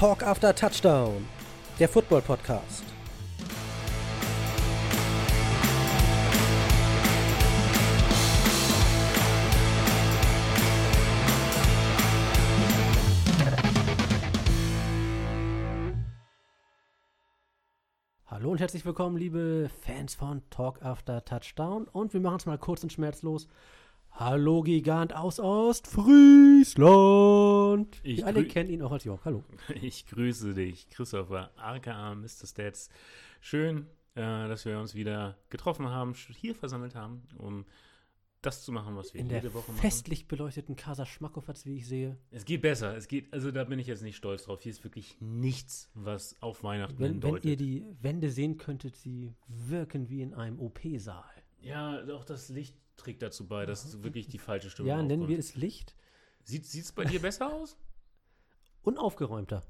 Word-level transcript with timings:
Talk 0.00 0.22
After 0.22 0.54
Touchdown, 0.54 1.28
der 1.78 1.86
Football 1.86 2.22
Podcast. 2.22 2.84
Hallo 18.24 18.52
und 18.52 18.58
herzlich 18.58 18.86
willkommen, 18.86 19.18
liebe 19.18 19.68
Fans 19.82 20.14
von 20.14 20.40
Talk 20.48 20.82
After 20.82 21.22
Touchdown. 21.26 21.86
Und 21.88 22.14
wir 22.14 22.22
machen 22.22 22.36
es 22.36 22.46
mal 22.46 22.56
kurz 22.56 22.82
und 22.82 22.90
schmerzlos. 22.90 23.48
Hallo 24.24 24.60
Gigant 24.60 25.14
aus 25.16 25.40
Ostfriesland. 25.40 27.98
Ich 28.02 28.18
Wir 28.18 28.26
alle 28.26 28.44
kennen 28.44 28.68
ihn 28.68 28.82
auch 28.82 28.92
als 28.92 29.04
Jörg. 29.04 29.24
Hallo. 29.24 29.42
Ich 29.80 30.04
grüße 30.08 30.52
dich, 30.52 30.90
Christopher, 30.90 31.50
aka 31.56 32.14
Mr. 32.14 32.46
Stats. 32.46 32.90
Schön, 33.40 33.86
äh, 34.14 34.20
dass 34.46 34.66
wir 34.66 34.78
uns 34.78 34.94
wieder 34.94 35.38
getroffen 35.48 35.88
haben, 35.88 36.12
hier 36.12 36.54
versammelt 36.54 36.94
haben, 36.94 37.22
um 37.38 37.64
das 38.42 38.62
zu 38.62 38.72
machen, 38.72 38.94
was 38.94 39.14
wir 39.14 39.22
In 39.22 39.30
der 39.30 39.38
jede 39.38 39.54
Woche 39.54 39.72
machen. 39.72 39.80
festlich 39.80 40.28
beleuchteten 40.28 40.76
Casa 40.76 41.06
Schmackofatz, 41.06 41.64
wie 41.64 41.76
ich 41.76 41.88
sehe. 41.88 42.18
Es 42.30 42.44
geht 42.44 42.60
besser. 42.60 42.94
Es 42.94 43.08
geht, 43.08 43.32
also 43.32 43.50
da 43.50 43.64
bin 43.64 43.78
ich 43.78 43.86
jetzt 43.86 44.02
nicht 44.02 44.16
stolz 44.16 44.44
drauf. 44.44 44.60
Hier 44.60 44.72
ist 44.72 44.84
wirklich 44.84 45.16
nichts, 45.20 45.88
was 45.94 46.36
auf 46.42 46.62
Weihnachten 46.62 46.98
Wenn, 46.98 47.22
wenn 47.22 47.36
hindeutet. 47.36 47.44
ihr 47.46 47.56
die 47.56 47.86
Wände 48.02 48.28
sehen 48.30 48.58
könntet, 48.58 48.96
sie 48.96 49.32
wirken 49.48 50.10
wie 50.10 50.20
in 50.20 50.34
einem 50.34 50.60
OP-Saal. 50.60 51.24
ja, 51.62 52.02
auch 52.14 52.26
das 52.26 52.50
Licht 52.50 52.76
trägt 53.00 53.22
dazu 53.22 53.46
bei, 53.46 53.66
dass 53.66 54.02
wirklich 54.02 54.28
die 54.28 54.38
falsche 54.38 54.70
Stimmung 54.70 54.88
Ja, 54.90 55.02
nennen 55.02 55.28
wir 55.28 55.38
es 55.38 55.56
Licht. 55.56 55.94
Sieht 56.44 56.64
es 56.64 56.92
bei 56.92 57.04
dir 57.04 57.20
besser 57.20 57.52
aus? 57.52 57.76
Unaufgeräumter. 58.82 59.62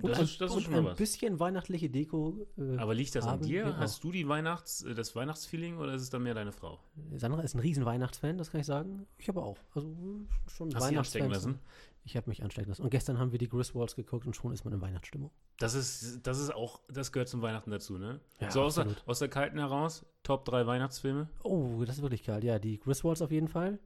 Und 0.00 0.10
Das 0.10 0.18
ein, 0.18 0.24
ist, 0.24 0.40
das 0.40 0.56
ist 0.56 0.62
schon 0.64 0.72
mal 0.72 0.78
ein 0.80 0.84
was. 0.86 0.96
bisschen 0.96 1.38
weihnachtliche 1.38 1.88
Deko. 1.88 2.44
Äh, 2.58 2.76
Aber 2.78 2.92
liegt 2.92 3.14
das 3.14 3.24
an 3.24 3.30
haben 3.34 3.42
dir? 3.42 3.66
wir 3.66 3.76
Hast 3.76 3.98
auch. 3.98 4.00
du 4.02 4.10
die 4.12 4.26
Weihnachts, 4.26 4.82
äh, 4.82 4.94
das 4.94 5.14
Weihnachtsfeeling 5.14 5.76
oder 5.78 5.94
ist 5.94 6.02
es 6.02 6.10
dann 6.10 6.24
mehr 6.24 6.34
deine 6.34 6.50
Frau? 6.50 6.80
Sandra 7.14 7.40
ist 7.42 7.54
ein 7.54 7.60
riesen 7.60 7.84
Weihnachtsfan, 7.84 8.36
das 8.36 8.50
kann 8.50 8.60
ich 8.62 8.66
sagen. 8.66 9.06
Ich 9.18 9.28
aber 9.28 9.44
auch. 9.44 9.58
Also 9.74 9.90
äh, 9.90 10.50
schon 10.50 10.74
Hast 10.74 10.82
du 10.82 10.88
Weihnachtsfan. 10.88 11.30
lassen? 11.30 11.58
Ich 12.04 12.16
habe 12.16 12.28
mich 12.28 12.42
anstecken 12.42 12.68
lassen. 12.68 12.82
Und 12.82 12.90
gestern 12.90 13.18
haben 13.18 13.30
wir 13.30 13.38
die 13.38 13.48
Griswolds 13.48 13.94
geguckt 13.94 14.26
und 14.26 14.34
schon 14.34 14.52
ist 14.52 14.64
man 14.64 14.74
in 14.74 14.80
Weihnachtsstimmung. 14.80 15.30
Das 15.58 15.74
ist, 15.74 16.26
das 16.26 16.40
ist 16.40 16.52
auch, 16.52 16.80
das 16.88 17.12
gehört 17.12 17.28
zum 17.28 17.42
Weihnachten 17.42 17.70
dazu, 17.70 17.96
ne? 17.96 18.20
Ja, 18.40 18.50
so 18.50 18.62
aus 18.62 18.74
der, 18.74 18.88
aus 19.06 19.20
der 19.20 19.28
Kalten 19.28 19.58
heraus, 19.58 20.04
Top 20.24 20.44
3 20.44 20.66
Weihnachtsfilme. 20.66 21.28
Oh, 21.44 21.84
das 21.84 21.96
ist 21.96 22.02
wirklich 22.02 22.24
geil. 22.24 22.42
Ja, 22.44 22.58
die 22.58 22.80
Griswolds 22.80 23.22
auf 23.22 23.30
jeden 23.30 23.48
Fall. 23.48 23.78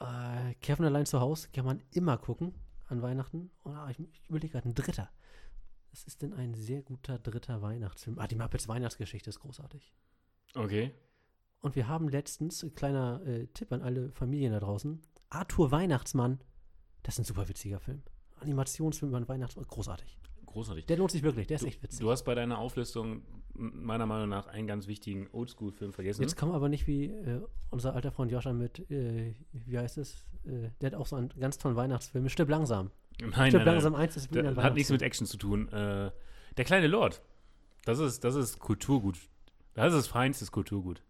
Äh, 0.00 0.54
Kevin 0.62 0.86
allein 0.86 1.06
zu 1.06 1.20
Hause 1.20 1.48
kann 1.52 1.66
man 1.66 1.82
immer 1.92 2.16
gucken 2.16 2.54
an 2.88 3.02
Weihnachten. 3.02 3.50
Und, 3.62 3.74
ah, 3.74 3.88
ich, 3.90 3.98
ich 4.00 4.28
überlege 4.28 4.52
gerade, 4.52 4.68
ein 4.68 4.74
dritter. 4.74 5.10
Was 5.90 6.04
ist 6.04 6.22
denn 6.22 6.32
ein 6.34 6.54
sehr 6.54 6.82
guter 6.82 7.18
dritter 7.18 7.62
Weihnachtsfilm? 7.62 8.18
Ah, 8.18 8.26
die 8.26 8.36
Muppets 8.36 8.68
Weihnachtsgeschichte 8.68 9.30
ist 9.30 9.40
großartig. 9.40 9.94
Okay. 10.54 10.94
Und 11.60 11.74
wir 11.74 11.88
haben 11.88 12.08
letztens, 12.08 12.66
kleiner 12.74 13.22
äh, 13.26 13.46
Tipp 13.48 13.72
an 13.72 13.82
alle 13.82 14.10
Familien 14.12 14.52
da 14.52 14.60
draußen, 14.60 15.02
Arthur 15.30 15.70
Weihnachtsmann. 15.70 16.40
Das 17.06 17.14
ist 17.14 17.20
ein 17.20 17.24
super 17.24 17.48
witziger 17.48 17.78
Film. 17.78 18.02
Animationsfilm 18.40 19.10
über 19.10 19.16
einen 19.18 19.28
Weihnachtsmann, 19.28 19.64
großartig. 19.66 20.18
Großartig. 20.46 20.86
Der 20.86 20.96
lohnt 20.96 21.10
sich 21.12 21.22
wirklich, 21.22 21.46
der 21.46 21.54
ist 21.56 21.62
Du, 21.62 21.68
echt 21.68 21.82
witzig. 21.82 22.00
du 22.00 22.10
hast 22.10 22.24
bei 22.24 22.34
deiner 22.34 22.58
Auflistung 22.58 23.22
meiner 23.54 24.06
Meinung 24.06 24.28
nach 24.28 24.48
einen 24.48 24.66
ganz 24.66 24.86
wichtigen 24.88 25.28
Oldschool-Film 25.32 25.92
vergessen. 25.92 26.22
Jetzt 26.22 26.36
kommen 26.36 26.52
aber 26.52 26.68
nicht 26.68 26.86
wie 26.86 27.04
äh, 27.06 27.40
unser 27.70 27.94
alter 27.94 28.10
Freund 28.10 28.32
Joscha 28.32 28.52
mit, 28.52 28.90
äh, 28.90 29.34
wie 29.52 29.78
heißt 29.78 29.98
es? 29.98 30.26
Äh, 30.44 30.70
der 30.80 30.90
hat 30.90 30.94
auch 30.94 31.06
so 31.06 31.16
einen 31.16 31.28
ganz 31.38 31.58
tollen 31.58 31.76
Weihnachtsfilm. 31.76 32.28
Stirb 32.28 32.48
langsam. 32.50 32.90
nein, 33.20 33.30
Stirb 33.30 33.36
nein, 33.52 33.52
nein. 33.52 33.64
langsam 33.66 33.94
eins 33.94 34.16
ist 34.16 34.30
wie 34.30 34.34
Der 34.34 34.48
ein 34.50 34.56
hat 34.56 34.74
nichts 34.74 34.90
mit. 34.90 35.00
Action 35.02 35.26
zu 35.26 35.36
tun. 35.38 35.68
Äh, 35.68 36.10
der 36.56 36.64
kleine 36.64 36.86
Lord. 36.88 37.22
Das 37.84 37.98
ist, 38.00 38.24
das 38.24 38.34
ist 38.34 38.58
Kulturgut. 38.58 39.16
Das 39.74 39.94
ist 39.94 40.08
feinstes 40.08 40.50
Kulturgut. 40.50 41.02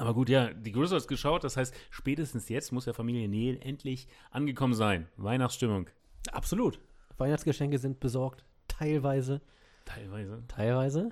Aber 0.00 0.14
gut, 0.14 0.28
ja, 0.30 0.52
die 0.52 0.72
Grizzlies 0.72 1.06
geschaut, 1.06 1.44
das 1.44 1.56
heißt, 1.56 1.74
spätestens 1.90 2.48
jetzt 2.48 2.72
muss 2.72 2.86
der 2.86 2.94
Familie 2.94 3.28
Neil 3.28 3.58
endlich 3.62 4.08
angekommen 4.30 4.74
sein. 4.74 5.08
Weihnachtsstimmung. 5.16 5.88
Absolut. 6.32 6.80
Weihnachtsgeschenke 7.18 7.78
sind 7.78 8.00
besorgt. 8.00 8.44
Teilweise. 8.66 9.42
Teilweise. 9.84 10.42
Teilweise. 10.48 11.10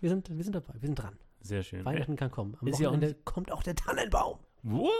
Wir 0.00 0.10
sind, 0.10 0.30
wir 0.36 0.44
sind 0.44 0.54
dabei. 0.54 0.74
Wir 0.80 0.86
sind 0.86 0.98
dran. 0.98 1.16
Sehr 1.40 1.62
schön. 1.62 1.84
Weihnachten 1.84 2.16
kann 2.16 2.30
kommen. 2.30 2.56
Am 2.60 2.68
Ist 2.68 2.78
ja 2.78 2.88
auch 2.88 2.92
Wochenende 2.92 3.16
kommt 3.24 3.50
auch 3.50 3.62
der 3.62 3.74
Tannenbaum. 3.74 4.38
What? 4.62 4.90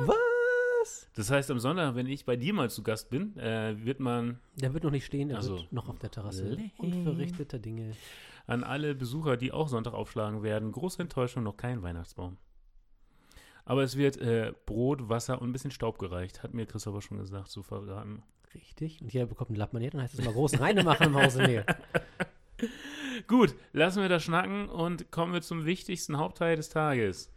Was? 0.00 1.08
Das 1.14 1.30
heißt, 1.30 1.50
am 1.50 1.58
Sonntag, 1.58 1.94
wenn 1.94 2.06
ich 2.06 2.24
bei 2.24 2.36
dir 2.36 2.54
mal 2.54 2.70
zu 2.70 2.82
Gast 2.82 3.10
bin, 3.10 3.36
äh, 3.38 3.74
wird 3.84 4.00
man 4.00 4.40
Der 4.54 4.72
wird 4.72 4.84
noch 4.84 4.90
nicht 4.90 5.04
stehen, 5.04 5.30
er 5.30 5.38
Ach 5.38 5.42
so. 5.42 5.56
wird 5.56 5.72
noch 5.72 5.88
auf 5.88 5.98
der 5.98 6.10
Terrasse. 6.10 6.48
Lame. 6.48 6.70
Unverrichteter 6.78 7.58
Dinge. 7.58 7.92
an 8.46 8.62
alle 8.64 8.94
Besucher, 8.94 9.36
die 9.36 9.52
auch 9.52 9.68
Sonntag 9.68 9.92
aufschlagen 9.94 10.42
werden, 10.42 10.70
große 10.72 11.02
Enttäuschung, 11.02 11.42
noch 11.42 11.56
kein 11.56 11.82
Weihnachtsbaum. 11.82 12.36
Aber 13.66 13.82
es 13.82 13.96
wird 13.96 14.16
äh, 14.16 14.52
Brot, 14.64 15.08
Wasser 15.08 15.42
und 15.42 15.50
ein 15.50 15.52
bisschen 15.52 15.72
Staub 15.72 15.98
gereicht, 15.98 16.42
hat 16.42 16.54
mir 16.54 16.66
Christopher 16.66 17.02
schon 17.02 17.18
gesagt, 17.18 17.48
zu 17.48 17.62
verraten. 17.62 18.22
Richtig. 18.54 19.02
Und 19.02 19.12
jeder 19.12 19.26
bekommt 19.26 19.50
einen 19.50 19.58
Lappen 19.58 19.82
dann 19.90 20.00
heißt 20.00 20.14
es 20.14 20.24
mal 20.24 20.32
groß 20.32 20.60
Reine 20.60 20.84
machen 20.84 21.08
im 21.08 21.16
Hause 21.16 21.42
Nähe. 21.42 21.66
Gut, 23.26 23.54
lassen 23.72 24.00
wir 24.00 24.08
das 24.08 24.22
schnacken 24.22 24.68
und 24.68 25.10
kommen 25.10 25.32
wir 25.32 25.42
zum 25.42 25.66
wichtigsten 25.66 26.16
Hauptteil 26.16 26.56
des 26.56 26.68
Tages. 26.68 27.30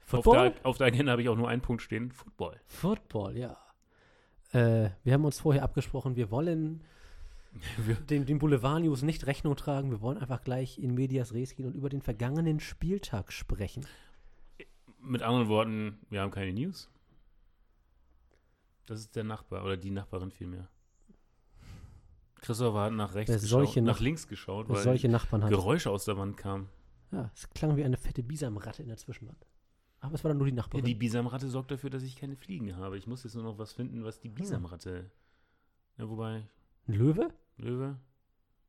Football? 0.00 0.48
Auf 0.48 0.52
der, 0.52 0.66
auf 0.66 0.76
der 0.76 0.86
Agenda 0.88 1.12
habe 1.12 1.22
ich 1.22 1.30
auch 1.30 1.36
nur 1.36 1.48
einen 1.48 1.62
Punkt 1.62 1.82
stehen: 1.82 2.12
Football. 2.12 2.60
Football, 2.66 3.38
ja. 3.38 3.56
Äh, 4.52 4.90
wir 5.02 5.14
haben 5.14 5.24
uns 5.24 5.40
vorher 5.40 5.62
abgesprochen, 5.62 6.14
wir 6.14 6.30
wollen 6.30 6.84
den, 8.10 8.26
den 8.26 8.38
Boulevard-News 8.38 9.02
nicht 9.02 9.26
Rechnung 9.26 9.56
tragen. 9.56 9.90
Wir 9.90 10.02
wollen 10.02 10.18
einfach 10.18 10.44
gleich 10.44 10.78
in 10.78 10.94
Medias 10.94 11.32
Res 11.32 11.56
gehen 11.56 11.66
und 11.66 11.74
über 11.74 11.88
den 11.88 12.02
vergangenen 12.02 12.60
Spieltag 12.60 13.32
sprechen. 13.32 13.86
Mit 15.04 15.22
anderen 15.22 15.48
Worten, 15.48 15.98
wir 16.10 16.20
haben 16.22 16.30
keine 16.30 16.52
News. 16.52 16.88
Das 18.86 19.00
ist 19.00 19.16
der 19.16 19.24
Nachbar 19.24 19.64
oder 19.64 19.76
die 19.76 19.90
Nachbarin 19.90 20.30
vielmehr. 20.30 20.68
Christopher 22.36 22.80
hat 22.84 22.92
nach 22.92 23.14
rechts 23.14 23.30
Wer 23.32 23.38
geschaut, 23.38 23.76
nach 23.76 23.82
Nach- 23.94 24.00
links 24.00 24.28
geschaut, 24.28 24.68
weil 24.68 24.82
solche 24.82 25.08
Nachbarn 25.08 25.42
hat. 25.44 25.50
Geräusche 25.50 25.90
aus 25.90 26.04
der 26.04 26.16
Wand 26.18 26.36
kamen. 26.36 26.68
Ja, 27.10 27.30
es 27.34 27.48
klang 27.50 27.76
wie 27.76 27.84
eine 27.84 27.96
fette 27.96 28.22
Bisamratte 28.22 28.82
in 28.82 28.88
der 28.88 28.96
Zwischenwand. 28.98 29.46
Aber 30.00 30.14
es 30.14 30.24
war 30.24 30.28
dann 30.28 30.36
nur 30.38 30.46
die 30.46 30.52
Ja, 30.52 30.56
Nachbarin. 30.56 30.84
die 30.84 30.94
Bisamratte 30.94 31.48
sorgt 31.48 31.70
dafür, 31.70 31.88
dass 31.88 32.02
ich 32.02 32.16
keine 32.16 32.36
Fliegen 32.36 32.76
habe. 32.76 32.98
Ich 32.98 33.06
muss 33.06 33.24
jetzt 33.24 33.34
nur 33.34 33.44
noch 33.44 33.56
was 33.58 33.72
finden, 33.72 34.04
was 34.04 34.20
die 34.20 34.28
Bisamratte. 34.28 35.10
Ja, 35.96 36.08
wobei, 36.08 36.46
Ein 36.86 36.94
Löwe? 36.94 37.30
Löwe? 37.56 37.96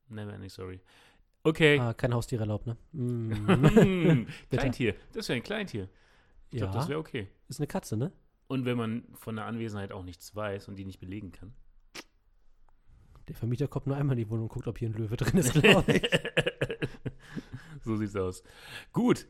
Never 0.08 0.32
ending 0.34 0.50
sorry. 0.50 0.80
Okay. 1.44 1.78
Ah, 1.80 1.94
kein 1.94 2.14
Haustier 2.14 2.40
erlaubt, 2.40 2.66
ne? 2.68 2.78
Mm. 2.94 3.32
Hm. 3.76 4.28
Kleintier. 4.50 4.96
Das 5.12 5.28
wäre 5.28 5.38
ein 5.38 5.44
Kleintier. 5.44 5.90
Ich 6.52 6.58
glaube, 6.60 6.74
ja, 6.74 6.80
das 6.80 6.90
wäre 6.90 7.00
okay. 7.00 7.28
ist 7.48 7.60
eine 7.60 7.68
Katze, 7.68 7.98
ne? 7.98 8.12
Und 8.48 8.66
wenn 8.66 8.78
man 8.78 9.04
von 9.14 9.36
der 9.36 9.46
Anwesenheit 9.46 9.92
auch 9.92 10.04
nichts 10.04 10.36
weiß 10.36 10.68
und 10.68 10.76
die 10.76 10.86
nicht 10.86 11.00
belegen 11.00 11.32
kann. 11.32 11.54
Der 13.28 13.36
Vermieter 13.36 13.68
kommt 13.68 13.88
nur 13.88 13.98
einmal 13.98 14.18
in 14.18 14.26
die 14.26 14.30
Wohnung 14.30 14.44
und 14.44 14.50
guckt, 14.50 14.68
ob 14.68 14.78
hier 14.78 14.90
ein 14.90 14.94
Löwe 14.94 15.18
drin 15.18 15.38
ist, 15.40 15.54
glaube 15.54 15.94
ich. 15.94 16.04
so 17.84 17.98
sieht's 17.98 18.16
aus. 18.16 18.44
Gut, 18.94 19.28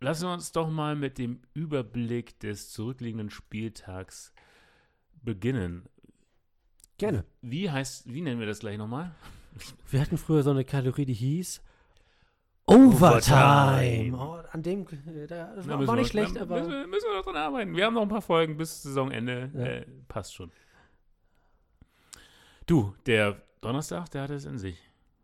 lassen 0.00 0.28
wir 0.28 0.32
uns 0.32 0.52
doch 0.52 0.70
mal 0.70 0.94
mit 0.94 1.18
dem 1.18 1.40
Überblick 1.52 2.38
des 2.38 2.70
zurückliegenden 2.70 3.30
Spieltags 3.30 4.32
beginnen. 5.22 5.88
Gerne. 6.98 7.24
Wie 7.40 7.68
heißt, 7.68 8.12
wie 8.12 8.20
nennen 8.20 8.38
wir 8.38 8.46
das 8.46 8.60
gleich 8.60 8.78
nochmal? 8.78 9.12
Wir 9.90 10.00
hatten 10.00 10.18
früher 10.18 10.44
so 10.44 10.50
eine 10.50 10.64
Kategorie, 10.64 11.04
die 11.04 11.14
hieß 11.14 11.62
Overtime. 12.66 14.14
Overtime. 14.16 14.16
Oh, 14.16 14.42
an 14.52 14.62
dem, 14.62 14.82
äh, 14.86 15.26
da, 15.26 15.54
das 15.54 15.66
Da 15.66 15.70
war, 15.72 15.78
müssen 15.78 15.88
war 15.88 15.96
wir- 15.96 16.02
nicht 16.02 16.10
schlecht, 16.10 16.36
da 16.36 16.42
aber 16.42 16.58
Müssen 16.60 16.70
wir, 16.70 16.86
müssen 16.86 17.06
wir 17.10 17.16
noch 17.16 17.24
dran 17.24 17.36
arbeiten. 17.36 17.76
Wir 17.76 17.84
haben 17.86 17.94
noch 17.94 18.02
ein 18.02 18.08
paar 18.08 18.22
Folgen 18.22 18.56
bis 18.56 18.82
Saisonende. 18.82 19.50
Ja. 19.54 19.60
Äh, 19.60 19.86
passt 20.08 20.34
schon. 20.34 20.50
Du, 22.66 22.94
der 23.06 23.42
Donnerstag, 23.60 24.08
der 24.10 24.22
hatte 24.22 24.34
es 24.34 24.44
in 24.44 24.58
sich, 24.58 24.78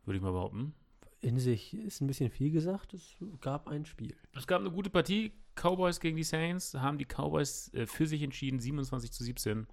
würde 0.04 0.16
ich 0.18 0.22
mal 0.22 0.32
behaupten. 0.32 0.74
in 1.20 1.38
sich 1.38 1.74
ist 1.74 2.00
ein 2.00 2.06
bisschen 2.06 2.30
viel 2.30 2.50
gesagt. 2.52 2.94
Es 2.94 3.16
gab 3.40 3.66
ein 3.68 3.84
Spiel. 3.84 4.14
Es 4.36 4.46
gab 4.46 4.60
eine 4.60 4.70
gute 4.70 4.90
Partie. 4.90 5.32
Cowboys 5.56 5.98
gegen 5.98 6.16
die 6.16 6.22
Saints. 6.22 6.74
Haben 6.74 6.98
die 6.98 7.04
Cowboys 7.06 7.72
äh, 7.74 7.86
für 7.86 8.06
sich 8.06 8.22
entschieden, 8.22 8.60
27 8.60 9.10
zu 9.10 9.24
17. 9.24 9.66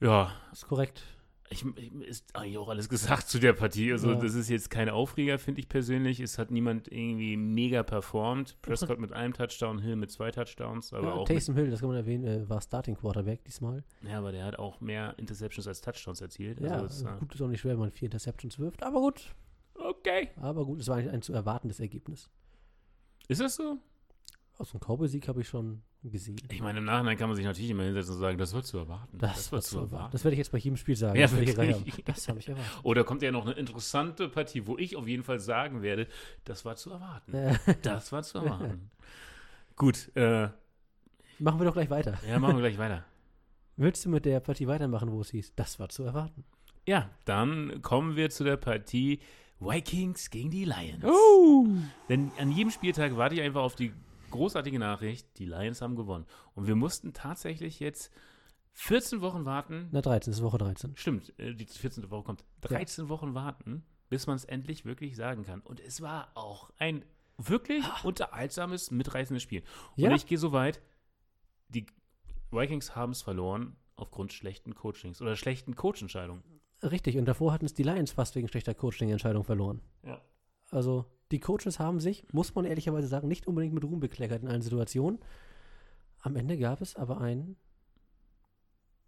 Ja, 0.00 0.32
Ist 0.52 0.66
korrekt. 0.66 1.02
Ich, 1.52 1.64
ich, 1.76 1.92
ist 2.02 2.34
eigentlich 2.36 2.58
auch 2.58 2.68
alles 2.68 2.88
gesagt 2.88 3.28
zu 3.28 3.38
der 3.40 3.52
Partie. 3.52 3.90
Also, 3.92 4.10
Ja. 4.12 4.14
das 4.20 4.34
ist 4.34 4.48
jetzt 4.48 4.70
kein 4.70 4.88
Aufreger, 4.88 5.38
finde 5.38 5.60
ich 5.60 5.68
persönlich. 5.68 6.20
Es 6.20 6.38
hat 6.38 6.50
niemand 6.50 6.86
irgendwie 6.90 7.36
mega 7.36 7.82
performt. 7.82 8.56
Prescott 8.62 8.98
mit 9.00 9.12
einem 9.12 9.32
Touchdown, 9.34 9.80
Hill 9.80 9.96
mit 9.96 10.10
zwei 10.12 10.30
Touchdowns. 10.30 10.92
Aber 10.92 11.08
Ja, 11.08 11.12
auch 11.14 11.26
Taysom 11.26 11.56
Hill, 11.56 11.68
das 11.70 11.80
kann 11.80 11.88
man 11.88 11.98
erwähnen, 11.98 12.24
äh, 12.24 12.48
war 12.48 12.60
Starting 12.60 12.94
Quarterback 12.96 13.44
diesmal. 13.44 13.82
ja, 14.02 14.18
aber 14.18 14.30
der 14.32 14.44
hat 14.44 14.58
auch 14.58 14.80
mehr 14.80 15.14
Interceptions 15.18 15.66
als 15.66 15.80
Touchdowns 15.80 16.20
erzielt. 16.20 16.60
Ja, 16.60 16.82
Also, 16.82 17.06
äh, 17.08 17.18
gut, 17.18 17.34
ist 17.34 17.42
auch 17.42 17.48
nicht 17.48 17.60
schwer, 17.60 17.72
wenn 17.72 17.80
man 17.80 17.90
vier 17.90 18.06
Interceptions 18.06 18.58
wirft. 18.58 18.82
Aber 18.84 19.00
gut, 19.00 19.34
okay. 19.74 20.30
aber 20.36 20.64
gut, 20.64 20.80
es 20.80 20.88
war 20.88 20.96
eigentlich 20.98 21.12
ein 21.12 21.22
zu 21.22 21.32
erwartendes 21.32 21.80
Ergebnis. 21.80 22.30
Ist 23.28 23.40
das 23.40 23.56
so? 23.56 23.78
Aus 24.58 24.70
dem 24.70 24.80
Cowboy-Sieg 24.80 25.26
habe 25.26 25.40
ich 25.40 25.48
schon 25.48 25.82
gesehen. 26.08 26.36
Ich 26.50 26.62
meine, 26.62 26.78
im 26.78 26.84
Nachhinein 26.84 27.18
kann 27.18 27.28
man 27.28 27.36
sich 27.36 27.44
natürlich 27.44 27.70
immer 27.70 27.82
hinsetzen 27.82 28.14
und 28.14 28.20
sagen, 28.20 28.38
das 28.38 28.54
war 28.54 28.62
zu 28.62 28.78
erwarten. 28.78 29.18
Das, 29.18 29.52
war 29.52 29.60
zu 29.60 29.80
erwarten. 29.80 30.12
Das 30.12 30.24
werde 30.24 30.34
ich 30.34 30.38
jetzt 30.38 30.52
bei 30.52 30.58
jedem 30.58 30.76
Spiel 30.76 30.96
sagen. 30.96 31.18
Ja, 31.18 31.26
das 31.26 31.38
ich 31.38 31.58
haben. 31.58 31.84
Das 32.06 32.28
habe 32.28 32.38
ich 32.38 32.48
erwartet. 32.48 32.72
Oder 32.82 33.04
kommt 33.04 33.22
ja 33.22 33.30
noch 33.30 33.44
eine 33.44 33.54
interessante 33.54 34.28
Partie, 34.28 34.66
wo 34.66 34.78
ich 34.78 34.96
auf 34.96 35.06
jeden 35.06 35.22
Fall 35.22 35.40
sagen 35.40 35.82
werde, 35.82 36.06
das 36.44 36.64
war 36.64 36.76
zu 36.76 36.90
erwarten. 36.90 37.32
Das 37.82 38.12
war 38.12 38.22
zu 38.22 38.38
erwarten. 38.38 38.90
Gut, 39.76 40.10
äh, 40.14 40.48
machen 41.38 41.60
wir 41.60 41.64
doch 41.64 41.74
gleich 41.74 41.90
weiter. 41.90 42.18
ja, 42.26 42.38
machen 42.38 42.56
wir 42.56 42.62
gleich 42.62 42.78
weiter. 42.78 43.04
Willst 43.76 44.04
du 44.04 44.10
mit 44.10 44.24
der 44.24 44.40
Partie 44.40 44.66
weitermachen, 44.66 45.10
wo 45.10 45.20
es 45.20 45.30
hieß, 45.30 45.54
das 45.56 45.78
war 45.78 45.88
zu 45.88 46.02
erwarten? 46.02 46.44
Ja, 46.86 47.10
dann 47.24 47.82
kommen 47.82 48.16
wir 48.16 48.30
zu 48.30 48.44
der 48.44 48.56
Partie 48.56 49.20
Vikings 49.60 50.30
gegen 50.30 50.50
die 50.50 50.64
Lions. 50.64 51.04
Oh! 51.04 51.66
Denn 52.08 52.32
an 52.38 52.50
jedem 52.50 52.70
Spieltag 52.70 53.16
warte 53.16 53.34
ich 53.34 53.42
einfach 53.42 53.62
auf 53.62 53.76
die 53.76 53.92
großartige 54.30 54.78
Nachricht, 54.78 55.38
die 55.38 55.44
Lions 55.46 55.82
haben 55.82 55.96
gewonnen. 55.96 56.26
Und 56.54 56.66
wir 56.66 56.76
mussten 56.76 57.12
tatsächlich 57.12 57.80
jetzt 57.80 58.12
14 58.72 59.20
Wochen 59.20 59.44
warten. 59.44 59.88
Na, 59.92 60.00
13, 60.00 60.30
das 60.30 60.38
ist 60.38 60.44
Woche 60.44 60.58
13. 60.58 60.96
Stimmt, 60.96 61.38
äh, 61.38 61.54
die 61.54 61.66
14. 61.66 62.10
Woche 62.10 62.24
kommt. 62.24 62.44
13 62.62 63.08
Wochen 63.08 63.34
warten, 63.34 63.84
bis 64.08 64.26
man 64.26 64.36
es 64.36 64.44
endlich 64.44 64.84
wirklich 64.84 65.16
sagen 65.16 65.44
kann. 65.44 65.60
Und 65.60 65.80
es 65.80 66.00
war 66.00 66.30
auch 66.34 66.70
ein 66.78 67.04
wirklich 67.36 67.84
unterhaltsames, 68.04 68.90
mitreißendes 68.90 69.42
Spiel. 69.42 69.62
Und 69.96 70.04
Ja. 70.04 70.12
ich 70.14 70.26
gehe 70.26 70.38
so 70.38 70.52
weit, 70.52 70.80
die 71.68 71.86
Vikings 72.50 72.94
haben 72.96 73.12
es 73.12 73.22
verloren 73.22 73.76
aufgrund 73.96 74.32
schlechten 74.32 74.74
Coachings 74.74 75.20
oder 75.20 75.36
schlechten 75.36 75.76
Coachentscheidungen. 75.76 76.42
Richtig, 76.82 77.18
und 77.18 77.26
davor 77.26 77.52
hatten 77.52 77.66
es 77.66 77.74
die 77.74 77.82
Lions 77.82 78.12
fast 78.12 78.34
wegen 78.34 78.48
schlechter 78.48 78.74
Coaching-Entscheidung 78.74 79.44
verloren. 79.44 79.82
Ja. 80.02 80.20
Also, 80.70 81.04
die 81.30 81.40
Coaches 81.40 81.78
haben 81.78 82.00
sich, 82.00 82.24
muss 82.32 82.54
man 82.54 82.64
ehrlicherweise 82.64 83.08
sagen, 83.08 83.28
nicht 83.28 83.46
unbedingt 83.46 83.74
mit 83.74 83.84
Ruhm 83.84 84.00
bekleckert 84.00 84.42
in 84.42 84.48
allen 84.48 84.62
Situationen. 84.62 85.20
Am 86.20 86.36
Ende 86.36 86.58
gab 86.58 86.80
es 86.80 86.96
aber 86.96 87.20
einen 87.20 87.56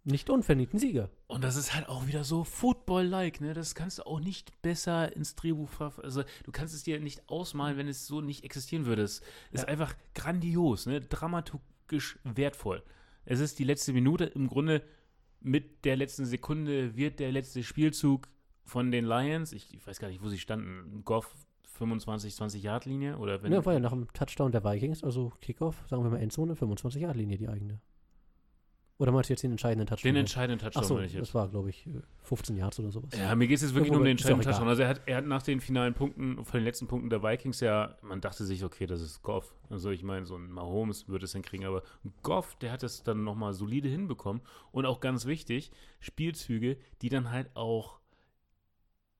nicht 0.05 0.29
unverdienten 0.29 0.79
Sieger. 0.79 1.09
Und 1.27 1.43
das 1.43 1.55
ist 1.55 1.73
halt 1.73 1.87
auch 1.87 2.07
wieder 2.07 2.23
so 2.25 2.43
Football-like, 2.43 3.39
ne? 3.39 3.53
Das 3.53 3.73
kannst 3.73 3.99
du 3.99 4.03
auch 4.05 4.19
nicht 4.19 4.61
besser 4.61 5.15
ins 5.15 5.35
Drehbuch 5.35 5.69
verf 5.69 5.99
Also, 5.99 6.23
du 6.43 6.51
kannst 6.51 6.73
es 6.73 6.83
dir 6.83 6.99
nicht 6.99 7.29
ausmalen, 7.29 7.77
wenn 7.77 7.87
es 7.87 8.05
so 8.05 8.19
nicht 8.19 8.43
existieren 8.43 8.85
würde. 8.85 9.03
Es 9.03 9.21
ist 9.51 9.61
Ja. 9.61 9.67
einfach 9.67 9.95
grandios, 10.13 10.87
ne? 10.87 10.99
Dramaturgisch 10.99 12.19
wertvoll. 12.23 12.83
Es 13.25 13.39
ist 13.39 13.59
die 13.59 13.63
letzte 13.63 13.93
Minute. 13.93 14.25
Im 14.25 14.47
Grunde 14.47 14.83
mit 15.39 15.85
der 15.85 15.95
letzten 15.95 16.25
Sekunde 16.25 16.97
wird 16.97 17.19
der 17.19 17.31
letzte 17.31 17.63
Spielzug 17.63 18.27
von 18.65 18.91
den 18.91 19.05
Lions, 19.05 19.53
ich, 19.53 19.73
ich 19.73 19.85
weiß 19.85 19.99
gar 19.99 20.09
nicht, 20.09 20.21
wo 20.21 20.27
sie 20.29 20.39
standen, 20.39 21.03
Goff 21.05 21.33
25, 21.73 22.35
20 22.35 22.63
Yard 22.63 22.85
Linie 22.85 23.17
oder 23.17 23.41
wenn 23.43 23.51
Ja, 23.51 23.65
war 23.65 23.73
ja 23.73 23.79
nach 23.79 23.91
dem 23.91 24.11
Touchdown 24.13 24.51
der 24.51 24.63
Vikings, 24.63 25.03
also 25.03 25.31
Kickoff, 25.41 25.83
sagen 25.89 26.03
wir 26.03 26.09
mal 26.09 26.19
Endzone, 26.19 26.55
25 26.55 27.01
Yard 27.01 27.17
Linie 27.17 27.37
die 27.37 27.49
eigene. 27.49 27.79
Oder 28.99 29.11
meinst 29.11 29.29
du 29.29 29.33
jetzt 29.33 29.43
den 29.43 29.51
entscheidenden 29.51 29.87
Touchdown? 29.87 30.13
den 30.13 30.19
entscheidenden 30.19 30.59
Touchdown 30.59 30.83
Achso, 30.83 30.93
meine 30.93 31.07
ich 31.07 31.13
jetzt. 31.13 31.23
das 31.23 31.35
war, 31.35 31.49
glaube 31.49 31.69
ich, 31.69 31.89
15 32.21 32.55
Yards 32.55 32.79
oder 32.79 32.91
sowas. 32.91 33.09
Ja, 33.17 33.33
mir 33.35 33.47
geht 33.47 33.57
es 33.57 33.63
jetzt 33.63 33.73
wirklich 33.73 33.91
nur 33.91 33.99
um 33.99 34.05
den 34.05 34.11
entscheidenden. 34.11 34.43
Touchdown. 34.43 34.67
Also 34.67 34.83
er 34.83 34.87
hat, 34.87 35.01
er 35.07 35.17
hat 35.17 35.25
nach 35.25 35.41
den 35.41 35.59
finalen 35.61 35.95
Punkten, 35.95 36.45
von 36.45 36.59
den 36.59 36.63
letzten 36.63 36.87
Punkten 36.87 37.09
der 37.09 37.23
Vikings 37.23 37.59
ja, 37.59 37.97
man 38.01 38.21
dachte 38.21 38.45
sich, 38.45 38.63
okay, 38.63 38.85
das 38.85 39.01
ist 39.01 39.23
Goff. 39.23 39.55
Also 39.69 39.89
ich 39.89 40.03
meine, 40.03 40.25
so 40.25 40.35
ein 40.35 40.49
Mahomes 40.51 41.09
würde 41.09 41.25
es 41.25 41.33
hinkriegen, 41.33 41.65
aber 41.65 41.81
Goff, 42.21 42.55
der 42.61 42.71
hat 42.71 42.83
es 42.83 43.03
dann 43.03 43.23
nochmal 43.23 43.53
solide 43.53 43.89
hinbekommen. 43.89 44.43
Und 44.71 44.85
auch 44.85 44.99
ganz 44.99 45.25
wichtig, 45.25 45.71
Spielzüge, 45.99 46.77
die 47.01 47.09
dann 47.09 47.31
halt 47.31 47.53
auch 47.55 47.99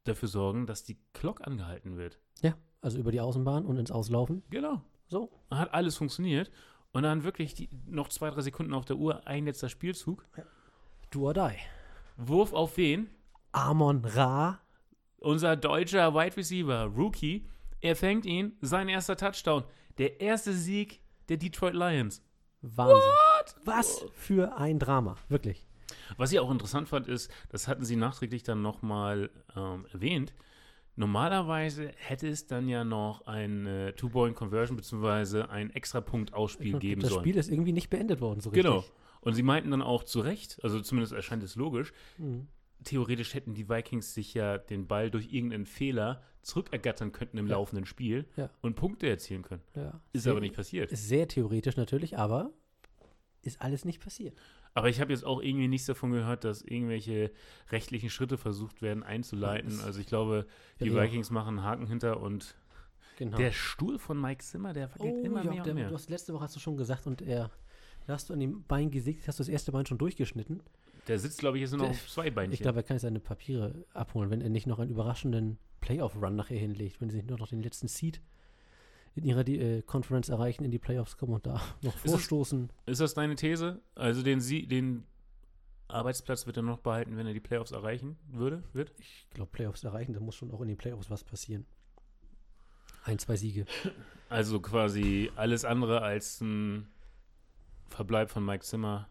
dafür 0.04 0.30
sorgen, 0.30 0.68
dass 0.68 0.84
die 0.84 0.98
Clock 1.14 1.46
angehalten 1.46 1.98
wird. 1.98 2.20
Ja, 2.42 2.56
also 2.82 2.98
über 2.98 3.12
die 3.12 3.22
Außenbahn 3.22 3.66
und 3.66 3.78
ins 3.78 3.92
Auslaufen. 3.92 4.44
Genau. 4.50 4.82
So. 5.08 5.30
Hat 5.52 5.74
alles 5.74 5.98
funktioniert. 5.98 6.52
Und 6.92 7.04
dann 7.04 7.24
wirklich 7.24 7.54
die, 7.56 7.70
noch 7.88 8.10
zwei, 8.10 8.30
drei 8.30 8.42
Sekunden 8.42 8.74
auf 8.74 8.86
der 8.86 8.98
Uhr, 8.98 9.26
ein 9.28 9.46
letzter 9.46 9.70
Spielzug. 9.70 10.26
Do 11.10 11.28
or 11.28 11.34
die. 11.34 11.58
Wurf 12.18 12.54
auf 12.54 12.78
wen? 12.78 13.10
Amon 13.52 14.04
Ra. 14.06 14.60
unser 15.18 15.56
deutscher 15.56 16.14
Wide 16.14 16.38
Receiver, 16.38 16.86
Rookie, 16.86 17.48
er 17.82 17.96
fängt 17.96 18.26
ihn, 18.26 18.58
sein 18.62 18.90
erster 18.90 19.16
Touchdown. 19.16 19.64
Der 19.98 20.22
erste 20.22 20.54
Sieg 20.54 21.02
der 21.30 21.38
Detroit 21.38 21.74
Lions. 21.74 22.22
Wahnsinn. 22.62 23.12
Was 23.66 24.06
für 24.14 24.58
ein 24.58 24.80
Drama. 24.80 25.16
Wirklich. 25.30 25.66
Was 26.18 26.32
ich 26.32 26.40
auch 26.40 26.52
interessant 26.52 26.88
fand, 26.90 27.08
ist, 27.08 27.30
das 27.50 27.68
hatten 27.68 27.86
sie 27.86 27.96
nachträglich 27.96 28.44
dann 28.44 28.62
nochmal 28.62 29.30
ähm, 29.56 29.86
erwähnt. 29.94 30.34
Normalerweise 30.96 31.92
hätte 31.98 32.28
es 32.28 32.46
dann 32.46 32.68
ja 32.70 32.84
noch 32.84 33.26
eine 33.26 33.96
Two-Point-Conversion 33.96 34.78
bzw. 34.78 35.44
ein 35.44 35.72
Extrapunkt-Ausspiel 35.72 36.78
geben 36.80 37.02
das 37.02 37.10
sollen. 37.12 37.24
Spiel 37.24 37.36
ist 37.38 37.50
irgendwie 37.50 37.74
nicht 37.74 37.90
beendet 37.90 38.22
worden, 38.22 38.42
so 38.42 38.50
richtig. 38.52 38.64
Genau. 38.66 38.84
Und 39.22 39.34
sie 39.34 39.44
meinten 39.44 39.72
dann 39.72 39.82
auch 39.82 40.04
zu 40.04 40.20
Recht, 40.20 40.60
also 40.64 40.82
zumindest 40.82 41.14
erscheint 41.14 41.42
es 41.44 41.56
logisch, 41.56 41.94
Mhm. 42.18 42.48
theoretisch 42.84 43.34
hätten 43.34 43.54
die 43.54 43.70
Vikings 43.70 44.14
sich 44.14 44.34
ja 44.34 44.58
den 44.58 44.86
Ball 44.88 45.10
durch 45.10 45.34
irgendeinen 45.34 45.66
Fehler 45.66 46.22
zurückergattern 46.42 47.12
könnten 47.12 47.38
im 47.38 47.48
Ja. 47.48 47.54
laufenden 47.54 47.86
Spiel 47.86 48.26
Ja. 48.36 48.50
und 48.62 48.76
Punkte 48.76 49.08
erzielen 49.08 49.42
können. 49.42 49.62
Ja. 49.76 50.00
Ist 50.12 50.24
Sehr- 50.24 50.32
aber 50.34 50.42
nicht 50.42 50.56
passiert. 50.56 50.92
Ist 50.92 51.08
sehr 51.08 51.28
theoretisch 51.28 51.78
natürlich, 51.78 52.18
aber 52.18 52.52
ist 53.42 53.62
alles 53.62 53.84
nicht 53.86 54.02
passiert. 54.02 54.38
Aber 54.74 54.90
ich 54.90 55.00
habe 55.00 55.14
jetzt 55.14 55.24
auch 55.26 55.42
irgendwie 55.42 55.68
nichts 55.68 55.86
davon 55.86 56.12
gehört, 56.12 56.44
dass 56.44 56.62
irgendwelche 56.62 57.32
rechtlichen 57.72 58.10
Schritte 58.10 58.38
versucht 58.38 58.82
werden 58.82 59.04
einzuleiten. 59.04 59.80
Also 59.82 60.00
ich 60.00 60.08
glaube, 60.08 60.48
die 60.80 60.86
Ja, 60.86 60.94
ja. 60.94 61.04
Vikings 61.04 61.30
machen 61.30 61.60
einen 61.60 61.64
Haken 61.64 61.88
hinter 61.88 62.20
und 62.20 62.56
Genau. 63.18 63.38
der 63.38 63.52
Stuhl 63.52 64.00
von 64.00 64.20
Mike 64.20 64.44
Zimmer, 64.44 64.74
der 64.74 64.90
oh, 64.98 65.00
wackelt 65.00 65.24
immer 65.24 65.44
ja, 65.44 65.52
mehr 65.52 65.64
der, 65.64 65.74
und 65.74 65.80
mehr. 65.80 65.90
Du 65.90 65.96
hast 65.96 66.10
letzte 66.10 66.34
Woche 66.34 66.44
hast 66.46 66.56
du 66.56 66.60
schon 66.60 66.78
gesagt 66.78 67.06
und 67.06 67.22
er, 67.22 67.52
da 68.08 68.14
hast 68.14 68.30
du 68.30 68.34
an 68.34 68.40
dem 68.40 68.64
Bein 68.64 68.90
gesägt, 68.90 69.28
hast 69.28 69.40
du 69.40 69.44
das 69.44 69.50
erste 69.50 69.72
Bein 69.72 69.86
schon 69.86 70.00
durchgeschnitten. 70.00 70.64
Der 71.08 71.20
sitzt, 71.20 71.40
glaube 71.40 71.58
ich, 71.58 71.62
jetzt 71.62 71.72
nur 71.72 71.82
noch 71.82 71.90
auf 71.90 72.10
zwei 72.10 72.32
Beinchen. 72.32 72.54
Ich 72.54 72.62
glaube, 72.62 72.80
er 72.80 72.84
kann 72.84 72.98
seine 72.98 73.20
Papiere 73.20 73.86
abholen, 73.94 74.32
wenn 74.32 74.42
er 74.42 74.50
nicht 74.50 74.68
noch 74.68 74.80
einen 74.80 74.90
überraschenden 74.90 75.60
Playoff-Run 75.82 76.36
nachher 76.36 76.58
hinlegt, 76.58 77.02
wenn 77.02 77.10
sie 77.10 77.18
nicht 77.18 77.30
nur 77.30 77.38
noch 77.38 77.50
den 77.50 77.62
letzten 77.62 77.88
Seed 77.88 78.22
in 79.16 79.24
ihrer 79.26 79.48
äh, 79.48 79.82
Conference 79.84 80.30
erreichen, 80.30 80.64
in 80.64 80.72
die 80.72 80.80
Playoffs 80.80 81.18
kommen 81.18 81.34
und 81.34 81.46
da 81.46 81.62
noch 81.82 81.96
es- 82.04 82.12
vorstoßen. 82.12 82.72
Ist 82.86 83.02
das 83.02 83.14
deine 83.14 83.36
These? 83.36 83.82
Also 83.96 84.24
den, 84.24 84.40
Sie 84.42 84.68
den 84.68 85.06
Arbeitsplatz 85.88 86.46
wird 86.48 86.58
er 86.58 86.64
noch 86.64 86.80
behalten, 86.80 87.16
wenn 87.18 87.28
er 87.28 87.34
die 87.34 87.40
Playoffs 87.40 87.72
erreichen 87.72 88.18
würde? 88.28 88.64
Wird? 88.74 88.94
Ich 88.98 89.28
glaube, 89.32 89.52
Playoffs 89.52 89.84
erreichen, 89.84 90.14
da 90.14 90.20
muss 90.20 90.36
schon 90.36 90.50
auch 90.52 90.62
in 90.62 90.68
den 90.68 90.78
Playoffs 90.78 91.10
was 91.12 91.24
passieren. 91.24 91.66
Ein, 93.04 93.20
zwei 93.20 93.36
Siege. 93.36 93.66
Also 94.30 94.60
quasi 94.62 95.30
alles 95.36 95.66
andere 95.66 96.02
als 96.02 96.40
ein 96.42 96.88
Verbleib 97.90 98.32
von 98.32 98.44
Mike 98.46 98.64
Zimmer 98.64 99.10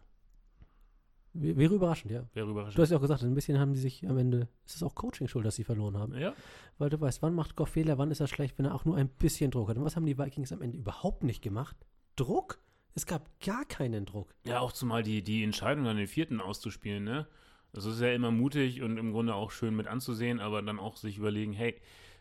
Wäre 1.35 1.75
überraschend, 1.75 2.11
ja. 2.13 2.25
wäre 2.35 2.47
Du 2.47 2.53
überraschend. 2.53 2.79
hast 2.79 2.91
ja 2.91 2.97
auch 2.99 3.01
gesagt, 3.01 3.23
ein 3.23 3.35
bisschen 3.35 3.59
haben 3.59 3.75
sie 3.75 3.81
sich 3.81 4.07
am 4.07 4.19
Ende, 4.19 4.49
es 4.67 4.75
ist 4.75 4.83
auch 4.83 4.95
Coaching 4.95 5.29
schuld, 5.29 5.47
dass 5.47 5.57
sie 5.57 5.65
verloren 5.65 5.97
haben. 5.97 6.15
Ja, 6.15 6.35
Weil 6.79 6.91
du 6.91 7.01
weißt, 7.01 7.23
wann 7.23 7.35
macht 7.35 7.57
Goff 7.57 7.71
Fehler, 7.71 7.97
wann 7.97 8.11
ist 8.11 8.21
er 8.21 8.27
schlecht, 8.27 8.59
wenn 8.59 8.67
er 8.67 8.75
auch 8.75 8.85
nur 8.85 8.97
ein 8.97 9.09
bisschen 9.09 9.51
Druck 9.51 9.69
hat. 9.71 9.79
Und 9.79 9.85
was 9.85 9.97
haben 9.97 10.05
die 10.05 10.19
Vikings 10.19 10.53
am 10.53 10.61
Ende 10.61 10.77
überhaupt 10.77 11.25
nicht 11.25 11.43
gemacht? 11.43 11.77
Druck? 12.17 12.59
Es 12.95 13.07
gab 13.07 13.31
gar 13.41 13.65
keinen 13.65 14.05
Druck. 14.05 14.35
Ja, 14.45 14.61
auch 14.61 14.73
zumal 14.73 15.03
die, 15.03 15.23
die 15.23 15.43
Entscheidung 15.43 15.87
an 15.87 15.97
den 15.97 16.07
vierten 16.07 16.41
auszuspielen, 16.41 17.03
ne? 17.05 17.27
Das 17.73 17.87
ist 17.87 18.03
ja 18.03 18.13
immer 18.13 18.31
mutig 18.31 18.83
und 18.83 18.99
im 18.99 19.13
Grunde 19.13 19.35
auch 19.35 19.51
schön 19.51 19.75
mit 19.75 19.87
anzusehen, 19.87 20.41
aber 20.41 20.61
dann 20.61 20.79
auch 20.79 20.99
sich 20.99 21.17
überlegen, 21.17 21.55
hey, 21.55 21.75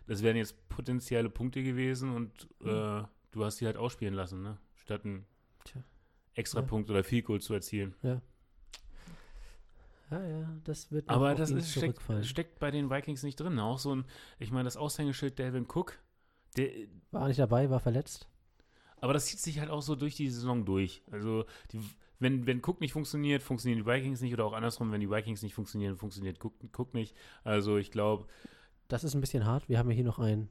das 0.07 0.23
wären 0.23 0.37
jetzt 0.37 0.69
potenzielle 0.69 1.29
Punkte 1.29 1.61
gewesen 1.61 2.11
und 2.15 2.47
äh, 2.61 3.03
du 3.31 3.43
hast 3.43 3.57
sie 3.57 3.65
halt 3.65 3.75
ausspielen 3.75 4.13
lassen, 4.13 4.41
ne? 4.41 4.57
Statt 4.75 5.03
einen 5.03 5.25
Tja. 5.65 5.83
Extrapunkt 6.35 6.89
oder 6.89 7.03
Field 7.03 7.25
Goal 7.25 7.41
zu 7.41 7.53
erzielen. 7.53 7.93
Ja. 8.01 8.21
Ja, 10.11 10.23
ja, 10.27 10.49
das 10.65 10.91
wird 10.91 11.09
Aber 11.09 11.33
das 11.35 11.51
ist, 11.51 11.71
steckt, 11.71 12.01
steckt 12.25 12.59
bei 12.59 12.69
den 12.69 12.89
Vikings 12.89 13.23
nicht 13.23 13.39
drin. 13.39 13.57
Auch 13.59 13.79
so 13.79 13.95
ein, 13.95 14.05
ich 14.39 14.51
meine, 14.51 14.65
das 14.65 14.75
Aushängeschild 14.77 15.39
Delvin 15.39 15.65
Cook, 15.73 15.97
der, 16.57 16.69
War 17.11 17.27
nicht 17.29 17.39
dabei, 17.39 17.69
war 17.69 17.79
verletzt. 17.79 18.27
aber 18.97 19.13
das 19.13 19.27
zieht 19.27 19.39
sich 19.39 19.59
halt 19.61 19.69
auch 19.69 19.81
so 19.81 19.95
durch 19.95 20.15
die 20.15 20.29
Saison 20.29 20.65
durch. 20.65 21.01
Also, 21.11 21.45
die, 21.71 21.79
wenn, 22.19 22.45
wenn 22.45 22.59
Cook 22.59 22.81
nicht 22.81 22.91
funktioniert, 22.91 23.41
funktionieren 23.41 23.79
die 23.79 23.85
Vikings 23.89 24.19
nicht 24.21 24.33
oder 24.33 24.45
auch 24.45 24.53
andersrum, 24.53 24.91
wenn 24.91 24.99
die 24.99 25.09
Vikings 25.09 25.41
nicht 25.43 25.53
funktionieren, 25.55 25.95
funktioniert 25.95 26.43
Cook, 26.43 26.53
Cook 26.77 26.93
nicht. 26.93 27.15
Also, 27.45 27.77
ich 27.77 27.89
glaube, 27.89 28.27
Das 28.89 29.05
ist 29.05 29.15
ein 29.15 29.21
bisschen 29.21 29.45
hart. 29.45 29.69
Wir 29.69 29.79
haben 29.79 29.89
ja 29.89 29.95
hier 29.95 30.03
noch 30.03 30.19
einen, 30.19 30.49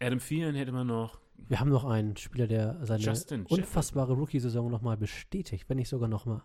Adam 0.00 0.20
Thielen 0.20 0.54
hätte 0.54 0.70
man 0.70 0.86
noch. 0.86 1.18
wir 1.36 1.58
haben 1.58 1.68
noch 1.70 1.84
einen 1.84 2.16
Spieler, 2.16 2.46
der 2.46 2.78
seine 2.86 3.02
Justin 3.02 3.44
unfassbare 3.46 4.12
Rookie-Saison 4.14 4.70
nochmal 4.70 4.96
bestätigt, 4.96 5.68
wenn 5.68 5.78
nicht 5.78 5.88
sogar 5.88 6.08
nochmal, 6.08 6.42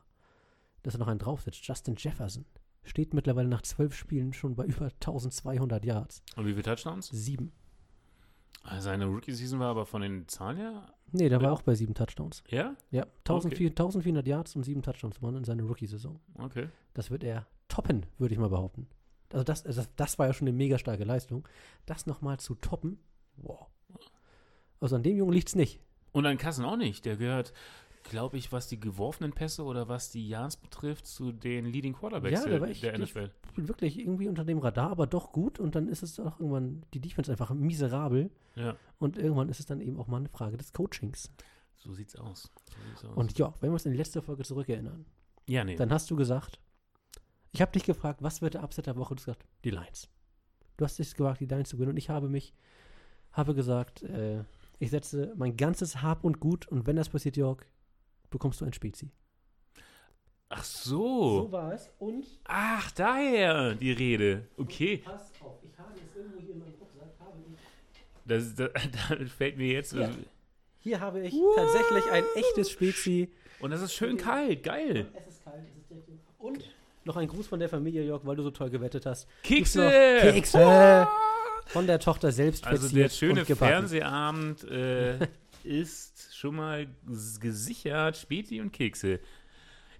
dass 0.90 0.96
er 0.96 1.00
noch 1.00 1.08
einen 1.08 1.20
draufsetzt. 1.20 1.66
Justin 1.66 1.96
Jefferson 1.98 2.46
steht 2.84 3.14
mittlerweile 3.14 3.48
nach 3.48 3.62
zwölf 3.62 3.94
Spielen 3.96 4.34
schon 4.34 4.56
bei 4.56 4.66
über 4.66 4.86
1200 4.86 5.86
Yards. 5.86 6.24
Und 6.36 6.46
wie 6.46 6.52
viele 6.52 6.64
Touchdowns? 6.64 7.10
Sieben. 7.10 7.52
Also 8.64 8.86
Seine 8.86 9.06
Rookie-Season 9.06 9.60
war 9.60 9.70
aber 9.70 9.86
von 9.86 10.02
den 10.02 10.28
Zahlen 10.28 10.58
her. 10.58 10.94
Nee, 11.12 11.30
der 11.30 11.40
Ja. 11.40 11.46
war 11.46 11.54
auch 11.54 11.62
bei 11.62 11.76
sieben 11.76 11.94
Touchdowns. 11.94 12.44
Ja? 12.50 12.76
Ja, 12.92 13.04
1400, 13.28 13.72
1400 13.80 14.28
Yards 14.28 14.56
und 14.56 14.64
sieben 14.64 14.82
Touchdowns 14.82 15.22
waren 15.22 15.36
in 15.36 15.44
seiner 15.44 15.64
Rookie-Saison. 15.64 16.20
Okay. 16.36 16.68
Das 16.94 17.10
wird 17.10 17.24
er 17.24 17.48
toppen, 17.68 18.06
würde 18.18 18.34
ich 18.34 18.40
mal 18.40 18.50
behaupten. 18.50 18.88
Also 19.32 19.44
das, 19.44 19.66
also 19.66 19.84
das 19.96 20.18
war 20.20 20.28
ja 20.28 20.34
schon 20.34 20.48
eine 20.48 20.58
mega 20.58 20.78
starke 20.78 21.04
Leistung. 21.04 21.48
Das 21.86 22.06
nochmal 22.06 22.40
zu 22.40 22.56
toppen, 22.56 23.00
wow. 23.38 23.68
Also 24.80 24.96
an 24.96 25.04
dem 25.04 25.18
Jungen 25.18 25.34
liegt 25.34 25.50
es 25.50 25.56
nicht. 25.56 25.80
Und 26.12 26.26
an 26.26 26.38
Kassen 26.38 26.66
auch 26.66 26.78
nicht. 26.78 27.06
Der 27.06 27.16
gehört 27.18 27.54
glaube 28.04 28.38
ich, 28.38 28.52
was 28.52 28.68
die 28.68 28.80
geworfenen 28.80 29.34
Pässe 29.34 29.64
oder 29.64 29.88
was 29.88 30.10
die 30.10 30.28
Yards 30.28 30.58
betrifft, 30.58 31.06
zu 31.06 31.32
den 31.32 31.66
Leading 31.66 31.94
Quarterbacks 31.94 32.44
Ja, 32.44 32.50
der 32.50 32.62
war 32.62 32.68
echt- 32.70 32.82
der 32.84 32.94
NFL. 32.98 33.30
Wirklich 33.56 34.00
irgendwie 34.00 34.28
unter 34.28 34.46
dem 34.46 34.58
Radar, 34.60 34.90
aber 34.92 35.06
doch 35.08 35.32
gut. 35.32 35.60
Und 35.60 35.76
dann 35.76 35.88
ist 35.88 36.02
es 36.04 36.20
auch 36.20 36.40
irgendwann 36.40 36.84
die 36.94 37.00
Defense 37.02 37.32
einfach 37.32 37.52
miserabel. 37.54 38.32
Ja, 38.56 38.76
Und 39.00 39.18
irgendwann 39.18 39.50
ist 39.50 39.60
es 39.60 39.66
dann 39.66 39.82
eben 39.82 40.00
auch 40.00 40.08
mal 40.08 40.18
eine 40.18 40.30
Frage 40.30 40.58
des 40.58 40.74
Coachings. 40.74 41.32
so 41.76 41.94
sieht's 41.94 42.16
aus. 42.16 42.52
So 42.66 42.90
sieht's 42.90 43.06
aus. 43.06 43.16
Und 43.16 43.38
ja, 43.38 43.54
wenn 43.62 43.70
wir 43.70 43.74
uns 43.74 43.86
in 43.86 43.92
die 43.92 43.98
letzte 43.98 44.22
Folge 44.22 44.44
zurückerinnern, 44.44 45.06
ja, 45.48 45.64
nee. 45.64 45.76
dann 45.76 45.92
hast 45.92 46.10
du 46.12 46.16
gesagt, 46.16 46.60
ich 47.52 47.62
habe 47.62 47.72
dich 47.72 47.84
gefragt, 47.84 48.22
was 48.22 48.42
wird 48.42 48.54
der 48.56 48.64
Upset 48.64 48.86
der 48.88 48.96
Woche? 48.96 49.16
Du 49.16 49.20
hast 49.20 49.26
gesagt, 49.26 49.46
die 49.64 49.72
Lions. 49.72 50.10
Du 50.78 50.86
hast 50.86 51.00
dich 51.00 51.14
gewagt, 51.16 51.40
die 51.42 51.46
Lions 51.46 51.70
zu 51.70 51.78
gewinnen. 51.78 51.92
Und 51.92 51.98
ich 51.98 52.10
habe 52.10 52.30
mich, 52.30 52.54
habe 53.32 53.54
gesagt, 53.56 54.04
äh, 54.04 54.44
ich 54.80 54.90
setze 54.92 55.34
mein 55.38 55.58
ganzes 55.58 56.02
Hab 56.02 56.24
und 56.24 56.40
Gut 56.40 56.68
und 56.68 56.86
wenn 56.88 56.96
das 56.96 57.10
passiert, 57.10 57.36
Jörg, 57.38 57.66
bekommst 58.30 58.62
du 58.62 58.66
ein 58.66 58.74
Spezi. 58.74 59.12
Ach 60.50 60.64
so. 60.64 61.48
war 61.52 61.74
es. 61.74 61.90
Und 62.00 62.26
Ach, 62.46 62.90
daher 62.92 63.76
die 63.76 63.92
Rede. 63.92 64.48
Okay. 64.58 64.98
pass 65.06 65.32
auf, 65.42 65.58
ich 65.64 65.78
habe 65.78 65.92
es 65.96 66.16
irgendwo 66.16 66.40
hier 66.40 66.54
in 66.54 66.60
meinem 66.60 66.74
Rucksack, 66.80 67.10
habe 67.20 67.38
ich 67.40 67.56
Das, 68.26 68.56
das, 68.56 68.72
das 69.20 69.32
fällt 69.32 69.58
mir 69.58 69.68
jetzt. 69.74 69.94
Ja. 69.94 70.10
Hier 70.80 71.00
habe 71.00 71.22
ich 71.22 71.36
tatsächlich 71.56 72.06
ein 72.12 72.24
echtes 72.36 72.72
Spezi. 72.72 73.30
Und 73.60 73.72
das 73.72 73.82
ist 73.82 73.94
schön 73.94 74.18
kalt. 74.18 74.64
Geil. 74.64 75.08
Es 75.14 75.36
ist 75.36 75.44
kalt, 75.44 75.64
es 75.70 75.78
ist 75.78 75.90
direkt. 75.90 76.20
Und 76.40 76.64
noch 77.04 77.18
ein 77.18 77.28
Gruß 77.28 77.48
von 77.48 77.60
der 77.60 77.70
Familie, 77.70 78.04
Jörg, 78.04 78.26
weil 78.26 78.36
du 78.36 78.44
so 78.44 78.52
toll 78.52 78.70
gewettet 78.70 79.06
hast. 79.06 79.28
Kekse! 79.44 79.88
Kekse! 80.22 81.08
Von 81.68 81.86
der 81.86 82.00
Tochter 82.00 82.32
selbst 82.32 82.66
Also 82.66 82.88
der 82.96 83.10
schöne 83.10 83.46
und. 83.46 83.56
Fernsehabend 83.56 84.64
äh, 84.64 85.20
ist 85.66 86.36
schon 86.36 86.56
mal 86.56 86.88
gesichert. 87.40 88.18
Späti 88.18 88.62
und 88.62 88.72
Kekse. 88.72 89.20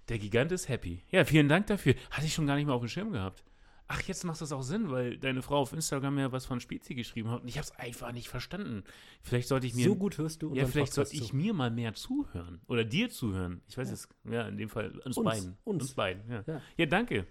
Der 0.08 0.18
Gigant 0.18 0.50
ist 0.52 0.68
happy. 0.68 1.02
Ja, 1.10 1.24
vielen 1.24 1.48
Dank 1.48 1.66
dafür. 1.68 1.94
Hatte 2.10 2.26
ich 2.26 2.34
schon 2.34 2.46
gar 2.46 2.56
nicht 2.56 2.66
mehr 2.66 2.74
auf 2.74 2.82
dem 2.82 2.88
Schirm 2.88 3.12
gehabt. 3.12 3.44
Ach, 3.92 4.00
jetzt 4.02 4.22
macht 4.24 4.40
das 4.40 4.52
auch 4.52 4.62
Sinn, 4.62 4.90
weil 4.92 5.18
deine 5.18 5.42
Frau 5.42 5.58
auf 5.58 5.72
Instagram 5.72 6.16
ja 6.18 6.30
was 6.30 6.46
von 6.46 6.60
Spezi 6.60 6.94
geschrieben 6.94 7.28
hat 7.30 7.42
und 7.42 7.48
ich 7.48 7.56
habe 7.58 7.64
es 7.64 7.72
einfach 7.72 8.12
nicht 8.12 8.28
verstanden. 8.28 8.84
Vielleicht 9.20 9.48
sollte 9.48 9.66
ich 9.66 9.74
mir 9.74 9.84
So 9.84 9.96
gut 9.96 10.16
hörst 10.16 10.42
du 10.42 10.54
ja, 10.54 10.64
vielleicht 10.66 10.92
sollte 10.92 11.12
ich 11.16 11.28
zu. 11.30 11.36
mir 11.36 11.52
mal 11.54 11.72
mehr 11.72 11.92
zuhören 11.94 12.60
oder 12.68 12.84
dir 12.84 13.10
zuhören. 13.10 13.62
Ich 13.66 13.76
weiß 13.76 13.90
es, 13.90 14.08
ja, 14.30 14.46
in 14.46 14.58
dem 14.58 14.68
Fall 14.68 14.96
uns, 15.04 15.16
Uns, 15.16 15.24
beiden. 15.24 15.58
uns. 15.64 15.94
beiden, 15.94 16.30
ja. 16.30 16.44
Ja. 16.46 16.62
Ja, 16.76 16.86
danke. 16.86 17.26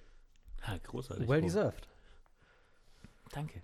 Ha, 0.64 0.78
großartig. 0.84 1.30
Well 1.30 1.42
deserved. 1.42 1.88
Danke. 3.32 3.62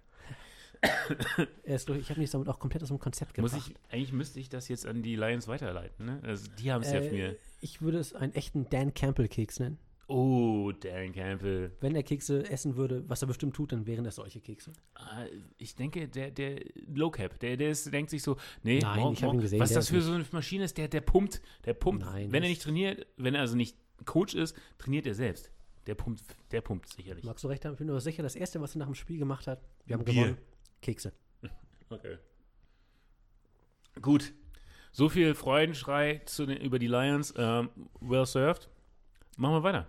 Ich 1.65 2.09
habe 2.09 2.19
mich 2.19 2.29
damit 2.31 2.47
auch 2.49 2.59
komplett 2.59 2.83
aus 2.83 2.89
dem 2.89 2.99
Konzept 2.99 3.37
Muss 3.37 3.51
gebracht. 3.51 3.71
ich, 3.71 3.93
eigentlich 3.93 4.13
müsste 4.13 4.39
ich 4.39 4.49
das 4.49 4.67
jetzt 4.67 4.85
an 4.85 5.01
die 5.03 5.15
Lions 5.15 5.47
weiterleiten, 5.47 6.05
ne? 6.05 6.19
Also 6.23 6.47
die 6.59 6.71
haben 6.71 6.81
es 6.83 6.91
ja 6.91 6.99
Äh, 6.99 7.09
für 7.09 7.15
mir. 7.15 7.35
Ich 7.61 7.81
würde 7.81 7.97
es 7.99 8.13
einen 8.13 8.33
echten 8.33 8.69
Dan 8.69 8.93
Campbell-Keks 8.93 9.59
nennen. 9.59 9.77
Oh, 10.07 10.71
Dan 10.71 11.13
Campbell. 11.13 11.71
Wenn 11.81 11.95
er 11.95 12.03
Kekse 12.03 12.47
essen 12.51 12.75
würde, 12.75 13.03
was 13.09 13.23
er 13.23 13.27
bestimmt 13.27 13.55
tut, 13.55 13.71
dann 13.71 13.87
wären 13.87 14.03
das 14.03 14.15
solche 14.15 14.39
Kekse. 14.39 14.71
Ah, 14.93 15.25
Ich 15.57 15.73
denke, 15.75 16.07
der, 16.07 16.29
der 16.29 16.59
Low 16.93 17.09
Cap, 17.09 17.39
der, 17.39 17.57
der 17.57 17.71
ist, 17.71 17.91
denkt 17.91 18.11
sich 18.11 18.21
so, 18.21 18.37
nee, 18.61 18.79
Nein, 18.79 18.99
morgen- 18.99 19.13
ich 19.13 19.23
hab 19.23 19.29
ihn 19.29 19.33
morgen- 19.33 19.41
gesehen, 19.41 19.59
was 19.59 19.73
das 19.73 19.89
für 19.89 20.01
so 20.01 20.11
eine 20.11 20.25
Maschine 20.31 20.63
ist, 20.65 20.77
der, 20.77 20.87
der 20.89 21.01
pumpt, 21.01 21.41
der 21.65 21.73
pumpt. 21.73 22.05
Nein, 22.05 22.31
wenn 22.31 22.43
er 22.43 22.49
nicht 22.49 22.61
trainiert, 22.61 23.07
wenn 23.17 23.33
er 23.33 23.41
also 23.41 23.55
nicht 23.55 23.75
Coach 24.05 24.35
ist, 24.35 24.55
trainiert 24.77 25.07
er 25.07 25.15
selbst. 25.15 25.51
Der 25.87 25.95
pumpt, 25.95 26.23
der 26.51 26.61
pumpt 26.61 26.87
sicherlich. 26.93 27.23
Magst 27.23 27.43
du 27.43 27.47
recht 27.47 27.65
haben? 27.65 27.73
Ich 27.73 27.79
bin 27.79 27.89
aber 27.89 27.99
sicher, 27.99 28.21
das 28.21 28.35
Erste, 28.35 28.61
was 28.61 28.75
er 28.75 28.79
nach 28.79 28.85
dem 28.87 28.95
Spiel 28.95 29.17
gemacht 29.17 29.47
hat, 29.47 29.59
wir 29.87 29.95
haben 29.95 30.03
Bier. 30.05 30.13
gewonnen. 30.13 30.37
Kekse. 30.81 31.13
Okay. 31.89 32.17
Gut. 34.01 34.33
So 34.91 35.07
viel 35.09 35.35
Freudenschrei 35.35 36.21
zu 36.25 36.45
den, 36.45 36.57
über 36.57 36.79
die 36.79 36.87
Lions. 36.87 37.33
Ähm, 37.37 37.69
well 37.99 38.25
served. 38.25 38.69
Machen 39.37 39.55
wir 39.55 39.63
weiter. 39.63 39.87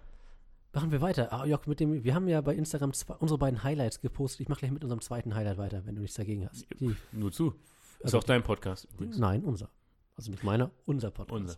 Machen 0.72 0.90
wir 0.92 1.00
weiter. 1.00 1.32
Ah, 1.32 1.46
Jörg, 1.46 1.66
mit 1.66 1.80
dem, 1.80 2.04
wir 2.04 2.14
haben 2.14 2.28
ja 2.28 2.40
bei 2.42 2.54
Instagram 2.54 2.92
zwei, 2.92 3.14
unsere 3.14 3.38
beiden 3.38 3.62
Highlights 3.62 4.00
gepostet. 4.00 4.40
Ich 4.42 4.48
mache 4.48 4.60
gleich 4.60 4.72
mit 4.72 4.82
unserem 4.84 5.00
zweiten 5.00 5.34
Highlight 5.34 5.56
weiter, 5.56 5.86
wenn 5.86 5.94
du 5.94 6.02
nichts 6.02 6.16
dagegen 6.16 6.46
hast. 6.48 6.66
Die, 6.80 6.94
Nur 7.12 7.32
zu. 7.32 7.54
Ist 7.98 8.04
Also- 8.04 8.18
auch 8.18 8.24
dein 8.24 8.42
Podcast 8.42 8.84
übrigens. 8.92 9.16
nein, 9.18 9.42
unser. 9.42 9.70
Also 10.16 10.30
nicht 10.30 10.44
meiner, 10.44 10.70
unser 10.84 11.10
Podcast. 11.10 11.40
Unser. 11.40 11.56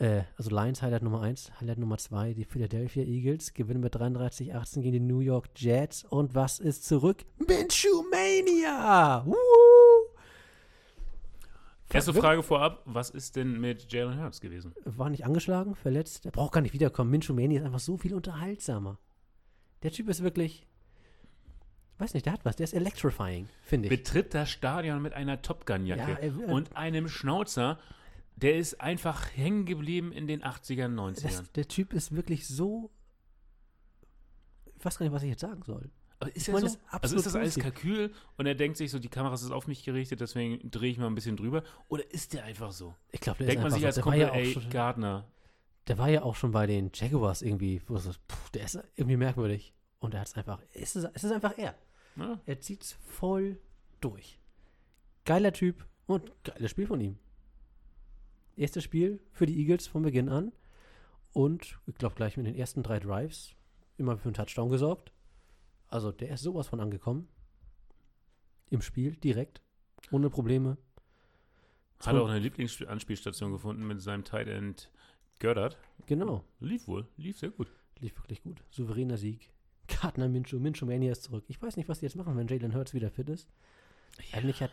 Äh, 0.00 0.22
also 0.38 0.50
Lions 0.50 0.80
Highlight 0.80 1.02
Nummer 1.02 1.20
1, 1.20 1.60
Highlight 1.60 1.78
Nummer 1.78 1.98
2, 1.98 2.32
die 2.32 2.44
Philadelphia 2.44 3.04
Eagles 3.04 3.52
gewinnen 3.52 3.80
mit 3.80 3.94
33-18 3.94 4.80
gegen 4.80 4.92
die 4.92 5.00
New 5.00 5.20
York 5.20 5.48
Jets. 5.56 6.04
Und 6.04 6.34
was 6.34 6.58
ist 6.58 6.86
zurück? 6.86 7.24
Minshew 7.46 8.02
Mania! 8.10 9.22
Woo! 9.26 9.34
Erste 11.92 12.14
Frage 12.14 12.42
vorab: 12.42 12.82
Was 12.86 13.10
ist 13.10 13.36
denn 13.36 13.60
mit 13.60 13.92
Jalen 13.92 14.22
Hurts 14.22 14.40
gewesen? 14.40 14.72
War 14.84 15.10
nicht 15.10 15.26
angeschlagen, 15.26 15.74
verletzt. 15.74 16.24
Der 16.24 16.30
braucht 16.30 16.52
gar 16.52 16.60
nicht 16.60 16.72
wiederkommen. 16.72 17.10
Minshew 17.10 17.34
Mania 17.34 17.60
ist 17.60 17.66
einfach 17.66 17.80
so 17.80 17.96
viel 17.96 18.14
unterhaltsamer. 18.14 18.96
Der 19.82 19.90
Typ 19.90 20.08
ist 20.08 20.22
wirklich, 20.22 20.66
weiß 21.98 22.14
nicht, 22.14 22.26
der 22.26 22.32
hat 22.34 22.44
was. 22.44 22.56
Der 22.56 22.64
ist 22.64 22.74
electrifying, 22.74 23.48
finde 23.62 23.88
ich. 23.88 23.90
Betritt 23.90 24.32
das 24.34 24.48
Stadion 24.50 25.02
mit 25.02 25.14
einer 25.14 25.42
Top 25.42 25.66
Gun-Jacke 25.66 26.12
Ja, 26.12 26.18
er 26.18 26.36
will- 26.36 26.44
und 26.46 26.76
einem 26.76 27.08
Schnauzer. 27.08 27.78
Der 28.42 28.56
ist 28.56 28.80
einfach 28.80 29.36
hängen 29.36 29.66
geblieben 29.66 30.12
in 30.12 30.26
den 30.26 30.42
80ern, 30.42 30.94
90ern. 30.94 31.22
Das, 31.22 31.52
der 31.52 31.68
Typ 31.68 31.92
ist 31.92 32.14
wirklich 32.14 32.46
so. 32.48 32.90
Ich 34.78 34.84
weiß 34.84 34.98
gar 34.98 35.04
nicht, 35.04 35.12
was 35.12 35.22
ich 35.22 35.30
jetzt 35.30 35.40
sagen 35.42 35.62
soll. 35.62 35.90
Aber 36.20 36.34
ist 36.34 36.48
Ich 36.48 36.52
meine, 36.52 36.68
so? 36.68 36.76
das 36.90 37.02
Also 37.02 37.16
ist 37.16 37.26
das 37.26 37.34
alles. 37.34 37.54
Kalkül 37.56 38.12
und 38.36 38.46
er 38.46 38.54
denkt 38.54 38.76
sich 38.76 38.90
so, 38.90 38.98
die 38.98 39.08
Kamera 39.08 39.34
ist 39.34 39.50
auf 39.50 39.66
mich 39.66 39.84
gerichtet, 39.84 40.20
deswegen 40.20 40.70
drehe 40.70 40.90
ich 40.90 40.98
mal 40.98 41.06
ein 41.06 41.14
bisschen 41.14 41.36
drüber? 41.36 41.62
Oder 41.88 42.10
ist 42.12 42.34
der 42.34 42.44
einfach 42.44 42.72
so? 42.72 42.94
Ich 43.10 43.20
glaube, 43.20 43.38
der 43.38 43.48
Denkt 43.48 43.62
man 43.62 43.68
ist 43.72 43.78
sich 43.78 43.86
einfach 43.86 43.86
als 43.86 43.96
so. 43.96 44.04
War, 44.04 44.12
Kumpel, 44.12 44.20
ja 44.20 44.34
ey, 44.34 44.52
schon, 44.52 44.70
Gardner, 44.70 45.28
der 45.88 45.98
war 45.98 46.08
ja 46.08 46.22
auch 46.22 46.36
schon 46.36 46.52
bei 46.52 46.66
den 46.66 46.90
Jaguars 46.94 47.42
irgendwie. 47.42 47.82
Wo 47.86 47.96
es 47.96 48.04
so, 48.04 48.12
puh, 48.28 48.36
der 48.54 48.64
ist 48.64 48.78
irgendwie 48.96 49.16
merkwürdig. 49.16 49.74
Und 49.98 50.14
er 50.14 50.20
hat 50.20 50.28
es 50.28 50.34
einfach. 50.34 50.60
Es 50.72 50.94
ist, 50.96 51.08
es 51.14 51.24
ist 51.24 51.32
einfach 51.32 51.56
er. 51.58 51.74
ne? 52.16 52.40
Er 52.46 52.60
zieht 52.60 52.82
es 52.84 52.92
voll 52.92 53.58
durch. 54.00 54.38
Geiler 55.24 55.52
Typ 55.52 55.86
und 56.06 56.32
geiles 56.44 56.70
Spiel 56.70 56.86
von 56.86 57.00
ihm. 57.00 57.18
Erstes 58.60 58.84
Spiel 58.84 59.20
für 59.32 59.46
die 59.46 59.58
Eagles 59.58 59.86
von 59.86 60.02
Beginn 60.02 60.28
an. 60.28 60.52
Und 61.32 61.78
ich 61.86 61.94
glaube, 61.94 62.14
gleich 62.14 62.36
mit 62.36 62.46
den 62.46 62.54
ersten 62.54 62.82
drei 62.82 63.00
Drives 63.00 63.54
immer 63.96 64.18
für 64.18 64.26
einen 64.26 64.34
Touchdown 64.34 64.68
gesorgt. 64.68 65.12
Also 65.88 66.12
der 66.12 66.28
ist 66.34 66.42
sowas 66.42 66.66
von 66.66 66.78
angekommen. 66.78 67.26
Im 68.68 68.82
Spiel, 68.82 69.16
direkt. 69.16 69.62
Ohne 70.10 70.28
Probleme. 70.28 70.76
Hat 72.00 72.14
auch 72.16 72.28
eine 72.28 72.38
Lieblingsanspielstation 72.38 73.50
gefunden 73.50 73.86
mit 73.86 74.02
seinem 74.02 74.24
Tight 74.24 74.48
End 74.48 74.90
Gördert. 75.38 75.78
Genau. 76.06 76.44
Lief 76.60 76.86
wohl, 76.86 77.08
lief 77.16 77.38
sehr 77.38 77.50
gut. 77.50 77.72
Lief 77.98 78.14
wirklich 78.18 78.42
gut. 78.42 78.62
Souveräner 78.70 79.16
Sieg. 79.16 79.50
Gardner 79.86 80.28
Minshew. 80.28 80.58
Minshew 80.58 80.84
Mania 80.84 81.12
ist 81.12 81.22
zurück. 81.22 81.44
Ich 81.48 81.62
weiß 81.62 81.78
nicht, 81.78 81.88
was 81.88 82.00
die 82.00 82.04
jetzt 82.04 82.16
machen, 82.16 82.36
wenn 82.36 82.46
Jalen 82.46 82.74
Hurts 82.74 82.92
wieder 82.92 83.10
fit 83.10 83.30
ist. 83.30 83.48
Eigentlich 84.32 84.60
hat. 84.60 84.70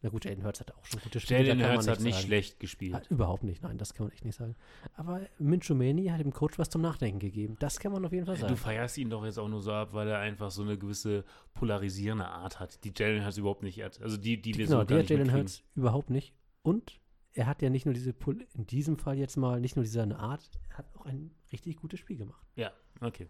Na 0.00 0.10
gut, 0.10 0.24
Jalen 0.24 0.44
Hurts 0.44 0.60
hat 0.60 0.72
auch 0.72 0.84
schon 0.84 1.00
gute 1.00 1.18
Spiele. 1.18 1.42
Jalen 1.42 1.72
Hurts 1.72 1.88
hat 1.88 2.00
nicht 2.00 2.14
sagen. 2.14 2.26
schlecht 2.26 2.60
gespielt. 2.60 2.94
Hat, 2.94 3.10
überhaupt 3.10 3.42
nicht, 3.42 3.62
nein, 3.62 3.78
das 3.78 3.94
kann 3.94 4.06
man 4.06 4.12
echt 4.12 4.24
nicht 4.24 4.36
sagen. 4.36 4.54
Aber 4.94 5.20
Minshew 5.38 5.74
Mania 5.74 6.12
hat 6.12 6.20
dem 6.20 6.32
Coach 6.32 6.56
was 6.58 6.70
zum 6.70 6.82
Nachdenken 6.82 7.18
gegeben. 7.18 7.56
Das 7.58 7.80
kann 7.80 7.90
man 7.90 8.04
auf 8.04 8.12
jeden 8.12 8.24
Fall 8.26 8.36
Du 8.36 8.42
sagen. 8.42 8.56
feierst 8.56 8.96
ihn 8.98 9.10
doch 9.10 9.24
jetzt 9.24 9.38
auch 9.38 9.48
nur 9.48 9.60
so 9.60 9.72
ab, 9.72 9.92
weil 9.94 10.06
er 10.08 10.20
einfach 10.20 10.52
so 10.52 10.62
eine 10.62 10.78
gewisse 10.78 11.24
polarisierende 11.54 12.28
Art 12.28 12.60
hat, 12.60 12.84
die 12.84 12.92
Jalen 12.96 13.24
Hurts 13.24 13.38
überhaupt 13.38 13.64
nicht 13.64 13.82
hat. 13.82 14.00
Also 14.00 14.16
die, 14.16 14.40
die 14.40 14.54
wir 14.56 14.66
genau, 14.66 14.80
so 14.80 14.84
die 14.84 14.94
hat 14.94 15.10
Jalen. 15.10 15.32
Hurts 15.32 15.64
überhaupt 15.74 16.10
nicht. 16.10 16.32
Und 16.62 17.00
er 17.32 17.46
hat 17.46 17.62
ja 17.62 17.70
nicht 17.70 17.84
nur 17.84 17.94
diese, 17.94 18.12
Pol 18.12 18.46
in 18.54 18.66
diesem 18.66 18.98
Fall 18.98 19.18
jetzt 19.18 19.36
mal, 19.36 19.60
nicht 19.60 19.76
nur 19.76 19.84
diese 19.84 20.02
Art, 20.16 20.50
er 20.70 20.78
hat 20.78 20.96
auch 20.96 21.06
ein 21.06 21.32
richtig 21.52 21.76
gutes 21.76 21.98
Spiel 22.00 22.16
gemacht. 22.18 22.46
Ja, 22.56 22.72
okay. 23.00 23.28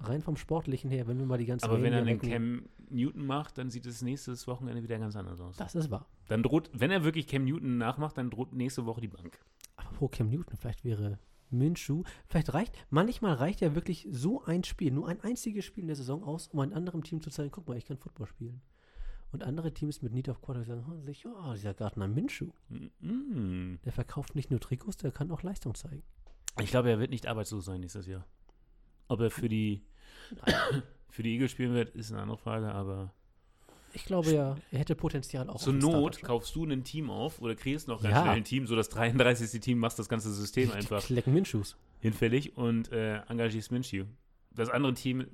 Rein 0.00 0.22
vom 0.22 0.36
Sportlichen 0.36 0.90
her, 0.90 1.08
wenn 1.08 1.18
wir 1.18 1.26
mal 1.26 1.38
die 1.38 1.46
ganzen 1.46 1.64
Aber 1.64 1.82
wenn 1.82 1.92
er 1.92 2.06
wecken- 2.06 2.28
Cam 2.30 2.62
Newton 2.88 3.26
macht, 3.26 3.58
dann 3.58 3.68
sieht 3.70 3.84
es 3.86 4.00
nächstes 4.02 4.46
Wochenende 4.46 4.82
wieder 4.82 4.98
ganz 4.98 5.16
anders 5.16 5.40
aus. 5.40 5.56
Das 5.56 5.74
ist 5.74 5.90
wahr. 5.90 6.06
Dann 6.28 6.42
droht, 6.42 6.70
wenn 6.72 6.90
er 6.90 7.02
wirklich 7.04 7.26
Cam 7.26 7.44
Newton 7.44 7.78
nachmacht, 7.78 8.16
dann 8.16 8.30
droht 8.30 8.52
nächste 8.52 8.86
Woche 8.86 9.00
die 9.00 9.08
Bank. 9.08 9.38
Apropos 9.76 10.10
Cam 10.12 10.28
Newton, 10.30 10.56
vielleicht 10.56 10.84
wäre 10.84 11.18
Minshew, 11.50 12.02
vielleicht 12.28 12.52
reicht, 12.54 12.74
manchmal 12.90 13.34
reicht 13.34 13.60
ja 13.60 13.74
wirklich 13.74 14.06
so 14.10 14.44
ein 14.44 14.62
Spiel, 14.64 14.92
nur 14.92 15.08
ein 15.08 15.20
einziges 15.22 15.64
Spiel 15.64 15.82
in 15.82 15.88
der 15.88 15.96
Saison 15.96 16.22
aus, 16.22 16.48
um 16.48 16.60
einem 16.60 16.74
anderen 16.74 17.02
Team 17.02 17.20
zu 17.22 17.30
zeigen, 17.30 17.50
guck 17.50 17.66
mal, 17.66 17.76
ich 17.76 17.86
kann 17.86 17.96
Football 17.96 18.26
spielen. 18.26 18.60
Und 19.32 19.42
andere 19.44 19.72
Teams 19.74 20.00
mit 20.00 20.12
Need 20.14 20.28
of 20.28 20.40
Quarter 20.40 20.64
sagen, 20.64 20.84
oh, 20.90 21.04
sich, 21.04 21.26
oh, 21.26 21.52
dieser 21.54 21.74
Gardner 21.74 22.06
Minshew, 22.08 22.50
Mm. 23.00 23.76
der 23.84 23.92
verkauft 23.92 24.34
nicht 24.34 24.50
nur 24.50 24.60
Trikots, 24.60 24.96
der 24.98 25.10
kann 25.12 25.30
auch 25.30 25.42
Leistung 25.42 25.74
zeigen. 25.74 26.02
Ich 26.60 26.70
glaube, 26.70 26.90
er 26.90 26.98
wird 26.98 27.10
nicht 27.10 27.26
arbeitslos 27.26 27.64
sein 27.66 27.80
nächstes 27.80 28.06
Jahr. 28.06 28.26
Ob 29.08 29.20
er 29.20 29.30
für 29.30 29.48
die, 29.48 29.82
für 31.08 31.22
die 31.22 31.32
Eagles 31.34 31.50
spielen 31.50 31.74
wird, 31.74 31.90
ist 31.94 32.12
eine 32.12 32.20
andere 32.22 32.38
Frage, 32.38 32.70
aber 32.70 33.12
Ich 33.94 34.04
glaube 34.04 34.30
ja, 34.32 34.56
er 34.70 34.78
hätte 34.78 34.94
Potenzial 34.94 35.48
auch. 35.48 35.56
zur 35.60 35.72
Not 35.72 36.14
Starter-Job. 36.16 36.22
kaufst 36.26 36.54
du 36.54 36.64
ein 36.66 36.84
Team 36.84 37.10
auf 37.10 37.40
oder 37.40 37.54
kreierst 37.54 37.88
noch 37.88 38.02
ganz 38.02 38.14
Ja. 38.14 38.22
schnell 38.22 38.36
ein 38.36 38.44
Team, 38.44 38.66
so 38.66 38.76
das 38.76 38.88
33. 38.90 39.60
Team 39.60 39.78
machst 39.78 39.98
das 39.98 40.08
ganze 40.08 40.32
System 40.32 40.70
einfach 40.72 41.02
Klecken 41.02 41.32
Minshews. 41.34 41.76
hinfällig 42.00 42.56
und 42.56 42.92
äh, 42.92 43.18
engagierst 43.28 43.72
Minshew. 43.72 44.04
Das 44.54 44.68
andere 44.70 44.92
Team, 44.94 45.26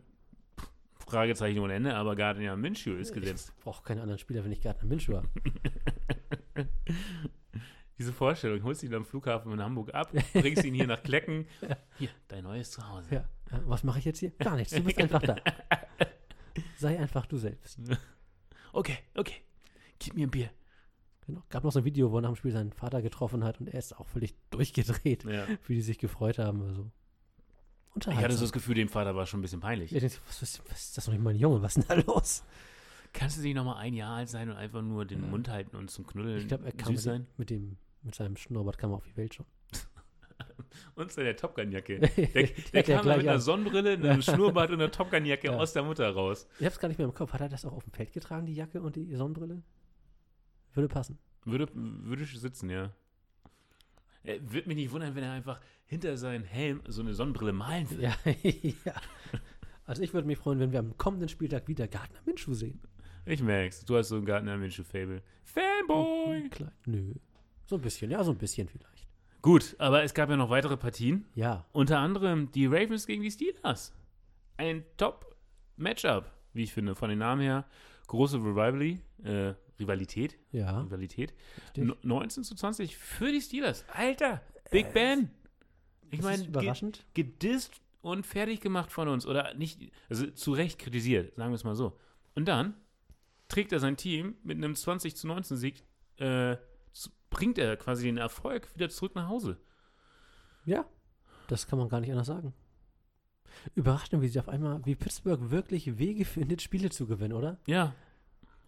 Fragezeichen 1.07 1.59
ohne 1.59 1.75
Ende, 1.75 1.95
aber 1.97 2.17
Gardner 2.17 2.57
Minshew 2.57 2.95
ist 2.95 3.13
gesetzt. 3.13 3.53
Ich 3.59 3.65
brauche 3.65 3.83
keine 3.83 4.01
anderen 4.03 4.19
Spieler, 4.19 4.43
wenn 4.45 4.53
ich 4.53 4.61
Gardner 4.63 4.89
Minshew 4.89 5.17
habe. 5.17 5.29
Diese 7.99 8.13
Vorstellung, 8.13 8.63
holst 8.65 8.83
ihn 8.83 8.93
am 8.95 9.05
Flughafen 9.05 9.53
in 9.53 9.61
Hamburg 9.63 9.95
ab, 9.95 10.13
bringst 10.33 10.65
ihn 10.65 10.75
hier 10.75 10.87
nach 10.87 11.03
Klecken. 11.03 11.47
Hier, 11.99 12.09
dein 12.29 12.43
neues 12.45 12.71
Zuhause. 12.73 13.09
Ja. 13.15 13.21
Äh, 13.57 13.61
Was 13.67 13.85
mache 13.85 13.99
ich 14.01 14.05
jetzt 14.05 14.19
hier? 14.19 14.31
Gar 14.33 14.57
nichts. 14.57 14.75
Du 14.75 14.83
bist 14.83 14.99
einfach 14.99 15.23
da. 15.23 15.37
Sei 16.79 16.99
einfach 16.99 17.27
du 17.27 17.37
selbst. 17.37 17.79
Okay, 18.77 18.99
okay. 19.15 19.37
Gib 20.01 20.15
mir 20.15 20.27
ein 20.27 20.33
Bier. 20.33 20.51
Genau. 21.27 21.45
Gab 21.49 21.63
noch 21.63 21.71
so 21.71 21.79
ein 21.79 21.85
Video, 21.85 22.11
wo 22.11 22.19
er 22.19 22.23
nach 22.23 22.31
dem 22.31 22.35
Spiel 22.35 22.51
seinen 22.51 22.73
Vater 22.73 23.03
getroffen 23.03 23.45
hat 23.45 23.61
und 23.61 23.69
er 23.69 23.79
ist 23.79 23.97
auch 23.97 24.09
völlig 24.09 24.35
durchgedreht, 24.51 25.23
Ja. 25.23 25.47
wie 25.69 25.77
die 25.77 25.81
sich 25.81 25.97
gefreut 25.99 26.39
haben. 26.41 26.61
Also. 26.63 26.91
Ich 28.11 28.17
hatte 28.17 28.35
so 28.35 28.41
das 28.41 28.51
Gefühl, 28.53 28.75
dem 28.75 28.89
Vater 28.89 29.15
war 29.15 29.27
schon 29.27 29.39
ein 29.39 29.43
bisschen 29.43 29.61
peinlich. 29.61 29.93
Ich 29.95 30.01
denke, 30.01 30.17
was, 30.27 30.43
was, 30.43 30.61
was 30.69 30.83
ist 30.87 30.97
das 30.99 31.07
noch 31.07 31.15
nicht 31.15 31.23
mein 31.23 31.37
Junge? 31.37 31.63
Was 31.63 31.77
ist 31.77 31.89
denn 31.89 32.03
da 32.05 32.13
los? 32.13 32.43
Kannst 33.13 33.39
du 33.39 33.43
nicht 33.43 33.55
noch 33.55 33.65
mal 33.65 33.77
ein 33.77 33.95
Jahr 33.95 34.17
alt 34.17 34.29
sein 34.29 34.51
und 34.51 34.57
einfach 34.57 34.83
nur 34.83 35.05
den 35.05 35.23
Ja. 35.23 35.29
Mund 35.29 35.49
halten 35.49 35.77
und 35.77 35.89
zum 35.89 36.05
Knuddeln 36.05 36.39
Ich 36.39 36.49
glaube, 36.49 36.65
er 36.67 36.73
kam 36.73 36.97
süß 36.97 36.97
mit, 36.97 37.01
sein? 37.05 37.27
mit 37.37 37.51
dem 37.51 37.77
mit 38.05 38.15
seinem 38.15 38.37
Schnurrbart 38.37 38.79
kam 38.79 38.93
er 38.93 38.97
auf 38.97 39.05
die 39.05 39.17
Welt 39.17 39.35
schon. 39.35 39.47
Und 40.95 41.11
seine 41.13 41.35
Top 41.37 41.55
Gun-Jacke. 41.55 41.99
der, 42.17 42.27
Der, 42.27 42.49
der 42.73 42.83
kam 42.83 43.07
mit 43.07 43.19
einer 43.21 43.33
an. 43.33 43.41
Sonnenbrille, 43.41 43.93
einem 44.11 44.23
Schnurrbart 44.23 44.71
und 44.71 44.81
einer 44.81 44.91
Top 44.91 45.11
Gun-Jacke 45.11 45.49
Ja. 45.49 45.57
aus 45.57 45.73
der 45.73 45.83
Mutter 45.85 46.09
raus. 46.11 46.49
Ich 46.59 46.67
hab's 46.67 46.79
gar 46.79 46.89
nicht 46.89 46.99
mehr 46.99 47.07
im 47.07 47.15
Kopf. 47.15 47.33
Hat 47.33 47.41
er 47.41 47.49
das 47.49 47.65
auch 47.65 47.73
auf 47.73 47.85
dem 47.85 47.93
Feld 47.93 48.13
getragen, 48.13 48.47
die 48.47 48.55
Jacke 48.55 48.81
und 48.83 48.97
die 48.97 49.15
Sonnenbrille? 49.15 49.63
Würde 50.73 50.89
passen. 50.89 51.19
Würde, 51.45 51.69
würde 51.75 52.25
sitzen, 52.25 52.71
ja. 52.71 52.91
Er 54.25 54.41
würde 54.53 54.69
mich 54.69 54.77
nicht 54.77 54.91
wundern, 54.91 55.15
wenn 55.15 55.23
er 55.23 55.33
einfach 55.33 55.61
hinter 55.87 56.17
seinen 56.17 56.45
Helm 56.45 56.81
so 56.89 57.03
eine 57.03 57.15
Sonnenbrille 57.15 57.53
malen 57.53 57.89
würde. 57.91 58.03
Ja, 58.05 58.17
ja. 58.85 58.95
Also 59.85 60.03
ich 60.03 60.15
würde 60.15 60.27
mich 60.27 60.39
freuen, 60.39 60.59
wenn 60.61 60.73
wir 60.73 60.79
am 60.81 60.97
kommenden 60.97 61.29
Spieltag 61.29 61.69
wieder 61.69 61.87
Gardner 61.87 62.21
Minshew 62.25 62.55
sehen. 62.55 62.81
Ich 63.27 63.43
merk's. 63.43 63.85
Du 63.85 63.97
hast 63.97 64.09
so 64.09 64.17
ein 64.17 64.25
Gartner 64.25 64.57
Minshew-Fable. 64.57 65.23
Fanboy! 65.45 66.49
Klein. 66.49 66.73
Nö. 66.87 67.15
So 67.67 67.77
ein 67.77 67.81
bisschen, 67.83 68.11
ja, 68.11 68.23
so 68.25 68.31
ein 68.33 68.39
bisschen 68.39 68.69
vielleicht. 68.69 69.07
Gut, 69.43 69.77
aber 69.79 70.03
es 70.03 70.15
gab 70.15 70.31
ja 70.31 70.37
noch 70.37 70.51
weitere 70.51 70.77
Partien. 70.77 71.27
Ja, 71.35 71.67
Unter 71.73 71.99
anderem 71.99 72.51
die 72.53 72.67
Ravens 72.67 73.07
gegen 73.07 73.23
die 73.23 73.31
Steelers. 73.31 73.93
Ein 74.57 74.85
Top-Matchup, 74.97 76.31
wie 76.53 76.63
ich 76.65 76.73
finde, 76.73 76.95
von 76.95 77.11
den 77.11 77.19
Namen 77.19 77.43
her. 77.43 77.65
Große 78.07 78.37
Rivali, 78.39 79.01
äh, 79.23 79.55
Rivalität. 79.79 80.39
ja. 80.53 80.81
Rivalität. 80.83 81.35
Richtig. 81.67 81.85
No- 81.85 81.97
19 82.03 82.45
zu 82.45 82.55
20 82.55 82.97
für 82.97 83.33
die 83.33 83.41
Steelers. 83.41 83.85
Alter, 83.93 84.41
Big 84.71 84.93
Ben. 84.93 85.31
Ich 86.11 86.23
meine, 86.23 86.45
überraschend. 86.45 87.05
gedisst 87.15 87.81
und 88.03 88.25
fertig 88.27 88.61
gemacht 88.61 88.93
von 88.93 89.09
uns. 89.09 89.27
Oder 89.27 89.55
nicht, 89.55 89.91
also 90.09 90.27
zu 90.29 90.53
Recht 90.53 90.79
kritisiert, 90.79 91.35
sagen 91.35 91.51
wir 91.51 91.57
es 91.57 91.65
mal 91.65 91.75
so. 91.75 91.99
Und 92.35 92.47
dann 92.47 92.75
trägt 93.49 93.73
er 93.73 93.81
sein 93.81 93.97
Team 93.97 94.37
mit 94.45 94.59
einem 94.59 94.75
20 94.77 95.17
zu 95.17 95.27
19 95.27 95.57
Sieg, 95.57 95.83
äh, 96.19 96.57
bringt 97.35 97.59
er 97.59 97.77
quasi 97.77 98.05
den 98.05 98.17
Erfolg 98.19 98.73
wieder 98.75 98.89
zurück 98.89 99.15
nach 99.15 99.29
Hause. 99.29 99.59
Ja, 100.65 100.87
das 101.49 101.67
kann 101.67 101.79
man 101.79 101.89
gar 101.89 102.01
nicht 102.01 102.11
anders 102.11 102.27
sagen. 102.29 102.55
Überraschend, 103.75 104.23
wie 104.23 104.29
sie 104.29 104.41
auf 104.41 104.49
einmal, 104.49 104.85
wie 104.87 104.95
Pittsburgh 104.95 105.51
wirklich 105.51 105.99
Wege 105.99 106.25
findet, 106.25 106.63
Spiele 106.63 106.91
zu 106.91 107.07
gewinnen, 107.07 107.35
oder? 107.35 107.59
Ja. 107.67 107.95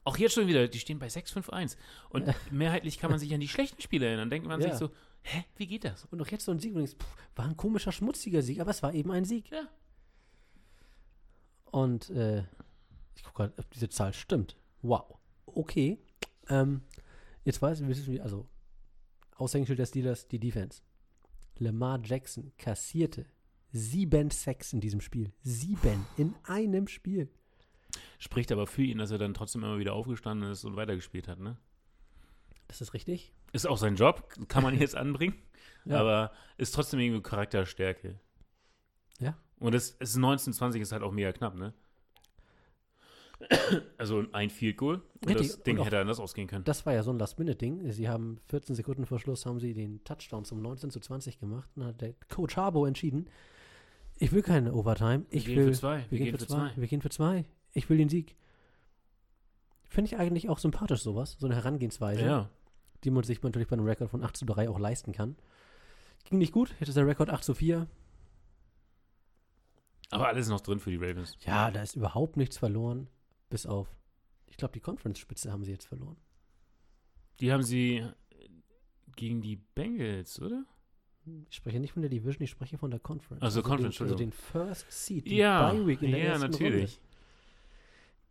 Auch 0.04 0.16
jetzt 0.18 0.34
schon 0.34 0.46
wieder, 0.46 0.68
die 0.68 0.78
stehen 0.78 0.98
bei 1.00 1.08
6-5-1. 1.08 1.76
Und 2.10 2.32
mehrheitlich 2.52 2.98
kann 2.98 3.10
man 3.10 3.18
sich 3.18 3.32
an 3.34 3.40
die 3.40 3.48
schlechten 3.48 3.80
Spiele 3.82 4.06
erinnern. 4.06 4.30
Denkt 4.30 4.46
man 4.46 4.60
Ja. 4.60 4.68
sich 4.68 4.78
so, 4.78 4.90
hä, 5.22 5.44
wie 5.56 5.66
geht 5.66 5.84
das? 5.84 6.04
Und 6.06 6.20
auch 6.22 6.28
jetzt 6.28 6.44
so 6.44 6.52
ein 6.52 6.60
Sieg, 6.60 6.72
und 6.74 6.78
denkst, 6.78 6.94
pff, 6.96 7.16
war 7.36 7.46
ein 7.46 7.56
komischer, 7.56 7.90
schmutziger 7.90 8.42
Sieg, 8.42 8.60
aber 8.60 8.70
es 8.70 8.82
war 8.82 8.94
eben 8.94 9.10
ein 9.10 9.24
Sieg. 9.24 9.50
Ja. 9.50 9.66
Und 11.72 12.10
äh, 12.10 12.44
ich 13.16 13.24
gucke 13.24 13.36
gerade, 13.42 13.54
ob 13.58 13.70
diese 13.70 13.88
Zahl 13.88 14.12
stimmt. 14.12 14.56
Wow. 14.82 15.18
Okay. 15.46 15.98
Ähm, 16.48 16.82
jetzt 17.44 17.60
weiß 17.60 17.80
ich, 17.80 17.88
wissen 17.88 18.06
wir, 18.12 18.22
also 18.22 18.46
Aushängeschild 19.38 19.78
der 19.78 19.86
Steelers, 19.86 20.28
die 20.28 20.38
Defense. 20.38 20.82
Lamar 21.58 22.00
Jackson 22.02 22.52
kassierte 22.58 23.26
sieben 23.72 24.30
Sacks 24.30 24.72
in 24.72 24.80
diesem 24.80 25.00
Spiel. 25.00 25.32
Sieben 25.42 26.06
in 26.16 26.34
einem 26.44 26.88
Spiel. 26.88 27.30
Spricht 28.18 28.52
aber 28.52 28.66
für 28.66 28.82
ihn, 28.82 28.98
dass 28.98 29.10
er 29.10 29.18
dann 29.18 29.34
trotzdem 29.34 29.62
immer 29.62 29.78
wieder 29.78 29.94
aufgestanden 29.94 30.50
ist 30.50 30.64
und 30.64 30.76
weitergespielt 30.76 31.28
hat, 31.28 31.38
ne? 31.38 31.56
Das 32.68 32.80
ist 32.80 32.94
richtig. 32.94 33.32
Ist 33.52 33.66
auch 33.66 33.78
sein 33.78 33.96
Job, 33.96 34.28
kann 34.48 34.62
man 34.62 34.78
jetzt 34.78 34.96
anbringen. 34.96 35.34
Ja. 35.88 36.00
Aber 36.00 36.32
ist 36.56 36.74
trotzdem 36.74 36.98
irgendwie 36.98 37.22
Charakterstärke. 37.22 38.18
Ja. 39.20 39.38
Und 39.60 39.72
es 39.72 39.90
ist 39.90 40.16
1920 40.16 40.82
ist 40.82 40.90
halt 40.90 41.04
auch 41.04 41.12
mega 41.12 41.30
knapp, 41.32 41.54
ne? 41.54 41.74
Also 43.98 44.24
ein 44.32 44.50
Field 44.50 44.76
Goal. 44.76 44.96
Und 44.96 45.28
Richtig. 45.28 45.48
das 45.48 45.62
Ding 45.62 45.76
Und 45.76 45.82
auch- 45.82 45.86
hätte 45.86 45.98
anders 46.00 46.20
ausgehen 46.20 46.48
können. 46.48 46.64
Das 46.64 46.86
war 46.86 46.94
ja 46.94 47.02
so 47.02 47.10
ein 47.10 47.18
Last-Minute-Ding. 47.18 47.90
Sie 47.92 48.08
haben 48.08 48.38
14 48.46 48.74
Sekunden 48.74 49.04
vor 49.06 49.18
Schluss 49.18 49.44
haben 49.46 49.60
sie 49.60 49.74
den 49.74 50.02
Touchdown 50.04 50.44
zum 50.44 50.60
19 50.62 50.90
zu 50.90 51.00
20 51.00 51.38
gemacht. 51.38 51.68
Dann 51.76 51.86
hat 51.86 52.00
der 52.00 52.14
Coach 52.28 52.56
Harbo 52.56 52.86
entschieden, 52.86 53.28
ich 54.18 54.32
will 54.32 54.42
keine 54.42 54.72
Overtime. 54.72 55.26
Ich 55.30 55.46
wir 55.46 55.56
will 55.56 55.64
gehen 55.64 55.74
für 55.74 55.78
zwei. 55.80 56.04
Wir, 56.10 56.18
gehen 56.18 56.38
für 56.38 56.46
zwei. 56.46 56.72
Wir 56.76 56.86
gehen 56.88 57.00
für 57.02 57.10
zwei. 57.10 57.44
Ich 57.74 57.90
will 57.90 57.98
den 57.98 58.08
Sieg. 58.08 58.34
Finde 59.88 60.10
ich 60.10 60.18
eigentlich 60.18 60.48
auch 60.48 60.58
sympathisch, 60.58 61.02
sowas. 61.02 61.36
So 61.38 61.46
eine 61.46 61.54
Herangehensweise, 61.56 62.24
Ja. 62.24 62.50
die 63.04 63.10
man 63.10 63.22
sich 63.24 63.42
natürlich 63.42 63.68
bei 63.68 63.74
einem 63.74 63.84
Rekord 63.86 64.10
von 64.10 64.22
8 64.24 64.36
zu 64.36 64.46
3 64.46 64.68
auch 64.70 64.78
leisten 64.78 65.12
kann. 65.12 65.36
Ging 66.24 66.38
nicht 66.38 66.52
gut. 66.52 66.74
Ist 66.80 66.96
der 66.96 67.06
Rekord 67.06 67.30
8 67.30 67.44
zu 67.44 67.54
4. 67.54 67.86
Aber 70.10 70.28
alles 70.28 70.48
noch 70.48 70.60
drin 70.60 70.78
für 70.80 70.90
die 70.90 70.96
Ravens. 70.96 71.36
Ja, 71.44 71.70
da 71.70 71.82
ist 71.82 71.96
überhaupt 71.96 72.36
nichts 72.36 72.56
verloren. 72.56 73.08
Bis 73.48 73.66
auf, 73.66 73.88
ich 74.46 74.56
glaube, 74.56 74.72
die 74.72 74.80
Conference-Spitze 74.80 75.52
haben 75.52 75.64
sie 75.64 75.72
jetzt 75.72 75.86
verloren. 75.86 76.16
Die 77.40 77.52
haben 77.52 77.62
sie 77.62 78.04
gegen 79.14 79.40
die 79.40 79.56
Bengals, 79.56 80.40
oder? 80.40 80.64
Ich 81.48 81.56
spreche 81.56 81.80
nicht 81.80 81.92
von 81.92 82.02
der 82.02 82.10
Division, 82.10 82.44
ich 82.44 82.50
spreche 82.50 82.78
von 82.78 82.90
der 82.90 83.00
Conference. 83.00 83.42
Also 83.42 83.62
Conference, 83.62 83.96
den, 83.96 84.04
also 84.04 84.14
den. 84.14 84.32
First 84.32 84.86
Seed, 84.90 85.26
die 85.26 85.36
Ja, 85.36 85.70
Bye 85.70 85.86
Week 85.86 86.02
in 86.02 86.12
der 86.12 86.20
ja, 86.20 86.26
ersten 86.26 86.50
natürlich. 86.50 86.96
Runde. 86.96 87.06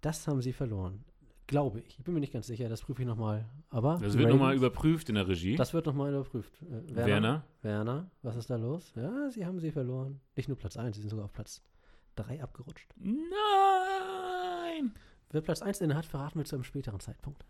Das 0.01 0.28
haben 0.28 0.41
sie 0.41 0.54
verloren. 0.54 1.04
Glaube 1.47 1.82
ich. 1.82 1.99
Ich 1.99 2.04
bin 2.04 2.13
mir 2.13 2.19
nicht 2.21 2.34
ganz 2.34 2.47
sicher, 2.47 2.69
das 2.69 2.82
prüfe 2.82 3.01
ich 3.04 3.08
nochmal. 3.08 3.47
Aber 3.69 3.99
Das 4.01 4.17
wird 4.17 4.30
nochmal 4.30 4.56
überprüft 4.56 5.10
in 5.10 5.15
der 5.15 5.28
Regie. 5.28 5.56
Das 5.56 5.73
wird 5.73 5.86
nochmal 5.86 6.12
überprüft. 6.12 6.54
Äh, 6.63 6.95
Werner. 6.95 7.45
Werner, 7.62 8.10
was 8.23 8.36
ist 8.36 8.49
da 8.49 8.56
los? 8.56 8.93
Ja, 8.95 9.30
sie 9.30 9.45
haben 9.45 9.60
sie 9.60 9.71
verloren. 9.71 10.21
Nicht 10.36 10.47
nur 10.47 10.58
Platz 10.58 10.78
1, 10.78 10.95
sie 10.95 11.01
sind 11.01 11.10
sogar 11.10 11.25
auf 11.25 11.34
Platz 11.34 11.62
3 12.15 12.41
abgerutscht. 12.41 12.93
Nein! 12.97 14.44
Wer 15.32 15.42
Platz 15.42 15.62
1 15.62 15.82
inne 15.82 15.96
hat, 15.96 16.06
verraten 16.06 16.40
wir 16.40 16.46
zu 16.46 16.56
einem 16.56 16.64
späteren 16.64 17.00
Zeitpunkt. 17.00 17.46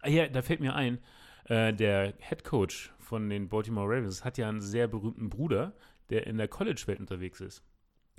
Ah, 0.00 0.08
ja, 0.08 0.28
da 0.28 0.42
fällt 0.42 0.60
mir 0.60 0.74
ein, 0.74 0.98
äh, 1.44 1.72
der 1.72 2.14
Head 2.18 2.44
Coach 2.44 2.92
von 2.98 3.28
den 3.28 3.48
Baltimore 3.48 3.86
Ravens 3.88 4.24
hat 4.24 4.38
ja 4.38 4.48
einen 4.48 4.60
sehr 4.60 4.88
berühmten 4.88 5.28
Bruder, 5.28 5.74
der 6.10 6.26
in 6.26 6.38
der 6.38 6.48
College-Welt 6.48 7.00
unterwegs 7.00 7.40
ist. 7.40 7.62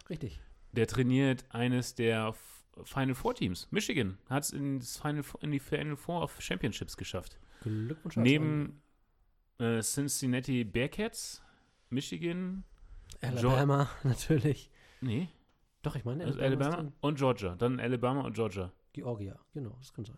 Richtig. 0.10 0.40
Der 0.72 0.88
trainiert 0.88 1.46
eines 1.50 1.96
der 1.96 2.34
Final 2.84 3.16
Four 3.16 3.36
Teams. 3.36 3.68
Michigan 3.72 4.18
hat 4.30 4.44
es 4.44 4.52
in, 4.52 4.82
in 5.42 5.52
die 5.52 5.60
Final 5.60 5.96
Four 5.96 6.24
of 6.24 6.42
Championships 6.42 6.96
geschafft. 6.96 7.40
Glückwunsch. 7.62 8.16
Neben 8.18 8.82
äh, 9.60 9.82
Cincinnati 9.82 10.64
Bearcats, 10.64 11.44
Michigan, 11.90 12.64
Alabama, 13.22 13.90
natürlich. 14.04 14.70
nee, 15.02 15.30
Doch, 15.88 15.96
ich 15.96 16.06
meine, 16.06 16.26
also 16.26 16.40
Alabama. 16.40 16.70
ist 16.70 16.74
Alabama 16.76 16.94
und 17.02 17.18
Georgia. 17.18 17.56
Dann 17.56 17.80
Alabama 17.80 18.22
und 18.22 18.34
Georgia. 18.34 18.72
Georgia, 18.94 19.40
genau, 19.54 19.76
das 19.80 19.94
kann 19.94 20.06
sein. 20.06 20.18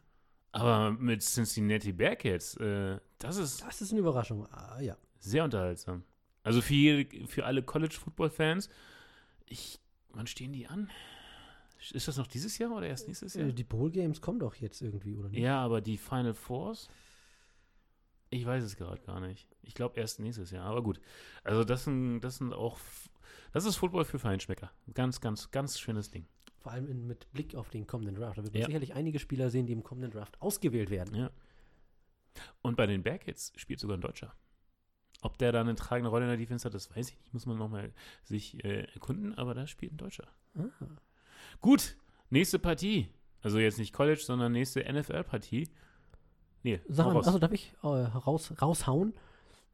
Aber 0.52 0.92
mit 0.92 1.22
Cincinnati 1.22 1.92
Bearcats, 1.92 2.56
äh, 2.58 3.00
das 3.20 3.38
ist 3.38 3.64
Das 3.64 3.82
ist 3.82 3.92
eine 3.92 4.00
Überraschung. 4.00 4.48
Ah, 4.52 4.80
ja. 4.82 4.98
sehr 5.20 5.44
unterhaltsam. 5.44 6.04
Also 6.44 6.62
für, 6.62 7.06
für 7.28 7.46
alle 7.46 7.62
College-Football-Fans, 7.62 8.70
ich, 9.46 9.80
wann 10.10 10.26
stehen 10.26 10.54
die 10.54 10.66
an? 10.68 10.90
Ist 11.92 12.08
das 12.08 12.18
noch 12.18 12.28
dieses 12.28 12.58
Jahr 12.58 12.72
oder 12.72 12.88
erst 12.88 13.08
nächstes 13.08 13.36
Jahr? 13.36 13.50
Äh, 13.50 13.54
Die 13.54 13.64
Bowl 13.64 13.92
Games 13.92 14.22
kommen 14.22 14.40
doch 14.40 14.56
jetzt 14.56 14.82
irgendwie, 14.82 15.16
oder 15.16 15.30
nicht? 15.30 15.42
Ja, 15.42 15.60
aber 15.64 15.82
die 15.82 15.98
Final 15.98 16.34
Fours? 16.34 16.90
Ich 18.32 18.46
weiß 18.46 18.64
es 18.64 18.76
gerade 18.76 19.02
gar 19.02 19.20
nicht. 19.20 19.48
Ich 19.64 19.74
glaube 19.76 20.00
erst 20.00 20.20
nächstes 20.20 20.52
Jahr, 20.52 20.66
aber 20.66 20.84
gut. 20.84 21.00
Also 21.44 21.64
das 21.64 21.84
sind, 21.84 22.22
das 22.22 22.38
sind 22.38 22.54
auch, 22.54 22.78
das 23.52 23.66
ist 23.66 23.76
Football 23.78 24.06
für 24.06 24.20
Feinschmecker. 24.20 24.72
Ganz, 24.94 25.22
ganz, 25.22 25.52
ganz 25.52 25.80
schönes 25.80 26.10
Ding. 26.12 26.28
Vor 26.60 26.72
allem 26.72 26.88
in, 26.88 27.08
mit 27.08 27.32
Blick 27.32 27.56
auf 27.56 27.70
den 27.70 27.88
kommenden 27.88 28.16
Draft. 28.16 28.38
Da 28.38 28.44
wird 28.44 28.54
man 28.54 28.62
Ja. 28.62 28.66
sicherlich 28.68 28.94
einige 28.94 29.20
Spieler 29.20 29.50
sehen, 29.50 29.66
die 29.66 29.74
im 29.74 29.84
kommenden 29.84 30.12
Draft 30.12 30.42
ausgewählt 30.42 30.90
werden. 30.90 31.16
Ja. 31.16 31.30
Und 32.62 32.76
bei 32.78 32.86
den 32.86 33.02
Bearcats 33.04 33.54
spielt 33.56 33.80
sogar 33.80 33.98
ein 33.98 34.02
Deutscher. 34.02 34.34
Ob 35.22 35.38
der 35.38 35.52
da 35.52 35.62
eine 35.62 35.76
tragende 35.76 36.10
Rolle 36.10 36.26
in 36.26 36.30
der 36.30 36.38
Defense 36.38 36.66
hat, 36.66 36.74
das 36.74 36.90
weiß 36.96 37.10
ich 37.10 37.18
nicht. 37.20 37.34
Muss 37.34 37.46
man 37.46 37.58
nochmal 37.58 37.94
sich 38.24 38.64
äh, 38.64 38.84
erkunden, 38.94 39.36
aber 39.36 39.54
da 39.54 39.68
spielt 39.68 39.94
ein 39.94 39.98
Deutscher. 39.98 40.28
Ah. 40.56 40.64
Gut, 41.62 41.98
nächste 42.30 42.60
Partie. 42.60 43.10
Also 43.42 43.60
jetzt 43.60 43.80
nicht 43.80 43.94
College, 43.94 44.22
sondern 44.22 44.52
nächste 44.52 44.82
NFL-Partie. 44.82 45.70
Nee, 46.64 46.82
Sag 46.90 47.08
mal, 47.08 47.18
also 47.18 47.40
darf 47.40 47.54
ich 47.54 47.74
äh, 47.84 47.88
raus, 47.88 48.54
raushauen? 48.62 49.14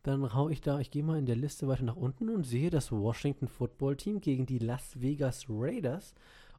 Dann 0.06 0.34
hau 0.36 0.50
ich 0.50 0.62
da, 0.62 0.80
ich 0.80 0.92
gehe 0.92 1.04
mal 1.04 1.18
in 1.18 1.26
der 1.26 1.36
Liste 1.36 1.68
weiter 1.68 1.84
nach 1.84 1.96
unten 1.96 2.30
und 2.30 2.44
sehe 2.44 2.70
das 2.70 2.92
Washington 2.92 3.48
Football 3.48 3.96
Team 3.98 4.22
gegen 4.22 4.46
die 4.46 4.60
Las 4.60 5.02
Vegas 5.02 5.46
Raiders. 5.50 6.14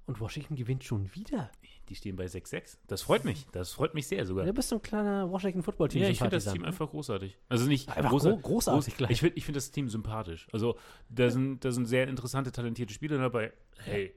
Und 0.09 0.21
Washington 0.21 0.55
gewinnt 0.55 0.85
schon 0.85 1.13
wieder. 1.17 1.51
Die 1.89 1.95
stehen 1.97 2.15
bei 2.15 2.27
6-6. 2.27 2.79
Das 2.87 3.03
freut 3.03 3.25
mich. 3.25 3.47
Das 3.51 3.73
freut 3.73 3.93
mich 3.95 4.07
sehr 4.07 4.25
sogar. 4.25 4.45
Du 4.47 4.53
bist 4.53 4.69
so 4.69 4.77
ein 4.77 4.83
kleiner 4.83 5.29
Washington 5.31 5.63
Football 5.65 5.89
Team. 5.89 6.03
Ja, 6.03 6.09
ich 6.09 6.19
finde 6.19 6.37
das 6.37 6.45
Team 6.45 6.63
ne? 6.63 6.69
einfach 6.69 6.89
großartig. 6.91 7.37
Also 7.49 7.67
nicht 7.67 7.89
Einfach 7.89 8.13
großar- 8.13 8.31
gro- 8.35 8.37
großartig 8.39 8.95
groß-. 8.95 9.11
Ich 9.11 9.21
finde 9.21 9.37
ich 9.37 9.45
find 9.45 9.57
das 9.57 9.71
Team 9.73 9.89
sympathisch. 9.89 10.47
Also 10.53 10.77
da 11.09 11.29
sind, 11.31 11.65
da 11.65 11.73
sind 11.73 11.87
sehr 11.87 12.07
interessante, 12.09 12.53
talentierte 12.53 12.95
Spieler 12.95 13.19
dabei. 13.19 13.53
Hey, 13.79 14.15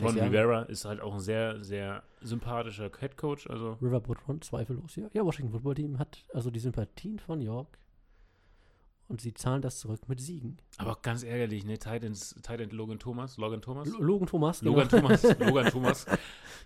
Ron 0.00 0.16
Young. 0.16 0.28
Rivera 0.28 0.62
ist 0.62 0.84
halt 0.84 1.00
auch 1.00 1.14
ein 1.14 1.20
sehr, 1.20 1.62
sehr 1.64 2.02
sympathischer 2.20 2.90
Head 2.98 3.16
Coach. 3.16 3.48
Also 3.48 3.78
Riverboat 3.82 4.28
Run, 4.28 4.40
zweifellos. 4.40 4.96
Ja, 4.96 5.08
ja 5.12 5.24
Washington 5.24 5.52
Football 5.52 5.74
Team 5.74 5.98
hat 5.98 6.24
also 6.32 6.50
die 6.50 6.60
Sympathien 6.60 7.18
von 7.18 7.40
York 7.40 7.78
und 9.08 9.20
sie 9.20 9.34
zahlen 9.34 9.60
das 9.60 9.80
zurück 9.80 10.08
mit 10.08 10.20
Siegen. 10.20 10.58
Aber 10.78 10.92
auch 10.92 11.02
ganz 11.02 11.24
ärgerlich, 11.24 11.64
ne? 11.64 11.78
Titans, 11.78 12.36
Titan 12.42 12.70
Logan 12.70 13.00
Thomas, 13.00 13.36
Logan 13.38 13.60
Thomas? 13.60 13.88
L 13.88 13.94
Logan 13.98 14.28
Thomas. 14.28 14.62
Logan 14.62 14.88
genau. 14.88 15.02
Thomas, 15.02 15.22
Logan 15.40 15.66
Thomas 15.66 16.06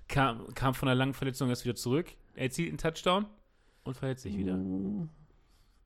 kam, 0.09 0.53
kam 0.55 0.75
von 0.75 0.89
einer 0.89 0.97
langen 0.97 1.15
Verletzung 1.15 1.49
erst 1.49 1.65
wieder 1.65 1.75
zurück, 1.75 2.13
erzielt 2.35 2.69
einen 2.69 2.79
Touchdown 2.79 3.27
und 3.85 3.97
verletzt 3.97 4.25
sich 4.25 4.37
wieder. 4.37 4.57
Mm, 4.57 5.09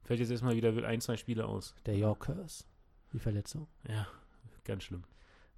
Fällt 0.03 0.21
jetzt 0.21 0.31
erstmal 0.31 0.57
wieder 0.57 0.73
ein, 0.85 1.01
zwei 1.01 1.17
Spiele 1.17 1.47
aus. 1.47 1.75
Der 1.87 1.97
York 1.97 2.21
Curse. 2.21 2.65
Die 3.13 3.19
Verletzung. 3.19 3.69
Ja, 3.87 4.09
ganz 4.65 4.83
schlimm. 4.85 5.05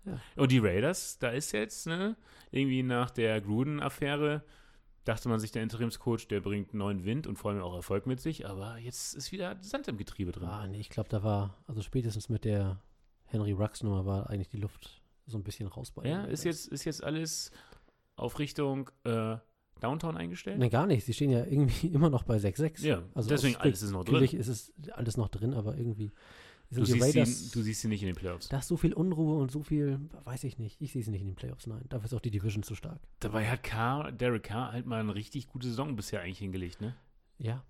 Ja. 0.04 0.20
Und 0.36 0.52
die 0.52 0.58
Raiders, 0.58 1.18
da 1.18 1.30
ist 1.30 1.52
jetzt, 1.52 1.86
ne, 1.86 2.16
irgendwie 2.50 2.82
nach 2.82 3.10
der 3.10 3.40
Gruden-Affäre, 3.40 4.42
dachte 5.04 5.28
man 5.28 5.40
sich, 5.40 5.50
der 5.50 5.62
Interimscoach, 5.62 6.26
der 6.28 6.40
bringt 6.40 6.74
neuen 6.74 7.04
Wind 7.04 7.26
und 7.26 7.36
vor 7.36 7.50
allem 7.50 7.62
auch 7.62 7.74
Erfolg 7.74 8.06
mit 8.06 8.20
sich, 8.20 8.46
aber 8.46 8.78
jetzt 8.78 9.14
ist 9.14 9.32
wieder 9.32 9.56
Sand 9.60 9.88
im 9.88 9.96
Getriebe 9.96 10.32
drin. 10.32 10.48
Ah, 10.48 10.66
nee, 10.66 10.80
ich 10.80 10.90
glaube, 10.90 11.08
da 11.08 11.22
war, 11.22 11.56
also 11.66 11.82
spätestens 11.82 12.28
mit 12.28 12.44
der 12.44 12.80
Henry 13.24 13.52
Rux 13.52 13.82
Nummer 13.82 14.06
war 14.06 14.30
eigentlich 14.30 14.48
die 14.48 14.58
Luft 14.58 15.02
so 15.26 15.38
ein 15.38 15.44
bisschen 15.44 15.68
raus 15.68 15.90
bei 15.90 16.04
ja, 16.04 16.24
ist 16.24 16.44
jetzt, 16.44 16.66
ist 16.68 16.84
jetzt 16.84 17.04
alles 17.04 17.50
auf 18.16 18.38
Richtung 18.38 18.90
äh, 19.04 19.36
Downtown 19.80 20.16
eingestellt? 20.16 20.58
Nee, 20.58 20.68
gar 20.68 20.86
nicht. 20.86 21.04
Sie 21.04 21.14
stehen 21.14 21.30
ja 21.30 21.44
irgendwie 21.44 21.86
immer 21.94 22.10
noch 22.10 22.24
bei 22.24 22.36
6-6. 22.36 22.84
Ja, 22.86 23.02
also 23.14 23.28
deswegen 23.28 23.56
alles 23.56 23.82
ist 23.82 23.92
noch 23.92 24.04
drin. 24.04 24.14
Natürlich 24.14 24.34
ist 24.34 24.48
es 24.48 24.72
alles 24.92 25.16
noch 25.16 25.28
drin, 25.28 25.54
aber 25.54 25.76
irgendwie 25.76 26.10
Du 26.72 26.84
siehst, 26.84 27.02
Raiders. 27.02 27.40
sie, 27.40 27.50
du 27.50 27.62
siehst 27.62 27.80
sie 27.80 27.88
nicht 27.88 28.02
in 28.02 28.06
den 28.06 28.14
Playoffs. 28.14 28.48
da 28.48 28.58
ist 28.58 28.68
so 28.68 28.76
viel 28.76 28.92
Unruhe 28.92 29.40
und 29.40 29.50
so 29.50 29.62
viel, 29.62 29.98
weiß 30.24 30.44
ich 30.44 30.58
nicht. 30.58 30.80
Ich 30.80 30.92
sehe 30.92 31.02
sie 31.02 31.10
nicht 31.10 31.22
in 31.22 31.26
den 31.26 31.34
Playoffs, 31.34 31.66
nein. 31.66 31.84
Dafür 31.88 32.04
ist 32.04 32.14
auch 32.14 32.20
die 32.20 32.30
Division 32.30 32.62
zu 32.62 32.76
stark. 32.76 33.00
Dabei 33.18 33.48
hat 33.48 33.64
Carr, 33.64 34.12
Derek 34.12 34.44
Carr 34.44 34.72
halt 34.72 34.86
mal 34.86 35.00
eine 35.00 35.14
richtig 35.14 35.48
gute 35.48 35.66
Saison 35.66 35.96
bisher 35.96 36.20
eigentlich 36.20 36.38
hingelegt, 36.38 36.80
ne? 36.80 36.94
Ja, 37.38 37.64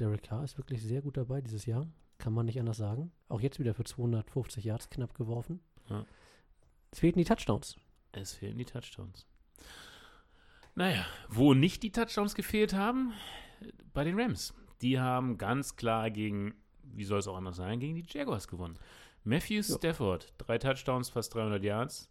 Derek 0.00 0.24
Carr 0.24 0.42
ist 0.42 0.58
wirklich 0.58 0.82
sehr 0.82 1.02
gut 1.02 1.16
dabei 1.16 1.40
dieses 1.40 1.66
Jahr. 1.66 1.86
Kann 2.18 2.32
man 2.32 2.46
nicht 2.46 2.58
anders 2.58 2.76
sagen. 2.76 3.12
Auch 3.28 3.40
jetzt 3.40 3.58
wieder 3.60 3.74
für 3.74 3.84
250 3.84 4.64
Yards 4.64 4.90
knapp 4.90 5.14
geworfen. 5.14 5.60
Ja. 5.88 6.04
Es 6.90 7.00
fehlten 7.00 7.18
die 7.18 7.24
Touchdowns. 7.24 7.76
Es 8.12 8.32
fehlen 8.34 8.58
die 8.58 8.64
Touchdowns. 8.64 9.26
Naja, 10.74 11.06
wo 11.28 11.54
nicht 11.54 11.82
die 11.82 11.92
Touchdowns 11.92 12.34
gefehlt 12.34 12.74
haben, 12.74 13.12
bei 13.92 14.04
den 14.04 14.18
Rams. 14.18 14.54
Die 14.82 14.98
haben 14.98 15.38
ganz 15.38 15.76
klar 15.76 16.10
gegen, 16.10 16.54
wie 16.92 17.04
soll 17.04 17.18
es 17.18 17.28
auch 17.28 17.36
anders 17.36 17.56
sein, 17.56 17.80
gegen 17.80 17.94
die 17.94 18.04
Jaguars 18.06 18.48
gewonnen. 18.48 18.78
Matthew. 19.24 19.62
Stafford, 19.62 20.32
drei 20.38 20.58
Touchdowns, 20.58 21.08
fast 21.08 21.34
300 21.34 21.62
Yards. 21.62 22.10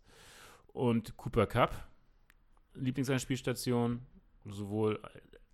Und 0.68 1.16
Cooper 1.18 1.46
Cup, 1.46 1.88
Lieblingsanspielstation, 2.74 4.02
sowohl 4.46 5.00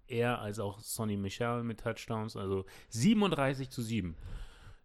er 0.08 0.40
als 0.40 0.60
auch 0.60 0.80
Sonny 0.80 1.18
Michel 1.18 1.64
mit 1.64 1.80
Touchdowns, 1.82 2.36
also 2.36 2.66
37 2.90 3.70
zu 3.70 3.82
7. 3.82 4.16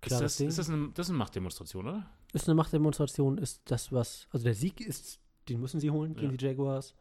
Ist 0.04 0.20
das, 0.20 0.40
ist 0.40 0.58
das, 0.58 0.68
eine, 0.68 0.90
das 0.92 1.06
ist 1.06 1.10
eine 1.10 1.18
Machtdemonstration, 1.18 1.86
oder? 1.86 2.06
Ist 2.32 2.46
eine 2.48 2.54
Machtdemonstration, 2.56 3.38
ist 3.38 3.62
das, 3.64 3.90
was. 3.92 4.26
Also 4.32 4.44
der 4.44 4.54
Sieg 4.54 4.80
ist, 4.80 5.18
den 5.48 5.60
müssen 5.60 5.80
sie 5.80 5.90
holen 5.90 6.14
gegen 6.14 6.32
Ja. 6.32 6.36
die 6.36 6.44
Jaguars. 6.44 6.94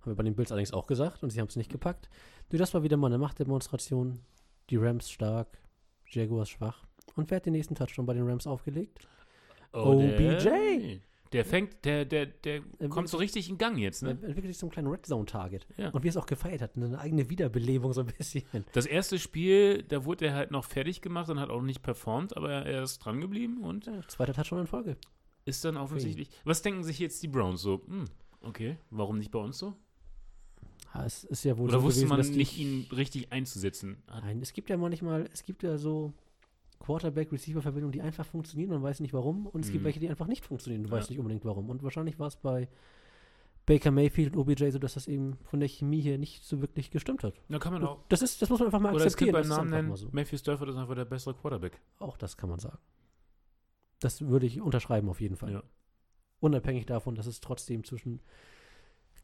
Haben 0.00 0.12
wir 0.12 0.16
bei 0.16 0.24
den 0.24 0.34
Bills 0.34 0.50
allerdings 0.50 0.72
auch 0.72 0.88
gesagt 0.88 1.22
und 1.22 1.30
sie 1.30 1.40
haben 1.40 1.46
es 1.46 1.54
nicht 1.54 1.70
gepackt. 1.70 2.08
Nur 2.50 2.58
das 2.58 2.74
war 2.74 2.82
wieder 2.82 2.96
mal 2.96 3.06
eine 3.06 3.18
Machtdemonstration. 3.18 4.18
Die 4.70 4.76
Rams 4.76 5.08
stark, 5.10 5.58
Jaguars 6.12 6.48
schwach. 6.50 6.84
Und 7.16 7.30
wer 7.30 7.36
hat 7.36 7.46
den 7.46 7.52
nächsten 7.52 7.74
Touchdown 7.74 8.06
bei 8.06 8.14
den 8.14 8.26
Rams 8.28 8.46
aufgelegt? 8.46 9.08
OBJ. 9.72 10.44
Der, 10.44 10.98
der 11.32 11.44
fängt, 11.46 11.84
der, 11.84 12.04
der, 12.04 12.26
der 12.26 12.62
Er 12.78 12.88
kommt 12.88 13.08
so 13.08 13.16
richtig 13.16 13.48
in 13.48 13.56
Gang 13.56 13.78
jetzt, 13.78 14.02
Er 14.02 14.14
ne? 14.14 14.20
entwickelt 14.22 14.46
sich 14.52 14.58
zum 14.58 14.70
kleinen 14.70 14.88
Red 14.88 15.06
Zone 15.06 15.24
Target. 15.24 15.66
Ja. 15.78 15.88
Und 15.90 16.02
wie 16.02 16.08
er 16.08 16.10
es 16.10 16.16
auch 16.18 16.26
gefeiert 16.26 16.60
hat, 16.60 16.76
eine 16.76 16.98
eigene 16.98 17.30
Wiederbelebung 17.30 17.92
so 17.94 18.02
ein 18.02 18.06
bisschen. 18.18 18.44
Das 18.72 18.84
erste 18.86 19.18
Spiel, 19.18 19.82
da 19.82 20.04
wurde 20.04 20.26
er 20.26 20.34
halt 20.34 20.50
noch 20.50 20.64
fertig 20.64 21.00
gemacht 21.00 21.30
und 21.30 21.40
hat 21.40 21.48
auch 21.50 21.62
nicht 21.62 21.82
performt, 21.82 22.36
aber 22.36 22.50
er 22.52 22.82
ist 22.82 22.98
dran 22.98 23.20
geblieben 23.20 23.62
und 23.64 23.86
Ja, 23.86 24.06
zweiter 24.08 24.34
Touchdown 24.34 24.60
in 24.60 24.66
Folge. 24.66 24.96
ist 25.46 25.64
dann 25.64 25.76
offensichtlich. 25.78 26.28
Was 26.44 26.60
denken 26.62 26.84
sich 26.84 26.98
jetzt 26.98 27.22
die 27.22 27.28
Browns 27.28 27.62
so? 27.62 27.80
Hm, 27.86 28.04
okay, 28.42 28.76
warum 28.90 29.18
nicht 29.18 29.30
bei 29.30 29.38
uns 29.38 29.56
so? 29.58 29.74
Es 30.94 31.24
ist 31.24 31.44
ja 31.44 31.56
wohl 31.56 31.68
Oder 31.70 31.78
so 31.80 31.84
wusste 31.84 32.00
gewesen, 32.00 32.08
man 32.10 32.18
dass 32.18 32.30
die- 32.30 32.36
nicht, 32.36 32.58
ihn 32.58 32.86
richtig 32.94 33.32
einzusetzen? 33.32 34.02
Nein, 34.08 34.40
es 34.42 34.52
gibt 34.52 34.68
ja 34.70 34.76
manchmal, 34.76 35.28
es 35.32 35.42
gibt 35.44 35.62
ja 35.62 35.78
so 35.78 36.12
Quarterback-Receiver-Verbindungen, 36.80 37.92
die 37.92 38.02
einfach 38.02 38.26
funktionieren, 38.26 38.70
man 38.70 38.82
weiß 38.82 39.00
nicht 39.00 39.12
warum. 39.14 39.46
Und 39.46 39.64
es 39.64 39.70
gibt 39.70 39.82
Mhm. 39.82 39.86
welche, 39.86 40.00
die 40.00 40.08
einfach 40.08 40.26
nicht 40.26 40.44
funktionieren, 40.44 40.82
du 40.82 40.88
Ja. 40.90 40.96
weißt 40.96 41.10
nicht 41.10 41.18
unbedingt 41.18 41.44
warum. 41.44 41.70
Und 41.70 41.82
wahrscheinlich 41.82 42.18
war 42.18 42.26
es 42.26 42.36
bei 42.36 42.68
Baker 43.64 43.92
Mayfield 43.92 44.34
und 44.34 44.40
OBJ 44.40 44.70
so, 44.70 44.78
dass 44.80 44.94
das 44.94 45.06
eben 45.06 45.38
von 45.44 45.60
der 45.60 45.68
Chemie 45.68 46.00
hier 46.00 46.18
nicht 46.18 46.42
so 46.44 46.60
wirklich 46.60 46.90
gestimmt 46.90 47.22
hat. 47.22 47.34
Da 47.48 47.58
kann 47.60 47.72
man 47.72 47.84
auch. 47.84 48.00
Das, 48.08 48.20
ist, 48.20 48.42
das 48.42 48.50
muss 48.50 48.58
man 48.58 48.66
einfach 48.66 48.80
mal 48.80 48.92
Oder 48.92 49.06
es 49.06 49.14
akzeptieren. 49.14 49.34
könnte 49.34 49.48
beim 49.48 49.56
das 49.56 49.64
ist 49.66 49.70
Namen 49.72 49.86
nennen, 49.86 49.96
so. 49.96 50.08
Matthew 50.10 50.36
Stafford 50.38 50.68
ist 50.70 50.76
einfach 50.76 50.96
der 50.96 51.04
bessere 51.04 51.34
Quarterback. 51.34 51.80
Auch 52.00 52.16
das 52.16 52.36
kann 52.36 52.50
man 52.50 52.58
sagen. 52.58 52.78
Das 54.00 54.20
würde 54.22 54.46
ich 54.46 54.60
unterschreiben 54.60 55.08
auf 55.08 55.20
jeden 55.20 55.36
Fall. 55.36 55.52
Ja. 55.52 55.62
Unabhängig 56.40 56.86
davon, 56.86 57.14
dass 57.14 57.26
es 57.26 57.40
trotzdem 57.40 57.84
zwischen 57.84 58.20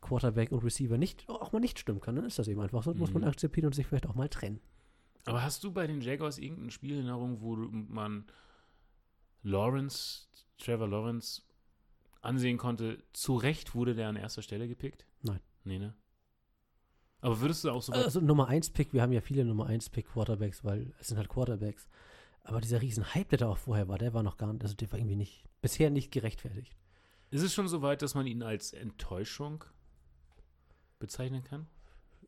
Quarterback 0.01 0.53
und 0.53 0.63
Receiver 0.65 0.97
nicht, 0.99 1.29
auch 1.29 1.53
mal 1.53 1.61
nicht 1.61 1.79
stimmen 1.79 2.01
kann, 2.01 2.17
dann 2.17 2.25
ist 2.25 2.39
das 2.39 2.49
eben 2.49 2.61
einfach 2.61 2.83
so. 2.83 2.95
Muss 2.95 3.13
man 3.13 3.23
Mhm. 3.23 3.29
akzeptieren 3.29 3.67
und 3.67 3.75
sich 3.75 3.87
vielleicht 3.87 4.07
auch 4.07 4.15
mal 4.15 4.29
trennen. 4.29 4.61
Aber 5.25 5.43
hast 5.43 5.63
du 5.65 5.73
bei 5.73 5.87
den 5.87 6.01
Jaguars 6.01 6.39
irgendein 6.39 6.71
Spiel 6.71 6.93
in 6.93 6.97
Erinnerung, 6.99 7.41
wo 7.41 7.57
man 7.57 8.25
Lawrence, 9.43 10.27
Trevor 10.59 10.89
Lawrence, 10.89 11.43
ansehen 12.21 12.59
konnte, 12.59 13.03
zu 13.13 13.37
Recht 13.37 13.75
wurde 13.75 13.95
der 13.95 14.09
an 14.09 14.17
erster 14.17 14.43
Stelle 14.43 14.69
gepickt? 14.69 15.07
Nein. 15.23 15.41
Nee, 15.65 15.79
ne? 15.79 15.95
Aber 17.21 17.41
würdest 17.41 17.65
du 17.65 17.71
auch 17.71 17.83
so 17.83 17.93
weit 17.93 18.05
Also 18.05 18.21
Nummer 18.21 18.49
1 18.49 18.71
Pick, 18.71 18.93
wir 18.93 19.03
haben 19.03 19.13
ja 19.13 19.21
viele 19.21 19.45
Nummer 19.45 19.67
1 19.67 19.91
Pick 19.91 20.07
Quarterbacks, 20.09 20.65
weil 20.65 20.93
es 21.01 21.09
sind 21.09 21.17
halt 21.17 21.29
Quarterbacks. 21.29 21.89
Aber 22.43 22.61
dieser 22.61 22.81
riesen 22.81 23.15
Hype, 23.15 23.29
der 23.31 23.39
da 23.39 23.49
auch 23.49 23.59
vorher 23.59 23.89
war, 23.89 23.99
der 23.99 24.15
war 24.15 24.23
noch 24.23 24.37
gar 24.37 24.53
nicht, 24.53 24.63
also 24.63 24.75
der 24.75 24.91
war 24.93 24.99
irgendwie 24.99 25.17
nicht, 25.17 25.45
bisher 25.61 25.91
nicht 25.91 26.13
gerechtfertigt. 26.13 26.77
Ist 27.31 27.43
es 27.43 27.53
schon 27.53 27.69
so 27.69 27.83
weit, 27.83 28.01
dass 28.03 28.15
man 28.15 28.27
ihn 28.27 28.43
als 28.43 28.73
Enttäuschung 28.73 29.65
bezeichnen 30.99 31.45
kann? 31.45 31.67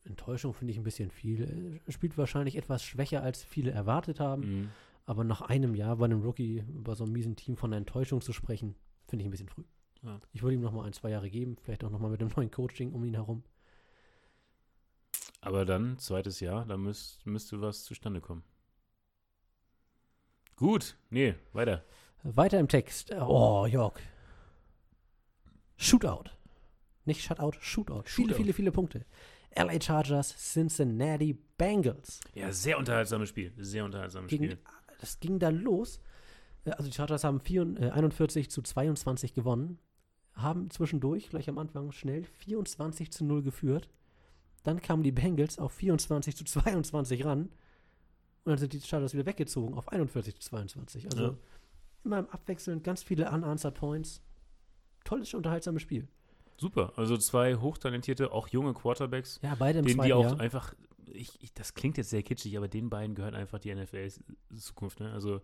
Enttäuschung 0.05 0.55
finde 0.55 0.73
ich 0.73 0.79
ein 0.79 0.85
bisschen 0.85 1.11
viel. 1.11 1.81
Er 1.85 1.93
spielt 1.93 2.17
wahrscheinlich 2.17 2.57
etwas 2.57 2.83
schwächer, 2.83 3.23
als 3.23 3.43
viele 3.43 3.71
erwartet 3.71 4.21
haben. 4.21 4.61
Mhm. 4.61 4.71
Aber 5.07 5.25
nach 5.25 5.41
einem 5.41 5.75
Jahr 5.75 5.97
bei 5.97 6.05
einem 6.05 6.23
Rookie 6.23 6.63
bei 6.69 6.95
so 6.95 7.05
einem 7.05 7.13
miesen 7.13 7.37
Team 7.37 7.57
von 7.57 7.71
einer 7.71 7.79
Enttäuschung 7.79 8.21
zu 8.21 8.33
sprechen, 8.33 8.77
finde 9.09 9.23
ich 9.23 9.29
ein 9.29 9.31
bisschen 9.31 9.49
früh. 9.49 9.65
Ja. 10.03 10.21
Ich 10.33 10.43
würde 10.43 10.55
ihm 10.55 10.63
noch 10.63 10.73
mal 10.73 10.87
ein, 10.87 10.93
zwei 10.93 11.11
Jahre 11.11 11.31
geben, 11.31 11.57
vielleicht 11.61 11.85
auch 11.85 11.91
noch 11.91 11.99
mal 11.99 12.11
mit 12.11 12.21
dem 12.21 12.29
neuen 12.29 12.51
Coaching 12.51 12.93
um 12.93 13.05
ihn 13.05 13.15
herum. 13.15 13.43
Aber 15.41 15.65
dann, 15.65 15.99
zweites 15.99 16.41
Jahr, 16.41 16.67
da 16.67 16.77
müsst, 16.77 17.25
müsste 17.27 17.61
was 17.61 17.85
zustande 17.85 18.21
kommen. 18.21 18.45
Gut, 20.57 20.97
nee, 21.09 21.35
weiter. 21.53 21.85
Weiter 22.23 22.61
im 22.61 22.69
Text. 22.69 23.13
Oh, 23.15 23.67
Jörg. 23.67 23.99
Shootout. 25.77 26.25
Nicht 27.11 27.23
Shutout, 27.25 27.53
Shootout. 27.61 28.03
Viele, 28.05 28.29
Shootout. 28.29 28.35
viele, 28.37 28.53
viele 28.53 28.73
Punkte. 28.73 29.05
LA 29.57 29.81
Chargers, 29.81 30.29
Cincinnati 30.53 31.37
Bengals. 31.59 32.21
Ja, 32.35 32.53
sehr 32.53 32.79
unterhaltsames 32.79 33.29
Spiel. 33.31 33.53
Sehr 33.59 33.85
unterhaltsames 33.85 34.31
Spiel. 34.31 34.59
das 35.01 35.19
ging 35.19 35.41
da 35.41 35.49
los. 35.49 36.01
Äh, 36.65 36.71
Also 36.71 36.85
die 36.89 36.95
Chargers 36.95 37.25
haben 37.25 37.41
4, 37.41 37.63
äh, 37.81 37.91
41 37.91 38.49
zu 38.49 38.63
22 38.63 39.35
gewonnen. 39.35 39.79
Haben 40.35 40.71
zwischendurch, 40.71 41.31
gleich 41.31 41.49
am 41.49 41.59
Anfang, 41.59 41.91
schnell 41.91 42.23
24 42.23 43.11
zu 43.11 43.25
0 43.25 43.43
geführt. 43.43 43.89
Dann 44.63 44.81
kamen 44.81 45.03
die 45.03 45.11
Bengals 45.11 45.59
auf 45.59 45.73
24 45.73 46.37
zu 46.37 46.45
22 46.45 47.25
ran. 47.25 47.47
Und 48.45 48.53
dann 48.53 48.59
sind 48.59 48.73
die 48.73 48.81
Chargers 48.81 49.15
wieder 49.15 49.27
weggezogen 49.27 49.75
auf 49.75 49.89
41 49.89 50.37
zu 50.37 50.41
22. 50.49 51.07
Also 51.07 51.23
Ja. 51.25 51.37
immer 52.05 52.21
im 52.21 52.29
Abwechseln 52.31 52.85
ganz 52.85 53.03
viele 53.03 53.29
unanswered 53.33 53.75
Points. 53.75 54.23
Tolles, 55.05 55.35
unterhaltsames 55.35 55.83
Spiel. 55.83 56.07
Super. 56.61 56.93
Also 56.97 57.17
zwei 57.17 57.57
hochtalentierte, 57.57 58.33
auch 58.33 58.49
junge 58.49 58.75
Quarterbacks, 58.75 59.41
Ja, 59.43 59.55
beide 59.59 59.79
im 59.79 59.87
denen 59.87 59.97
zweiten 59.97 60.07
die 60.09 60.13
auch 60.13 60.23
Jahr. 60.25 60.41
einfach, 60.41 60.75
ich, 61.07 61.43
ich, 61.43 61.55
das 61.55 61.73
klingt 61.73 61.97
jetzt 61.97 62.11
sehr 62.11 62.23
kitschig, 62.23 62.55
aber 62.59 62.69
den 62.69 62.91
beiden 62.91 63.15
gehört 63.15 63.35
einfach 63.35 63.59
die 63.59 63.75
NFL-Zukunft. 63.75 65.01
Ne? 65.01 65.11
Also 65.13 65.41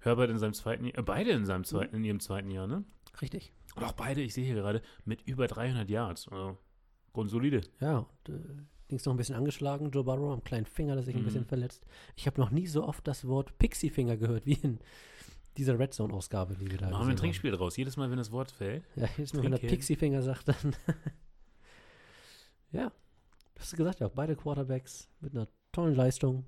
Herbert 0.00 0.30
in 0.30 0.38
seinem 0.38 0.54
zweiten 0.54 0.84
Jahr, 0.84 0.98
äh, 0.98 1.02
beide 1.02 1.30
in 1.30 1.44
seinem 1.46 1.62
zweiten, 1.64 1.94
in 1.96 2.04
ihrem 2.04 2.20
zweiten 2.20 2.50
Jahr, 2.50 2.66
ne? 2.66 2.84
Richtig. 3.22 3.52
Und 3.76 3.84
auch 3.84 3.92
beide, 3.92 4.20
ich 4.20 4.34
sehe 4.34 4.44
hier 4.44 4.54
gerade, 4.56 4.82
mit 5.04 5.22
über 5.22 5.46
300 5.46 5.88
Yards. 5.88 6.28
Also 6.28 6.58
grundsolide. 7.12 7.60
Ja, 7.80 7.98
und 7.98 8.34
äh, 8.34 8.38
Dings 8.90 9.04
noch 9.04 9.12
ein 9.12 9.16
bisschen 9.16 9.34
angeschlagen, 9.36 9.90
Joe 9.90 10.02
Burrow 10.04 10.32
am 10.32 10.42
kleinen 10.42 10.66
Finger, 10.66 10.96
das 10.96 11.04
sich 11.06 11.14
ein 11.14 11.20
Mhm. 11.22 11.26
bisschen 11.26 11.44
verletzt. 11.44 11.84
Ich 12.16 12.26
habe 12.26 12.40
noch 12.40 12.50
nie 12.50 12.66
so 12.66 12.84
oft 12.84 13.06
das 13.06 13.26
Wort 13.28 13.56
Pixie-Finger 13.58 14.16
gehört 14.16 14.46
wie 14.46 14.54
in 14.54 14.78
dieser 15.58 15.78
Red 15.78 15.92
Zone-Ausgabe, 15.92 16.56
die 16.56 16.70
wir 16.70 16.78
da 16.78 16.90
Machen 16.90 17.06
wir 17.06 17.14
ein 17.14 17.16
Trinkspiel 17.16 17.50
draus. 17.50 17.76
Jedes 17.76 17.96
Mal, 17.96 18.10
wenn 18.10 18.16
das 18.16 18.32
Wort 18.32 18.50
fällt. 18.50 18.84
haben. 18.90 19.02
Ja, 19.02 19.08
jedes 19.16 19.34
Mal, 19.34 19.42
wenn 19.42 19.50
der. 19.50 19.58
Pixie-Finger 19.58 20.22
sagt, 20.22 20.48
dann. 20.48 20.76
ja, 22.72 22.92
hast 23.58 23.72
du 23.72 23.76
gesagt, 23.76 24.00
ja, 24.00 24.08
beide 24.08 24.36
Quarterbacks 24.36 25.08
mit 25.20 25.34
einer 25.34 25.48
tollen 25.72 25.94
Leistung. 25.94 26.44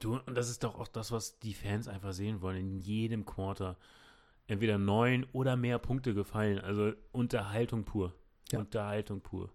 Du, 0.00 0.18
und 0.18 0.34
das 0.36 0.48
ist 0.48 0.62
doch 0.62 0.78
auch 0.78 0.88
das, 0.88 1.10
was 1.10 1.38
die 1.40 1.54
Fans 1.54 1.88
einfach 1.88 2.12
sehen 2.12 2.40
wollen. 2.40 2.58
In 2.58 2.78
jedem 2.78 3.24
Quarter 3.24 3.76
entweder 4.46 4.78
neun 4.78 5.26
oder 5.32 5.56
mehr 5.56 5.78
Punkte 5.78 6.14
gefallen. 6.14 6.60
Also 6.60 6.92
Unterhaltung 7.10 7.84
pur. 7.84 8.14
Ja. 8.52 8.60
Unterhaltung 8.60 9.20
pur. 9.20 9.50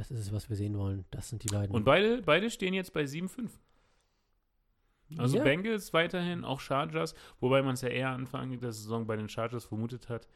Das 0.00 0.10
ist 0.10 0.20
es, 0.20 0.32
was 0.32 0.48
wir 0.48 0.56
sehen 0.56 0.78
wollen. 0.78 1.04
Das 1.10 1.28
sind 1.28 1.44
die 1.44 1.48
beiden. 1.48 1.76
Und 1.76 1.84
beide, 1.84 2.22
beide 2.22 2.48
stehen 2.48 2.72
jetzt 2.72 2.94
bei 2.94 3.02
7-5. 3.02 3.50
Also 5.18 5.38
ja, 5.38 5.44
Bengals 5.44 5.92
weiterhin, 5.92 6.44
auch 6.44 6.60
Chargers, 6.60 7.14
wobei 7.40 7.62
man 7.62 7.74
es 7.74 7.80
ja 7.80 7.88
eher 7.88 8.10
Anfang 8.10 8.58
der 8.60 8.72
Saison 8.72 9.06
bei 9.06 9.16
den 9.16 9.28
Chargers 9.28 9.64
vermutet 9.64 10.08
hat, 10.08 10.28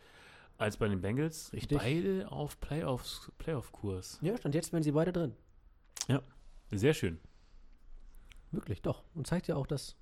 als 0.58 0.76
bei 0.76 0.88
den 0.88 1.00
Bengals. 1.00 1.52
Richtig. 1.52 1.78
Beide 1.78 2.30
auf 2.30 2.58
Playoffs, 2.60 3.30
Playoff-Kurs. 3.38 4.18
ja, 4.22 4.34
und 4.42 4.54
jetzt 4.54 4.72
wären 4.72 4.82
sie 4.82 4.92
beide 4.92 5.12
drin. 5.12 5.34
Sehr 6.70 6.94
schön. 6.94 7.18
Wirklich, 8.50 8.82
doch. 8.82 9.04
Und 9.14 9.26
zeigt 9.26 9.46
ja 9.48 9.56
auch, 9.56 9.66
dass, 9.66 9.96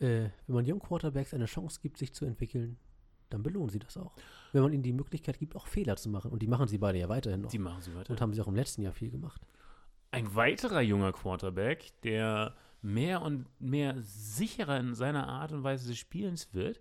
äh, 0.00 0.28
wenn 0.46 0.54
man 0.54 0.64
jungen 0.64 0.80
Quarterbacks 0.80 1.34
eine 1.34 1.46
Chance 1.46 1.80
gibt, 1.82 1.98
sich 1.98 2.12
zu 2.12 2.24
entwickeln, 2.24 2.78
dann 3.30 3.42
belohnen 3.42 3.70
sie 3.70 3.78
das 3.78 3.96
auch. 3.96 4.14
Wenn 4.52 4.62
man 4.62 4.72
ihnen 4.72 4.82
die 4.82 4.92
Möglichkeit 4.92 5.38
gibt, 5.38 5.56
auch 5.56 5.66
Fehler 5.66 5.96
zu 5.96 6.08
machen. 6.08 6.30
Und 6.30 6.42
die 6.42 6.46
machen 6.46 6.68
sie 6.68 6.78
beide 6.78 6.98
ja 6.98 7.08
weiterhin 7.08 7.40
noch. 7.40 7.50
Die 7.50 7.58
machen 7.58 7.82
sie 7.82 7.94
weiter. 7.94 8.10
Und 8.10 8.20
haben 8.20 8.32
sie 8.32 8.40
auch 8.40 8.46
im 8.46 8.54
letzten 8.54 8.82
Jahr 8.82 8.92
viel 8.92 9.10
gemacht. 9.10 9.40
Ein 10.10 10.34
weiterer 10.34 10.80
junger 10.80 11.12
Quarterback, 11.12 11.92
der 12.02 12.54
mehr 12.82 13.22
und 13.22 13.46
mehr 13.60 13.96
sicherer 14.00 14.78
in 14.78 14.94
seiner 14.94 15.28
Art 15.28 15.52
und 15.52 15.62
Weise 15.64 15.88
des 15.88 15.98
Spielens 15.98 16.54
wird, 16.54 16.80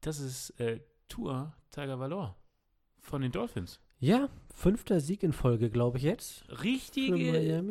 das 0.00 0.20
ist 0.20 0.50
äh, 0.60 0.80
Tua 1.08 1.54
Tagovailoa 1.70 2.36
von 3.00 3.22
den 3.22 3.32
Dolphins. 3.32 3.80
Ja, 3.98 4.28
fünfter 4.54 5.00
Sieg 5.00 5.22
in 5.22 5.32
Folge, 5.32 5.70
glaube 5.70 5.98
ich 5.98 6.04
jetzt. 6.04 6.44
Richtige. 6.62 7.62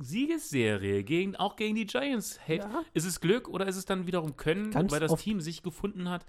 Siegesserie, 0.00 1.02
gegen, 1.02 1.34
auch 1.36 1.56
gegen 1.56 1.74
die 1.74 1.86
Giants. 1.86 2.38
Hey, 2.44 2.58
Ja. 2.58 2.82
Ist 2.94 3.04
es 3.04 3.20
Glück 3.20 3.48
oder 3.48 3.66
ist 3.66 3.76
es 3.76 3.84
dann 3.84 4.06
wiederum 4.06 4.36
Können, 4.36 4.70
Ganz 4.70 4.92
weil 4.92 5.00
das 5.00 5.14
Team 5.16 5.40
sich 5.40 5.62
gefunden 5.62 6.08
hat? 6.08 6.24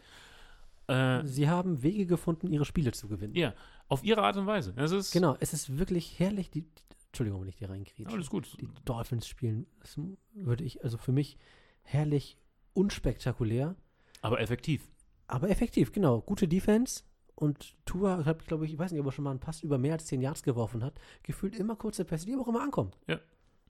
Äh, 0.88 1.26
Sie 1.26 1.50
haben 1.50 1.84
Wege 1.84 2.08
gefunden, 2.08 2.48
ihre 2.48 2.66
Spiele 2.66 2.92
zu 2.92 3.08
gewinnen. 3.08 3.36
ja, 3.36 3.54
auf 3.88 4.04
ihre 4.04 4.24
Art 4.24 4.38
und 4.38 4.48
Weise. 4.48 4.74
Das 4.74 4.92
ist 4.92 5.12
Genau, 5.12 5.38
es 5.40 5.54
ist 5.54 5.78
wirklich 5.78 6.18
herrlich. 6.20 6.50
Die, 6.50 6.66
Entschuldigung, 7.10 7.42
wenn 7.42 7.48
ich 7.50 7.56
dir 7.58 7.70
reinkriege. 7.70 8.10
alles 8.12 8.30
gut. 8.30 8.58
Die 8.62 8.68
Dolphins 8.86 9.28
spielen, 9.28 9.66
das 9.80 10.00
würde 10.34 10.64
ich, 10.64 10.84
also 10.84 10.98
für 10.98 11.12
mich 11.12 11.38
herrlich 11.82 12.38
unspektakulär, 12.74 13.76
Aber 14.22 14.40
effektiv. 14.40 14.90
aber 15.28 15.50
effektiv, 15.50 15.92
genau. 15.92 16.22
Gute 16.22 16.48
Defense 16.48 17.04
und 17.36 17.76
Tua 17.86 18.26
hat, 18.26 18.46
glaube 18.48 18.66
ich, 18.66 18.74
ich 18.74 18.80
weiß 18.80 18.92
nicht, 18.92 19.00
ob 19.02 19.08
er 19.08 19.12
schon 19.12 19.24
mal 19.24 19.32
einen 19.32 19.40
Pass 19.40 19.64
über 19.64 19.78
mehr 19.78 19.94
als 19.94 20.06
10 20.06 20.22
Yards 20.22 20.44
geworfen 20.44 20.84
hat, 20.84 21.00
gefühlt 21.24 21.56
immer 21.56 21.76
kurze 21.76 22.06
Pässe, 22.06 22.26
die 22.26 22.34
aber 22.34 22.44
auch 22.44 22.48
immer 22.48 22.62
ankommen. 22.62 22.92
Ja. 23.08 23.20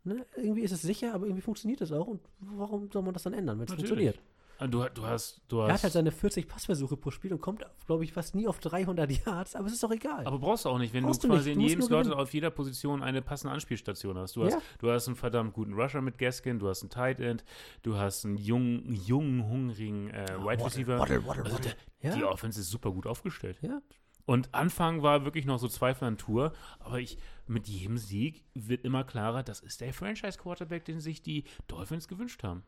Ne? 0.03 0.25
Irgendwie 0.35 0.61
ist 0.61 0.71
es 0.71 0.81
sicher, 0.81 1.13
aber 1.13 1.25
irgendwie 1.25 1.41
funktioniert 1.41 1.81
das 1.81 1.91
auch 1.91 2.07
und 2.07 2.21
warum 2.39 2.89
soll 2.91 3.01
man 3.03 3.13
das 3.13 3.23
dann 3.23 3.33
ändern, 3.33 3.57
wenn 3.59 3.67
es 3.67 3.73
funktioniert? 3.73 4.19
Ah, 4.61 4.67
Du, 4.67 4.83
du 4.93 5.05
hast, 5.05 5.41
du 5.47 5.59
Er 5.59 5.63
hat 5.67 5.71
hast 5.73 5.83
halt 5.83 5.93
seine 5.93 6.11
40 6.11 6.47
Passversuche 6.47 6.97
pro 6.97 7.11
Spiel 7.11 7.31
und 7.33 7.39
kommt, 7.41 7.65
glaube 7.85 8.03
ich, 8.03 8.11
fast 8.13 8.35
nie 8.35 8.45
auf 8.47 8.59
300 8.59 9.09
Yards, 9.25 9.55
aber 9.55 9.67
es 9.67 9.73
ist 9.73 9.83
doch 9.83 9.91
egal. 9.91 10.25
Aber 10.27 10.37
brauchst 10.37 10.65
du 10.65 10.69
auch 10.69 10.77
nicht, 10.77 10.93
wenn 10.93 11.05
Brauchst 11.05 11.23
du 11.23 11.29
quasi 11.29 11.51
in 11.51 11.55
du 11.59 11.61
musst 11.63 11.69
jedem 11.75 11.85
Slot 11.85 12.11
auf 12.11 12.33
jeder 12.33 12.49
Position 12.51 13.01
eine 13.01 13.21
passende 13.21 13.53
Anspielstation 13.53 14.17
hast. 14.17 14.35
Du 14.35 14.43
hast, 14.43 14.53
Ja. 14.53 14.61
du 14.79 14.91
hast 14.91 15.07
einen 15.07 15.15
verdammt 15.15 15.53
guten 15.53 15.73
Rusher 15.73 16.01
mit 16.01 16.17
Gaskin, 16.17 16.59
du 16.59 16.67
hast 16.67 16.81
einen 16.83 16.89
Tight 16.89 17.19
End, 17.21 17.43
du 17.83 17.95
hast 17.95 18.25
einen 18.25 18.37
jungen, 18.37 18.93
jungen 18.93 19.47
hungrigen 19.47 20.09
äh, 20.09 20.27
Wide 20.39 20.63
Receiver. 20.65 20.99
Waddle, 20.99 21.25
waddle, 21.25 21.43
Also 21.45 21.55
waddle. 21.57 21.75
der, 22.01 22.09
Ja. 22.11 22.15
Die 22.17 22.23
Offense 22.25 22.59
ist 22.59 22.69
super 22.69 22.91
gut 22.91 23.07
aufgestellt. 23.07 23.57
Ja. 23.61 23.81
Und 24.25 24.53
Anfang 24.53 25.01
war 25.01 25.25
wirklich 25.25 25.45
noch 25.45 25.57
so 25.57 25.67
Zweifel 25.67 26.03
an 26.05 26.17
Tour, 26.17 26.51
aber 26.79 26.99
ich, 26.99 27.17
mit 27.47 27.67
jedem 27.67 27.97
Sieg 27.97 28.43
wird 28.53 28.83
immer 28.83 29.03
klarer, 29.03 29.41
das 29.41 29.59
ist 29.61 29.81
der 29.81 29.91
Franchise-Quarterback, 29.93 30.85
den 30.85 30.99
sich 30.99 31.23
die 31.23 31.45
Dolphins 31.67 32.07
gewünscht 32.07 32.43
haben. 32.43 32.63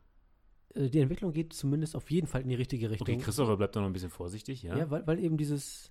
Äh, 0.74 0.88
Die 0.88 1.00
Entwicklung 1.00 1.32
geht 1.32 1.52
zumindest 1.52 1.94
auf 1.96 2.10
jeden 2.10 2.26
Fall 2.26 2.42
in 2.42 2.48
die 2.48 2.54
richtige 2.54 2.90
Richtung. 2.90 3.08
Okay, 3.08 3.22
Christopher 3.22 3.56
bleibt 3.56 3.74
da 3.76 3.80
noch 3.80 3.86
ein 3.88 3.92
bisschen 3.92 4.10
vorsichtig, 4.10 4.62
ja? 4.62 4.76
Ja, 4.76 4.90
weil, 4.90 5.06
weil 5.06 5.18
eben 5.18 5.36
dieses. 5.36 5.90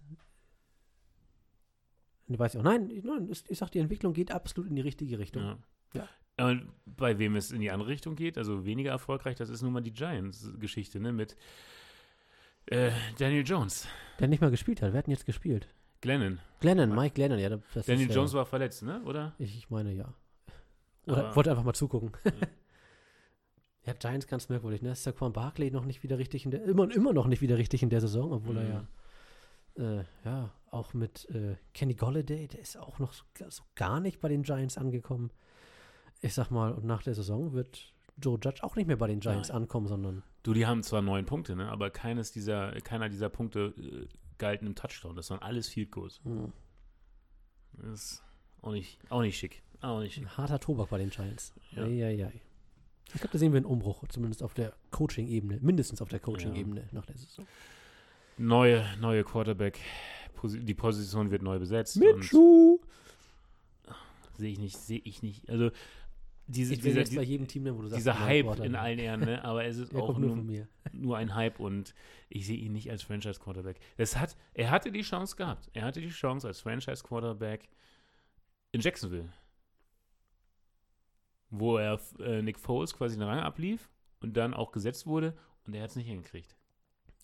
Ich 2.27 2.39
weiß 2.39 2.53
ich 2.53 2.59
auch. 2.59 2.63
Nein, 2.63 2.89
ich- 2.89 3.03
nein, 3.03 3.29
ich, 3.49 3.57
sag, 3.57 3.71
die 3.71 3.79
Entwicklung 3.79 4.13
geht 4.13 4.31
absolut 4.31 4.69
in 4.69 4.75
die 4.75 4.81
richtige 4.81 5.19
Richtung. 5.19 5.43
Ja. 5.43 5.57
Ja. 6.37 6.47
Und 6.47 6.71
bei 6.85 7.19
wem 7.19 7.35
es 7.35 7.51
in 7.51 7.59
die 7.59 7.69
andere 7.71 7.89
Richtung 7.89 8.15
geht, 8.15 8.37
also 8.37 8.65
weniger 8.65 8.91
erfolgreich, 8.91 9.35
das 9.35 9.49
ist 9.49 9.61
nun 9.61 9.73
mal 9.73 9.81
die 9.81 9.91
Giants-Geschichte, 9.93 10.99
ne? 10.99 11.11
Mit 11.11 11.35
äh, 12.67 12.91
Daniel 13.17 13.43
Jones, 13.45 13.87
Der 14.19 14.27
nicht 14.29 14.39
mal 14.41 14.49
gespielt 14.51 14.81
hat. 14.81 14.93
Wer 14.93 14.99
hat 14.99 15.07
denn 15.07 15.11
jetzt 15.13 15.25
gespielt? 15.25 15.67
Glennon. 15.99 16.39
Glennon, 16.61 16.95
Mike 16.95 17.15
Glennon, 17.15 17.37
ja. 17.37 17.49
Daniel 17.85 18.09
ist, 18.09 18.15
Jones 18.15 18.31
ja, 18.31 18.37
war 18.39 18.45
verletzt, 18.45 18.81
ne? 18.83 19.03
Oder? 19.03 19.35
ich, 19.37 19.55
ich 19.57 19.69
meine 19.69 19.91
ja. 19.93 20.13
Oder 21.05 21.25
Aber- 21.27 21.35
wollte 21.35 21.51
einfach 21.51 21.63
mal 21.63 21.73
zugucken. 21.73 22.11
ja, 22.23 22.31
Giants 23.99 24.27
ganz 24.27 24.49
merkwürdig, 24.49 24.81
ne? 24.81 24.95
Saquon 24.95 25.33
Barkley 25.33 25.71
noch 25.71 25.85
nicht 25.85 26.03
wieder 26.03 26.17
richtig 26.17 26.45
in 26.45 26.51
der, 26.51 26.63
immer, 26.63 26.89
immer 26.93 27.13
noch 27.13 27.27
nicht 27.27 27.41
wieder 27.41 27.57
richtig 27.57 27.81
in 27.83 27.89
der 27.89 28.01
Saison, 28.01 28.31
obwohl 28.31 28.57
er 28.57 28.69
ja, 28.69 29.99
äh, 29.99 30.03
ja, 30.23 30.51
auch 30.69 30.93
mit 30.93 31.27
äh, 31.29 31.55
Kenny 31.73 31.95
Golladay, 31.95 32.47
der 32.47 32.59
ist 32.59 32.77
auch 32.77 32.99
noch 32.99 33.13
so, 33.13 33.23
so 33.49 33.63
gar 33.75 33.99
nicht 33.99 34.19
bei 34.21 34.29
den 34.29 34.43
Giants 34.43 34.77
angekommen. 34.77 35.31
Ich 36.21 36.33
sag 36.33 36.51
mal, 36.51 36.71
und 36.73 36.85
nach 36.85 37.01
der 37.01 37.15
Saison 37.15 37.53
wird 37.53 37.93
Joe 38.17 38.37
Judge 38.41 38.63
auch 38.63 38.75
nicht 38.75 38.85
mehr 38.87 38.97
bei 38.97 39.07
den 39.07 39.19
Giants 39.19 39.49
Nein. 39.49 39.63
ankommen, 39.63 39.87
sondern 39.87 40.23
Du, 40.43 40.53
die 40.53 40.65
haben 40.65 40.83
zwar 40.83 41.01
neun 41.01 41.25
Punkte, 41.25 41.55
ne? 41.55 41.69
Aber 41.69 41.89
keines 41.89 42.31
dieser, 42.31 42.71
keiner 42.81 43.09
dieser 43.09 43.29
Punkte 43.29 43.73
äh, 43.77 44.07
galten 44.37 44.67
im 44.67 44.75
Touchdown. 44.75 45.15
Das 45.15 45.29
waren 45.31 45.41
alles 45.41 45.67
Field 45.69 45.91
Goals. 45.91 46.19
hm, 46.23 46.51
Das 47.73 47.87
ist 48.03 48.23
auch 48.61 48.71
nicht, 48.71 48.99
auch 49.09 49.21
nicht 49.21 49.37
schick. 49.37 49.63
Auch 49.81 49.99
nicht 49.99 50.15
schick. 50.15 50.23
ein 50.25 50.37
harter 50.37 50.59
Tobak 50.59 50.89
bei 50.89 50.97
den 50.99 51.09
Giants. 51.09 51.53
Ja. 51.71 51.83
Eieiei. 51.83 52.41
Ich 53.13 53.21
glaube, 53.21 53.33
da 53.33 53.37
sehen 53.37 53.51
wir 53.51 53.57
einen 53.57 53.65
Umbruch, 53.65 54.03
zumindest 54.09 54.43
auf 54.43 54.53
der 54.53 54.73
Coaching-Ebene, 54.91 55.59
mindestens 55.61 56.01
auf 56.01 56.09
der 56.09 56.19
Coaching-Ebene 56.19 56.87
nach 56.91 57.05
der 57.05 57.17
Saison. 57.17 57.45
Neue, 58.37 58.85
neue 58.99 59.23
Quarterback. 59.23 59.79
Die 60.43 60.73
Position 60.73 61.29
wird 61.29 61.43
neu 61.43 61.59
besetzt. 61.59 61.97
Minshew! 61.97 62.79
Sehe 64.37 64.51
ich 64.51 64.59
nicht, 64.59 64.77
sehe 64.77 65.01
ich 65.03 65.21
nicht. 65.21 65.47
Also 65.49 65.71
diese, 66.47 66.73
Ich 66.73 66.81
dieser, 66.81 67.03
bei 67.15 67.23
jedem 67.23 67.47
Team 67.47 67.65
wo 67.65 67.81
du 67.81 67.87
sagst, 67.87 67.99
dieser 67.99 68.19
Hype 68.19 68.45
Quarterback. 68.45 68.69
in 68.69 68.75
allen 68.75 68.99
Ehren, 68.99 69.19
ne? 69.21 69.43
aber 69.43 69.65
es 69.65 69.77
ist 69.77 69.95
auch 69.95 70.17
nur 70.17 70.35
nur, 70.35 70.67
nur 70.91 71.17
ein 71.17 71.35
Hype 71.35 71.59
und 71.59 71.93
ich 72.29 72.45
sehe 72.45 72.57
ihn 72.57 72.73
nicht 72.73 72.89
als 72.89 73.03
Franchise-Quarterback. 73.03 73.77
Hat, 73.97 74.35
er 74.53 74.71
hatte 74.71 74.91
die 74.91 75.01
Chance 75.01 75.35
gehabt. 75.35 75.69
Er 75.73 75.83
hatte 75.83 76.01
die 76.01 76.09
Chance 76.09 76.47
als 76.47 76.59
Franchise-Quarterback 76.61 77.69
in 78.71 78.81
Jacksonville, 78.81 79.29
wo 81.51 81.77
er 81.77 81.99
äh, 82.19 82.41
Nick 82.41 82.59
Foles 82.59 82.93
quasi 82.95 83.17
den 83.17 83.27
Rang 83.27 83.39
ablief 83.39 83.89
und 84.21 84.35
dann 84.37 84.53
auch 84.53 84.71
gesetzt 84.71 85.05
wurde 85.05 85.37
und 85.67 85.75
er 85.75 85.83
hat 85.83 85.91
es 85.91 85.95
nicht 85.95 86.07
hingekriegt. 86.07 86.55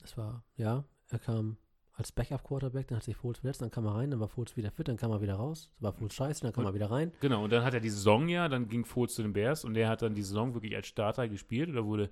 Das 0.02 0.16
war, 0.18 0.44
ja, 0.56 0.84
er 1.10 1.20
kam 1.20 1.58
als 1.94 2.12
Backup-Quarterback, 2.12 2.88
dann 2.88 2.98
hat 2.98 3.04
sich 3.04 3.16
Foles 3.16 3.40
verletzt, 3.40 3.62
dann 3.62 3.72
kam 3.72 3.86
er 3.88 3.96
rein, 3.96 4.12
dann 4.12 4.20
war 4.20 4.28
Foles 4.28 4.56
wieder 4.56 4.70
fit, 4.70 4.88
dann 4.88 4.98
kam 4.98 5.10
er 5.12 5.22
wieder 5.22 5.34
raus, 5.36 5.72
dann 5.80 5.86
war 5.86 5.94
Foles 5.94 6.14
scheiße, 6.14 6.44
dann 6.44 6.54
kam 6.54 6.64
Und- 6.66 6.72
er 6.72 6.76
wieder 6.76 6.92
rein. 6.92 7.12
Genau, 7.22 7.44
und 7.44 7.52
dann 7.52 7.64
hat 7.64 7.74
er 7.74 7.80
die 7.80 7.90
Saison 7.90 8.28
ja, 8.30 8.48
dann 8.48 8.68
ging 8.70 8.86
Foles 8.86 9.16
zu 9.16 9.24
den 9.24 9.34
Bears 9.34 9.66
und 9.66 9.74
der 9.74 9.90
hat 9.90 10.04
dann 10.04 10.14
die 10.14 10.22
Saison 10.22 10.54
wirklich 10.54 10.76
als 10.76 10.86
Starter 10.88 11.28
gespielt 11.28 11.70
oder 11.70 11.86
wurde 11.86 12.12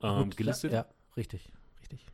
ähm, 0.00 0.24
Gut, 0.30 0.36
gelistet. 0.38 0.72
Ja, 0.72 0.86
richtig, 1.16 1.52
richtig. 1.80 2.06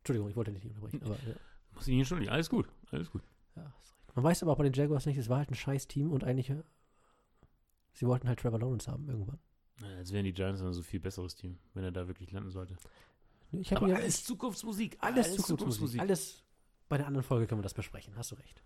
Entschuldigung, 0.00 0.28
ich 0.28 0.36
wollte 0.36 0.50
nicht 0.52 0.66
unterbrechen, 0.66 1.00
aber 1.04 1.14
ja, 1.26 1.34
Muss 1.74 1.84
ich 1.84 1.88
nicht 1.88 1.98
entschuldigen. 2.00 2.30
Alles 2.30 2.50
gut, 2.50 2.68
alles 2.90 3.10
gut. 3.10 3.22
ja. 3.56 3.72
Man 4.14 4.24
weiß 4.24 4.42
aber 4.42 4.52
auch 4.52 4.58
bei 4.58 4.64
den 4.64 4.72
Jaguars 4.72 5.06
nicht, 5.06 5.16
es 5.18 5.28
war 5.28 5.38
halt 5.38 5.50
ein 5.50 5.54
scheiß 5.54 5.86
Team 5.88 6.10
und 6.10 6.24
eigentlich, 6.24 6.52
sie 7.92 8.06
wollten 8.06 8.28
halt 8.28 8.38
Trevor 8.40 8.58
Lawrence 8.58 8.90
haben 8.90 9.08
irgendwann. 9.08 9.38
Ja, 9.80 9.88
Als 9.96 10.12
wären 10.12 10.24
die 10.24 10.32
Giants 10.32 10.60
dann 10.60 10.72
so 10.72 10.82
viel 10.82 11.00
besseres 11.00 11.34
Team, 11.34 11.58
wenn 11.74 11.84
er 11.84 11.92
da 11.92 12.06
wirklich 12.06 12.30
landen 12.32 12.50
sollte. 12.50 12.76
Ich 13.52 13.70
habe 13.72 13.84
Aber 13.84 13.92
mir 13.92 13.96
alles 13.98 14.24
Zukunftsmusik. 14.24 14.96
alles 15.00 15.34
Zukunftsmusik. 15.36 16.00
Alles 16.00 16.44
bei 16.88 16.98
der 16.98 17.06
anderen 17.06 17.24
Folge 17.24 17.46
können 17.46 17.60
wir 17.60 17.64
das 17.64 17.74
besprechen, 17.74 18.14
hast 18.16 18.30
du 18.32 18.36
recht. 18.36 18.62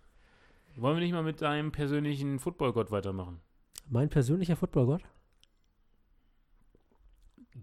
Wollen 0.75 0.97
wir 0.97 1.03
nicht 1.03 1.13
mal 1.13 1.23
mit 1.23 1.41
deinem 1.41 1.71
persönlichen 1.71 2.37
Footballgott 2.39 2.91
weitermachen? 2.91 3.39
Mein 3.87 4.09
persönlicher 4.09 4.55
Footballgott? 4.55 5.03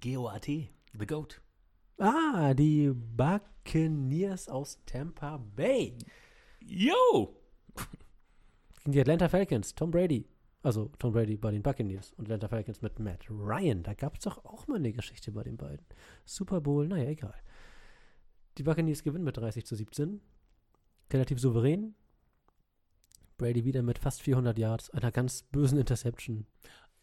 GOAT, 0.00 0.46
The 0.46 1.06
Goat. 1.06 1.40
Ah, 1.98 2.54
die 2.54 2.90
Buccaneers 2.92 4.48
aus 4.48 4.78
Tampa 4.86 5.36
Bay. 5.36 5.96
Yo! 6.60 7.36
Gegen 8.80 8.92
die 8.92 9.00
Atlanta 9.00 9.28
Falcons, 9.28 9.74
Tom 9.74 9.90
Brady. 9.90 10.26
Also 10.62 10.90
Tom 10.98 11.12
Brady 11.12 11.36
bei 11.36 11.50
den 11.50 11.62
Buccaneers 11.62 12.12
und 12.12 12.26
Atlanta 12.26 12.48
Falcons 12.48 12.82
mit 12.82 12.98
Matt 13.00 13.28
Ryan. 13.28 13.82
Da 13.82 13.94
gab 13.94 14.16
es 14.16 14.22
doch 14.22 14.44
auch 14.44 14.68
mal 14.68 14.76
eine 14.76 14.92
Geschichte 14.92 15.32
bei 15.32 15.42
den 15.42 15.56
beiden. 15.56 15.84
Super 16.24 16.60
Bowl, 16.60 16.86
naja, 16.86 17.10
egal. 17.10 17.34
Die 18.58 18.62
Buccaneers 18.62 19.02
gewinnen 19.02 19.24
mit 19.24 19.36
30 19.36 19.66
zu 19.66 19.74
17. 19.74 20.20
Relativ 21.12 21.40
souverän. 21.40 21.94
Brady 23.38 23.64
wieder 23.64 23.82
mit 23.82 23.98
fast 23.98 24.22
400 24.22 24.56
Yards, 24.56 24.90
einer 24.90 25.10
ganz 25.10 25.42
bösen 25.42 25.78
Interception. 25.78 26.46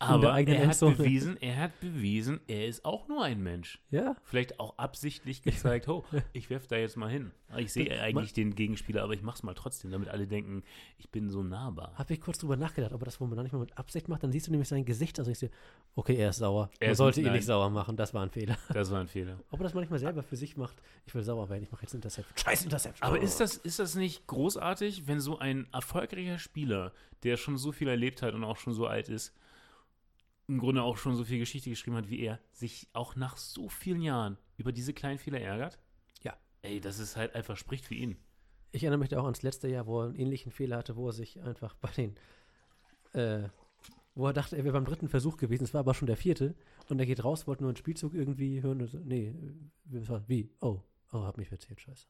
Aber 0.02 0.30
er 0.40 0.58
hat 0.60 0.64
Endzone. 0.64 0.96
bewiesen, 0.96 1.38
er 1.42 1.58
hat 1.58 1.80
bewiesen, 1.82 2.40
er 2.48 2.68
ist 2.68 2.86
auch 2.86 3.10
nur 3.10 3.22
ein 3.24 3.44
Mensch. 3.44 3.82
Ja, 3.92 4.16
Vielleicht 4.24 4.58
auch 4.60 4.78
absichtlich 4.78 5.42
gezeigt, 5.42 5.90
oh, 5.90 6.06
ich 6.32 6.50
werfe 6.50 6.68
da 6.70 6.78
jetzt 6.78 6.96
mal 6.96 7.10
hin. 7.10 7.32
Ich 7.58 7.74
sehe 7.74 8.00
eigentlich 8.02 8.32
den 8.32 8.56
Gegenspieler, 8.56 9.04
aber 9.04 9.14
ich 9.14 9.22
mach's 9.24 9.44
mal 9.44 9.54
trotzdem, 9.56 9.92
damit 9.92 10.08
alle 10.08 10.26
denken, 10.26 10.64
ich 11.00 11.10
bin 11.10 11.30
so 11.30 11.44
nahbar. 11.44 11.92
habe 11.96 12.14
ich 12.14 12.22
kurz 12.22 12.38
drüber 12.38 12.56
nachgedacht, 12.56 12.94
ob 12.94 13.02
er 13.02 13.06
das 13.06 13.20
momentan 13.20 13.44
nicht 13.44 13.52
mal 13.52 13.60
mit 13.60 13.78
Absicht 13.78 14.08
macht. 14.08 14.24
Dann 14.24 14.32
siehst 14.32 14.48
du 14.48 14.52
nämlich 14.52 14.70
sein 14.70 14.86
Gesicht, 14.86 15.20
also 15.20 15.32
ich 15.32 15.40
sehe, 15.40 15.50
okay, 15.96 16.16
er 16.16 16.30
ist 16.30 16.38
sauer. 16.38 16.70
Er 16.80 16.92
ist- 16.92 16.98
sollte 17.00 17.20
ihn 17.22 17.32
nicht 17.34 17.46
sauer 17.46 17.70
machen, 17.70 17.98
das 17.98 18.14
war 18.14 18.24
ein 18.24 18.30
Fehler. 18.30 18.58
Das 18.74 18.92
war 18.92 19.02
ein 19.02 19.08
Fehler. 19.08 19.38
Ob 19.52 19.60
er 19.60 19.64
das 19.64 19.74
manchmal 19.74 20.00
selber 20.00 20.24
für 20.24 20.38
sich 20.38 20.56
macht, 20.56 20.78
ich 21.06 21.14
will 21.14 21.24
sauer 21.24 21.50
werden, 21.50 21.64
ich 21.64 21.72
mache 21.72 21.82
jetzt 21.82 21.94
Interception. 21.94 22.38
Scheiß 22.38 22.64
Interception. 22.64 23.06
Aber 23.06 23.20
ist 23.20 23.40
das, 23.42 23.58
ist 23.58 23.80
das 23.80 23.96
nicht 23.96 24.28
großartig, 24.28 25.08
wenn 25.08 25.20
so 25.20 25.40
ein 25.40 25.68
erfolgreicher 25.74 26.38
Spieler, 26.40 26.94
der 27.24 27.36
schon 27.36 27.58
so 27.58 27.74
viel 27.74 27.90
erlebt 27.90 28.22
hat 28.22 28.34
und 28.34 28.46
auch 28.46 28.56
schon 28.58 28.74
so 28.74 28.88
alt 28.88 29.10
ist, 29.10 29.36
im 30.50 30.58
Grunde 30.58 30.82
auch 30.82 30.98
schon 30.98 31.16
so 31.16 31.24
viel 31.24 31.38
Geschichte 31.38 31.70
geschrieben 31.70 31.96
hat 31.96 32.10
wie 32.10 32.20
er, 32.22 32.40
sich 32.52 32.88
auch 32.94 33.16
nach 33.16 33.38
so 33.38 33.70
vielen 33.70 34.02
Jahren 34.02 34.38
über 34.58 34.72
diese 34.72 34.94
kleinen 34.94 35.20
Fehler 35.20 35.40
ärgert? 35.40 35.78
Ja. 36.24 36.36
Ey, 36.64 36.82
das 36.82 36.98
ist 36.98 37.16
halt 37.16 37.36
einfach 37.36 37.56
spricht 37.56 37.86
für 37.86 37.94
ihn. 37.94 38.18
Ich 38.72 38.84
erinnere 38.84 39.00
mich 39.00 39.10
da 39.10 39.20
auch 39.20 39.26
ans 39.26 39.44
letzte 39.44 39.68
Jahr, 39.68 39.86
wo 39.86 40.02
er 40.02 40.06
einen 40.08 40.16
ähnlichen 40.16 40.52
Fehler 40.52 40.78
hatte, 40.78 40.96
wo 40.96 41.08
er 41.08 41.14
sich 41.14 41.40
einfach 41.42 41.76
bei 41.76 41.92
den, 41.92 42.16
äh, 43.14 43.48
wo 44.16 44.26
er 44.26 44.34
dachte, 44.34 44.58
er 44.58 44.64
wäre 44.64 44.74
beim 44.74 44.86
dritten 44.86 45.08
Versuch 45.08 45.38
gewesen, 45.38 45.66
es 45.66 45.74
war 45.76 45.82
aber 45.82 45.94
schon 45.94 46.08
der 46.08 46.18
vierte, 46.18 46.56
und 46.90 47.00
er 47.00 47.06
geht 47.06 47.24
raus, 47.24 47.46
wollte 47.46 47.62
nur 47.62 47.70
einen 47.70 47.78
Spielzug 47.78 48.16
irgendwie 48.16 48.64
hören, 48.64 48.82
und 48.82 48.88
so, 48.88 48.98
nee, 48.98 49.36
wie? 50.28 50.50
Oh, 50.62 50.82
oh, 51.12 51.24
hab 51.24 51.38
mich 51.38 51.48
verzählt, 51.48 51.80
scheiße. 51.80 52.08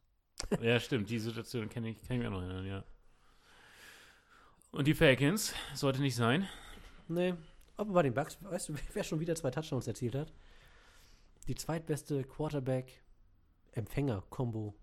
Ja, 0.62 0.80
stimmt, 0.80 1.10
die 1.10 1.20
Situation 1.20 1.68
kenne 1.68 1.90
ich, 1.90 2.02
kenn 2.04 2.16
ich 2.16 2.24
mir 2.24 2.30
auch 2.30 2.40
noch 2.40 2.42
erinnern, 2.42 2.66
ja. 2.66 2.86
Und 4.72 4.88
die 4.88 4.94
Falcons 4.94 5.54
sollte 5.74 6.00
nicht 6.00 6.16
sein. 6.16 6.48
Nee, 7.10 7.34
aber 7.80 7.94
bei 7.94 8.04
den 8.04 8.14
Bucks, 8.14 8.38
weißt 8.42 8.70
du, 8.70 8.76
wer 8.94 9.04
schon 9.04 9.20
wieder 9.20 9.36
zwei 9.36 9.52
Touchdowns 9.52 9.88
erzielt 9.88 10.16
hat? 10.16 10.32
Die 11.48 11.56
zweitbeste 11.56 12.24
Quarterback-Empfänger-Kombo 12.26 14.76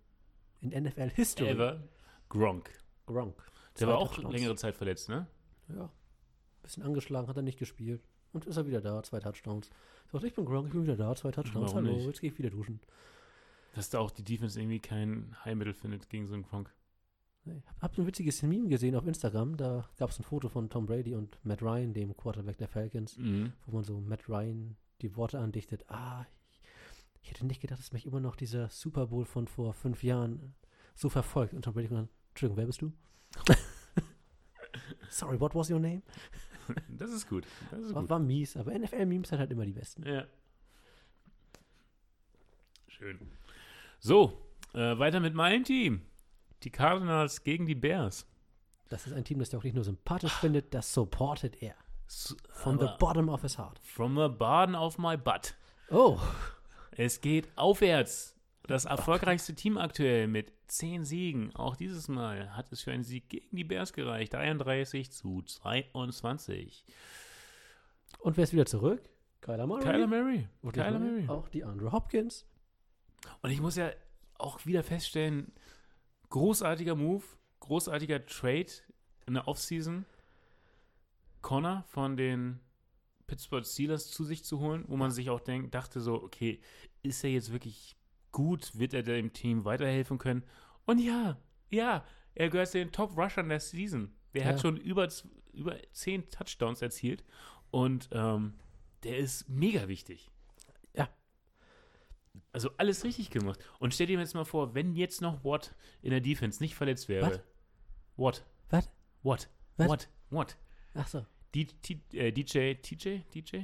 in 0.61 0.71
NFL-History. 0.71 1.51
Ever. 1.51 1.87
Gronk. 2.29 2.71
Gronk. 3.07 3.37
Der 3.79 3.87
war 3.89 3.99
auch 3.99 4.17
längere 4.19 4.57
Zeit 4.57 4.75
verletzt, 4.75 5.11
ne? 5.11 5.27
Ja. 5.69 5.91
Bisschen 6.63 6.83
angeschlagen, 6.83 7.29
hat 7.29 7.37
er 7.37 7.43
nicht 7.43 7.59
gespielt. 7.59 8.03
Und 8.33 8.47
ist 8.47 8.57
er 8.57 8.67
wieder 8.67 8.81
da, 8.81 9.03
zwei 9.03 9.21
Touchdowns. 9.21 9.69
Sagt, 10.11 10.25
ich 10.25 10.35
bin 10.35 10.47
Gronk, 10.47 10.69
ich 10.69 10.73
bin 10.73 10.85
wieder 10.85 10.97
da, 10.97 11.15
zwei 11.15 11.31
Touchdowns. 11.31 11.75
Hallo, 11.75 11.93
nicht? 11.93 12.07
jetzt 12.07 12.23
gehe 12.23 12.31
ich 12.31 12.39
wieder 12.39 12.49
duschen. 12.51 12.81
Dass 13.75 13.91
da 13.91 13.99
auch 13.99 14.11
die 14.11 14.25
Defense 14.25 14.59
irgendwie 14.59 14.81
kein 14.81 15.37
Heilmittel 15.45 15.75
findet 15.75 16.09
gegen 16.09 16.27
so 16.27 16.33
einen 16.35 16.45
Gronk. 16.45 16.75
Nee. 17.47 17.63
Hab, 17.67 17.83
hab 17.93 17.99
ein 17.99 18.07
witziges 18.07 18.43
Meme 18.43 18.69
gesehen 18.69 18.95
auf 18.97 19.07
Instagram. 19.07 19.57
Da 19.57 19.89
gab 19.99 20.11
es 20.11 20.19
ein 20.19 20.25
Foto 20.25 20.49
von 20.49 20.69
Tom 20.69 20.87
Brady 20.87 21.15
und 21.15 21.39
Matt 21.45 21.63
Ryan, 21.63 21.95
dem 21.95 22.17
Quarterback 22.17 22.59
der 22.59 22.69
Falcons, 22.69 23.17
Mhm. 23.17 23.53
wo 23.67 23.73
man 23.77 23.85
so 23.85 24.01
Matt 24.01 24.29
Ryan 24.29 24.77
die 25.01 25.15
Worte 25.17 25.39
andichtet. 25.39 25.85
Ah, 25.89 26.25
ich, 26.51 26.61
ich 27.23 27.31
hätte 27.31 27.47
nicht 27.47 27.61
gedacht, 27.61 27.79
dass 27.79 27.93
mich 27.93 28.05
immer 28.07 28.21
noch 28.21 28.37
dieser 28.37 28.69
Super 28.69 29.07
Bowl 29.07 29.25
von 29.25 29.47
vor 29.49 29.73
fünf 29.75 30.03
Jahren 30.03 30.55
so 30.95 31.09
verfolgt. 31.09 31.55
Und 31.55 31.63
Tom 31.65 31.75
Brady 31.75 31.89
kommt 31.89 32.01
dann, 32.01 32.09
Entschuldigung, 32.31 32.57
wer 32.59 32.67
bist 32.67 32.83
du? 32.83 32.93
Sorry, 35.11 35.39
what 35.41 35.55
was 35.55 35.71
your 35.71 35.79
name? 35.79 36.03
Das 36.89 37.13
ist 37.13 37.29
gut. 37.29 37.47
Das 37.71 37.81
ist 37.81 37.95
War, 37.95 38.03
gut. 38.03 38.11
war 38.11 38.19
mies, 38.19 38.57
aber 38.57 38.77
NFL-Memes 38.77 39.29
sind 39.29 39.39
halt 39.39 39.51
immer 39.53 39.65
die 39.65 39.73
besten. 39.73 40.05
Ja. 40.07 40.27
Schön. 42.89 43.19
So, 44.01 44.33
äh, 44.75 44.99
weiter 44.99 45.21
mit 45.21 45.35
meinem 45.35 45.65
Team. 45.65 46.03
Die 46.67 46.73
Cardinals 46.73 47.45
gegen 47.45 47.65
die 47.65 47.77
Bears. 47.77 48.27
Das 48.89 49.07
ist 49.07 49.13
ein 49.13 49.23
Team, 49.25 49.39
das 49.39 49.53
er 49.53 49.61
auch 49.61 49.63
nicht 49.63 49.75
nur 49.75 49.85
sympathisch 49.85 50.33
findet, 50.33 50.75
das 50.75 50.93
supportet 50.93 51.63
er. 51.63 51.77
From 52.49 52.81
the 52.81 52.89
bottom 52.99 53.29
of 53.29 53.43
his 53.43 53.57
heart. 53.57 53.79
From 53.85 54.17
the 54.17 54.29
bottom 54.29 54.75
of 54.75 54.99
my 54.99 55.17
butt. 55.17 55.55
Oh, 55.93 56.19
Es 56.91 57.21
geht 57.21 57.57
aufwärts. 57.57 58.35
Das 58.65 58.85
erfolgreichste 58.85 59.55
Team 59.55 59.79
aktuell 59.79 60.27
mit 60.27 60.53
10 60.67 61.05
Siegen. 61.05 61.55
Auch 61.55 61.77
dieses 61.77 62.09
Mal 62.09 62.57
hat 62.57 62.73
es 62.73 62.83
für 62.83 62.91
einen 62.91 63.05
Sieg 63.05 63.29
gegen 63.29 63.55
die 63.57 63.63
Bears 63.63 63.93
gereicht. 63.93 64.35
33 64.35 65.13
zu 65.13 65.43
22. 65.43 66.85
und 68.19 68.37
wer 68.37 68.43
ist 68.43 68.53
wieder 68.53 68.67
zurück? 68.67 69.09
Kyler 69.41 69.69
Murray. 69.69 69.85
Kyler 69.85 70.07
Murray. 70.09 70.49
Kyler 70.73 70.99
Murray. 70.99 71.29
Auch 71.29 71.49
die 71.49 71.63
Andrew 71.63 71.93
Hopkins. 71.93 72.45
Und 73.43 73.51
ich 73.53 73.61
muss 73.61 73.77
ja 73.77 73.93
auch 74.39 74.67
wieder 74.67 74.83
feststellen, 74.83 75.53
großartiger 76.37 76.95
Move, 76.95 77.25
großartiger 77.61 78.27
Trade 78.27 78.67
in 79.27 79.35
der 79.35 79.49
Offseason, 79.49 80.05
Connor 81.41 81.83
von 81.89 82.19
den 82.19 82.61
Pittsburgh 83.27 83.65
Steelers 83.65 84.11
zu 84.11 84.23
sich 84.23 84.45
zu 84.45 84.61
holen, 84.61 84.85
wo 84.87 84.97
man 84.99 85.11
sich 85.11 85.31
auch 85.31 85.41
denkt, 85.41 85.75
dachte 85.75 85.99
so, 86.01 86.23
okay, 86.23 86.61
ist 87.03 87.25
er 87.25 87.31
jetzt 87.31 87.53
wirklich 87.53 87.97
gut? 88.33 88.79
Wird 88.79 88.93
er 88.93 89.03
dem 89.03 89.33
Team 89.33 89.65
weiterhelfen 89.65 90.19
können? 90.19 90.45
Und 90.85 90.99
ja, 90.99 91.39
ja, 91.71 92.05
er 92.35 92.51
gehört 92.51 92.69
zu 92.69 92.79
den 92.79 92.93
Top-Rushern 92.93 93.49
der 93.49 93.61
Season. 93.61 94.15
Der 94.35 94.43
Ja. 94.43 94.49
hat 94.49 94.61
schon 94.61 94.77
über, 94.77 95.09
über 95.55 95.77
10 95.93 96.29
Touchdowns 96.29 96.83
erzielt 96.83 97.25
und 97.71 98.11
ähm, 98.13 98.53
der 99.05 99.17
ist 99.17 99.49
mega 99.49 99.89
wichtig. 99.89 100.31
Also 102.53 102.71
alles 102.79 103.05
richtig 103.05 103.31
gemacht. 103.31 103.59
Und 103.79 103.95
stell 103.95 104.07
dir 104.07 104.19
jetzt 104.19 104.35
mal 104.35 104.45
vor, 104.45 104.75
wenn 104.75 104.95
jetzt 104.95 105.21
noch 105.21 105.45
Watt 105.45 105.75
in 106.03 106.11
der 106.11 106.21
Defense 106.21 106.63
nicht 106.63 106.75
verletzt 106.75 107.09
wäre. 107.09 107.43
What? 108.17 108.45
Was? 108.71 108.91
What? 109.23 109.49
What? 109.77 110.09
What? 110.31 110.57
Ach 110.95 111.07
so. 111.09 111.27
D 111.55 111.65
T 111.67 112.01
äh, 112.13 112.33
DJ, 112.33 112.75
TJ? 112.75 113.19
DJ? 113.35 113.59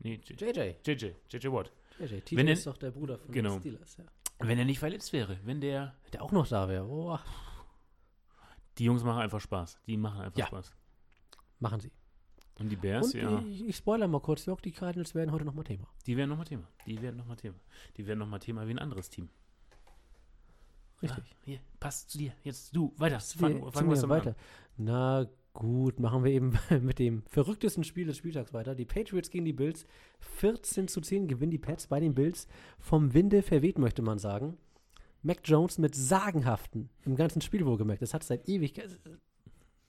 Nee, 0.00 0.20
JJ. 0.24 0.74
JJ, 0.84 1.12
JJ 1.30 1.46
Watt. 1.52 1.70
JJ. 1.98 2.20
TJ 2.20 2.36
Wenn 2.36 2.46
er- 2.48 2.52
ist 2.54 2.66
doch 2.66 2.76
der 2.76 2.90
Bruder 2.90 3.18
von 3.18 3.32
Genau. 3.32 3.52
den 3.54 3.60
Steelers. 3.60 3.96
Ja. 3.96 4.04
Wenn 4.40 4.58
er 4.58 4.64
nicht 4.64 4.78
verletzt 4.80 5.12
wäre, 5.12 5.38
wenn 5.44 5.60
der. 5.60 5.94
Der 6.12 6.22
auch 6.22 6.32
noch 6.32 6.46
da 6.46 6.68
wäre. 6.68 6.86
Oh, 6.88 7.18
Die 8.78 8.84
Jungs 8.84 9.04
machen 9.04 9.20
einfach 9.22 9.40
Spaß. 9.40 9.78
Die 9.86 9.96
machen 9.96 10.20
einfach 10.20 10.38
Ja. 10.38 10.46
Spaß. 10.46 10.72
machen 11.60 11.80
sie. 11.80 11.90
Und 12.58 12.68
die 12.68 12.76
Bears, 12.76 13.14
Und 13.14 13.20
ja. 13.20 13.42
ich, 13.48 13.68
ich 13.68 13.76
spoiler 13.76 14.06
mal 14.06 14.20
kurz, 14.20 14.46
Jörg, 14.46 14.60
die 14.60 14.70
Cardinals 14.70 15.14
werden 15.14 15.32
heute 15.32 15.44
nochmal 15.44 15.64
Thema. 15.64 15.88
Die 16.06 16.16
werden 16.16 16.30
nochmal 16.30 16.46
Thema. 16.46 16.68
Die 16.86 17.00
werden 17.02 17.16
nochmal 17.16 17.36
Thema. 17.36 17.56
Die 17.96 18.06
werden 18.06 18.18
nochmal 18.20 18.38
Thema 18.38 18.66
wie 18.68 18.70
ein 18.72 18.78
anderes 18.78 19.10
Team. 19.10 19.28
Richtig. 21.02 21.24
Ah, 21.24 21.36
hier, 21.44 21.60
passt 21.80 22.10
zu 22.10 22.18
dir. 22.18 22.32
Jetzt 22.44 22.74
du, 22.74 22.94
weiter. 22.96 23.20
Fang, 23.20 23.72
fangen 23.72 23.90
wir 23.90 23.96
damit 23.96 24.08
weiter. 24.08 24.30
an. 24.30 24.36
Na 24.76 25.26
gut, 25.52 25.98
machen 25.98 26.24
wir 26.24 26.32
eben 26.32 26.56
mit 26.80 26.98
dem 26.98 27.24
verrücktesten 27.26 27.82
Spiel 27.82 28.06
des 28.06 28.16
Spieltags 28.16 28.52
weiter. 28.52 28.74
Die 28.74 28.84
Patriots 28.84 29.30
gegen 29.30 29.44
die 29.44 29.52
Bills. 29.52 29.86
14 30.20 30.88
zu 30.88 31.00
10 31.00 31.26
gewinnen 31.26 31.50
die 31.50 31.58
Pats 31.58 31.88
bei 31.88 31.98
den 31.98 32.14
Bills. 32.14 32.46
Vom 32.78 33.14
Winde 33.14 33.42
verweht, 33.42 33.78
möchte 33.78 34.02
man 34.02 34.18
sagen. 34.18 34.56
Mac 35.22 35.40
Jones 35.44 35.78
mit 35.78 35.94
sagenhaften, 35.94 36.90
im 37.06 37.16
ganzen 37.16 37.40
Spiel 37.40 37.64
wohlgemerkt. 37.64 38.02
Das 38.02 38.12
hat 38.12 38.22
seit 38.22 38.46
ewig, 38.46 38.74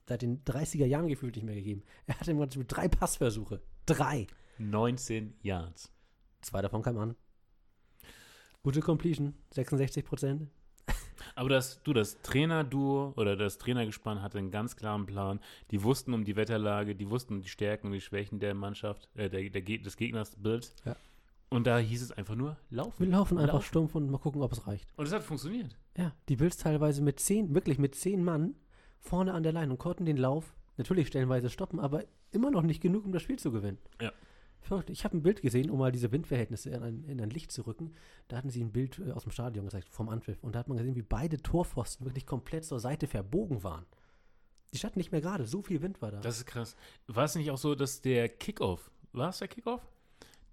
seit 0.08 0.22
den 0.22 0.44
30er 0.44 0.86
Jahren 0.86 1.08
gefühlt 1.08 1.36
nicht 1.36 1.46
mehr 1.46 1.56
gegeben. 1.56 1.84
Er 2.06 2.20
hatte 2.20 2.32
im 2.32 2.52
Spiel 2.52 2.66
drei 2.68 2.88
Passversuche. 2.88 3.62
Drei. 3.86 4.28
19 4.58 5.34
Yards. 5.42 5.92
Zwei 6.42 6.62
davon 6.62 6.82
kam 6.82 6.98
an. 6.98 7.16
Gute 8.64 8.82
Completion, 8.82 9.36
66 9.52 10.06
Prozent. 10.06 10.50
Aber 11.36 11.50
das, 11.50 11.84
du, 11.84 11.92
das 11.92 12.22
Trainerduo 12.22 13.14
oder 13.18 13.36
das 13.36 13.58
Trainergespann 13.58 14.22
hatte 14.22 14.38
einen 14.38 14.52
ganz 14.52 14.76
klaren 14.76 15.06
Plan. 15.06 15.40
Die 15.72 15.84
wussten 15.84 16.14
um 16.14 16.24
die 16.24 16.36
Wetterlage, 16.36 16.96
die 16.96 17.10
wussten 17.10 17.36
um 17.36 17.42
die 17.42 17.50
Stärken 17.50 17.88
und 17.88 17.94
die 17.94 18.02
Schwächen 18.02 18.40
der 18.40 18.54
Mannschaft, 18.54 19.10
äh, 19.16 19.30
der, 19.30 19.50
der, 19.50 19.62
des 19.62 19.98
Gegners 19.98 20.36
Bills. 20.36 20.74
Ja. 20.86 20.96
Und 21.50 21.68
da 21.68 21.78
hieß 21.78 22.02
es 22.02 22.12
einfach 22.12 22.36
nur 22.36 22.58
laufen. 22.70 22.96
Wir 23.00 23.08
laufen 23.08 23.38
einfach 23.38 23.56
Laufen. 23.56 23.68
stumpf 23.68 23.96
und 23.96 24.10
mal 24.10 24.18
gucken, 24.18 24.42
ob 24.42 24.52
es 24.52 24.66
reicht. 24.66 24.88
Und 24.98 25.06
es 25.06 25.14
hat 25.14 25.24
funktioniert. 25.24 25.78
Ja, 25.98 26.14
die 26.30 26.36
Bills 26.36 26.58
teilweise 26.58 27.02
mit 27.02 27.20
zehn, 27.20 27.54
wirklich 27.54 27.78
mit 27.78 27.96
zehn 27.96 28.24
Mann 28.24 28.56
vorne 29.06 29.34
an 29.34 29.44
der 29.44 29.54
Line 29.54 29.72
und 29.72 29.78
konnten 29.78 30.06
den 30.06 30.18
Lauf 30.18 30.56
natürlich 30.78 31.08
stellenweise 31.08 31.50
stoppen, 31.50 31.80
aber 31.80 32.04
immer 32.32 32.52
noch 32.52 32.64
nicht 32.64 32.82
genug, 32.82 33.06
um 33.06 33.12
das 33.12 33.22
Spiel 33.22 33.40
zu 33.40 33.52
gewinnen. 33.52 33.78
Ja. 34.02 34.12
Ich 34.88 35.04
habe 35.04 35.16
ein 35.16 35.22
Bild 35.22 35.44
gesehen, 35.44 35.70
um 35.70 35.78
mal 35.78 35.92
diese 35.92 36.12
Windverhältnisse 36.12 36.72
in 36.72 36.82
ein, 36.82 37.04
in 37.04 37.22
ein 37.22 37.30
Licht 37.30 37.52
zu 37.52 37.62
rücken. 37.68 37.94
Da 38.28 38.38
hatten 38.38 38.50
sie 38.50 38.64
ein 38.64 38.72
Bild 38.72 39.00
äh, 39.00 39.12
aus 39.12 39.22
dem 39.22 39.32
Stadion 39.32 39.66
gezeigt, 39.66 39.88
vom 39.90 40.10
Anpfiff. 40.10 40.44
Und 40.44 40.56
da 40.56 40.60
hat 40.60 40.68
man 40.68 40.78
gesehen, 40.78 40.96
wie 40.96 41.04
beide 41.04 41.38
Torpfosten 41.38 42.06
wirklich 42.06 42.26
komplett 42.26 42.66
zur 42.66 42.80
Seite 42.80 43.06
verbogen 43.06 43.64
waren. 43.64 43.86
Die 44.74 44.80
standen 44.80 45.00
nicht 45.00 45.12
mehr 45.12 45.22
gerade, 45.22 45.46
so 45.46 45.62
viel 45.62 45.84
Wind 45.84 46.02
war 46.02 46.12
da. 46.12 46.20
Das 46.20 46.38
ist 46.38 46.48
krass. 46.48 46.76
War 47.06 47.26
es 47.26 47.36
nicht 47.36 47.52
auch 47.52 47.60
so, 47.60 47.76
dass 47.76 48.02
der 48.02 48.28
Kickoff, 48.28 48.90
war 49.14 49.30
es 49.30 49.38
der 49.38 49.48
Kickoff? 49.48 49.82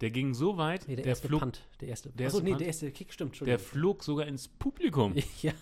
Der 0.03 0.11
ging 0.11 0.33
so 0.33 0.57
weit, 0.57 0.85
nee, 0.89 0.97
der, 0.97 1.03
der, 1.03 1.11
erste 1.11 1.29
flog, 1.29 1.39
Punt, 1.39 1.61
der 1.79 1.87
erste. 1.87 2.09
der 2.09 2.27
Achso, 2.27 2.39
erste 2.39 2.43
nee, 2.43 2.49
Punt? 2.49 2.59
der 2.59 2.67
erste 2.67 2.91
Kick 2.91 3.13
stimmt, 3.13 3.39
der 3.39 3.47
Entschuldigung. 3.53 3.65
flog 3.65 4.03
sogar 4.03 4.27
ins 4.27 4.49
Publikum. 4.49 5.15
Ja, 5.41 5.53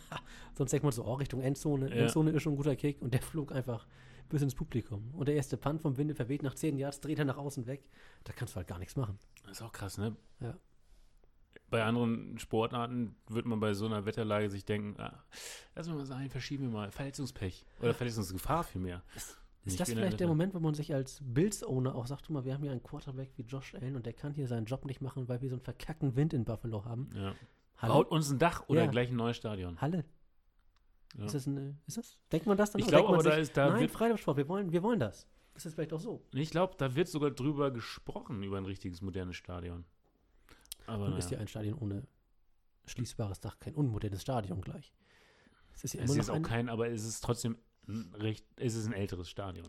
sonst 0.57 0.71
denkt 0.71 0.83
man 0.83 0.91
so, 0.91 1.05
oh, 1.05 1.13
Richtung 1.13 1.41
Endzone. 1.41 1.89
Ja. 1.89 2.01
Endzone 2.01 2.31
ist 2.31 2.41
schon 2.41 2.53
ein 2.53 2.57
guter 2.57 2.75
Kick 2.75 2.99
und 3.03 3.13
der 3.13 3.21
flog 3.21 3.51
einfach 3.51 3.85
bis 4.29 4.41
ins 4.41 4.55
Publikum. 4.55 5.13
Und 5.13 5.27
der 5.27 5.35
erste 5.35 5.57
Punt 5.57 5.83
vom 5.83 5.95
Winde 5.95 6.15
verweht 6.15 6.41
nach 6.41 6.55
10 6.55 6.75
Yards, 6.75 7.01
dreht 7.01 7.19
er 7.19 7.25
nach 7.25 7.37
außen 7.37 7.67
weg. 7.67 7.87
Da 8.23 8.33
kannst 8.33 8.55
du 8.55 8.57
halt 8.57 8.67
gar 8.67 8.79
nichts 8.79 8.95
machen. 8.95 9.19
Das 9.43 9.59
ist 9.59 9.61
auch 9.61 9.73
krass, 9.73 9.99
ne? 9.99 10.15
Ja. 10.39 10.57
Bei 11.69 11.83
anderen 11.83 12.39
Sportarten 12.39 13.15
wird 13.27 13.45
man 13.45 13.59
bei 13.59 13.75
so 13.75 13.85
einer 13.85 14.07
Wetterlage 14.07 14.49
sich 14.49 14.65
denken, 14.65 14.99
ah, 14.99 15.23
lass 15.75 15.87
mal 15.87 16.03
sein, 16.07 16.31
verschieben 16.31 16.63
wir 16.63 16.71
mal. 16.71 16.91
Verletzungspech. 16.91 17.63
Oder 17.79 17.93
Verletzungsgefahr 17.93 18.63
vielmehr. 18.63 19.03
Ist 19.63 19.79
das 19.79 19.89
vielleicht 19.89 20.19
der. 20.19 20.27
Moment, 20.27 20.53
wo 20.55 20.59
man 20.59 20.73
sich 20.73 20.93
als 20.93 21.19
Bills-Owner 21.23 21.93
auch 21.95 22.07
sagt, 22.07 22.23
guck 22.25 22.31
mal, 22.31 22.45
wir 22.45 22.53
haben 22.53 22.63
hier 22.63 22.71
einen 22.71 22.81
Quarterback 22.81 23.31
wie 23.37 23.43
Josh 23.43 23.75
Allen 23.75 23.95
und 23.95 24.05
der 24.05 24.13
kann 24.13 24.33
hier 24.33 24.47
seinen 24.47 24.65
Job 24.65 24.85
nicht 24.85 25.01
machen, 25.01 25.27
weil 25.27 25.41
wir 25.41 25.49
so 25.49 25.55
einen 25.55 25.63
verkackten 25.63 26.15
Wind 26.15 26.33
in 26.33 26.45
Buffalo 26.45 26.83
haben? 26.85 27.09
Ja. 27.15 27.35
Halle? 27.77 27.93
Baut 27.93 28.09
uns 28.11 28.29
ein 28.31 28.39
Dach 28.39 28.63
oder 28.67 28.85
Ja. 28.85 28.89
gleich 28.91 29.09
ein 29.09 29.15
neues 29.15 29.37
Stadion. 29.37 29.79
Halle. 29.79 30.03
Ja. 31.17 31.25
Ist 31.25 31.35
das 31.35 31.47
eine, 31.47 31.75
ist 31.87 31.97
das? 31.97 32.17
Denkt 32.31 32.47
man 32.47 32.57
das 32.57 32.71
dann? 32.71 32.81
Ich 32.81 32.87
glaube 32.87 33.09
aber, 33.09 33.21
da 33.21 33.31
sich, 33.31 33.41
ist- 33.41 33.57
da 33.57 33.69
nein, 33.69 33.81
wird- 33.81 33.91
Freiluftsport, 33.91 34.37
wir 34.37 34.47
wollen, 34.47 34.71
wir 34.71 34.81
wollen 34.81 34.99
das. 34.99 35.27
Ist 35.55 35.65
das 35.65 35.73
vielleicht 35.73 35.91
auch 35.93 35.99
so? 35.99 36.25
Ich 36.33 36.49
glaube, 36.49 36.73
da 36.77 36.95
wird 36.95 37.09
sogar 37.09 37.29
drüber 37.31 37.69
gesprochen, 37.71 38.41
über 38.43 38.57
ein 38.57 38.65
richtiges 38.65 39.01
modernes 39.01 39.35
Stadion. 39.35 39.83
Aber 40.87 41.05
Und 41.07 41.17
ist 41.17 41.29
ja 41.29 41.37
ein 41.39 41.47
Stadion 41.47 41.77
ohne 41.77 42.07
schließbares 42.87 43.39
Dach 43.41 43.59
kein 43.59 43.75
unmodernes 43.75 44.21
Stadion 44.21 44.61
gleich. 44.61 44.91
Es 45.73 45.83
ist 45.83 45.93
ja 45.93 46.01
es 46.03 46.09
immer 46.11 46.19
ist 46.19 46.27
noch 46.27 46.33
auch 46.33 46.37
ein, 46.37 46.43
kein, 46.43 46.69
aber 46.69 46.89
es 46.89 47.03
ist 47.05 47.21
trotzdem 47.21 47.57
ein 47.87 48.13
recht, 48.15 48.45
es 48.57 48.75
ist 48.75 48.87
ein 48.87 48.93
älteres 48.93 49.29
Stadion. 49.29 49.67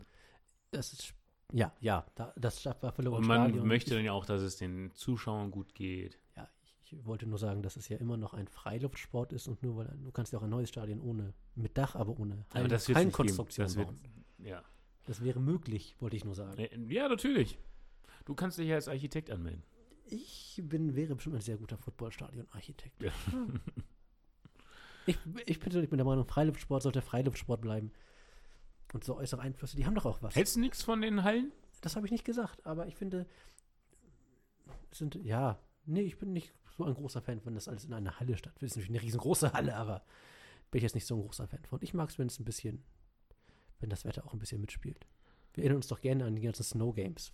das 0.71 0.93
ist, 0.93 1.13
ja, 1.51 1.71
ja, 1.79 2.05
da, 2.15 2.33
das 2.35 2.59
Stadt 2.61 2.81
Buffalo 2.81 3.15
Und 3.15 3.27
man 3.27 3.49
Stadion. 3.49 3.67
möchte 3.67 3.95
dann 3.95 4.03
ja 4.03 4.11
auch, 4.11 4.25
dass 4.25 4.41
es 4.41 4.57
den 4.57 4.91
Zuschauern 4.95 5.51
gut 5.51 5.73
geht. 5.75 6.19
Ja, 6.35 6.49
ich, 6.63 6.93
ich 6.93 7.05
wollte 7.05 7.27
nur 7.27 7.37
sagen, 7.37 7.61
dass 7.61 7.75
es 7.75 7.89
ja 7.89 7.97
immer 7.97 8.17
noch 8.17 8.33
ein 8.33 8.47
Freiluftsport 8.47 9.33
ist 9.33 9.47
und 9.47 9.61
nur 9.61 9.77
weil 9.77 9.87
du 10.03 10.11
kannst 10.11 10.33
ja 10.33 10.39
auch 10.39 10.43
ein 10.43 10.49
neues 10.49 10.69
Stadion 10.69 10.99
ohne 11.01 11.33
mit 11.55 11.77
Dach, 11.77 11.95
aber 11.95 12.19
ohne 12.19 12.45
Aber 12.51 12.67
das 12.67 12.87
wird 12.87 12.97
Das 13.57 13.77
ja. 14.39 14.63
Das 15.05 15.23
wäre 15.23 15.39
möglich, 15.39 15.95
wollte 15.99 16.15
ich 16.15 16.23
nur 16.23 16.35
sagen. 16.35 16.57
Äh, 16.57 16.69
ja, 16.87 17.09
natürlich. 17.09 17.57
Du 18.25 18.35
kannst 18.35 18.57
dich 18.57 18.67
ja 18.67 18.75
als 18.75 18.87
Architekt 18.87 19.29
anmelden. 19.31 19.63
Ich 20.05 20.61
bin, 20.63 20.95
wäre 20.95 21.15
bestimmt 21.15 21.35
ein 21.35 21.41
sehr 21.41 21.57
guter 21.57 21.77
Footballstadion-Architekt. 21.77 23.01
Ja. 23.03 23.11
Ich, 25.05 25.17
ich 25.45 25.59
persönlich 25.59 25.89
bin 25.89 25.97
der 25.97 26.05
Meinung, 26.05 26.25
Freiluftsport 26.25 26.81
sollte 26.83 27.01
Freiluftsport 27.01 27.61
bleiben. 27.61 27.91
Und 28.93 29.03
so 29.03 29.17
äußere 29.17 29.41
Einflüsse, 29.41 29.75
die 29.75 29.85
haben 29.85 29.95
doch 29.95 30.05
auch 30.05 30.21
was. 30.21 30.35
Hältst 30.35 30.55
du 30.55 30.59
nichts 30.59 30.83
von 30.83 31.01
den 31.01 31.23
Hallen? 31.23 31.51
Das 31.81 31.95
habe 31.95 32.05
ich 32.05 32.11
nicht 32.11 32.23
gesagt, 32.25 32.65
aber 32.65 32.87
ich 32.87 32.95
finde, 32.95 33.25
sind, 34.91 35.15
ja, 35.23 35.59
nee, 35.85 36.01
ich 36.01 36.17
bin 36.17 36.31
nicht 36.33 36.53
so 36.77 36.83
ein 36.85 36.93
großer 36.93 37.21
Fan, 37.21 37.41
wenn 37.45 37.55
das 37.55 37.67
alles 37.67 37.85
in 37.85 37.93
einer 37.93 38.19
Halle 38.19 38.37
stattfindet. 38.37 38.63
Es 38.63 38.71
ist 38.71 38.77
natürlich 38.77 38.97
eine 38.99 39.01
riesengroße 39.05 39.53
Halle, 39.53 39.75
aber 39.75 40.03
bin 40.71 40.77
ich 40.79 40.83
jetzt 40.83 40.95
nicht 40.95 41.05
so 41.05 41.15
ein 41.15 41.21
großer 41.21 41.47
Fan 41.47 41.63
von. 41.65 41.79
Ich 41.81 41.93
mag 41.93 42.09
es, 42.09 42.17
wenn 42.19 42.27
es 42.27 42.39
ein 42.39 42.45
bisschen, 42.45 42.83
wenn 43.79 43.89
das 43.89 44.05
Wetter 44.05 44.25
auch 44.25 44.33
ein 44.33 44.39
bisschen 44.39 44.61
mitspielt. 44.61 45.05
Wir 45.53 45.63
erinnern 45.63 45.77
uns 45.77 45.87
doch 45.87 46.01
gerne 46.01 46.25
an 46.25 46.35
die 46.35 46.41
ganzen 46.41 46.63
Snow 46.63 46.95
Games, 46.95 47.33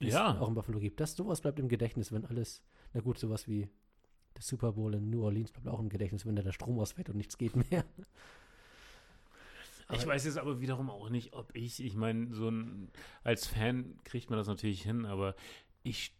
die 0.00 0.08
Ja. 0.08 0.32
es 0.34 0.40
auch 0.40 0.48
in 0.48 0.54
Buffalo 0.54 0.78
gibt. 0.78 1.00
Das, 1.00 1.16
sowas 1.16 1.40
bleibt 1.40 1.58
im 1.58 1.68
Gedächtnis, 1.68 2.12
wenn 2.12 2.24
alles, 2.24 2.62
na 2.92 3.00
gut, 3.00 3.18
sowas 3.18 3.48
wie 3.48 3.68
der 4.34 4.42
Super 4.42 4.72
Bowl 4.72 4.94
in 4.94 5.10
New 5.10 5.22
Orleans 5.24 5.52
bleibt 5.52 5.68
auch 5.68 5.80
im 5.80 5.88
Gedächtnis, 5.88 6.24
wenn 6.26 6.36
da 6.36 6.42
der 6.42 6.52
Strom 6.52 6.78
ausfällt 6.78 7.08
und 7.08 7.16
nichts 7.16 7.38
geht 7.38 7.54
mehr. 7.70 7.84
Ich 9.90 10.00
Aber- 10.00 10.06
weiß 10.12 10.24
jetzt 10.24 10.38
aber 10.38 10.60
wiederum 10.60 10.88
auch 10.90 11.10
nicht, 11.10 11.34
ob 11.34 11.54
ich, 11.54 11.82
ich 11.84 11.94
meine, 11.96 12.32
so 12.34 12.48
ein, 12.48 12.90
als 13.24 13.46
Fan 13.46 13.98
kriegt 14.04 14.30
man 14.30 14.38
das 14.38 14.46
natürlich 14.48 14.82
hin, 14.82 15.04
aber 15.04 15.34
ich, 15.82 16.14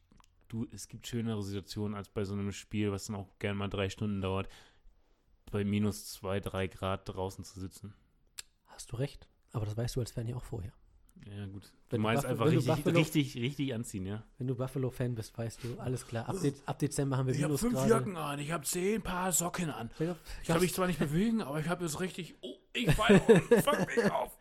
du, 0.48 0.66
es 0.72 0.88
gibt 0.88 1.06
schönere 1.06 1.42
Situationen 1.42 1.96
als 1.96 2.08
bei 2.10 2.24
so 2.24 2.34
einem 2.34 2.52
Spiel, 2.52 2.92
was 2.92 3.06
dann 3.06 3.16
auch 3.16 3.28
gern 3.38 3.56
mal 3.56 3.68
drei 3.68 3.88
Stunden 3.88 4.20
dauert, 4.20 4.48
bei 5.50 5.64
minus 5.64 6.12
zwei, 6.12 6.40
drei 6.40 6.66
Grad 6.66 7.08
draußen 7.08 7.44
zu 7.44 7.60
sitzen. 7.60 7.94
Hast 8.66 8.92
du 8.92 8.96
recht, 8.96 9.26
aber 9.52 9.64
das 9.64 9.76
weißt 9.76 9.96
du 9.96 10.00
als 10.00 10.10
Fan 10.10 10.26
ja 10.28 10.36
auch 10.36 10.44
vorher. 10.44 10.72
Ja, 11.24 11.46
gut. 11.46 11.62
Du 11.64 11.68
Wenn 11.96 11.98
du 11.98 12.02
meinst 12.02 12.24
einfach 12.26 12.46
richtig, 12.46 12.66
Buffalo- 12.66 12.98
richtig, 12.98 13.36
richtig 13.36 13.74
anziehen, 13.74 14.06
ja? 14.06 14.22
Wenn 14.38 14.46
du 14.48 14.54
Buffalo-Fan 14.56 15.14
bist, 15.14 15.36
weißt 15.38 15.62
du, 15.62 15.78
alles 15.78 16.06
klar. 16.06 16.28
Ab, 16.28 16.36
De 16.42 16.52
ab 16.66 16.78
Dezember 16.78 17.16
haben 17.16 17.26
wir 17.28 17.34
Ich 17.34 17.42
habe 17.44 17.56
fünf 17.56 17.74
Minusgrade. 17.74 18.00
Jacken 18.00 18.16
an, 18.16 18.38
ich 18.40 18.50
habe 18.50 18.64
zehn 18.64 19.00
Paar 19.02 19.30
Socken 19.32 19.70
an. 19.70 19.88
Da 19.98 20.16
Ich 20.42 20.48
kann 20.48 20.60
mich 20.60 20.74
zwar 20.74 20.86
nicht 20.88 20.98
bewegen, 20.98 21.40
aber 21.42 21.60
ich 21.60 21.68
habe 21.68 21.84
jetzt 21.84 22.00
richtig, 22.00 22.34
oh, 22.40 22.56
ich 22.72 22.90
falle 22.92 23.20
um, 23.20 23.40
fang 23.62 23.86
mich 23.86 24.10
auf. 24.10 24.36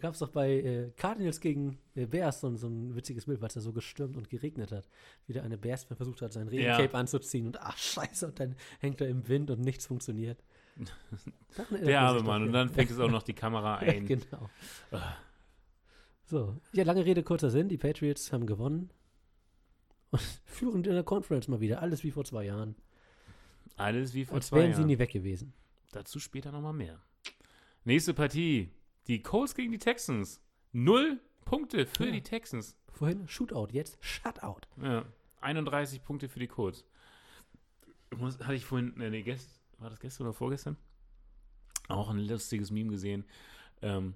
gab 0.00 0.12
es 0.12 0.18
doch 0.18 0.28
bei 0.28 0.50
äh, 0.52 0.90
Cardinals 0.96 1.40
gegen 1.40 1.78
äh, 1.94 2.06
Bears 2.06 2.40
so, 2.40 2.48
ein- 2.48 2.56
so 2.56 2.68
ein 2.68 2.94
witziges 2.94 3.24
Bild, 3.26 3.40
weil 3.40 3.48
es 3.48 3.54
da 3.54 3.60
so 3.60 3.72
gestürmt 3.72 4.16
und 4.16 4.28
geregnet 4.28 4.72
hat. 4.72 4.88
Wie 5.26 5.32
da 5.32 5.42
eine 5.42 5.56
Bears-Fan 5.56 5.96
versucht 5.96 6.20
hat, 6.22 6.32
sein 6.34 6.48
Ja. 6.50 6.76
Regencape 6.76 6.96
anzuziehen 6.98 7.46
und 7.46 7.60
ach, 7.60 7.78
scheiße, 7.78 8.26
und 8.26 8.38
dann 8.40 8.56
hängt 8.80 9.00
er 9.00 9.08
im 9.08 9.26
Wind 9.28 9.50
und 9.50 9.60
nichts 9.62 9.86
funktioniert. 9.86 10.42
Der 11.56 11.66
man 11.70 11.94
arme 11.94 12.22
Mann. 12.22 12.42
Und 12.42 12.52
dann 12.52 12.68
fängt 12.68 12.90
es 12.90 12.98
auch 12.98 13.10
noch 13.10 13.22
die 13.22 13.32
Kamera 13.32 13.82
Ja, 13.86 13.92
ein. 13.92 14.04
genau. 14.06 14.50
So, 16.26 16.56
ja, 16.72 16.84
lange 16.84 17.04
Rede, 17.04 17.22
kurzer 17.22 17.50
Sinn. 17.50 17.68
Die 17.68 17.78
Patriots 17.78 18.32
haben 18.32 18.46
gewonnen. 18.46 18.90
Und 20.10 20.20
führen 20.44 20.84
in 20.84 20.92
der 20.92 21.04
Conference 21.04 21.48
mal 21.48 21.60
wieder. 21.60 21.80
Alles 21.80 22.02
wie 22.04 22.10
vor 22.10 22.24
zwei 22.24 22.44
Jahren. 22.44 22.74
Alles 23.76 24.14
wie 24.14 24.24
vor 24.24 24.36
Als 24.36 24.48
zwei 24.48 24.58
wären 24.58 24.72
sie 24.72 24.78
Jahren. 24.78 24.86
nie 24.88 24.98
weg 24.98 25.10
gewesen. 25.12 25.52
Dazu 25.92 26.18
später 26.18 26.50
nochmal 26.52 26.72
mehr. 26.72 27.00
Nächste 27.84 28.12
Partie. 28.14 28.70
Die 29.06 29.22
Colts 29.22 29.54
gegen 29.54 29.70
die 29.70 29.78
Texans. 29.78 30.40
Null 30.72 31.20
Punkte 31.44 31.86
für 31.86 32.06
Ja. 32.06 32.12
die 32.12 32.22
Texans. 32.22 32.76
Vorhin 32.88 33.28
Shootout, 33.28 33.68
jetzt 33.72 33.98
Shutout. 34.00 34.62
Ja. 34.82 35.04
31 35.42 36.02
Punkte 36.02 36.28
für 36.28 36.40
die 36.40 36.48
Colts. 36.48 36.84
Muss, 38.16 38.38
hatte 38.40 38.54
ich 38.54 38.64
vorhin, 38.64 38.98
äh, 39.00 39.10
nee, 39.10 39.22
gest, 39.22 39.48
war 39.78 39.90
das 39.90 40.00
gestern 40.00 40.24
oder 40.26 40.32
vorgestern? 40.34 40.76
Auch 41.88 42.08
ein 42.10 42.18
lustiges 42.18 42.70
Meme 42.70 42.90
gesehen. 42.90 43.24
Ähm, 43.82 44.14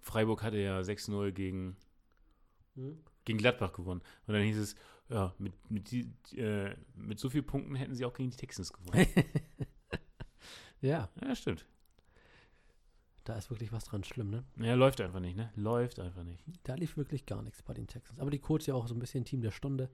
Freiburg 0.00 0.42
hatte 0.42 0.58
ja 0.58 0.78
6-0 0.80 1.32
gegen, 1.32 1.76
Hm? 2.74 2.98
gegen 3.24 3.38
Gladbach 3.38 3.72
gewonnen. 3.72 4.00
Und 4.26 4.34
dann 4.34 4.42
hieß 4.42 4.56
es, 4.58 4.74
ja, 5.08 5.34
mit, 5.38 5.52
mit, 5.70 5.90
die, 5.90 6.12
äh, 6.36 6.74
mit 6.94 7.18
so 7.18 7.30
vielen 7.30 7.46
Punkten 7.46 7.74
hätten 7.74 7.94
sie 7.94 8.04
auch 8.04 8.12
gegen 8.14 8.30
die 8.30 8.36
Texans 8.36 8.72
gewonnen. 8.72 9.06
Ja, 10.80 11.08
ja, 11.20 11.34
stimmt. 11.34 11.66
da 13.24 13.36
ist 13.36 13.50
wirklich 13.50 13.72
was 13.72 13.84
dran 13.84 14.04
schlimm, 14.04 14.30
ne? 14.30 14.44
Ja, 14.60 14.74
läuft 14.74 15.00
einfach 15.00 15.18
nicht, 15.18 15.36
ne? 15.36 15.50
Läuft 15.56 15.98
einfach 15.98 16.22
nicht. 16.22 16.40
Da 16.62 16.76
lief 16.76 16.96
wirklich 16.96 17.26
gar 17.26 17.42
nichts 17.42 17.62
bei 17.64 17.74
den 17.74 17.88
Texans. 17.88 18.20
Aber 18.20 18.30
die 18.30 18.38
Colts 18.38 18.66
ja 18.66 18.74
auch 18.74 18.86
so 18.86 18.94
ein 18.94 19.00
bisschen 19.00 19.24
Team 19.24 19.42
der 19.42 19.50
Stunde. 19.50 19.90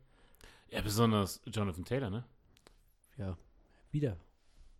Ja, 0.68 0.82
besonders 0.82 1.40
Jonathan 1.46 1.86
Taylor, 1.86 2.10
ne? 2.10 2.24
Ja, 3.16 3.38
wieder 3.92 4.18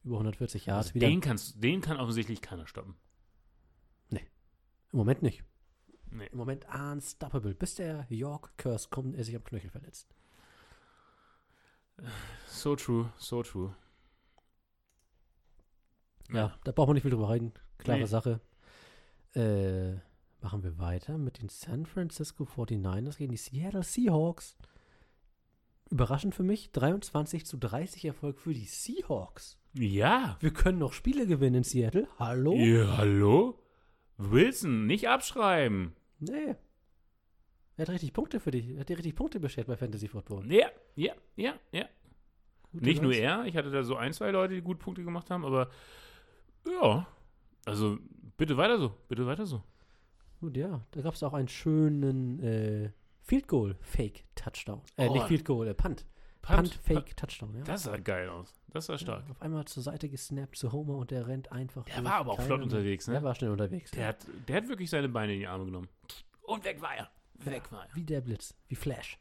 über 0.05 0.17
140 0.17 0.67
Yards. 0.67 0.89
Also 0.89 0.95
wieder. 0.97 1.09
den, 1.09 1.23
kannst, 1.23 1.63
den 1.65 1.81
kann 1.81 1.97
offensichtlich 1.97 2.43
keiner 2.43 2.67
stoppen. 2.67 2.95
Im 4.95 4.99
Moment 4.99 5.23
nicht. 5.23 5.43
Nee. 6.13 6.29
Im 6.31 6.39
Moment 6.39 6.67
unstoppable. 6.73 7.53
Bis 7.53 7.75
der 7.75 8.07
York 8.11 8.57
Curse 8.59 8.89
kommt, 8.91 9.17
er 9.17 9.25
sich 9.25 9.35
am 9.35 9.43
Knöchel 9.43 9.69
verletzt. 9.69 10.15
So 12.47 12.77
true, 12.77 13.13
so 13.19 13.43
true. 13.43 13.75
Ja, 16.31 16.57
da 16.63 16.71
braucht 16.71 16.87
man 16.87 16.95
nicht 16.95 17.03
viel 17.03 17.11
drüber 17.11 17.29
reden. 17.31 17.55
Klare 17.79 18.03
Nee. 18.03 18.07
Sache. 18.07 18.41
Äh, 19.35 19.95
machen 20.41 20.63
wir 20.63 20.79
weiter 20.79 21.19
mit 21.19 21.43
den 21.43 21.49
San 21.49 21.87
Francisco 21.87 22.45
49ers 22.45 23.17
gegen 23.19 23.33
die 23.33 23.37
Seattle 23.37 23.83
Seahawks. 23.83 24.57
Überraschend 25.91 26.37
für 26.37 26.45
mich, 26.45 26.71
23 26.71 27.47
zu 27.47 27.57
30 27.57 28.05
Erfolg 28.05 28.39
für 28.39 28.55
die 28.55 28.67
Seahawks. 28.67 29.59
Ja. 29.73 30.37
Wir 30.39 30.53
können 30.53 30.79
noch 30.79 30.93
Spiele 30.93 31.27
gewinnen 31.27 31.57
in 31.57 31.65
Seattle. 31.65 32.07
Hallo? 32.17 32.55
Ja, 32.55 32.97
hallo? 32.97 33.59
Wilson, 34.19 34.87
nicht 34.87 35.09
abschreiben. 35.09 35.95
Nee. 36.21 36.55
Er 37.77 37.83
hat 37.83 37.89
richtig 37.91 38.13
Punkte 38.13 38.39
für 38.41 38.51
dich. 38.53 38.69
Er 38.71 38.81
hat 38.81 38.89
dir 38.89 38.97
richtig 38.99 39.17
Punkte 39.17 39.41
beschert 39.41 39.67
bei 39.67 39.77
Fantasy 39.77 40.07
Football. 40.09 40.51
Ja, 40.53 40.69
ja, 40.95 41.13
ja, 41.37 41.55
ja. 41.73 41.87
Gute 42.73 42.85
Nicht 42.85 43.03
nur 43.03 43.11
Leistung. 43.13 43.27
er, 43.29 43.45
ich 43.47 43.57
hatte 43.57 43.71
da 43.71 43.83
so 43.83 43.97
ein, 43.97 44.13
zwei 44.13 44.31
Leute, 44.31 44.55
die 44.55 44.63
gut 44.63 44.79
Punkte 44.79 45.03
gemacht 45.05 45.31
haben, 45.31 45.45
aber 45.45 45.71
ja. 46.67 47.07
Also, 47.67 47.99
bitte 48.37 48.57
weiter 48.57 48.79
so, 48.79 48.95
bitte 49.09 49.27
weiter 49.27 49.47
so. 49.47 49.63
Gut, 50.41 50.57
ja. 50.57 50.85
Da 50.93 51.01
gab 51.01 51.15
es 51.15 51.23
auch 51.23 51.33
einen 51.35 51.49
schönen 51.49 52.39
äh, 52.41 52.91
Field 53.23 53.49
Goal 53.49 53.77
Fake 53.81 54.25
Touchdown. 54.35 54.83
Äh, 54.97 55.09
Oh. 55.09 55.15
nicht 55.15 55.27
Field 55.27 55.45
Goal, 55.45 55.67
äh, 55.69 55.75
Punt. 55.75 56.05
Punt, 56.43 56.75
Fake 56.75 57.17
Touchdown, 57.17 57.55
ja. 57.57 57.63
Das 57.65 57.85
sah 57.85 57.97
geil 57.97 58.29
aus. 58.29 58.53
Das 58.75 58.87
sah 58.87 58.99
stark. 58.99 59.25
Ja, 59.27 59.31
auf 59.31 59.41
einmal 59.41 59.65
zur 59.67 59.85
Seite 59.85 60.09
gesnappt 60.09 60.57
zu 60.57 60.73
Homer 60.73 60.97
und 60.97 61.13
der 61.13 61.29
rennt 61.29 61.53
einfach. 61.53 61.85
Der 61.85 62.03
war 62.03 62.15
aber 62.15 62.33
auch 62.33 62.43
flott 62.43 62.61
unterwegs, 62.61 63.07
ne? 63.07 63.15
Der 63.15 63.23
war 63.23 63.33
schnell 63.37 63.53
unterwegs. 63.53 63.93
Der 63.93 64.03
ja. 64.03 64.09
hat, 64.09 64.27
der 64.49 64.57
hat 64.57 64.69
wirklich 64.69 64.91
seine 64.91 65.09
Beine 65.09 65.35
in 65.35 65.39
die 65.39 65.47
Arme 65.47 65.67
genommen. 65.67 65.89
Und 66.43 66.65
weg 66.65 66.83
war 66.83 66.97
er. 66.97 67.09
Weg 67.35 67.71
war 67.71 67.87
er. 67.87 67.95
Wie 67.95 68.03
der 68.03 68.21
Blitz, 68.21 68.57
wie 68.67 68.75
Flash. 68.75 69.17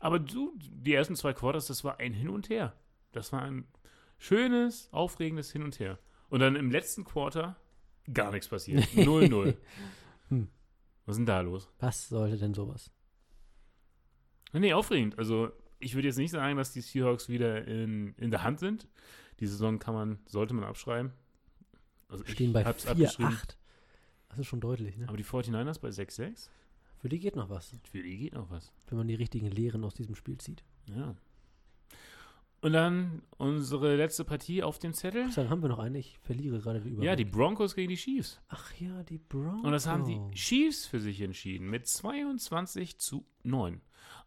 Aber 0.00 0.18
du, 0.18 0.58
die 0.58 0.92
ersten 0.92 1.14
zwei 1.14 1.32
Quarters, 1.32 1.68
das 1.68 1.84
war 1.84 2.00
ein 2.00 2.12
Hin 2.12 2.28
und 2.28 2.48
Her. 2.48 2.74
Das 3.12 3.32
war 3.32 3.42
ein 3.42 3.64
schönes, 4.18 4.92
aufregendes 4.92 5.52
Hin 5.52 5.62
und 5.62 5.78
Her. 5.78 6.00
Und 6.28 6.40
dann 6.40 6.56
im 6.56 6.72
letzten 6.72 7.04
Quarter 7.04 7.54
gar 8.12 8.32
nichts 8.32 8.48
passiert. 8.48 8.82
0-0. 8.96 9.56
Hm. 10.30 10.48
Was 11.06 11.14
ist 11.14 11.18
denn 11.18 11.26
da 11.26 11.40
los? 11.42 11.68
Was 11.78 12.08
sollte 12.08 12.38
denn 12.38 12.54
sowas? 12.54 12.90
Nee, 14.52 14.72
aufregend. 14.72 15.16
Also, 15.16 15.52
ich 15.82 15.94
würde 15.94 16.08
jetzt 16.08 16.16
nicht 16.18 16.30
sagen, 16.30 16.56
dass 16.56 16.72
die 16.72 16.80
Seahawks 16.80 17.28
wieder 17.28 17.66
in, 17.66 18.14
in 18.16 18.30
der 18.30 18.42
Hand 18.42 18.60
sind. 18.60 18.88
Die 19.40 19.46
Saison 19.46 19.78
kann 19.78 19.94
man, 19.94 20.18
sollte 20.26 20.54
man 20.54 20.64
abschreiben. 20.64 21.12
Also, 22.08 22.24
Stehen 22.26 22.52
bei 22.52 22.64
hab's 22.64 22.86
4-8. 22.86 22.90
abgeschrieben. 22.90 23.38
Das 24.28 24.38
ist 24.38 24.46
schon 24.46 24.60
deutlich, 24.60 24.96
ne? 24.96 25.08
Aber 25.08 25.16
die 25.16 25.24
49ers 25.24 25.80
bei 25.80 25.88
6-6? 25.88 26.48
Für 26.98 27.08
die 27.08 27.18
geht 27.18 27.34
noch 27.36 27.50
was, 27.50 27.72
Für 27.90 28.02
die 28.02 28.16
geht 28.16 28.34
noch 28.34 28.50
was. 28.50 28.72
wenn 28.88 28.98
man 28.98 29.08
die 29.08 29.14
richtigen 29.16 29.50
Lehren 29.50 29.84
aus 29.84 29.94
diesem 29.94 30.14
Spiel 30.14 30.38
zieht. 30.38 30.62
Ja. 30.86 31.16
Und 32.62 32.72
dann 32.74 33.22
unsere 33.38 33.96
letzte 33.96 34.24
Partie 34.24 34.62
auf 34.62 34.78
dem 34.78 34.94
Zettel. 34.94 35.26
Ich 35.26 35.34
sagen, 35.34 35.50
haben 35.50 35.62
wir 35.62 35.68
noch 35.68 35.80
eine? 35.80 35.98
Ich 35.98 36.18
verliere 36.20 36.60
gerade 36.60 36.80
die 36.80 36.90
Überblick. 36.90 37.06
Ja, 37.06 37.16
die 37.16 37.24
Broncos 37.24 37.74
gegen 37.74 37.88
die 37.88 37.96
Chiefs. 37.96 38.40
Ach 38.48 38.72
ja, 38.78 39.02
die 39.02 39.18
Broncos. 39.18 39.64
Und 39.64 39.72
das 39.72 39.86
haben 39.88 40.04
die 40.04 40.20
Chiefs 40.36 40.86
für 40.86 41.00
sich 41.00 41.20
entschieden 41.20 41.68
mit 41.68 41.88
22 41.88 42.98
zu 42.98 43.26
9. 43.42 43.80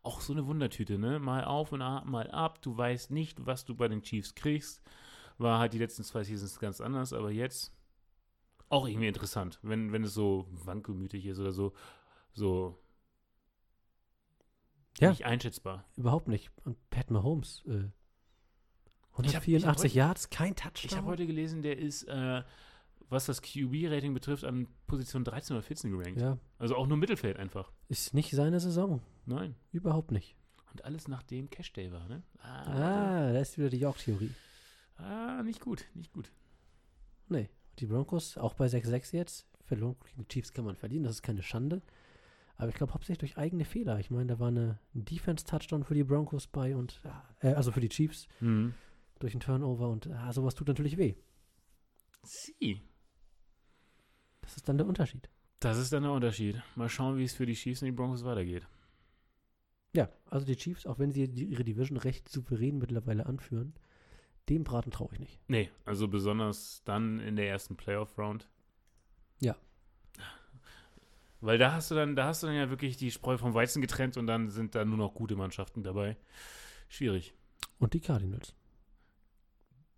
Auch 0.03 0.19
so 0.19 0.33
eine 0.33 0.45
Wundertüte, 0.45 0.97
ne? 0.99 1.17
Mal 1.19 1.45
auf 1.45 1.71
und 1.71 1.81
ab, 1.81 2.05
mal 2.05 2.29
ab. 2.29 2.61
Du 2.61 2.77
weißt 2.77 3.09
nicht, 3.09 3.45
was 3.45 3.63
du 3.63 3.73
bei 3.73 3.88
den 3.88 4.01
Chiefs 4.01 4.36
kriegst. 4.36 4.81
War 5.38 5.57
halt 5.59 5.71
die 5.73 5.79
letzten 5.79 6.03
zwei 6.03 6.23
Seasons 6.23 6.59
ganz 6.59 6.81
anders, 6.81 7.13
aber 7.13 7.31
jetzt 7.31 7.73
auch 8.67 8.86
irgendwie 8.88 9.07
interessant, 9.07 9.59
wenn, 9.61 9.93
wenn 9.93 10.03
es 10.03 10.13
so 10.13 10.47
wankelmütig 10.51 11.25
ist 11.25 11.39
oder 11.39 11.53
so, 11.53 11.73
so 12.33 12.81
Ja. 14.99 15.09
nicht 15.09 15.25
einschätzbar. 15.25 15.86
Überhaupt 15.95 16.27
nicht. 16.27 16.51
Und 16.65 16.77
Pat 16.89 17.11
Mahomes, 17.11 17.63
äh, 17.67 17.89
184 19.18 19.55
ich 19.55 19.66
hab 19.66 19.78
heute- 19.78 19.88
Yards, 19.95 20.30
kein 20.30 20.55
Touchdown. 20.55 20.86
Ich 20.91 20.95
habe 20.97 21.07
heute 21.07 21.26
gelesen, 21.28 21.61
der 21.61 21.78
ist, 21.78 22.03
äh, 22.03 22.43
was 23.09 23.26
das 23.26 23.41
QB-Rating 23.41 24.13
betrifft, 24.13 24.43
an 24.43 24.68
Position 24.88 25.24
13 25.24 25.55
oder 25.55 25.63
14 25.63 25.91
gerankt. 25.91 26.20
ja, 26.20 26.38
Also 26.57 26.76
auch 26.76 26.88
nur 26.88 26.97
Mittelfeld 26.97 27.38
einfach. 27.38 27.72
ist 27.88 28.13
nicht 28.13 28.32
seine 28.32 28.59
Saison. 28.59 29.01
Nein. 29.26 29.55
Überhaupt 29.72 30.11
nicht. 30.11 30.36
Und 30.72 30.84
alles 30.84 31.07
nachdem 31.07 31.49
Cash 31.49 31.72
Day 31.74 31.91
war, 31.91 32.07
ne? 32.09 32.24
Ah, 32.41 33.32
da 33.32 33.39
ist 33.39 33.57
wieder 33.57 33.70
die 33.70 33.80
York-Theorie. 33.80 34.32
ah 34.97 35.41
nicht 35.43 35.61
gut, 35.61 35.86
nicht 35.93 36.11
gut. 36.11 36.32
Nee, 37.30 37.49
die 37.80 37.86
Broncos, 37.86 38.38
auch 38.38 38.53
bei 38.53 38.68
6-6 38.68 39.11
jetzt, 39.13 39.47
verloren 39.66 39.95
gegen 40.05 40.22
die 40.24 40.28
Chiefs 40.28 40.51
kann 40.53 40.66
man 40.66 40.76
verlieren, 40.76 41.03
das 41.03 41.16
ist 41.16 41.22
keine 41.24 41.41
Schande. 41.43 41.82
Aber 42.57 42.70
ich 42.70 42.76
glaube 42.76 42.93
hauptsächlich 42.93 43.20
durch 43.34 43.38
eigene 43.38 43.66
Fehler. 43.66 43.99
Ich 43.99 44.09
meine, 44.11 44.28
da 44.28 44.39
war 44.39 44.47
eine 44.49 44.80
ein 44.93 45.03
Defense-Touchdown 45.05 45.84
für 45.84 45.93
die 45.93 46.03
Broncos 46.03 46.47
bei 46.47 46.76
und, 46.76 47.01
äh, 47.41 47.53
also 47.53 47.72
für 47.72 47.82
die 47.82 47.89
Chiefs 47.89 48.28
Mhm. 48.39 48.74
Durch 49.20 49.34
einen 49.34 49.41
Turnover 49.41 49.89
und 49.89 50.07
ah, 50.07 50.32
sowas 50.34 50.55
tut 50.55 50.68
natürlich 50.68 50.97
weh. 50.97 51.16
Sie. 52.24 52.82
Das 54.41 54.57
ist 54.57 54.68
dann 54.68 54.78
der 54.78 54.88
Unterschied. 54.88 55.30
Das 55.59 55.78
ist 55.78 55.93
dann 55.93 56.03
der 56.03 56.11
Unterschied. 56.11 56.61
Mal 56.76 56.89
schauen, 56.89 57.18
wie 57.18 57.24
es 57.24 57.34
für 57.34 57.45
die 57.45 57.53
Chiefs 57.53 57.82
und 57.82 57.88
die 57.88 57.91
Broncos 57.91 58.24
weitergeht. 58.24 58.68
Ja, 59.93 60.09
also 60.26 60.45
die 60.45 60.57
Chiefs, 60.57 60.86
auch 60.86 60.99
wenn 60.99 61.11
sie 61.11 61.24
ihre 61.24 61.63
Division 61.63 61.97
recht 61.97 62.28
souverän 62.28 62.78
mittlerweile 62.78 63.26
anführen, 63.26 63.74
dem 64.49 64.63
Braten 64.63 64.91
traue 64.91 65.09
ich 65.13 65.20
nicht. 65.20 65.39
Nee, 65.47 65.70
also 65.86 66.07
besonders 66.07 66.84
dann 66.84 67.20
in 67.20 67.36
der 67.36 67.49
ersten 67.49 67.78
Playoff-Round. 67.78 68.47
Ja. 69.39 69.55
Weil 71.41 71.57
da 71.57 71.74
hast 71.74 71.91
du 71.91 71.95
dann, 71.95 72.16
da 72.16 72.28
hast 72.28 72.43
du 72.43 72.47
dann 72.47 72.55
ja 72.55 72.70
wirklich 72.70 72.97
die 72.97 73.11
Spreu 73.11 73.38
vom 73.38 73.53
Weizen 73.53 73.82
getrennt 73.82 74.18
und 74.18 74.28
dann 74.28 74.49
sind 74.49 74.76
da 74.76 74.84
nur 74.84 74.97
noch 74.97 75.13
gute 75.13 75.36
Mannschaften 75.36 75.84
dabei. 75.84 76.18
Schwierig. 76.89 77.34
Und 77.80 77.93
die 77.93 78.01
Cardinals. 78.01 78.53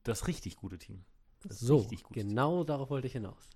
Das 0.08 0.28
richtig 0.28 0.56
gute 0.56 0.78
Team. 0.78 1.04
Das 1.44 1.60
so, 1.60 1.86
genau 2.12 2.64
darauf 2.64 2.90
wollte 2.90 3.08
ich 3.08 3.14
hinaus. 3.14 3.50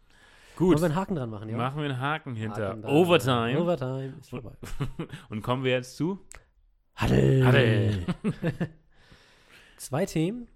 Gut. 0.57 0.73
Wollen 0.73 0.79
wir 0.81 0.85
einen 0.87 0.95
Haken 0.95 1.15
dran 1.15 1.29
machen, 1.29 1.47
ja? 1.47 1.55
Machen 1.55 1.77
wir 1.77 1.85
einen 1.85 1.99
Haken 1.99 2.35
hinter 2.35 2.69
Haken. 2.69 2.85
Overtime. 2.85 3.59
Overtime 3.61 4.13
ist 4.19 4.29
vorbei. 4.29 4.51
und 5.29 5.41
kommen 5.41 5.63
wir 5.63 5.71
jetzt 5.71 5.95
zu 5.95 6.19
Haddel. 6.95 7.45
Haddel. 7.45 8.05
Zwei 9.77 10.05
Themen, 10.05 10.49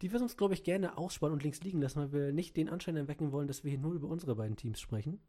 die 0.00 0.10
wir 0.10 0.20
uns, 0.22 0.38
glaube 0.38 0.54
ich, 0.54 0.64
gerne 0.64 0.96
aussparen 0.96 1.34
und 1.34 1.42
links 1.42 1.60
liegen 1.60 1.82
lassen, 1.82 2.00
weil 2.00 2.12
wir 2.12 2.32
nicht 2.32 2.56
den 2.56 2.70
Anschein 2.70 2.96
erwecken 2.96 3.30
wollen, 3.30 3.46
dass 3.46 3.62
wir 3.62 3.70
hier 3.70 3.78
nur 3.78 3.92
über 3.92 4.08
unsere 4.08 4.34
beiden 4.34 4.56
Teams 4.56 4.80
sprechen. 4.80 5.20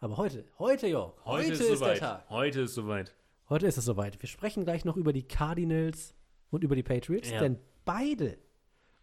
Aber 0.00 0.18
heute, 0.18 0.44
heute, 0.58 0.86
Jörg, 0.86 1.14
heute, 1.24 1.52
ist, 1.52 1.62
der 1.62 1.76
soweit. 1.76 1.98
Tag. 1.98 2.28
Heute 2.28 2.60
ist 2.60 2.74
soweit. 2.74 3.16
Heute 3.48 3.66
ist 3.66 3.78
es 3.78 3.84
soweit. 3.86 4.20
Wir 4.20 4.28
sprechen 4.28 4.64
gleich 4.64 4.84
noch 4.84 4.96
über 4.98 5.14
die 5.14 5.22
Cardinals 5.24 6.14
und 6.50 6.62
über 6.62 6.76
die 6.76 6.82
Patriots, 6.82 7.30
Ja. 7.30 7.40
denn 7.40 7.58
beide, 7.84 8.38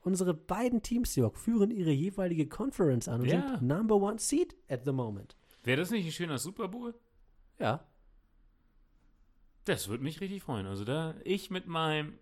unsere 0.07 0.33
beiden 0.33 0.81
Teams, 0.81 1.15
Jörg, 1.15 1.35
führen 1.37 1.69
ihre 1.71 1.91
jeweilige 1.91 2.47
Conference 2.47 3.07
an 3.07 3.21
und 3.21 3.27
Ja. 3.27 3.47
sind 3.57 3.61
Number 3.67 3.95
One 3.97 4.17
Seed 4.19 4.55
at 4.69 4.83
the 4.85 4.91
moment. 4.91 5.35
Wäre 5.63 5.77
das 5.81 5.91
nicht 5.91 6.05
ein 6.05 6.11
schöner 6.11 6.37
Super 6.39 6.67
Bowl? 6.67 6.95
Ja, 7.59 7.85
Das 9.65 9.87
würde 9.89 10.03
mich 10.03 10.21
richtig 10.21 10.41
freuen. 10.43 10.65
Also 10.65 10.85
da, 10.85 11.13
ich 11.25 11.49
mit 11.51 11.67
meinem 11.67 12.17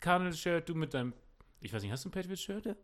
Cardinals-Shirt, 0.00 0.68
du 0.68 0.74
mit 0.74 0.92
deinem, 0.92 1.12
ich 1.60 1.72
weiß 1.72 1.82
nicht, 1.82 1.92
hast 1.92 2.04
du 2.04 2.08
ein 2.08 2.12
Patriots-Shirt? 2.12 2.66
Ja. 2.66 2.74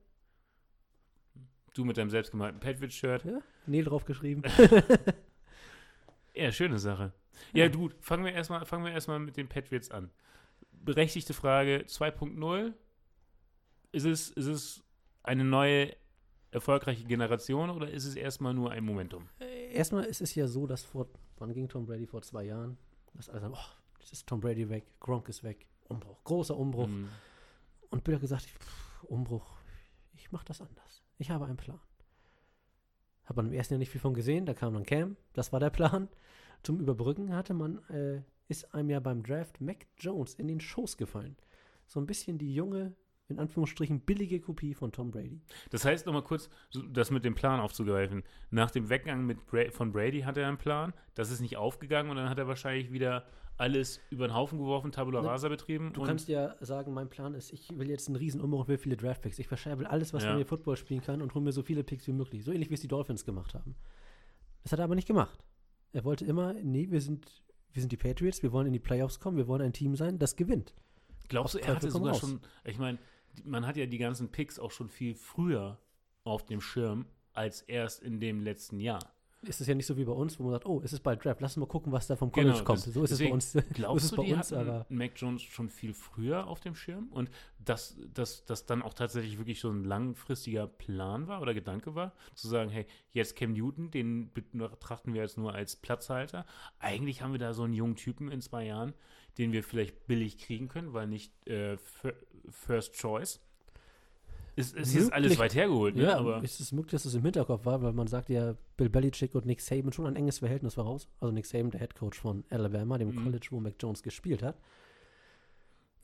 Du 1.74 1.84
mit 1.84 1.96
deinem 1.96 2.10
selbstgemalten 2.10 2.60
Patriots-Shirt. 2.60 3.24
ja. 3.24 3.40
Neil 3.66 3.84
draufgeschrieben. 3.84 4.42
Ja, 6.34 6.52
schöne 6.52 6.78
Sache. 6.78 7.12
Ja, 7.54 7.68
du, 7.68 7.88
fangen 8.00 8.24
wir 8.24 8.32
erstmal 8.32 8.64
fangen 8.66 8.84
wir 8.84 8.92
erstmal 8.92 9.18
mit 9.18 9.36
den 9.38 9.48
Patriots 9.48 9.90
an. 9.90 10.10
Berechtigte 10.70 11.32
Frage 11.32 11.84
2.0. 11.88 12.74
Ist 13.92 14.04
es, 14.04 14.30
ist 14.30 14.46
es 14.46 14.84
eine 15.22 15.44
neue 15.44 15.94
erfolgreiche 16.50 17.04
Generation 17.04 17.70
oder 17.70 17.90
ist 17.90 18.04
es 18.04 18.16
erstmal 18.16 18.54
nur 18.54 18.70
ein 18.70 18.84
Momentum? 18.84 19.28
Erstmal 19.72 20.04
ist 20.04 20.20
es 20.20 20.34
ja 20.34 20.46
so, 20.46 20.66
dass 20.66 20.84
vor, 20.84 21.08
wann 21.38 21.52
ging 21.52 21.68
Tom 21.68 21.86
Brady 21.86 22.06
vor 22.06 22.22
zwei 22.22 22.44
Jahren? 22.44 22.78
Dass 23.14 23.28
alle 23.28 23.40
sagen, 23.40 23.54
oh, 23.56 24.00
jetzt 24.00 24.12
ist 24.12 24.26
Tom 24.26 24.40
Brady 24.40 24.68
weg, 24.68 24.84
Gronk 25.00 25.28
ist 25.28 25.42
weg, 25.42 25.66
Umbruch, 25.84 26.22
großer 26.24 26.56
Umbruch. 26.56 26.88
Mhm. 26.88 27.08
Und 27.90 28.04
Bill 28.04 28.14
hat 28.14 28.20
gesagt, 28.20 28.44
pff, 28.44 29.04
Umbruch, 29.04 29.56
ich 30.14 30.32
mache 30.32 30.44
das 30.46 30.60
anders. 30.60 31.02
Ich 31.18 31.30
habe 31.30 31.46
einen 31.46 31.56
Plan. 31.56 31.80
Hat 33.24 33.36
man 33.36 33.46
im 33.46 33.52
ersten 33.52 33.74
Jahr 33.74 33.78
nicht 33.78 33.90
viel 33.90 34.00
von 34.00 34.14
gesehen, 34.14 34.46
da 34.46 34.54
kam 34.54 34.74
dann 34.74 34.84
Cam, 34.84 35.16
das 35.32 35.52
war 35.52 35.60
der 35.60 35.70
Plan. 35.70 36.08
Zum 36.62 36.80
Überbrücken 36.80 37.34
hatte 37.34 37.54
man, 37.54 37.78
äh, 37.90 38.22
ist 38.48 38.72
einem 38.74 38.90
ja 38.90 39.00
beim 39.00 39.22
Draft 39.22 39.60
Mac 39.60 39.86
Jones 39.98 40.34
in 40.34 40.48
den 40.48 40.60
Schoß 40.60 40.96
gefallen. 40.96 41.36
So 41.86 42.00
ein 42.00 42.06
bisschen 42.06 42.38
die 42.38 42.54
junge, 42.54 42.94
in 43.28 43.38
Anführungsstrichen 43.38 44.00
billige 44.00 44.40
Kopie 44.40 44.74
von 44.74 44.92
Tom 44.92 45.10
Brady. 45.10 45.40
Das 45.70 45.84
heißt, 45.84 46.06
nochmal 46.06 46.22
kurz, 46.22 46.48
das 46.90 47.10
mit 47.10 47.24
dem 47.24 47.34
Plan 47.34 47.60
aufzugreifen. 47.60 48.22
Nach 48.50 48.70
dem 48.70 48.88
Weggang 48.88 49.26
mit 49.26 49.46
Bra 49.46 49.70
von 49.70 49.92
Brady 49.92 50.20
hatte 50.20 50.40
er 50.40 50.48
einen 50.48 50.58
Plan, 50.58 50.92
das 51.14 51.30
ist 51.30 51.40
nicht 51.40 51.56
aufgegangen 51.56 52.10
und 52.10 52.16
dann 52.16 52.28
hat 52.30 52.38
er 52.38 52.46
wahrscheinlich 52.46 52.92
wieder 52.92 53.24
alles 53.58 54.00
über 54.10 54.28
den 54.28 54.34
Haufen 54.34 54.58
geworfen, 54.58 54.92
Tabula 54.92 55.22
Ne, 55.22 55.28
Rasa 55.28 55.48
betrieben. 55.48 55.92
Du 55.94 56.02
kannst 56.02 56.28
ja 56.28 56.54
sagen, 56.60 56.92
mein 56.92 57.08
Plan 57.08 57.34
ist, 57.34 57.52
ich 57.52 57.76
will 57.78 57.88
jetzt 57.88 58.06
einen 58.06 58.16
riesen 58.16 58.40
Umbruch 58.40 58.60
und 58.60 58.68
will 58.68 58.76
viele 58.78 58.96
Draftpicks. 58.98 59.38
Ich 59.38 59.48
verscherbel 59.48 59.86
alles, 59.86 60.12
was 60.12 60.22
Ja. 60.24 60.30
man 60.30 60.38
mir 60.38 60.44
Football 60.44 60.76
spielen 60.76 61.00
kann 61.00 61.22
und 61.22 61.34
hole 61.34 61.42
mir 61.42 61.52
so 61.52 61.62
viele 61.62 61.82
Picks 61.82 62.06
wie 62.06 62.12
möglich. 62.12 62.44
So 62.44 62.52
ähnlich 62.52 62.68
wie 62.70 62.74
es 62.74 62.80
die 62.82 62.88
Dolphins 62.88 63.24
gemacht 63.24 63.54
haben. 63.54 63.74
Das 64.62 64.72
hat 64.72 64.78
er 64.80 64.84
aber 64.84 64.94
nicht 64.94 65.08
gemacht. 65.08 65.42
Er 65.92 66.04
wollte 66.04 66.26
immer, 66.26 66.52
nee, 66.52 66.90
wir 66.90 67.00
sind, 67.00 67.42
wir 67.72 67.80
sind 67.80 67.90
die 67.92 67.96
Patriots, 67.96 68.42
wir 68.42 68.52
wollen 68.52 68.66
in 68.66 68.74
die 68.74 68.78
Playoffs 68.78 69.20
kommen, 69.20 69.38
wir 69.38 69.46
wollen 69.48 69.62
ein 69.62 69.72
Team 69.72 69.96
sein, 69.96 70.18
das 70.18 70.36
gewinnt. 70.36 70.74
Glaubst 71.28 71.54
du, 71.54 71.58
er 71.58 71.76
hatte 71.76 71.90
sogar 71.90 72.12
raus. 72.12 72.20
schon, 72.20 72.40
ich 72.64 72.78
meine, 72.78 72.98
man 73.44 73.66
hat 73.66 73.76
ja 73.76 73.86
die 73.86 73.98
ganzen 73.98 74.30
Picks 74.30 74.58
auch 74.58 74.70
schon 74.70 74.88
viel 74.88 75.14
früher 75.14 75.78
auf 76.24 76.44
dem 76.46 76.60
Schirm 76.60 77.06
als 77.32 77.62
erst 77.62 78.02
in 78.02 78.20
dem 78.20 78.40
letzten 78.40 78.80
Jahr. 78.80 79.00
Ist 79.42 79.60
es 79.60 79.66
ja 79.68 79.74
nicht 79.74 79.86
so 79.86 79.96
wie 79.96 80.04
bei 80.04 80.12
uns, 80.12 80.40
wo 80.40 80.44
man 80.44 80.52
sagt, 80.52 80.66
oh, 80.66 80.80
es 80.82 80.92
ist 80.92 81.00
bald 81.00 81.24
Draft, 81.24 81.40
lass 81.40 81.56
uns 81.56 81.60
mal 81.60 81.70
gucken, 81.70 81.92
was 81.92 82.06
da 82.06 82.16
vom 82.16 82.32
College 82.32 82.52
Genau, 82.54 82.64
kommt. 82.64 82.80
so 82.80 83.04
ist 83.04 83.12
es 83.12 83.18
bei 83.18 83.30
uns. 83.30 83.56
Glaubst 83.74 84.06
es 84.06 84.10
du, 84.10 84.16
bei 84.16 84.24
die 84.24 84.32
uns, 84.32 84.52
aber 84.52 84.86
Mac 84.88 85.12
Jones 85.14 85.42
schon 85.42 85.68
viel 85.68 85.92
früher 85.94 86.46
auf 86.48 86.60
dem 86.60 86.74
Schirm 86.74 87.08
und 87.12 87.30
dass 87.58 87.96
das, 88.12 88.44
das 88.46 88.66
dann 88.66 88.82
auch 88.82 88.94
tatsächlich 88.94 89.38
wirklich 89.38 89.60
so 89.60 89.70
ein 89.70 89.84
langfristiger 89.84 90.66
Plan 90.66 91.28
war 91.28 91.42
oder 91.42 91.54
Gedanke 91.54 91.94
war, 91.94 92.12
zu 92.34 92.48
sagen, 92.48 92.70
hey, 92.70 92.86
jetzt 93.12 93.36
Cam 93.36 93.52
Newton, 93.52 93.90
den 93.90 94.32
betrachten 94.32 95.14
wir 95.14 95.20
jetzt 95.20 95.36
nur 95.38 95.54
als 95.54 95.76
Platzhalter. 95.76 96.44
Eigentlich 96.80 97.22
haben 97.22 97.32
wir 97.32 97.38
da 97.38 97.52
so 97.52 97.62
einen 97.62 97.74
jungen 97.74 97.96
Typen 97.96 98.30
in 98.32 98.40
zwei 98.40 98.64
Jahren, 98.64 98.94
den 99.38 99.52
wir 99.52 99.62
vielleicht 99.62 100.06
billig 100.06 100.38
kriegen 100.38 100.68
können, 100.68 100.92
weil 100.92 101.06
nicht 101.06 101.32
äh, 101.48 101.74
fir- 101.76 102.14
First 102.50 102.94
Choice. 102.94 103.40
Es, 104.58 104.72
es 104.72 104.88
ist 104.88 104.94
Möglich. 104.94 105.12
alles 105.12 105.38
weit 105.38 105.54
hergeholt, 105.54 105.96
ne? 105.96 106.04
ja, 106.04 106.16
aber 106.16 106.42
ist 106.42 106.60
es 106.60 106.72
möglich, 106.72 106.92
dass 106.92 107.04
es 107.04 107.14
im 107.14 107.22
Hinterkopf 107.22 107.66
war, 107.66 107.82
weil 107.82 107.92
man 107.92 108.06
sagt 108.06 108.30
ja, 108.30 108.56
Bill 108.78 108.88
Belichick 108.88 109.34
und 109.34 109.44
Nick 109.44 109.60
Saban 109.60 109.92
schon 109.92 110.06
ein 110.06 110.16
enges 110.16 110.38
Verhältnis 110.38 110.74
voraus. 110.74 111.08
Also 111.20 111.30
Nick 111.32 111.44
Saban, 111.44 111.70
der 111.70 111.80
Head 111.80 111.94
Coach 111.94 112.18
von 112.18 112.42
Alabama, 112.48 112.96
dem 112.96 113.08
Mhm. 113.14 113.22
College, 113.24 113.48
wo 113.50 113.60
Mac 113.60 113.74
Jones 113.78 114.02
gespielt 114.02 114.42
hat. 114.42 114.58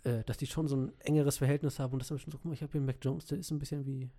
Äh, 0.04 0.22
dass 0.24 0.36
die 0.36 0.46
schon 0.46 0.68
so 0.68 0.76
ein 0.76 0.92
engeres 0.98 1.38
Verhältnis 1.38 1.78
haben 1.78 1.92
und 1.94 2.00
das 2.02 2.10
haben 2.10 2.18
schon 2.18 2.30
so, 2.32 2.36
guck 2.36 2.44
mal, 2.46 2.52
ich 2.54 2.62
habe 2.62 2.72
hier 2.72 2.80
Mac 2.82 2.96
Jones, 3.00 3.24
der 3.26 3.38
ist 3.38 3.50
ein 3.52 3.58
bisschen 3.58 3.86
wie 3.86 4.10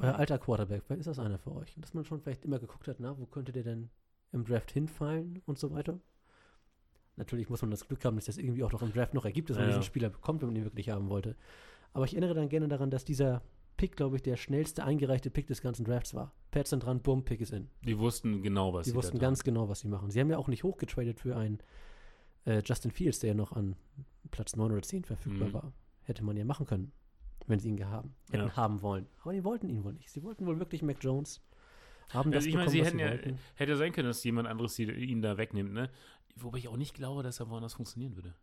euer 0.00 0.14
alter 0.16 0.38
Quarterback, 0.38 0.82
vielleicht 0.86 1.00
ist 1.00 1.06
das 1.08 1.18
einer 1.18 1.38
für 1.38 1.52
euch. 1.54 1.76
Und 1.76 1.84
dass 1.84 1.92
man 1.92 2.04
schon 2.04 2.20
vielleicht 2.20 2.44
immer 2.44 2.58
geguckt 2.58 2.88
hat, 2.88 2.96
na, 3.00 3.18
wo 3.18 3.26
könnte 3.26 3.52
der 3.52 3.64
denn 3.64 3.90
im 4.32 4.44
Draft 4.44 4.70
hinfallen 4.72 5.42
und 5.44 5.58
so 5.58 5.70
weiter. 5.72 6.00
Natürlich 7.16 7.48
muss 7.48 7.62
man 7.62 7.70
das 7.70 7.86
Glück 7.86 8.04
haben, 8.04 8.16
dass 8.16 8.24
das 8.26 8.38
irgendwie 8.38 8.64
auch 8.64 8.72
noch 8.72 8.82
im 8.82 8.92
Draft 8.92 9.14
noch 9.14 9.24
ergibt, 9.24 9.50
dass 9.50 9.56
man 9.56 9.66
Ja. 9.66 9.70
diesen 9.72 9.84
Spieler 9.84 10.10
bekommt, 10.10 10.40
wenn 10.42 10.48
man 10.48 10.56
ihn 10.56 10.64
wirklich 10.64 10.90
haben 10.90 11.08
wollte. 11.08 11.36
Aber 11.92 12.04
ich 12.04 12.12
erinnere 12.14 12.34
dann 12.34 12.48
gerne 12.48 12.66
daran, 12.68 12.90
dass 12.90 13.04
dieser 13.04 13.42
Pick, 13.76 13.96
glaube 13.96 14.16
ich, 14.16 14.22
der 14.22 14.36
schnellste 14.36 14.84
eingereichte 14.84 15.30
Pick 15.30 15.46
des 15.46 15.60
ganzen 15.60 15.84
Drafts 15.84 16.14
war. 16.14 16.32
Pats 16.50 16.70
sind 16.70 16.84
dran, 16.84 17.00
bumm, 17.00 17.24
Pick 17.24 17.40
ist 17.40 17.52
in. 17.52 17.68
die 17.82 17.98
wussten 17.98 18.42
genau, 18.42 18.72
was 18.72 18.84
Die 18.84 18.90
sie 18.90 18.96
wussten 18.96 19.18
ganz 19.18 19.42
genau, 19.44 19.68
was 19.68 19.80
sie 19.80 19.88
machen. 19.88 20.10
Sie 20.10 20.20
haben 20.20 20.30
ja 20.30 20.38
auch 20.38 20.48
nicht 20.48 20.62
hochgetradet 20.64 21.20
für 21.20 21.36
einen 21.36 21.58
äh, 22.46 22.62
Justin 22.64 22.90
Fields, 22.90 23.20
der 23.20 23.28
ja 23.28 23.34
noch 23.34 23.52
an 23.52 23.74
Platz 24.30 24.54
9 24.54 24.70
oder 24.70 24.82
10 24.82 25.04
verfügbar 25.04 25.48
Mhm. 25.48 25.52
war. 25.54 25.72
Hätte 26.02 26.22
man 26.24 26.36
ja 26.36 26.44
machen 26.44 26.66
können, 26.66 26.92
wenn 27.46 27.58
sie 27.58 27.68
ihn 27.70 27.76
gehaben, 27.76 28.14
hätten 28.30 28.48
Ja. 28.48 28.56
haben 28.56 28.82
wollen. 28.82 29.06
Aber 29.22 29.32
die 29.32 29.44
wollten 29.44 29.68
ihn 29.68 29.82
wohl 29.82 29.94
nicht. 29.94 30.10
Sie 30.10 30.22
wollten 30.22 30.44
wohl 30.46 30.58
wirklich 30.58 30.82
Mac 30.82 30.98
Jones. 31.00 31.40
Haben 32.10 32.30
das 32.32 32.44
Also 32.44 32.48
ich 32.48 32.54
meine, 32.54 32.66
bekommen, 32.66 32.72
sie 32.72 32.80
was 32.80 32.86
hätten 33.18 33.30
ja, 33.30 33.36
hätte 33.56 33.76
sein 33.76 33.92
können, 33.92 34.08
dass 34.08 34.22
jemand 34.24 34.48
anderes 34.48 34.74
die, 34.76 34.84
ihn 34.90 35.22
da 35.22 35.36
wegnimmt, 35.36 35.72
ne? 35.72 35.90
Wobei 36.36 36.58
ich 36.58 36.68
auch 36.68 36.76
nicht 36.76 36.94
glaube, 36.94 37.22
dass 37.22 37.40
er 37.40 37.48
woanders 37.50 37.74
funktionieren 37.74 38.16
würde. 38.16 38.34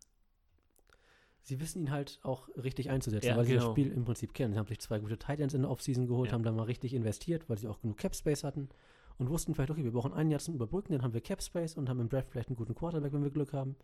sie 1.42 1.60
wissen 1.60 1.82
ihn 1.84 1.92
halt 1.92 2.20
auch 2.24 2.48
richtig 2.56 2.90
einzusetzen, 2.90 3.28
Ja, 3.28 3.36
weil 3.38 3.46
sie 3.46 3.54
das 3.56 3.64
genau. 3.64 3.74
Spiel 3.74 3.92
im 3.92 4.06
Prinzip 4.06 4.34
kennen. 4.34 4.54
Sie 4.54 4.60
haben 4.60 4.68
sich 4.68 4.80
zwei 4.80 5.00
gute 5.00 5.18
Titans 5.18 5.54
in 5.54 5.62
der 5.64 5.72
Offseason 5.72 6.08
geholt, 6.08 6.30
Ja. 6.30 6.34
haben 6.36 6.44
da 6.44 6.52
mal 6.52 6.64
richtig 6.64 6.94
investiert, 6.94 7.50
weil 7.50 7.58
sie 7.58 7.68
auch 7.68 7.82
genug 7.82 7.98
Cap 7.98 8.16
Space 8.16 8.44
hatten 8.44 8.70
und 9.18 9.30
wussten 9.30 9.54
vielleicht, 9.56 9.72
okay, 9.72 9.84
wir 9.84 9.92
brauchen 9.92 10.14
einen 10.14 10.32
Jahr 10.32 10.40
zum 10.40 10.56
Überbrücken, 10.56 10.94
dann 10.94 11.02
haben 11.02 11.14
wir 11.14 11.22
Cap 11.22 11.42
Space 11.44 11.76
und 11.76 11.90
haben 11.90 12.00
im 12.00 12.10
Draft 12.10 12.30
vielleicht 12.30 12.50
einen 12.50 12.56
guten 12.56 12.76
Quarterback, 12.76 13.12
wenn 13.14 13.24
wir 13.24 13.32
Glück 13.32 13.54
haben. 13.54 13.76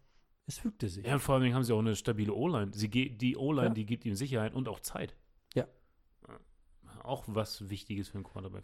Es 0.45 0.57
fügte 0.59 0.87
sich. 0.87 1.05
Ja, 1.05 1.15
und 1.15 1.19
vor 1.19 1.35
allem 1.35 1.53
haben 1.53 1.63
sie 1.63 1.73
auch 1.73 1.79
eine 1.79 1.95
stabile 1.95 2.33
O-Line. 2.33 2.71
Sie 2.73 2.89
Die 2.89 3.35
O-Line, 3.35 3.67
Ja. 3.67 3.73
die 3.73 3.85
gibt 3.85 4.05
ihm 4.05 4.15
Sicherheit 4.15 4.53
und 4.53 4.67
auch 4.69 4.79
Zeit. 4.79 5.15
Ja. 5.53 5.67
Auch 7.03 7.23
was 7.27 7.69
Wichtiges 7.69 8.07
für 8.09 8.15
einen 8.15 8.23
Quarterback. 8.23 8.63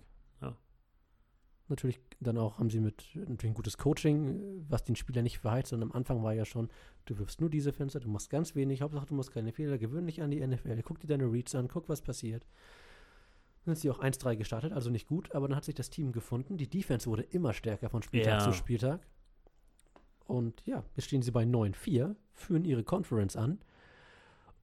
Natürlich 1.73 1.99
dann 2.19 2.37
auch 2.37 2.59
haben 2.59 2.69
sie 2.69 2.79
mit 2.79 3.03
natürlich 3.15 3.45
ein 3.45 3.55
gutes 3.55 3.79
Coaching, 3.79 4.63
was 4.69 4.83
den 4.83 4.95
Spieler 4.95 5.23
nicht 5.23 5.39
verheizt, 5.39 5.71
sondern 5.71 5.89
am 5.89 5.95
Anfang 5.95 6.21
war 6.21 6.31
ja 6.33 6.45
schon, 6.45 6.69
du 7.05 7.17
wirfst 7.17 7.41
nur 7.41 7.49
diese 7.49 7.73
Fenster, 7.73 7.99
du 7.99 8.09
machst 8.09 8.29
ganz 8.29 8.53
wenig, 8.53 8.83
Hauptsache 8.83 9.07
du 9.07 9.15
machst 9.15 9.31
keine 9.31 9.51
Fehler, 9.51 9.79
gewöhn 9.79 10.05
dich 10.05 10.21
an 10.21 10.29
die 10.29 10.45
NFL, 10.45 10.83
guck 10.83 10.99
dir 10.99 11.07
deine 11.07 11.25
Reads 11.25 11.55
an, 11.55 11.67
guck, 11.67 11.89
was 11.89 12.03
passiert. 12.03 12.45
Dann 13.65 13.73
sind 13.73 13.81
sie 13.81 13.89
auch 13.89 14.03
1-3 14.03 14.35
gestartet, 14.35 14.71
also 14.71 14.91
nicht 14.91 15.07
gut, 15.07 15.33
aber 15.33 15.47
dann 15.47 15.55
hat 15.55 15.63
sich 15.63 15.73
das 15.73 15.89
Team 15.89 16.11
gefunden. 16.11 16.57
Die 16.57 16.69
Defense 16.69 17.09
wurde 17.09 17.23
immer 17.23 17.53
stärker 17.53 17.89
von 17.89 18.03
Spieltag 18.03 18.33
Ja. 18.33 18.39
zu 18.39 18.53
Spieltag. 18.53 19.07
Und 20.25 20.61
ja, 20.67 20.83
jetzt 20.95 21.05
stehen 21.05 21.23
sie 21.23 21.31
bei 21.31 21.43
9-4, 21.43 22.15
führen 22.33 22.65
ihre 22.65 22.83
Conference 22.83 23.35
an. 23.35 23.59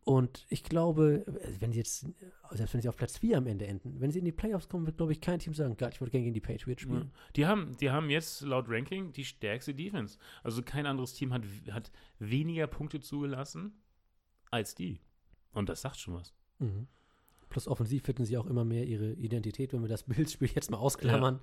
Und 0.04 0.46
ich 0.48 0.62
glaube, 0.64 1.24
äh, 1.26 1.60
wenn 1.60 1.72
sie 1.72 1.78
jetzt, 1.78 2.04
äh, 2.04 2.56
selbst 2.56 2.74
wenn 2.74 2.80
sie 2.80 2.88
auf 2.88 2.96
Platz 2.96 3.18
4 3.18 3.38
am 3.38 3.46
Ende 3.46 3.66
enden, 3.66 4.00
wenn 4.00 4.10
sie 4.10 4.18
in 4.18 4.24
die 4.24 4.32
Playoffs 4.32 4.68
kommen, 4.68 4.86
wird, 4.86 4.96
glaube 4.96 5.12
ich, 5.12 5.20
kein 5.20 5.38
Team 5.38 5.52
sagen, 5.54 5.72
ich 5.90 6.00
würde 6.00 6.10
gerne 6.10 6.24
gegen 6.24 6.34
die 6.34 6.40
Patriots 6.40 6.82
spielen. 6.82 7.10
Ja. 7.14 7.20
Die, 7.36 7.46
haben, 7.46 7.76
die 7.80 7.90
haben 7.90 8.08
jetzt 8.10 8.40
laut 8.42 8.64
Ranking 8.68 9.12
die 9.12 9.24
stärkste 9.24 9.74
Defense. 9.74 10.18
Also 10.42 10.62
kein 10.62 10.86
anderes 10.86 11.14
Team 11.14 11.32
hat, 11.32 11.42
hat 11.70 11.92
weniger 12.18 12.66
Punkte 12.66 13.00
zugelassen 13.00 13.72
als 14.50 14.74
die. 14.74 15.00
Und 15.52 15.68
das 15.68 15.82
sagt 15.82 15.96
schon 15.98 16.14
was. 16.14 16.32
Mhm. 16.58 16.86
Plus 17.50 17.68
offensiv 17.68 18.04
finden 18.04 18.24
sie 18.24 18.38
auch 18.38 18.46
immer 18.46 18.64
mehr 18.64 18.86
ihre 18.86 19.12
Identität, 19.12 19.72
wenn 19.72 19.82
wir 19.82 19.88
das 19.88 20.02
Bills-Spiel 20.04 20.50
jetzt 20.54 20.70
mal 20.70 20.78
ausklammern. 20.78 21.40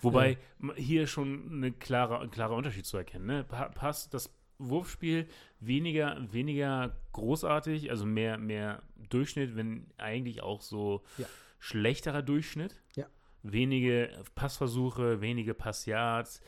Wobei 0.00 0.38
m- 0.60 0.72
hier 0.76 1.08
schon 1.08 1.50
eine 1.52 1.72
klare, 1.72 2.20
ein 2.20 2.30
klarer 2.30 2.54
Unterschied 2.54 2.86
zu 2.86 2.96
erkennen. 2.96 3.26
Ne? 3.26 3.44
Pa 3.44 3.68
passt 3.70 4.14
das 4.14 4.30
Wurfspiel 4.58 5.26
weniger, 5.60 6.16
weniger 6.32 6.96
großartig, 7.12 7.90
also 7.90 8.04
mehr, 8.06 8.38
mehr 8.38 8.82
Durchschnitt, 9.08 9.56
wenn 9.56 9.86
eigentlich 9.96 10.42
auch 10.42 10.60
so 10.62 11.04
Ja. 11.16 11.26
schlechterer 11.58 12.22
Durchschnitt. 12.22 12.80
Ja. 12.96 13.06
Wenige 13.42 14.10
Passversuche, 14.34 15.20
wenige 15.20 15.54
Passyards, 15.54 16.40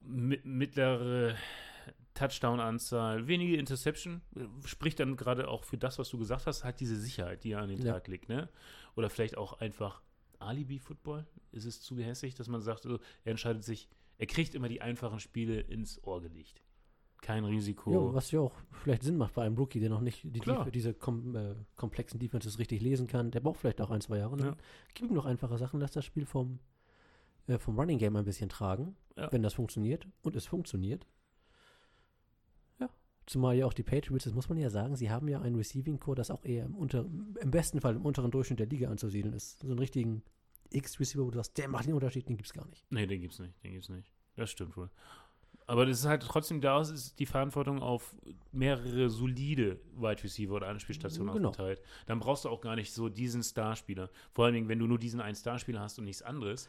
mi 0.00 0.38
mittlere 0.44 1.34
Touchdown-Anzahl, 2.14 3.26
wenige 3.26 3.56
Interception. 3.56 4.20
Spricht 4.64 5.00
dann 5.00 5.16
gerade 5.16 5.48
auch 5.48 5.64
für 5.64 5.76
das, 5.78 5.98
was 5.98 6.08
du 6.10 6.18
gesagt 6.18 6.46
hast, 6.46 6.62
halt 6.64 6.78
diese 6.80 6.96
Sicherheit, 6.96 7.42
die 7.44 7.52
er 7.52 7.60
an 7.62 7.68
den 7.68 7.82
Ja. 7.84 7.94
Tag 7.94 8.06
legt. 8.08 8.28
Ne? 8.28 8.48
Oder 8.94 9.10
vielleicht 9.10 9.36
auch 9.36 9.54
einfach 9.60 10.00
Alibi-Football? 10.38 11.26
Ist 11.52 11.64
es 11.64 11.80
zu 11.82 11.96
gehässig, 11.96 12.34
dass 12.34 12.48
man 12.48 12.60
sagt, 12.60 12.82
so, 12.84 12.98
er 13.24 13.30
entscheidet 13.32 13.64
sich, 13.64 13.88
er 14.18 14.26
kriegt 14.26 14.54
immer 14.54 14.68
die 14.68 14.80
einfachen 14.82 15.18
Spiele 15.20 15.60
ins 15.60 16.02
Ohr 16.04 16.22
gelegt. 16.22 16.60
Kein 17.24 17.46
Risiko. 17.46 17.90
Ja, 17.90 18.12
was 18.14 18.30
ja 18.32 18.40
auch 18.40 18.52
vielleicht 18.82 19.02
Sinn 19.02 19.16
macht 19.16 19.32
bei 19.32 19.44
einem 19.46 19.56
Rookie, 19.56 19.80
der 19.80 19.88
noch 19.88 20.02
nicht 20.02 20.24
die. 20.24 20.40
Def 20.40 20.70
diese 20.70 20.92
kom 20.92 21.34
äh, 21.34 21.54
komplexen 21.74 22.20
Defenses 22.20 22.58
richtig 22.58 22.82
lesen 22.82 23.06
kann. 23.06 23.30
Der 23.30 23.40
braucht 23.40 23.60
vielleicht 23.60 23.80
auch 23.80 23.90
ein, 23.90 24.02
zwei 24.02 24.18
Jahre. 24.18 24.38
Ja. 24.38 24.56
Gib 24.92 25.08
ihm 25.08 25.14
noch 25.14 25.24
einfache 25.24 25.56
Sachen, 25.56 25.80
lass 25.80 25.92
das 25.92 26.04
Spiel 26.04 26.26
vom, 26.26 26.58
äh, 27.46 27.58
vom 27.58 27.78
Running 27.78 27.96
Game 27.96 28.14
ein 28.16 28.26
bisschen 28.26 28.50
tragen, 28.50 28.94
Ja. 29.16 29.32
wenn 29.32 29.42
das 29.42 29.54
funktioniert. 29.54 30.06
Und 30.20 30.36
es 30.36 30.44
funktioniert. 30.44 31.06
Ja. 32.78 32.90
Zumal 33.24 33.56
ja 33.56 33.64
auch 33.64 33.72
die 33.72 33.82
Patriots, 33.82 34.24
das 34.24 34.34
muss 34.34 34.50
man 34.50 34.58
ja 34.58 34.68
sagen, 34.68 34.94
sie 34.94 35.10
haben 35.10 35.26
ja 35.28 35.40
einen 35.40 35.56
Receiving 35.56 35.98
Core, 35.98 36.16
das 36.16 36.30
auch 36.30 36.44
eher 36.44 36.66
im, 36.66 36.74
unter, 36.74 37.06
im 37.40 37.50
besten 37.50 37.80
Fall 37.80 37.96
im 37.96 38.04
unteren 38.04 38.30
Durchschnitt 38.32 38.58
der 38.60 38.66
Liga 38.66 38.90
anzusiedeln 38.90 39.32
ist. 39.34 39.60
So 39.60 39.68
einen 39.68 39.78
richtigen 39.78 40.22
X-Receiver, 40.68 41.24
wo 41.24 41.30
du 41.30 41.36
sagst, 41.38 41.56
der 41.56 41.68
macht 41.68 41.86
den 41.86 41.94
Unterschied, 41.94 42.28
den 42.28 42.36
gibt's 42.36 42.52
gar 42.52 42.66
nicht. 42.68 42.84
Nee, 42.90 43.06
den 43.06 43.22
gibt's 43.22 43.38
nicht, 43.38 43.54
den 43.64 43.72
gibt's 43.72 43.88
nicht. 43.88 44.12
Das 44.36 44.50
stimmt 44.50 44.76
wohl. 44.76 44.90
Aber 45.66 45.86
das 45.86 46.00
ist 46.00 46.04
halt 46.06 46.22
trotzdem 46.22 46.60
daraus 46.60 46.90
ist 46.90 47.18
die 47.18 47.24
Verantwortung 47.26 47.80
auf 47.80 48.14
mehrere 48.52 49.08
solide 49.08 49.80
Wide 49.96 50.22
Receiver 50.22 50.54
oder 50.54 50.68
Anspielstationen 50.68 51.32
Genau. 51.34 51.48
aufgeteilt. 51.48 51.80
Dann 52.06 52.18
brauchst 52.20 52.44
du 52.44 52.50
auch 52.50 52.60
gar 52.60 52.76
nicht 52.76 52.92
so 52.92 53.08
diesen 53.08 53.42
Starspieler. 53.42 54.10
Vor 54.32 54.44
allen 54.44 54.54
Dingen, 54.54 54.68
wenn 54.68 54.78
du 54.78 54.86
nur 54.86 54.98
diesen 54.98 55.20
einen 55.22 55.36
Starspieler 55.36 55.80
hast 55.80 55.98
und 55.98 56.04
nichts 56.04 56.20
anderes. 56.22 56.68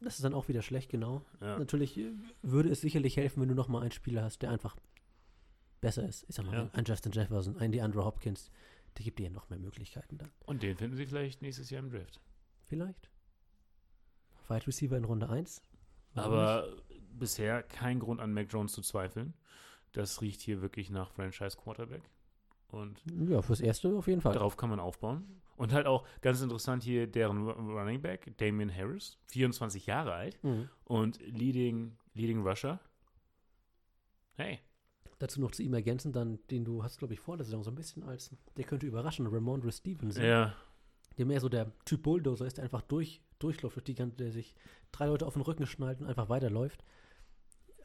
Das 0.00 0.14
ist 0.14 0.22
dann 0.24 0.34
auch 0.34 0.46
wieder 0.46 0.62
schlecht, 0.62 0.88
genau. 0.90 1.24
Ja. 1.40 1.58
Natürlich 1.58 1.98
äh, 1.98 2.12
würde 2.42 2.68
es 2.68 2.80
sicherlich 2.80 3.16
helfen, 3.16 3.40
wenn 3.42 3.48
du 3.48 3.56
noch 3.56 3.66
mal 3.66 3.80
einen 3.82 3.90
Spieler 3.90 4.22
hast, 4.22 4.40
der 4.42 4.50
einfach 4.50 4.76
besser 5.80 6.08
ist. 6.08 6.24
Ich 6.28 6.36
sag 6.36 6.46
mal, 6.46 6.54
Ja. 6.54 6.70
ein 6.74 6.84
Justin 6.84 7.10
Jefferson, 7.10 7.56
ein 7.58 7.72
DeAndre 7.72 8.04
Hopkins, 8.04 8.52
der 8.96 9.04
gibt 9.04 9.18
dir 9.18 9.24
ja 9.24 9.30
noch 9.30 9.50
mehr 9.50 9.58
Möglichkeiten 9.58 10.16
dann. 10.18 10.30
Und 10.46 10.62
den 10.62 10.76
finden 10.76 10.96
sie 10.96 11.06
vielleicht 11.06 11.42
nächstes 11.42 11.70
Jahr 11.70 11.82
im 11.82 11.90
Draft. 11.90 12.20
Vielleicht. 12.62 13.10
Wide 14.48 14.66
Receiver 14.68 14.96
in 14.96 15.04
Runde 15.04 15.28
1. 15.28 15.62
Aber 16.14 16.68
bisher 17.18 17.62
kein 17.62 17.98
Grund 18.00 18.20
an 18.20 18.32
Mac 18.32 18.46
Jones 18.50 18.72
zu 18.72 18.82
zweifeln. 18.82 19.34
Das 19.92 20.20
riecht 20.22 20.40
hier 20.40 20.60
wirklich 20.62 20.90
nach 20.90 21.10
Franchise 21.10 21.56
Quarterback. 21.56 22.02
Und 22.68 23.00
Ja, 23.28 23.40
fürs 23.40 23.60
Erste 23.60 23.96
auf 23.96 24.06
jeden 24.08 24.20
Fall. 24.20 24.34
darauf 24.34 24.56
kann 24.56 24.68
man 24.70 24.78
aufbauen. 24.80 25.40
Und 25.56 25.72
halt 25.72 25.86
auch 25.86 26.06
ganz 26.20 26.40
interessant 26.42 26.82
hier 26.82 27.06
deren 27.06 27.38
Ru- 27.48 27.78
Running 27.78 28.00
Back, 28.02 28.32
Damian 28.36 28.72
Harris, 28.74 29.18
24 29.26 29.86
Jahre 29.86 30.12
alt 30.12 30.38
Mhm. 30.44 30.68
und 30.84 31.18
Leading, 31.26 31.96
Leading 32.14 32.46
Rusher. 32.46 32.78
Hey, 34.36 34.60
Dazu 35.20 35.40
noch 35.40 35.50
zu 35.50 35.64
ihm 35.64 35.74
ergänzen, 35.74 36.12
dann, 36.12 36.38
den 36.48 36.64
du 36.64 36.84
hast, 36.84 36.98
glaube 36.98 37.12
ich, 37.12 37.18
vor 37.18 37.36
der 37.36 37.44
Saison 37.44 37.64
so 37.64 37.72
ein 37.72 37.74
bisschen 37.74 38.04
als, 38.04 38.30
der 38.56 38.64
könnte 38.64 38.86
überraschen, 38.86 39.26
Ramondre 39.26 39.72
Stevenson. 39.72 40.22
ja, 40.24 40.54
Der 41.16 41.26
mehr 41.26 41.40
so 41.40 41.48
der 41.48 41.72
Typ 41.84 42.04
Bulldozer 42.04 42.46
ist, 42.46 42.58
der 42.58 42.62
einfach 42.64 42.82
durch, 42.82 43.20
durchläuft, 43.40 43.74
durch 43.74 43.84
die 43.84 43.94
der 43.96 44.30
sich 44.30 44.54
drei 44.92 45.06
Leute 45.06 45.26
auf 45.26 45.32
den 45.32 45.42
Rücken 45.42 45.66
schnallt 45.66 46.00
und 46.00 46.06
einfach 46.06 46.28
weiterläuft. 46.28 46.84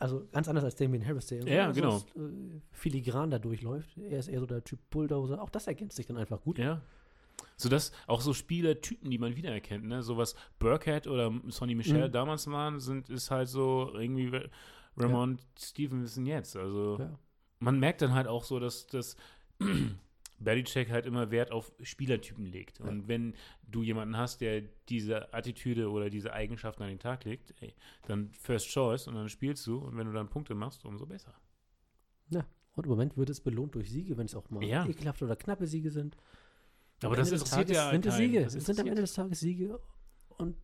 Also 0.04 0.28
ganz 0.34 0.50
anders 0.50 0.66
als 0.66 0.76
Damien 0.76 1.06
Harris, 1.06 1.28
der 1.28 1.46
Ja, 1.48 1.74
so 1.74 1.82
genau. 1.82 1.98
äh, 2.18 2.60
filigran 2.74 3.32
da 3.32 3.40
durchläuft. 3.40 3.98
Er 3.98 4.20
ist 4.20 4.28
eher 4.28 4.42
so 4.42 4.46
der 4.46 4.62
Typ 4.62 4.80
Bulldozer. 4.90 5.42
Auch 5.42 5.50
das 5.50 5.68
ergänzt 5.68 5.96
sich 5.96 6.06
dann 6.06 6.18
einfach 6.18 6.42
gut. 6.42 6.60
ja. 6.60 6.82
So 7.56 7.70
dass 7.70 7.94
auch 8.08 8.20
so 8.20 8.34
Spielertypen, 8.34 9.10
die 9.10 9.18
man 9.18 9.36
wiedererkennt, 9.38 9.86
ne? 9.86 10.04
So 10.04 10.18
was 10.18 10.36
Burkhead 10.60 11.08
oder 11.08 11.32
Sonny 11.48 11.74
Michel 11.76 12.10
Mhm. 12.10 12.12
damals 12.12 12.48
waren, 12.48 12.80
sind, 12.82 13.10
ist 13.10 13.32
halt 13.32 13.48
so 13.48 13.92
irgendwie 13.94 14.42
Ramon 14.98 15.40
Stevenson 15.58 16.26
jetzt. 16.26 16.56
Also 16.58 16.98
Ja. 17.00 17.18
man 17.60 17.80
merkt 17.80 18.02
dann 18.02 18.14
halt 18.14 18.28
auch 18.28 18.44
so, 18.44 18.60
dass, 18.60 18.88
dass 18.88 19.16
Belichick 20.44 20.90
halt 20.92 21.06
immer 21.06 21.32
Wert 21.32 21.52
auf 21.52 21.72
Spielertypen 21.82 22.46
legt. 22.46 22.80
Ja. 22.80 22.86
Und 22.86 23.08
wenn 23.08 23.36
du 23.68 23.84
jemanden 23.84 24.18
hast, 24.18 24.42
der 24.42 24.62
diese 24.90 25.34
Attitüde 25.34 25.90
oder 25.90 26.10
diese 26.10 26.34
Eigenschaften 26.34 26.84
an 26.84 26.90
den 26.90 27.00
Tag 27.00 27.24
legt, 27.26 27.54
ey, 27.62 27.74
dann 28.08 28.32
First 28.34 28.70
Choice 28.70 29.08
und 29.08 29.16
dann 29.16 29.30
spielst 29.30 29.66
du 29.68 29.78
und 29.80 29.98
wenn 29.98 30.08
du 30.08 30.14
dann 30.14 30.30
Punkte 30.30 30.56
machst, 30.56 30.86
umso 30.86 31.06
besser. 31.06 31.34
Und 32.76 32.86
im 32.86 32.90
Moment 32.90 33.16
wird 33.18 33.30
es 33.30 33.40
belohnt 33.40 33.76
durch 33.76 33.92
Siege, 33.92 34.18
wenn 34.18 34.26
es 34.26 34.34
auch 34.34 34.50
mal 34.50 34.64
Ja. 34.64 34.84
ekelhafte 34.88 35.26
oder 35.26 35.36
knappe 35.36 35.68
Siege 35.68 35.92
sind. 35.92 36.18
Am 37.04 37.08
Aber 37.08 37.18
das 37.18 37.28
Ende 37.32 37.40
des 37.44 37.52
interessiert 37.52 37.68
Tages 37.68 37.78
ja 37.78 37.92
sind 37.92 38.06
es. 38.08 38.16
Siege. 38.16 38.44
Das 38.44 38.56
Es 38.56 38.66
sind 38.66 38.80
am 38.80 38.88
Ende 38.88 39.02
des 39.02 39.14
Tages 39.14 39.40
Siege. 39.42 39.80
Und 40.30 40.58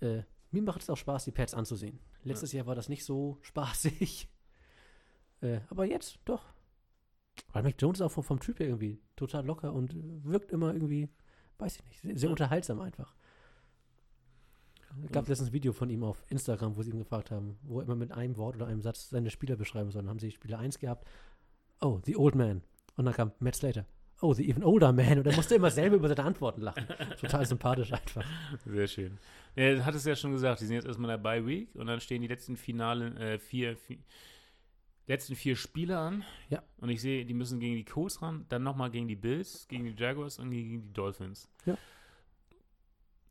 äh, 0.00 0.24
mir 0.50 0.62
macht 0.62 0.82
es 0.82 0.90
auch 0.90 0.96
Spaß, 0.98 1.24
die 1.24 1.30
Pads 1.32 1.54
anzusehen. 1.54 1.98
Letztes 2.22 2.52
Jahr 2.52 2.66
war 2.66 2.74
das 2.74 2.90
nicht 2.90 3.02
so 3.04 3.38
spaßig. 3.42 4.28
äh, 5.40 5.60
aber 5.70 5.86
jetzt 5.86 6.18
doch. 6.26 6.44
Weil 7.52 7.62
Mac 7.62 7.74
Jones 7.78 7.98
ist 7.98 8.02
auch 8.06 8.10
vom, 8.12 8.24
vom 8.24 8.40
Typ 8.40 8.58
her 8.60 8.66
irgendwie 8.66 9.00
total 9.16 9.44
locker 9.46 9.72
und 9.72 9.94
wirkt 10.24 10.52
immer 10.52 10.72
irgendwie, 10.72 11.08
weiß 11.58 11.76
ich 11.76 11.84
nicht, 11.86 12.00
sehr, 12.02 12.18
sehr 12.18 12.30
unterhaltsam 12.30 12.80
einfach. 12.80 13.14
Es 15.04 15.12
gab 15.12 15.28
letztens 15.28 15.50
ein 15.50 15.52
Video 15.52 15.72
von 15.72 15.90
ihm 15.90 16.02
auf 16.02 16.24
Instagram, 16.28 16.76
wo 16.76 16.82
sie 16.82 16.90
ihn 16.90 16.98
gefragt 16.98 17.30
haben, 17.30 17.58
wo 17.62 17.78
er 17.80 17.84
immer 17.84 17.94
mit 17.94 18.10
einem 18.12 18.36
Wort 18.36 18.56
oder 18.56 18.66
einem 18.66 18.80
Satz 18.80 19.10
seine 19.10 19.30
Spieler 19.30 19.56
beschreiben 19.56 19.90
soll. 19.90 20.02
Dann 20.02 20.10
haben 20.10 20.18
sie 20.18 20.30
Spieler 20.30 20.58
1 20.58 20.78
gehabt. 20.78 21.06
Oh, 21.80 22.00
the 22.04 22.16
old 22.16 22.34
man. 22.34 22.62
Und 22.96 23.04
dann 23.04 23.14
kam 23.14 23.32
Matt 23.38 23.54
Slater. 23.56 23.86
Oh, 24.20 24.32
the 24.34 24.48
even 24.48 24.64
older 24.64 24.92
man. 24.92 25.18
Und 25.18 25.26
er 25.26 25.36
musste 25.36 25.54
immer 25.54 25.70
selber 25.70 25.96
über 25.96 26.08
seine 26.08 26.24
Antworten 26.24 26.62
lachen. 26.62 26.86
Total 27.20 27.46
sympathisch 27.46 27.92
einfach. 27.92 28.24
Sehr 28.64 28.88
schön. 28.88 29.18
Er 29.54 29.84
hat 29.84 29.94
es 29.94 30.04
ja 30.04 30.16
schon 30.16 30.32
gesagt, 30.32 30.60
die 30.60 30.64
sind 30.66 30.74
jetzt 30.74 30.86
erstmal 30.86 31.10
in 31.14 31.22
der 31.22 31.22
Bye 31.22 31.46
Week 31.46 31.74
und 31.76 31.86
dann 31.86 32.00
stehen 32.00 32.22
die 32.22 32.28
letzten 32.28 32.56
finalen 32.56 33.16
äh, 33.18 33.38
vier, 33.38 33.76
vi- 33.76 34.00
letzten 35.08 35.34
vier 35.34 35.56
Spiele 35.56 35.98
an. 35.98 36.22
Ja. 36.48 36.62
Und 36.76 36.90
ich 36.90 37.00
sehe, 37.00 37.24
die 37.24 37.34
müssen 37.34 37.58
gegen 37.58 37.74
die 37.74 37.84
Colts 37.84 38.22
ran, 38.22 38.44
dann 38.48 38.62
nochmal 38.62 38.90
gegen 38.90 39.08
die 39.08 39.16
Bills, 39.16 39.66
gegen 39.66 39.84
die 39.84 40.00
Jaguars 40.00 40.38
und 40.38 40.50
gegen 40.50 40.82
die 40.82 40.92
Dolphins. 40.92 41.50
Ja. 41.66 41.76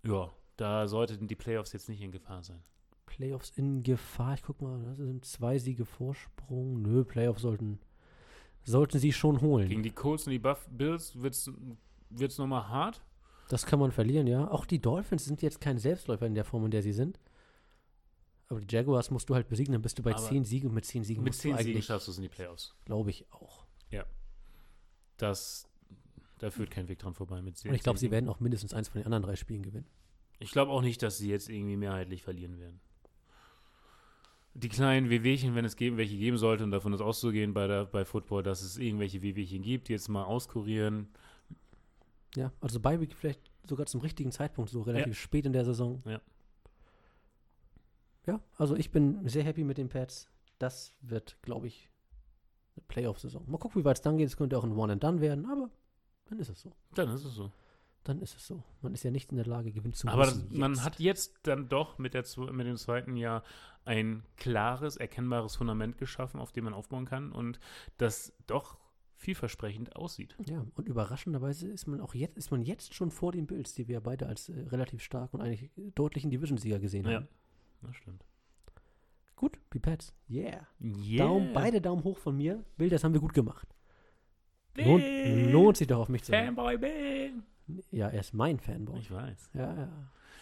Ja, 0.04 0.34
da 0.58 0.88
sollten 0.88 1.28
die 1.28 1.36
Playoffs 1.36 1.72
jetzt 1.74 1.88
nicht 1.88 2.02
in 2.02 2.12
Gefahr 2.12 2.44
sein. 2.44 2.62
Playoffs 3.06 3.52
in 3.56 3.84
Gefahr. 3.84 4.34
Ich 4.34 4.44
guck 4.44 4.62
mal, 4.62 4.84
das 4.84 4.98
sind 4.98 5.24
zwei 5.24 5.58
Siege 5.60 5.86
Vorsprung. 5.86 6.82
Nö, 6.82 7.04
Playoffs 7.04 7.42
sollten, 7.42 7.80
sollten 8.64 9.00
sie 9.00 9.14
schon 9.14 9.42
holen. 9.42 9.70
Gegen 9.70 9.84
die 9.84 9.92
Colts 9.92 10.28
und 10.28 10.32
die 10.32 10.40
Buff 10.40 10.68
Bills 10.70 11.22
wird 11.22 11.34
es 11.34 12.38
nochmal 12.38 12.68
hart. 12.68 13.02
Das 13.50 13.66
kann 13.66 13.80
man 13.80 13.92
verlieren, 13.92 14.28
ja. 14.28 14.50
Auch 14.50 14.66
die 14.66 14.82
Dolphins 14.82 15.26
sind 15.26 15.42
jetzt 15.42 15.62
kein 15.62 15.78
Selbstläufer 15.78 16.26
in 16.26 16.36
der 16.36 16.44
Form, 16.44 16.66
in 16.66 16.72
der 16.72 16.84
sie 16.84 16.92
sind. 16.92 17.20
Aber 18.50 18.62
die 18.62 18.74
Jaguars 18.74 19.12
musst 19.12 19.30
du 19.30 19.36
halt 19.36 19.50
besiegen, 19.50 19.74
dann 19.74 19.82
bist 19.82 20.00
du 20.00 20.04
bei 20.04 20.12
Aber 20.12 20.22
zehn 20.22 20.46
Siegen 20.46 20.70
und 20.70 20.76
mit 20.76 20.86
zehn 20.86 21.04
Siegen 21.04 21.24
Mit 21.24 21.34
musst 21.34 21.40
du 21.40 21.50
zehn 21.50 21.58
Siegen 21.58 21.72
eigentlich, 21.72 21.86
schaffst 21.86 22.08
du 22.08 22.12
es 22.12 22.18
in 22.18 22.24
die 22.24 22.30
Playoffs. 22.30 22.74
glaube 22.86 23.10
ich, 23.10 23.26
auch. 23.32 23.66
das, 25.18 25.68
da 26.38 26.52
führt 26.52 26.72
kein 26.72 26.88
Weg 26.88 27.00
dran 27.00 27.14
vorbei 27.14 27.42
mit 27.42 27.64
Und 27.66 27.74
ich 27.74 27.82
glaube, 27.82 28.00
sie 28.00 28.12
werden 28.12 28.30
auch 28.30 28.40
mindestens 28.40 28.74
eins 28.74 28.88
von 28.88 29.02
den 29.02 29.06
anderen 29.06 29.24
drei 29.24 29.36
Spielen 29.36 29.64
gewinnen. 29.64 29.88
Ich 30.40 30.52
glaube 30.52 30.72
auch 30.72 30.82
nicht, 30.82 31.02
dass 31.02 31.18
sie 31.18 31.30
jetzt 31.30 31.50
irgendwie 31.50 31.76
mehrheitlich 31.76 32.22
verlieren 32.22 32.60
werden. 32.60 32.80
Die 34.54 34.70
kleinen 34.70 35.10
Wehwehchen, 35.10 35.56
wenn 35.56 35.66
es 35.66 35.76
geben, 35.76 35.98
welche 35.98 36.18
geben 36.18 36.38
sollte, 36.38 36.64
und 36.64 36.72
davon 36.72 36.94
ist 36.94 37.02
auszugehen 37.02 37.54
bei, 37.54 37.68
der, 37.68 37.86
bei 37.86 38.06
Football, 38.06 38.44
dass 38.44 38.62
es 38.62 38.78
irgendwelche 38.78 39.22
Wehwehchen 39.22 39.62
gibt, 39.62 39.88
die 39.88 39.94
jetzt 39.94 40.08
mal 40.08 40.24
auskurieren. 40.24 41.10
Ja, 42.36 42.52
also 42.62 42.80
Bye 42.80 43.08
vielleicht 43.20 43.40
sogar 43.68 43.86
zum 43.86 44.02
richtigen 44.02 44.32
Zeitpunkt, 44.32 44.72
so 44.72 44.82
relativ 44.82 45.20
spät 45.20 45.46
in 45.46 45.54
der 45.54 45.66
Saison. 45.66 46.02
Ja. 46.06 46.22
Ja, 48.28 48.42
also 48.58 48.76
ich 48.76 48.92
bin 48.92 49.28
sehr 49.28 49.44
happy 49.44 49.64
mit 49.64 49.78
den 49.78 49.90
Pats. 49.90 50.30
Das 50.60 50.96
wird, 51.02 51.38
glaube 51.42 51.68
ich, 51.68 51.90
eine 52.76 52.84
Playoff-Saison. 52.88 53.44
Mal 53.50 53.58
gucken, 53.58 53.82
wie 53.82 53.86
weit 53.86 53.98
es 53.98 54.02
dann 54.02 54.18
geht. 54.18 54.28
Es 54.28 54.38
könnte 54.38 54.58
auch 54.58 54.64
ein 54.64 54.74
One-and-Done 54.76 55.22
werden, 55.22 55.46
aber 55.46 55.70
dann 56.26 56.40
ist 56.40 56.50
es 56.50 56.62
so. 56.62 56.74
Dann 56.94 57.10
ist 57.10 57.24
es 57.24 57.34
so. 57.34 57.52
Dann 58.04 58.20
ist 58.22 58.36
es 58.36 58.48
so. 58.48 58.64
Man 58.82 58.94
ist 58.94 59.04
ja 59.04 59.12
nicht 59.12 59.32
in 59.32 59.38
der 59.38 59.46
Lage, 59.46 59.72
Gewinn 59.72 59.94
zu 59.94 60.08
Aber 60.08 60.26
müssen. 60.26 60.48
das, 60.50 60.58
man 60.58 60.84
hat 60.84 61.00
jetzt 61.00 61.40
dann 61.44 61.68
doch 61.70 61.98
mit, 61.98 62.14
der, 62.14 62.24
mit 62.52 62.66
dem 62.68 62.78
zweiten 62.78 63.16
Jahr 63.18 63.44
ein 63.86 64.24
klares, 64.38 64.98
erkennbares 64.98 65.56
Fundament 65.56 65.98
geschaffen, 65.98 66.40
auf 66.40 66.52
dem 66.52 66.66
man 66.66 66.74
aufbauen 66.74 67.06
kann 67.06 67.32
und 67.32 67.60
das 67.98 68.34
doch 68.46 68.78
vielversprechend 69.16 69.96
aussieht. 69.96 70.36
Ja, 70.46 70.66
und 70.76 70.88
überraschenderweise 70.88 71.68
ist 71.68 71.88
man 71.88 72.00
auch 72.02 72.14
jetzt, 72.14 72.38
ist 72.38 72.52
man 72.52 72.62
jetzt 72.62 72.94
schon 72.94 73.10
vor 73.12 73.32
den 73.32 73.48
Bills, 73.48 73.74
die 73.74 73.88
wir 73.88 73.96
ja 73.96 74.00
beide 74.00 74.28
als 74.28 74.50
äh, 74.50 74.60
relativ 74.68 75.02
stark 75.02 75.34
und 75.34 75.42
eigentlich 75.42 75.72
deutlichen 75.96 76.30
Division-Sieger 76.30 76.80
gesehen 76.80 77.06
Ja. 77.08 77.16
haben. 77.18 77.28
Das 77.82 77.96
stimmt. 77.96 78.24
Gut, 79.36 79.60
die. 79.70 80.14
Yeah. 80.30 80.68
Yeah. 80.82 81.26
Daumen, 81.26 81.54
beide 81.54 81.80
Daumen 81.80 82.04
hoch 82.04 82.18
von 82.18 82.36
mir. 82.36 82.64
Bill, 82.78 82.90
das 82.90 83.04
haben 83.04 83.14
wir 83.14 83.22
gut 83.22 83.34
gemacht. 83.34 83.68
Lohnt, 84.76 85.04
lohnt 85.52 85.78
sich 85.78 85.88
doch 85.88 86.00
auf 86.00 86.10
mich 86.10 86.24
zu. 86.24 86.32
Fanboy 86.32 86.78
Bill. 86.78 87.44
Ja, 87.92 88.10
er 88.10 88.20
ist 88.20 88.34
mein 88.34 88.60
Fanboy. 88.60 89.00
Ich 89.00 89.12
weiß. 89.12 89.50
Ja, 89.54 89.76
ja. 89.76 89.90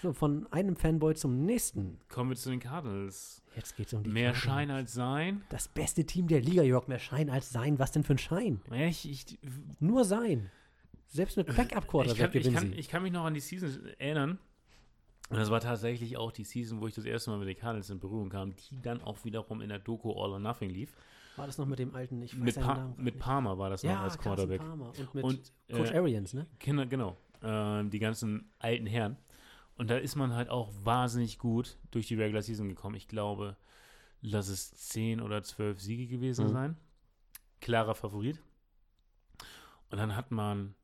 So, 0.01 0.13
von 0.13 0.45
einem 0.51 0.75
Fanboy 0.75 1.15
zum 1.15 1.45
nächsten. 1.45 1.99
Kommen 2.09 2.31
wir 2.31 2.37
zu 2.37 2.49
den 2.49 2.59
Cardinals. 2.59 3.41
Jetzt 3.55 3.75
geht's 3.75 3.93
um 3.93 4.03
die 4.03 4.09
Mehr 4.09 4.33
Cardinals. 4.33 4.43
Schein 4.43 4.71
als 4.71 4.93
Sein. 4.93 5.41
Das 5.49 5.67
beste 5.67 6.05
Team 6.05 6.27
der 6.27 6.41
Liga, 6.41 6.63
Jörg. 6.63 6.87
Mehr 6.87 6.99
Schein 6.99 7.29
als 7.29 7.49
sein. 7.49 7.79
Was 7.79 7.91
denn 7.91 8.03
für 8.03 8.13
ein 8.13 8.17
Schein? 8.17 8.61
Ich, 8.71 9.09
ich, 9.09 9.39
Nur 9.79 10.03
sein. 10.03 10.51
Selbst 11.07 11.37
mit 11.37 11.49
ich, 11.49 11.55
Backup-Quarterback 11.55 12.17
kann, 12.17 12.27
ich, 12.27 12.33
gewinnen 12.33 12.55
kann, 12.55 12.67
sie. 12.71 12.79
ich 12.79 12.89
kann 12.89 13.03
mich 13.03 13.11
noch 13.13 13.25
an 13.25 13.33
die 13.33 13.39
Season 13.39 13.69
erinnern. 13.97 14.37
Und 15.29 15.37
das 15.37 15.49
war 15.49 15.59
tatsächlich 15.59 16.17
auch 16.17 16.31
die 16.31 16.43
Season, 16.43 16.79
wo 16.81 16.87
ich 16.87 16.93
das 16.93 17.05
erste 17.05 17.31
Mal 17.31 17.39
mit 17.39 17.47
den 17.47 17.57
Cardinals 17.57 17.89
in 17.89 17.99
Berührung 17.99 18.29
kam, 18.29 18.55
die 18.55 18.79
dann 18.81 19.01
auch 19.01 19.23
wiederum 19.25 19.61
in 19.61 19.69
der 19.69 19.79
Doku 19.79 20.11
All 20.11 20.31
or 20.31 20.39
Nothing 20.39 20.69
lief. 20.69 20.95
War 21.35 21.47
das 21.47 21.57
noch 21.57 21.65
mit 21.65 21.79
dem 21.79 21.93
alten, 21.95 22.21
ich 22.21 22.33
weiß 22.33 22.43
Mit, 22.43 22.59
pa 22.61 22.93
mit. 22.95 23.19
Palmer 23.19 23.57
war 23.57 23.69
das 23.69 23.83
noch 23.83 23.89
ja, 23.91 24.01
als 24.03 24.17
Carson 24.17 24.47
Quarterback. 24.47 24.61
Palmer. 24.61 24.93
Und 24.97 25.15
mit 25.15 25.23
Und 25.23 25.51
Coach 25.71 25.91
äh, 25.91 25.97
Arians, 25.97 26.33
ne? 26.33 26.45
Kinder, 26.59 26.85
genau. 26.85 27.17
Ähm, 27.41 27.89
die 27.89 27.99
ganzen 27.99 28.51
alten 28.59 28.85
Herren. 28.85 29.17
Und 29.77 29.89
da 29.89 29.97
ist 29.97 30.15
man 30.15 30.33
halt 30.33 30.49
auch 30.49 30.71
wahnsinnig 30.83 31.37
gut 31.39 31.77
durch 31.91 32.07
die 32.07 32.15
Regular 32.15 32.41
Season 32.41 32.69
gekommen. 32.69 32.95
Ich 32.95 33.07
glaube, 33.09 33.57
lass 34.21 34.47
es 34.47 34.71
10 34.71 35.19
oder 35.19 35.43
12 35.43 35.81
Siege 35.81 36.07
gewesen 36.07 36.45
Mhm. 36.45 36.51
sein. 36.51 36.77
Klarer 37.59 37.95
Favorit. 37.95 38.39
Und 39.89 39.97
dann 39.97 40.15
hat 40.15 40.31
man 40.31 40.75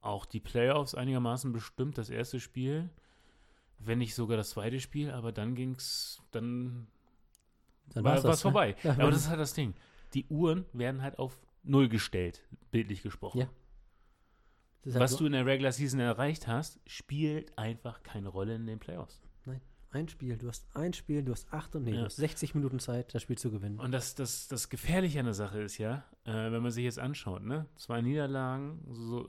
auch 0.00 0.24
die 0.24 0.40
Playoffs 0.40 0.94
einigermaßen 0.94 1.52
bestimmt, 1.52 1.98
das 1.98 2.08
erste 2.08 2.40
Spiel, 2.40 2.88
wenn 3.80 3.98
nicht 3.98 4.14
sogar 4.14 4.36
das 4.36 4.50
zweite 4.50 4.78
Spiel, 4.80 5.10
aber 5.10 5.32
dann 5.32 5.54
ging's, 5.54 6.22
dann 6.30 6.86
Dann 7.94 8.04
war 8.04 8.16
es 8.16 8.24
ne? 8.24 8.36
vorbei. 8.36 8.76
Ja, 8.82 8.92
aber 8.92 9.10
das 9.10 9.22
ist 9.22 9.28
halt 9.28 9.40
das 9.40 9.54
Ding. 9.54 9.74
Die 10.14 10.26
Uhren 10.26 10.64
werden 10.72 11.02
halt 11.02 11.18
auf 11.18 11.38
Null 11.62 11.88
gestellt, 11.88 12.42
bildlich 12.70 13.02
gesprochen. 13.02 13.38
Ja. 13.40 13.48
Halt 14.86 14.94
Was 15.00 15.12
so 15.12 15.18
du 15.18 15.26
in 15.26 15.32
der 15.32 15.44
Regular 15.44 15.72
Season 15.72 16.00
erreicht 16.00 16.46
hast, 16.46 16.80
spielt 16.86 17.56
einfach 17.58 18.02
keine 18.02 18.28
Rolle 18.28 18.54
in 18.54 18.66
den 18.66 18.78
Playoffs. 18.78 19.20
ein 19.92 20.08
Spiel, 20.08 20.36
du 20.38 20.46
hast 20.46 20.68
ein 20.76 20.92
Spiel, 20.92 21.24
du 21.24 21.32
hast 21.32 21.52
acht 21.52 21.74
und 21.74 21.82
nee, 21.82 21.90
Ja. 21.90 21.98
du 21.98 22.04
hast 22.04 22.14
60 22.14 22.54
Minuten 22.54 22.78
Zeit, 22.78 23.12
das 23.12 23.22
Spiel 23.22 23.36
zu 23.36 23.50
gewinnen. 23.50 23.80
Und 23.80 23.90
das, 23.90 24.14
das, 24.14 24.46
das 24.46 24.68
Gefährliche 24.68 25.18
an 25.18 25.24
der 25.24 25.34
Sache 25.34 25.60
ist 25.60 25.78
ja, 25.78 26.04
äh, 26.24 26.52
wenn 26.52 26.62
man 26.62 26.70
sich 26.70 26.84
jetzt 26.84 27.00
anschaut, 27.00 27.42
ne? 27.42 27.66
Zwei 27.74 28.00
Niederlagen, 28.00 28.78
so, 28.88 29.28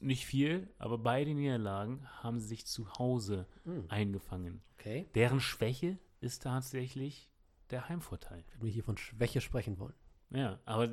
nicht 0.00 0.26
viel, 0.26 0.72
aber 0.78 0.98
beide 0.98 1.34
Niederlagen 1.34 2.06
haben 2.22 2.40
sich 2.40 2.66
zu 2.66 2.92
Hause 2.98 3.46
Hm, 3.64 3.84
eingefangen. 3.88 4.62
okay. 4.78 5.08
Deren 5.14 5.40
Schwäche 5.40 5.98
ist 6.20 6.42
tatsächlich 6.42 7.30
der 7.70 7.88
Heimvorteil. 7.88 8.44
Wenn 8.54 8.62
wir 8.64 8.70
hier 8.72 8.84
von 8.84 8.96
Schwäche 8.96 9.40
sprechen 9.40 9.78
wollen. 9.78 9.94
Ja, 10.30 10.60
aber 10.64 10.90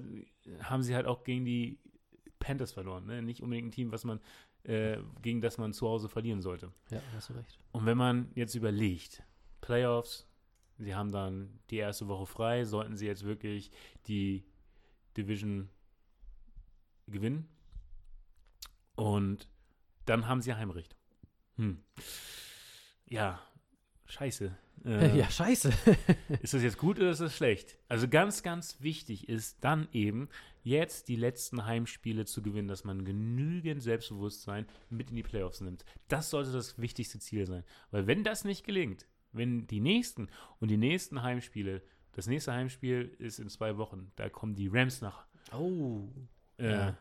haben 0.61 0.83
sie 0.83 0.95
halt 0.95 1.05
auch 1.05 1.23
gegen 1.23 1.45
die 1.45 1.79
Panthers 2.39 2.71
verloren, 2.71 3.05
ne? 3.05 3.21
Nicht 3.21 3.41
unbedingt 3.41 3.67
ein 3.69 3.71
Team, 3.71 3.91
was 3.91 4.03
man, 4.03 4.19
äh, 4.63 4.97
gegen 5.21 5.41
das 5.41 5.57
man 5.57 5.73
zu 5.73 5.87
Hause 5.87 6.09
verlieren 6.09 6.41
sollte. 6.41 6.71
Ja, 6.91 7.01
hast 7.13 7.29
du 7.29 7.33
recht. 7.33 7.59
Und 7.71 7.85
wenn 7.85 7.97
man 7.97 8.31
jetzt 8.35 8.55
überlegt, 8.55 9.23
Playoffs, 9.61 10.27
sie 10.77 10.93
haben 10.95 11.11
dann 11.11 11.59
die 11.69 11.77
erste 11.77 12.07
Woche 12.07 12.25
frei, 12.25 12.65
sollten 12.65 12.95
sie 12.95 13.05
jetzt 13.07 13.23
wirklich 13.25 13.71
die 14.07 14.45
Division 15.15 15.69
gewinnen. 17.07 17.47
Und 18.97 19.47
dann 20.05 20.27
haben 20.27 20.41
sie 20.41 20.53
Heimrecht. 20.53 20.95
Hm. 21.55 21.81
Ja, 23.05 23.41
scheiße. 24.05 24.55
Äh, 24.85 25.17
ja, 25.17 25.29
scheiße. 25.29 25.73
Ist 26.43 26.53
das 26.53 26.61
jetzt 26.61 26.77
gut 26.77 26.99
oder 26.99 27.09
ist 27.09 27.19
das 27.19 27.35
schlecht? 27.35 27.79
Also 27.89 28.07
ganz, 28.07 28.43
ganz 28.43 28.79
wichtig 28.79 29.27
ist 29.27 29.57
dann 29.63 29.87
eben, 29.91 30.29
jetzt 30.61 31.07
die 31.07 31.15
letzten 31.15 31.65
Heimspiele 31.65 32.25
zu 32.25 32.43
gewinnen, 32.43 32.67
dass 32.67 32.83
man 32.83 33.03
genügend 33.03 33.81
Selbstbewusstsein 33.81 34.67
mit 34.91 35.09
in 35.09 35.15
die 35.15 35.23
Playoffs 35.23 35.61
nimmt. 35.61 35.83
Das 36.09 36.29
sollte 36.29 36.51
das 36.51 36.77
wichtigste 36.79 37.17
Ziel 37.19 37.47
sein. 37.47 37.63
Weil 37.89 38.05
wenn 38.05 38.23
das 38.23 38.45
nicht 38.45 38.65
gelingt, 38.65 39.07
wenn 39.31 39.65
die 39.65 39.79
nächsten 39.81 40.27
und 40.59 40.69
die 40.69 40.77
nächsten 40.77 41.23
Heimspiele, 41.23 41.81
das 42.11 42.27
nächste 42.27 42.53
Heimspiel 42.53 43.15
ist 43.17 43.39
in 43.39 43.49
zwei 43.49 43.77
Wochen, 43.77 44.11
da 44.15 44.29
kommen 44.29 44.53
die 44.53 44.67
Rams 44.67 45.01
nach 45.01 45.25
Oh. 45.51 46.07
äh, 46.59 46.71
Ja. 46.71 46.97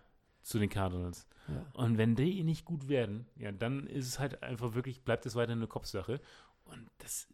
Zu 0.47 0.61
den 0.61 0.71
Cardinals. 0.71 1.27
Ja. 1.49 1.67
Und 1.75 1.99
wenn 1.99 2.15
die 2.15 2.45
nicht 2.45 2.65
gut 2.65 2.89
werden, 2.89 3.27
ja, 3.37 3.51
dann 3.51 3.87
ist 3.89 4.07
es 4.07 4.19
halt 4.21 4.45
einfach 4.45 4.75
wirklich, 4.75 5.03
bleibt 5.03 5.27
es 5.27 5.35
weiter 5.35 5.53
eine 5.53 5.67
Kopfsache. 5.67 6.21
Und 6.65 6.89
das 6.99 7.29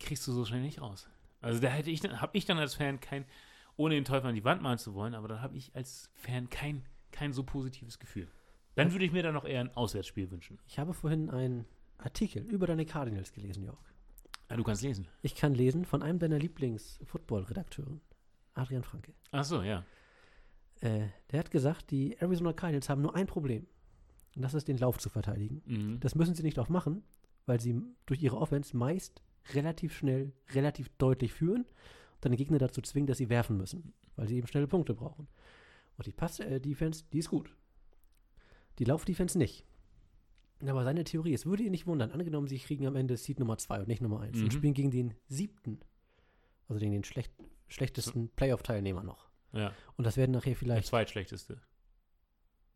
kriegst 0.00 0.26
du 0.26 0.32
so 0.32 0.46
schnell 0.46 0.62
nicht 0.62 0.80
raus. 0.80 1.08
Also 1.42 1.60
da 1.60 1.68
hätte 1.68 1.90
ich 1.90 2.00
dann, 2.00 2.22
habe 2.22 2.36
ich 2.36 2.46
dann 2.46 2.58
als 2.58 2.74
Fan 2.74 3.00
kein, 3.00 3.26
ohne 3.76 3.94
den 3.94 4.04
Teufel 4.04 4.28
an 4.28 4.34
die 4.34 4.44
Wand 4.44 4.62
malen 4.62 4.78
zu 4.78 4.94
wollen, 4.94 5.14
aber 5.14 5.28
dann 5.28 5.42
habe 5.42 5.56
ich 5.56 5.74
als 5.76 6.10
Fan 6.14 6.48
kein, 6.48 6.84
kein 7.12 7.34
so 7.34 7.44
positives 7.44 7.98
Gefühl. 7.98 8.28
Dann 8.76 8.92
würde 8.92 9.04
ich 9.04 9.12
mir 9.12 9.22
dann 9.22 9.34
noch 9.34 9.44
eher 9.44 9.60
ein 9.60 9.76
Auswärtsspiel 9.76 10.30
wünschen. 10.30 10.58
Ich 10.66 10.78
habe 10.78 10.94
vorhin 10.94 11.28
einen 11.28 11.66
Artikel 11.98 12.42
über 12.42 12.66
deine 12.66 12.86
Cardinals 12.86 13.32
gelesen, 13.32 13.62
Jörg. 13.62 13.78
Ja, 14.48 14.56
du 14.56 14.64
kannst 14.64 14.82
lesen. 14.82 15.06
Ich 15.20 15.34
kann 15.34 15.54
lesen 15.54 15.84
von 15.84 16.02
einem 16.02 16.18
deiner 16.18 16.38
Lieblings-Football-Redakteuren, 16.38 18.00
Adrian 18.54 18.84
Franke. 18.84 19.12
Ach 19.32 19.44
so, 19.44 19.62
ja. 19.62 19.84
Äh, 20.80 21.08
der 21.30 21.40
hat 21.40 21.50
gesagt, 21.50 21.90
die 21.90 22.16
Arizona 22.18 22.52
Cardinals 22.52 22.88
haben 22.88 23.02
nur 23.02 23.14
ein 23.16 23.26
Problem. 23.26 23.66
Und 24.36 24.42
das 24.42 24.54
ist, 24.54 24.68
den 24.68 24.78
Lauf 24.78 24.98
zu 24.98 25.08
verteidigen. 25.10 25.62
Mhm. 25.66 26.00
Das 26.00 26.14
müssen 26.14 26.34
sie 26.34 26.42
nicht 26.42 26.58
auch 26.58 26.68
machen, 26.68 27.02
weil 27.46 27.60
sie 27.60 27.80
durch 28.06 28.22
ihre 28.22 28.36
Offense 28.36 28.76
meist 28.76 29.22
relativ 29.54 29.96
schnell, 29.96 30.32
relativ 30.52 30.88
deutlich 30.98 31.32
führen 31.32 31.62
und 31.62 31.68
dann 32.20 32.32
den 32.32 32.36
Gegner 32.38 32.58
dazu 32.58 32.80
zwingen, 32.82 33.06
dass 33.06 33.18
sie 33.18 33.28
werfen 33.30 33.56
müssen, 33.56 33.92
weil 34.16 34.28
sie 34.28 34.36
eben 34.36 34.46
schnelle 34.46 34.68
Punkte 34.68 34.94
brauchen. 34.94 35.26
Und 35.96 36.06
die 36.06 36.12
Pass-Defense, 36.12 37.04
die 37.12 37.18
ist 37.18 37.30
gut. 37.30 37.50
Die 38.78 38.84
Lauf-Defense 38.84 39.36
nicht. 39.38 39.64
Aber 40.64 40.84
seine 40.84 41.04
Theorie, 41.04 41.34
es 41.34 41.46
würde 41.46 41.62
ihn 41.64 41.70
nicht 41.70 41.86
wundern, 41.86 42.10
angenommen, 42.12 42.46
sie 42.48 42.58
kriegen 42.58 42.86
am 42.86 42.96
Ende 42.96 43.16
Seed 43.16 43.38
Nummer 43.40 43.58
2 43.58 43.80
und 43.80 43.88
nicht 43.88 44.02
Nummer 44.02 44.20
1 44.20 44.38
Mhm. 44.38 44.44
und 44.44 44.52
spielen 44.52 44.74
gegen 44.74 44.90
den 44.90 45.14
siebten, 45.28 45.80
also 46.68 46.78
gegen 46.80 46.92
den 46.92 47.04
schlecht, 47.04 47.32
schlechtesten 47.68 48.28
Playoff-Teilnehmer 48.30 49.02
noch. 49.02 49.27
Ja. 49.52 49.72
Und 49.96 50.04
das 50.06 50.16
werden 50.16 50.32
nachher 50.32 50.50
Der 50.50 50.56
vielleicht, 50.56 50.88
zweitschlechteste. 50.88 51.60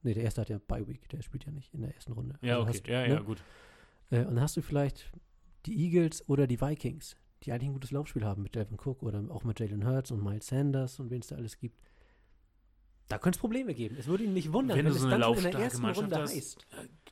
nee, 0.03 0.15
der 0.15 0.25
erste 0.25 0.41
hat 0.41 0.49
ja 0.49 0.59
Bye 0.59 0.87
Week, 0.89 1.09
der 1.09 1.23
spielt 1.23 1.45
ja 1.45 1.53
nicht 1.53 1.73
in 1.75 1.83
der 1.83 1.95
ersten 1.95 2.13
Runde. 2.13 2.39
Ja, 2.43 2.57
Also 2.59 2.69
okay. 2.69 2.79
hast 2.79 2.87
ja, 2.89 3.03
ne? 3.09 3.15
ja, 3.15 3.21
gut. 3.21 3.43
Äh, 4.11 4.21
und 4.21 4.35
dann 4.35 4.41
hast 4.41 4.57
du 4.57 4.63
vielleicht 4.63 5.11
die 5.67 5.77
Eagles 5.85 6.29
oder 6.29 6.47
die 6.47 6.61
Vikings, 6.61 7.17
die 7.43 7.53
eigentlich 7.53 7.69
ein 7.71 7.75
gutes 7.75 7.91
Laufspiel 7.91 8.25
haben 8.25 8.43
mit 8.43 8.55
Devin 8.55 8.79
Cook 8.79 9.03
oder 9.03 9.25
auch 9.31 9.45
mit 9.45 9.59
Jalen 9.61 9.87
Hurts 9.87 10.11
und 10.11 10.23
Miles 10.23 10.47
Sanders 10.47 10.99
und 11.01 11.11
wen 11.11 11.21
es 11.21 11.29
da 11.29 11.37
alles 11.37 11.57
gibt. 11.59 11.81
Da 13.09 13.19
könnte 13.19 13.37
es 13.37 13.41
Probleme 13.41 13.75
geben. 13.75 13.97
Es 13.99 14.07
würde 14.07 14.25
ihn 14.25 14.33
nicht 14.33 14.53
wundern, 14.53 14.79
Wenn 14.79 14.87
wenn, 14.87 14.93
du 14.93 14.97
es 14.97 15.03
so 15.03 15.09
eine 15.09 15.19
dann 15.21 15.35
in 15.37 15.43
der 15.43 15.55
ersten 15.61 15.83
Mannschaft 15.83 16.05
Runde 16.05 16.23
hast, 16.23 16.35
heißt. 16.35 16.67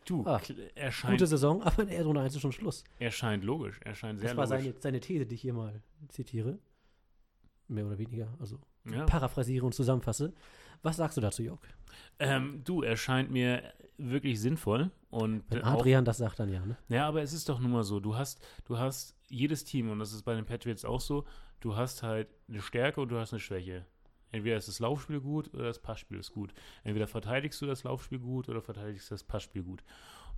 Du, 0.06 0.24
Ah, 0.26 0.38
kl- 0.38 0.70
er 0.74 0.92
scheint, 0.92 1.12
Gute 1.14 1.26
Saison, 1.26 1.62
aber 1.64 1.82
in 1.82 1.88
der 1.88 1.96
ersten 1.98 2.06
Runde 2.06 2.22
1 2.22 2.34
ist 2.34 2.40
schon 2.40 2.52
Schluss. 2.52 2.84
er 2.98 3.11
scheint 3.11 3.44
logisch. 3.44 3.78
Er 3.84 3.94
scheint 3.94 4.18
sehr 4.20 4.28
Das 4.30 4.36
war 4.36 4.46
logisch. 4.46 4.64
seine, 4.72 4.80
seine 4.80 5.00
These, 5.00 5.26
die 5.26 5.34
ich 5.34 5.42
hier 5.42 5.52
mal 5.52 5.82
zitiere. 6.08 6.58
Mehr 7.68 7.86
oder 7.86 7.98
weniger, 7.98 8.34
also 8.40 8.58
ja. 8.84 9.04
paraphrasiere 9.04 9.64
und 9.64 9.74
zusammenfasse. 9.74 10.32
Was 10.82 10.96
sagst 10.96 11.16
du 11.16 11.20
dazu, 11.20 11.42
Jörg? 11.42 11.60
Ähm, 12.18 12.62
du, 12.64 12.82
er 12.82 12.96
scheint 12.96 13.30
mir 13.30 13.62
wirklich 13.98 14.40
sinnvoll 14.40 14.90
und 15.10 15.44
Wenn 15.48 15.62
auch, 15.62 15.80
Adrian 15.80 16.04
das 16.04 16.18
sagt, 16.18 16.40
dann 16.40 16.48
ja, 16.48 16.64
ne? 16.64 16.76
ja, 16.88 17.06
aber 17.06 17.22
es 17.22 17.32
ist 17.32 17.48
doch 17.48 17.60
nun 17.60 17.72
mal 17.72 17.84
so, 17.84 18.00
du 18.00 18.16
hast, 18.16 18.40
du 18.64 18.78
hast 18.78 19.16
jedes 19.28 19.64
Team 19.64 19.90
und 19.90 19.98
das 19.98 20.12
ist 20.12 20.22
bei 20.22 20.34
den 20.34 20.46
Patriots 20.46 20.84
auch 20.84 21.00
so, 21.00 21.26
du 21.60 21.76
hast 21.76 22.02
halt 22.02 22.28
eine 22.48 22.62
Stärke 22.62 23.00
und 23.00 23.10
du 23.10 23.18
hast 23.18 23.32
eine 23.32 23.40
Schwäche. 23.40 23.86
Entweder 24.32 24.56
ist 24.56 24.68
das 24.68 24.78
Laufspiel 24.78 25.20
gut 25.20 25.52
oder 25.54 25.64
das 25.64 25.80
Passspiel 25.80 26.18
ist 26.18 26.32
gut. 26.32 26.54
Entweder 26.84 27.08
verteidigst 27.08 27.60
du 27.60 27.66
das 27.66 27.82
Laufspiel 27.82 28.20
gut 28.20 28.48
oder 28.48 28.62
verteidigst 28.62 29.10
du 29.10 29.14
das 29.14 29.24
Passspiel 29.24 29.62
gut. 29.62 29.82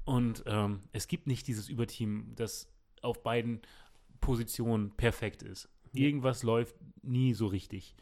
Und 0.04 0.42
ähm, 0.46 0.80
es 0.92 1.08
gibt 1.08 1.26
nicht 1.26 1.46
dieses 1.46 1.68
Überteam, 1.68 2.32
das 2.34 2.72
auf 3.02 3.22
beiden 3.22 3.60
Positionen 4.20 4.92
perfekt 4.96 5.42
ist. 5.42 5.68
Irgendwas 5.92 6.42
läuft 6.42 6.74
nie 7.02 7.34
so 7.34 7.46
richtig. 7.46 7.94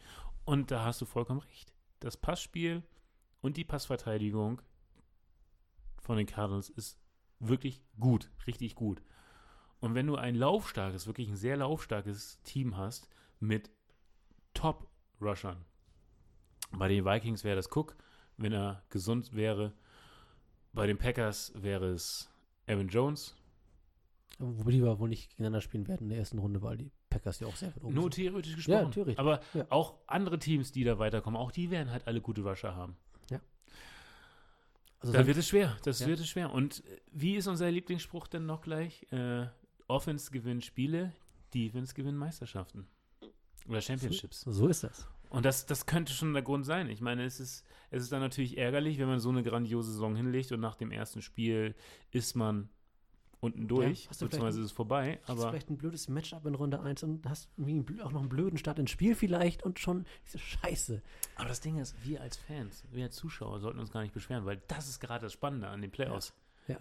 Und 0.45 0.71
da 0.71 0.83
hast 0.83 1.01
du 1.01 1.05
vollkommen 1.05 1.41
recht. 1.41 1.73
Das 1.99 2.17
Passspiel 2.17 2.83
und 3.41 3.57
die 3.57 3.63
Passverteidigung 3.63 4.61
von 6.01 6.17
den 6.17 6.25
Cardinals 6.25 6.69
ist 6.69 6.99
wirklich 7.39 7.83
gut, 7.99 8.31
richtig 8.47 8.75
gut. 8.75 9.01
Und 9.79 9.95
wenn 9.95 10.07
du 10.07 10.15
ein 10.15 10.35
laufstarkes, 10.35 11.07
wirklich 11.07 11.29
ein 11.29 11.35
sehr 11.35 11.57
laufstarkes 11.57 12.41
Team 12.43 12.77
hast 12.77 13.07
mit 13.39 13.69
Top-Rushern, 14.53 15.65
bei 16.71 16.87
den 16.87 17.05
Vikings 17.05 17.43
wäre 17.43 17.55
das 17.55 17.69
Cook, 17.75 17.95
wenn 18.37 18.53
er 18.53 18.83
gesund 18.89 19.33
wäre. 19.33 19.73
Bei 20.73 20.87
den 20.87 20.97
Packers 20.97 21.51
wäre 21.55 21.87
es 21.87 22.29
Aaron 22.67 22.87
Jones. 22.87 23.35
Wobei 24.39 24.71
die 24.71 24.81
aber 24.81 24.99
wohl 24.99 25.09
nicht 25.09 25.29
gegeneinander 25.29 25.61
spielen 25.61 25.87
werden 25.87 26.03
in 26.03 26.09
der 26.09 26.19
ersten 26.19 26.39
Runde, 26.39 26.61
weil 26.61 26.77
die 26.77 26.91
Packers 27.11 27.39
ja 27.39 27.47
auch 27.47 27.55
sehr 27.55 27.69
weit 27.75 27.83
oben 27.83 27.93
Nur 27.93 28.03
sind. 28.05 28.15
theoretisch 28.15 28.55
gesprochen. 28.55 28.85
Ja, 28.85 28.89
theoretisch, 28.89 29.19
Aber 29.19 29.39
ja. 29.53 29.65
auch 29.69 29.95
andere 30.07 30.39
Teams, 30.39 30.71
die 30.71 30.83
da 30.83 30.97
weiterkommen, 30.97 31.39
auch 31.39 31.51
die 31.51 31.69
werden 31.69 31.91
halt 31.91 32.07
alle 32.07 32.21
gute 32.21 32.41
Rusher 32.41 32.75
haben. 32.75 32.97
Also 34.99 35.13
Da 35.13 35.21
so- 35.21 35.27
wird 35.27 35.37
es 35.37 35.47
schwer. 35.47 35.77
Das 35.83 35.99
Ja. 35.99 36.07
wird 36.07 36.19
es 36.19 36.27
schwer. 36.29 36.51
Und 36.53 36.85
äh, 36.85 36.97
wie 37.11 37.35
ist 37.35 37.47
unser 37.47 37.69
Lieblingsspruch 37.71 38.27
denn 38.27 38.45
noch 38.45 38.61
gleich? 38.61 39.07
Äh, 39.11 39.47
Offense 39.87 40.29
gewinnt 40.31 40.63
Spiele, 40.63 41.11
Defense 41.55 41.93
gewinnt 41.95 42.17
Meisterschaften. 42.19 42.87
Oder 43.67 43.81
Championships. 43.81 44.41
so 44.41 44.67
ist 44.67 44.83
das. 44.83 45.07
Und 45.31 45.45
das, 45.45 45.65
das 45.65 45.85
könnte 45.85 46.13
schon 46.13 46.33
der 46.33 46.43
Grund 46.43 46.65
sein. 46.65 46.89
Ich 46.89 47.01
meine, 47.01 47.23
es 47.25 47.39
ist, 47.39 47.65
es 47.89 48.03
ist 48.03 48.11
dann 48.11 48.19
natürlich 48.21 48.57
ärgerlich, 48.57 48.99
wenn 48.99 49.07
man 49.07 49.19
so 49.19 49.29
eine 49.29 49.43
grandiose 49.43 49.91
Saison 49.91 50.15
hinlegt 50.15 50.51
und 50.51 50.59
nach 50.59 50.75
dem 50.75 50.91
ersten 50.91 51.21
Spiel 51.21 51.73
ist 52.11 52.35
man 52.35 52.69
unten 53.41 53.67
durch, 53.67 54.03
vielleicht 54.03 54.19
beziehungsweise 54.19 54.59
ein- 54.59 54.63
ist 54.63 54.71
es 54.71 54.71
vorbei. 54.71 55.19
Aber 55.25 55.49
vielleicht 55.49 55.69
ein 55.69 55.77
blödes 55.77 56.07
Matchup 56.07 56.45
in 56.45 56.55
Runde 56.55 56.79
1 56.79 57.03
und 57.03 57.27
hast 57.27 57.49
auch 58.03 58.11
noch 58.11 58.21
einen 58.21 58.29
blöden 58.29 58.57
Start 58.57 58.79
ins 58.79 58.91
Spiel 58.91 59.15
vielleicht 59.15 59.63
und 59.63 59.79
schon 59.79 60.05
diese 60.25 60.39
Scheiße. 60.39 61.01
Aber 61.35 61.47
das 61.49 61.59
Ding 61.59 61.77
ist, 61.79 61.95
wir 62.05 62.21
als 62.21 62.37
Fans, 62.37 62.83
wir 62.91 63.03
als 63.05 63.15
Zuschauer 63.15 63.59
sollten 63.59 63.79
uns 63.79 63.91
gar 63.91 64.01
nicht 64.03 64.13
beschweren, 64.13 64.45
weil 64.45 64.61
das 64.67 64.87
ist 64.87 64.99
gerade 65.01 65.23
das 65.25 65.33
Spannende 65.33 65.67
an 65.67 65.81
den 65.81 65.91
Playoffs. 65.91 66.33
Ja. 66.67 66.77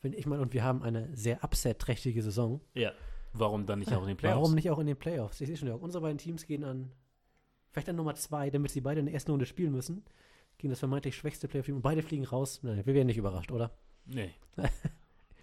Wenn 0.00 0.12
ich 0.14 0.26
meine, 0.26 0.42
und 0.42 0.52
wir 0.54 0.64
haben 0.64 0.82
eine 0.82 1.14
sehr 1.16 1.44
upset-trächtige 1.44 2.22
Saison. 2.22 2.60
Ja. 2.74 2.92
Warum 3.34 3.66
dann 3.66 3.80
nicht 3.80 3.92
auch 3.92 4.02
in 4.02 4.08
den 4.08 4.16
Playoffs? 4.16 4.36
Warum 4.40 4.54
nicht 4.54 4.70
auch 4.70 4.78
in 4.78 4.86
den 4.86 4.96
Playoffs? 4.96 5.40
Ich 5.40 5.48
sehe 5.48 5.56
schon, 5.56 5.68
ja, 5.68 5.74
unsere 5.74 6.00
beiden 6.02 6.18
Teams 6.18 6.46
gehen 6.46 6.64
an, 6.64 6.90
vielleicht 7.70 7.90
an 7.90 7.96
Nummer 7.96 8.14
zwei, 8.14 8.48
damit 8.48 8.70
sie 8.70 8.80
beide 8.80 9.00
in 9.00 9.06
der 9.06 9.12
ersten 9.14 9.32
Runde 9.32 9.44
spielen 9.44 9.72
müssen, 9.72 10.02
gegen 10.56 10.70
das 10.70 10.78
vermeintlich 10.78 11.14
schwächste 11.14 11.46
Playoff-Team 11.46 11.76
und 11.76 11.82
beide 11.82 12.02
fliegen 12.02 12.24
raus. 12.24 12.60
Nein, 12.62 12.86
wir 12.86 12.94
werden 12.94 13.06
nicht 13.06 13.18
überrascht, 13.18 13.52
oder? 13.52 13.70
Nee, 14.06 14.30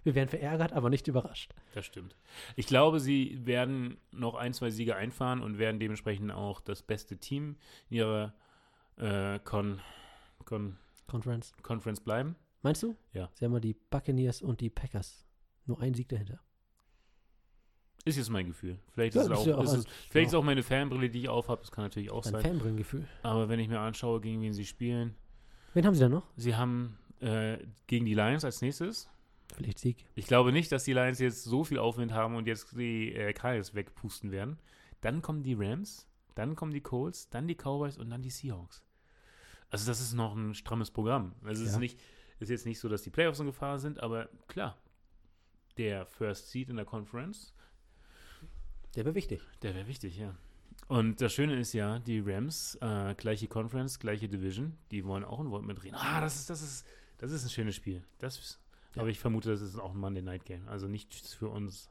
Wir 0.06 0.16
werden 0.16 0.30
verärgert, 0.30 0.72
aber 0.72 0.90
nicht 0.90 1.08
überrascht. 1.08 1.54
das 1.74 1.86
stimmt. 1.86 2.16
Ich 2.56 2.68
glaube, 2.68 3.00
sie 3.00 3.46
werden 3.46 3.98
noch 4.12 4.36
ein, 4.36 4.54
zwei 4.54 4.70
Siege 4.70 4.96
einfahren 4.96 5.42
und 5.42 5.58
werden 5.58 5.80
dementsprechend 5.80 6.32
auch 6.32 6.62
das 6.62 6.82
beste 6.84 7.18
Team 7.18 7.58
in 7.90 7.98
ihrer 7.98 8.34
äh, 8.98 9.40
Con, 9.40 9.82
Con, 10.46 10.78
Conference. 11.08 11.54
Conference 11.64 12.00
bleiben. 12.00 12.36
Meinst 12.62 12.84
du? 12.84 12.96
Ja. 13.14 13.30
Sie 13.34 13.44
haben 13.46 13.52
mal 13.52 13.60
die 13.62 13.74
Buccaneers 13.74 14.42
und 14.42 14.62
die 14.62 14.70
Packers. 14.70 15.26
Nur 15.66 15.82
ein 15.82 15.94
Sieg 15.94 16.08
dahinter. 16.10 16.40
Ist 18.06 18.18
jetzt 18.18 18.30
mein 18.30 18.46
Gefühl. 18.46 18.78
Vielleicht 18.94 19.16
Ja, 19.16 19.22
ist 19.24 19.30
es 19.32 19.38
auch, 19.38 19.48
ja 19.48 19.56
auch 19.58 19.64
ist 19.64 19.74
es, 19.74 19.86
vielleicht 20.12 20.28
ist 20.28 20.36
auch 20.36 20.44
meine 20.44 20.62
Fanbrille, 20.62 21.10
die 21.10 21.22
ich 21.22 21.30
aufhabe, 21.30 21.62
das 21.62 21.72
kann 21.72 21.84
natürlich 21.86 22.12
auch 22.12 22.24
Ein 22.26 22.32
sein. 22.34 22.42
Fanbrillengefühl. 22.44 23.08
Aber 23.24 23.50
wenn 23.50 23.60
ich 23.60 23.68
mir 23.68 23.80
anschaue, 23.80 24.22
gegen 24.22 24.42
wen 24.42 24.54
sie 24.54 24.66
spielen, 24.66 25.16
Wen 25.74 25.86
haben 25.86 25.96
sie 25.96 26.02
da 26.02 26.10
noch? 26.10 26.28
sie 26.38 26.56
haben 26.56 27.00
äh, 27.22 27.58
gegen 27.88 28.06
die 28.06 28.14
Lions 28.14 28.46
als 28.46 28.62
nächstes. 28.62 29.10
Vielleicht 29.56 29.80
Sieg. 29.80 30.06
Ich 30.16 30.28
glaube 30.28 30.52
nicht, 30.52 30.72
dass 30.72 30.84
die 30.84 30.94
Lions 30.94 31.20
jetzt 31.20 31.44
so 31.44 31.64
viel 31.64 31.80
Aufwind 31.80 32.12
haben 32.12 32.36
und 32.36 32.48
jetzt 32.48 32.78
die 32.78 33.14
äh, 33.14 33.34
Cardinals 33.34 33.74
wegpusten 33.74 34.32
werden. 34.32 34.60
Dann 35.02 35.22
kommen 35.22 35.44
die 35.44 35.54
Rams, 35.54 36.08
dann 36.36 36.56
kommen 36.56 36.72
die 36.74 36.82
Colts, 36.82 37.30
dann 37.30 37.48
die 37.48 37.56
Cowboys 37.56 37.98
und 37.98 38.10
dann 38.10 38.22
die 38.22 38.30
Seahawks. 38.30 38.84
Also 39.70 39.88
das 39.88 40.00
ist 40.02 40.14
noch 40.14 40.36
ein 40.36 40.54
strammes 40.54 40.92
Programm. 40.92 41.34
Es 41.46 41.60
ist 41.60 41.78
nicht, 41.80 42.00
ist 42.40 42.50
jetzt 42.50 42.66
nicht 42.66 42.80
so, 42.80 42.90
dass 42.90 43.02
die 43.04 43.10
Playoffs 43.10 43.40
in 43.40 43.46
Gefahr 43.46 43.80
sind, 43.80 44.00
aber 44.00 44.30
klar, 44.48 44.78
der 45.78 46.06
First 46.06 46.50
Seed 46.52 46.70
in 46.70 46.76
der 46.78 46.86
Conference, 46.86 47.54
Der 48.96 49.06
wäre 49.06 49.16
wichtig. 49.16 49.42
der 49.62 49.76
wäre 49.76 49.88
wichtig, 49.88 50.18
ja. 50.18 50.36
Und 50.88 51.20
das 51.20 51.34
Schöne 51.34 51.58
ist 51.60 51.74
ja, 51.74 52.00
die 52.00 52.20
Rams, 52.20 52.78
äh, 52.82 53.16
gleiche 53.16 53.48
Conference, 53.48 54.00
gleiche 54.00 54.28
Division, 54.30 54.78
die 54.92 55.04
wollen 55.06 55.24
auch 55.24 55.40
ein 55.40 55.50
Wort 55.50 55.66
mitreden. 55.66 55.96
Ah, 55.96 56.22
das 56.22 56.36
ist, 56.36 56.50
das 56.50 56.62
ist, 56.62 56.86
das 57.18 57.32
ist 57.32 57.44
ein 57.44 57.50
schönes 57.50 57.76
Spiel. 57.76 58.04
Das, 58.20 58.60
Ja. 58.96 59.02
Aber 59.02 59.10
ich 59.10 59.20
vermute, 59.20 59.50
das 59.50 59.62
ist 59.62 59.78
auch 59.78 59.92
ein 59.94 60.00
Monday 60.00 60.22
Night 60.22 60.46
Game. 60.46 60.68
Also 60.68 60.88
nichts 60.88 61.34
für 61.34 61.50
uns. 61.50 61.90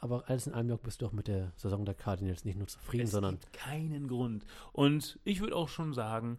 Aber 0.00 0.28
alles 0.28 0.46
in 0.46 0.54
allem 0.54 0.68
Jörg, 0.68 0.80
bist 0.80 1.02
du 1.02 1.06
auch 1.06 1.12
mit 1.12 1.26
der 1.26 1.52
Saison 1.56 1.84
der 1.84 1.94
Cardinals 1.94 2.44
nicht 2.44 2.56
nur 2.56 2.68
zufrieden, 2.68 3.04
es 3.04 3.10
sondern 3.10 3.40
gibt 3.40 3.52
keinen 3.52 4.06
Grund. 4.06 4.46
Und 4.72 5.18
ich 5.24 5.40
würde 5.40 5.56
auch 5.56 5.68
schon 5.68 5.92
sagen, 5.92 6.38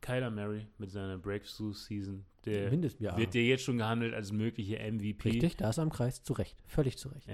Kyler 0.00 0.30
Murray 0.30 0.68
mit 0.78 0.90
seiner 0.90 1.18
Breakthrough-Season, 1.18 2.24
der 2.44 2.72
ja. 3.00 3.16
wird 3.16 3.34
der 3.34 3.42
jetzt 3.44 3.64
schon 3.64 3.78
gehandelt 3.78 4.14
als 4.14 4.30
mögliche 4.30 4.78
MVP. 4.78 5.30
Richtig, 5.30 5.56
da 5.56 5.70
ist 5.70 5.78
er 5.78 5.82
am 5.82 5.90
Kreis. 5.90 6.22
Zu 6.22 6.34
Recht. 6.34 6.56
Völlig 6.66 6.96
zu 6.96 7.08
Recht. 7.08 7.28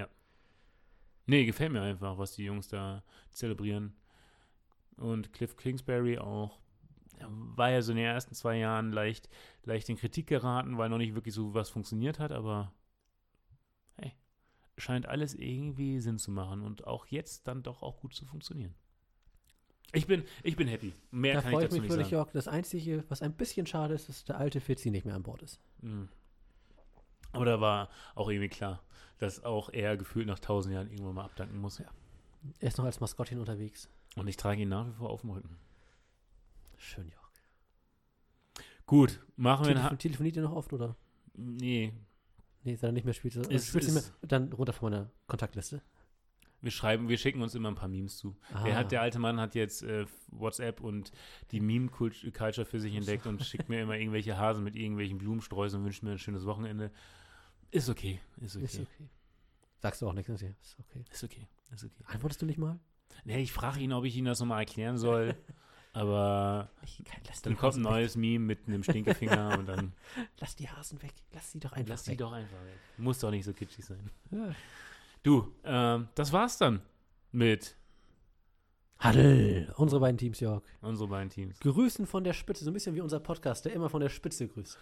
Nee, 1.26 1.45
gefällt 1.45 1.72
mir 1.72 1.83
einfach, 1.83 2.18
was 2.18 2.33
die 2.33 2.45
Jungs 2.45 2.68
da 2.68 3.05
zelebrieren. 3.30 3.95
Und 4.97 5.33
Cliff 5.33 5.57
Kingsbury 5.57 6.18
auch. 6.18 6.61
War 7.20 7.70
ja 7.70 7.82
so 7.82 7.92
in 7.92 7.98
den 7.98 8.06
ersten 8.06 8.34
zwei 8.34 8.56
Jahren 8.56 8.92
leicht, 8.92 9.28
leicht 9.64 9.88
in 9.88 9.96
Kritik 9.96 10.26
geraten, 10.26 10.78
weil 10.78 10.88
noch 10.88 10.98
nicht 10.98 11.14
wirklich 11.14 11.34
so 11.34 11.54
was 11.54 11.70
funktioniert 11.70 12.18
hat, 12.18 12.32
aber 12.32 12.72
hey, 13.96 14.12
scheint 14.76 15.06
alles 15.06 15.34
irgendwie 15.34 16.00
Sinn 16.00 16.18
zu 16.18 16.30
machen 16.30 16.62
und 16.62 16.86
auch 16.86 17.06
jetzt 17.06 17.46
dann 17.46 17.62
doch 17.62 17.82
auch 17.82 18.00
gut 18.00 18.14
zu 18.14 18.24
funktionieren. 18.24 18.74
Ich 19.92 20.06
bin, 20.06 20.24
ich 20.42 20.56
bin 20.56 20.68
happy. 20.68 20.94
Mehr 21.10 21.34
da 21.34 21.42
kann 21.42 21.52
ich 21.52 21.58
dazu 21.60 21.74
mich 21.74 21.82
nicht 21.82 21.90
wirklich, 21.90 22.06
sagen. 22.06 22.16
Jörg. 22.16 22.32
Das 22.32 22.48
Einzige, 22.48 23.04
was 23.08 23.20
ein 23.20 23.34
bisschen 23.34 23.66
schade 23.66 23.94
ist, 23.94 24.08
ist, 24.08 24.20
dass 24.20 24.24
der 24.24 24.38
alte 24.38 24.60
Fitzi 24.60 24.90
nicht 24.90 25.04
mehr 25.04 25.14
an 25.14 25.22
Bord 25.22 25.42
ist. 25.42 25.60
Mhm. 25.82 26.08
Aber 27.32 27.44
da 27.44 27.60
war 27.60 27.88
auch 28.14 28.30
irgendwie 28.30 28.48
klar, 28.48 28.82
dass 29.18 29.44
auch 29.44 29.70
er 29.70 29.96
gefühlt 29.96 30.26
nach 30.26 30.38
tausend 30.38 30.74
Jahren 30.74 30.90
irgendwann 30.90 31.14
mal 31.14 31.24
abdanken 31.24 31.58
muss. 31.58 31.78
Ja. 31.78 31.86
Er 32.58 32.68
ist 32.68 32.78
noch 32.78 32.84
als 32.84 33.00
Maskottchen 33.00 33.38
unterwegs. 33.38 33.88
Und 34.16 34.28
ich 34.28 34.36
trage 34.36 34.62
ihn 34.62 34.68
nach 34.68 34.86
wie 34.86 34.92
vor 34.92 35.10
auf 35.10 35.22
dem 35.22 35.30
Rücken. 35.30 35.56
Schön, 36.83 37.09
Jörg. 37.09 37.22
Gut, 38.87 39.20
machen 39.37 39.66
wir 39.66 39.74
Telefon 39.74 39.99
telefoniert 39.99 40.37
ihr 40.37 40.43
noch 40.43 40.53
oft, 40.53 40.72
oder? 40.72 40.97
Nee, 41.35 41.93
Nee, 42.64 42.78
er 42.80 42.93
nicht 42.93 43.05
mehr 43.05 43.14
spielt. 43.14 43.37
Es 43.37 43.68
spielst 43.68 43.89
du 43.89 43.99
ist- 43.99 44.12
mir 44.22 44.28
dann 44.28 44.53
runter 44.53 44.72
von 44.72 44.91
meiner 44.91 45.11
Kontaktliste. 45.26 45.80
wir 46.61 46.70
schreiben, 46.70 47.09
wir 47.09 47.18
schicken 47.18 47.41
uns 47.43 47.55
immer 47.55 47.68
ein 47.70 47.74
paar 47.76 47.89
Memes 47.89 48.16
zu. 48.18 48.37
Ah, 48.53 48.64
Der, 48.64 48.76
hat, 48.76 48.93
der 48.93 49.01
alte 49.01 49.18
Mann 49.18 49.41
hat 49.41 49.55
jetzt 49.55 49.83
äh, 49.83 50.07
WhatsApp 50.28 50.80
und 50.80 51.11
die 51.53 51.61
Meme-Culture 51.61 52.64
für 52.64 52.80
sich 52.80 52.95
entdeckt 52.95 53.26
und 53.26 53.43
schickt 53.45 53.68
mir 53.68 53.80
immer 53.83 53.97
irgendwelche 53.97 54.37
Hasen 54.37 54.62
mit 54.64 54.76
irgendwelchen 54.76 55.18
Blumensträußen 55.18 55.78
und 55.80 55.85
wünscht 55.85 56.03
mir 56.03 56.12
ein 56.12 56.18
schönes 56.18 56.45
Wochenende. 56.47 56.91
Ist 57.70 57.89
okay, 57.89 58.20
ist 58.41 58.57
okay. 58.57 58.64
Ist 58.64 58.80
okay. 58.80 59.09
Sagst 59.78 60.03
du 60.03 60.09
auch 60.09 60.12
nichts, 60.12 60.28
ist 60.28 60.43
okay. 60.43 60.55
Ist 61.11 61.24
okay, 61.24 61.47
ist 61.72 61.85
okay. 61.85 62.05
Antwortest 62.07 62.43
du 62.43 62.47
nicht 62.47 62.59
mal? 62.59 62.78
Nee, 63.24 63.41
ich 63.43 63.53
frage 63.53 63.80
ihn, 63.80 63.93
ob 63.93 64.05
ich 64.05 64.16
ihm 64.16 64.24
das 64.24 64.39
nochmal 64.41 64.61
erklären 64.61 64.99
soll, 64.99 65.35
aber 65.93 66.70
Ich 66.82 67.03
dann 67.43 67.57
kommt 67.57 67.76
ein 67.76 67.82
neues 67.82 68.16
Meme 68.16 68.45
mit 68.45 68.66
einem 68.66 68.82
Stinkefinger 68.82 69.59
und 69.59 69.66
dann 69.66 69.93
Weg. 70.16 70.28
Lass 70.38 70.57
die 70.57 70.68
Hasen 70.68 71.03
weg. 71.03 71.12
Lass 71.32 71.53
sie 71.53 71.61
doch 71.61 71.72
einfach 71.72 71.90
lass 71.90 72.09
weg. 72.09 72.18
doch 72.18 72.32
einfach 72.32 72.64
weg. 72.64 72.78
Muss 72.97 73.18
doch 73.18 73.30
nicht 73.30 73.45
so 73.45 73.53
kitschig 73.53 73.84
sein. 73.84 74.11
Du, 75.22 75.53
ähm, 75.64 76.09
das 76.14 76.32
war's 76.32 76.59
dann 76.59 76.80
mit 77.30 77.76
Haddel, 78.99 79.72
unsere 79.76 80.01
beiden 80.01 80.16
Teams, 80.16 80.40
Jörg. 80.40 80.62
unseren 80.80 81.11
beiden 81.11 81.28
Teams. 81.28 81.59
Grüßen 81.61 82.07
von 82.07 82.24
der 82.24 82.32
Spitze, 82.32 82.64
so 82.64 82.70
ein 82.70 82.74
bisschen 82.74 82.95
wie 82.95 83.01
unser 83.01 83.20
Podcast, 83.20 83.64
der 83.64 83.72
immer 83.72 83.90
von 83.90 84.01
der 84.01 84.09
Spitze 84.09 84.47
grüßt. 84.49 84.78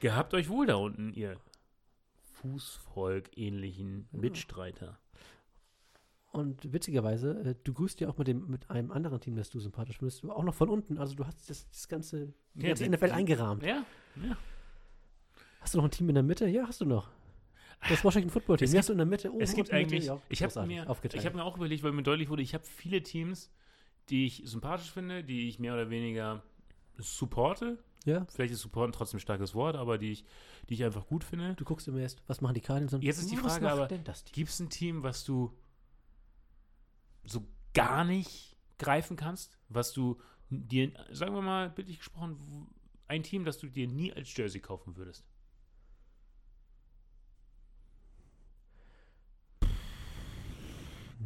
Gehabt 0.00 0.32
euch 0.32 0.48
wohl 0.48 0.66
da 0.66 0.76
unten, 0.76 1.12
ihr 1.12 1.36
Fußvolk-ähnlichen 2.40 4.08
Mitstreiter. 4.12 4.98
Und 6.38 6.72
witzigerweise, 6.72 7.40
äh, 7.44 7.54
du 7.64 7.72
grüßt 7.74 8.00
ja 8.00 8.08
auch 8.08 8.16
mit, 8.18 8.28
dem, 8.28 8.48
mit 8.48 8.70
einem 8.70 8.90
anderen 8.92 9.20
Team, 9.20 9.36
das 9.36 9.50
du 9.50 9.58
sympathisch 9.60 9.98
findest, 9.98 10.24
auch 10.24 10.42
noch 10.44 10.54
von 10.54 10.68
unten. 10.68 10.98
Also 10.98 11.14
du 11.14 11.26
hast 11.26 11.48
das, 11.50 11.68
das 11.70 11.88
ganze, 11.88 12.32
die 12.54 12.62
Ja, 12.62 12.68
ganze 12.68 12.84
die- 12.84 12.90
NFL 12.90 13.06
die- 13.06 13.12
eingerahmt. 13.12 13.62
Ja, 13.62 13.84
ja. 14.16 14.36
Hast 15.60 15.74
du 15.74 15.78
noch 15.78 15.84
ein 15.84 15.90
Team 15.90 16.08
in 16.08 16.14
der 16.14 16.22
Mitte? 16.24 16.46
Ja, 16.48 16.66
hast 16.66 16.80
du 16.80 16.84
noch. 16.84 17.10
Das 17.88 18.02
Washington 18.04 18.30
Football 18.30 18.56
Team. 18.56 18.66
Es 18.68 18.76
hast 18.76 18.88
du 18.88 18.92
in 18.92 18.98
der 18.98 19.06
Mitte. 19.06 19.30
oben 19.32 19.40
es 19.40 19.54
gibt 19.54 19.70
eigentlich, 19.72 20.10
ich 20.28 20.42
habe 20.42 20.66
mir, 20.66 20.86
ich 21.12 21.24
habe 21.26 21.36
mir 21.36 21.44
auch 21.44 21.56
überlegt, 21.56 21.82
weil 21.82 21.92
mir 21.92 22.02
deutlich 22.02 22.28
wurde, 22.28 22.42
ich 22.42 22.54
habe 22.54 22.64
viele 22.64 23.02
Teams, 23.02 23.50
die 24.08 24.26
ich 24.26 24.42
sympathisch 24.46 24.90
finde, 24.90 25.22
die 25.22 25.48
ich 25.48 25.58
mehr 25.58 25.74
oder 25.74 25.90
weniger 25.90 26.42
supporte. 26.98 27.78
ja, 28.04 28.24
Vielleicht 28.30 28.52
ist 28.54 28.60
supporten 28.60 28.92
trotzdem 28.92 29.18
ein 29.18 29.20
starkes 29.20 29.54
Wort, 29.54 29.76
aber 29.76 29.98
die 29.98 30.10
ich, 30.12 30.24
die 30.68 30.74
ich 30.74 30.84
einfach 30.84 31.06
gut 31.06 31.22
finde. 31.24 31.54
du 31.54 31.64
guckst 31.64 31.86
immer 31.88 31.98
erst, 32.00 32.20
was 32.26 32.40
machen 32.40 32.54
die 32.54 32.60
Cardinals? 32.60 32.96
Jetzt 33.02 33.18
ist 33.20 33.30
die 33.30 33.36
Frage 33.36 33.70
aber? 33.70 33.86
Gibt 34.32 34.48
es 34.50 34.58
ein 34.60 34.70
Team, 34.70 35.02
was 35.02 35.24
du 35.24 35.52
so 37.30 37.46
gar 37.74 38.04
nicht 38.04 38.56
greifen 38.78 39.16
kannst, 39.16 39.58
was 39.68 39.92
du 39.92 40.20
dir, 40.50 40.92
sagen 41.10 41.34
wir 41.34 41.42
mal, 41.42 41.70
bildlich 41.70 41.98
gesprochen, 41.98 42.68
ein 43.06 43.22
Team, 43.22 43.44
das 43.44 43.58
du 43.58 43.68
dir 43.68 43.88
nie 43.88 44.12
als 44.12 44.34
Jersey 44.36 44.60
kaufen 44.60 44.96
würdest? 44.96 45.24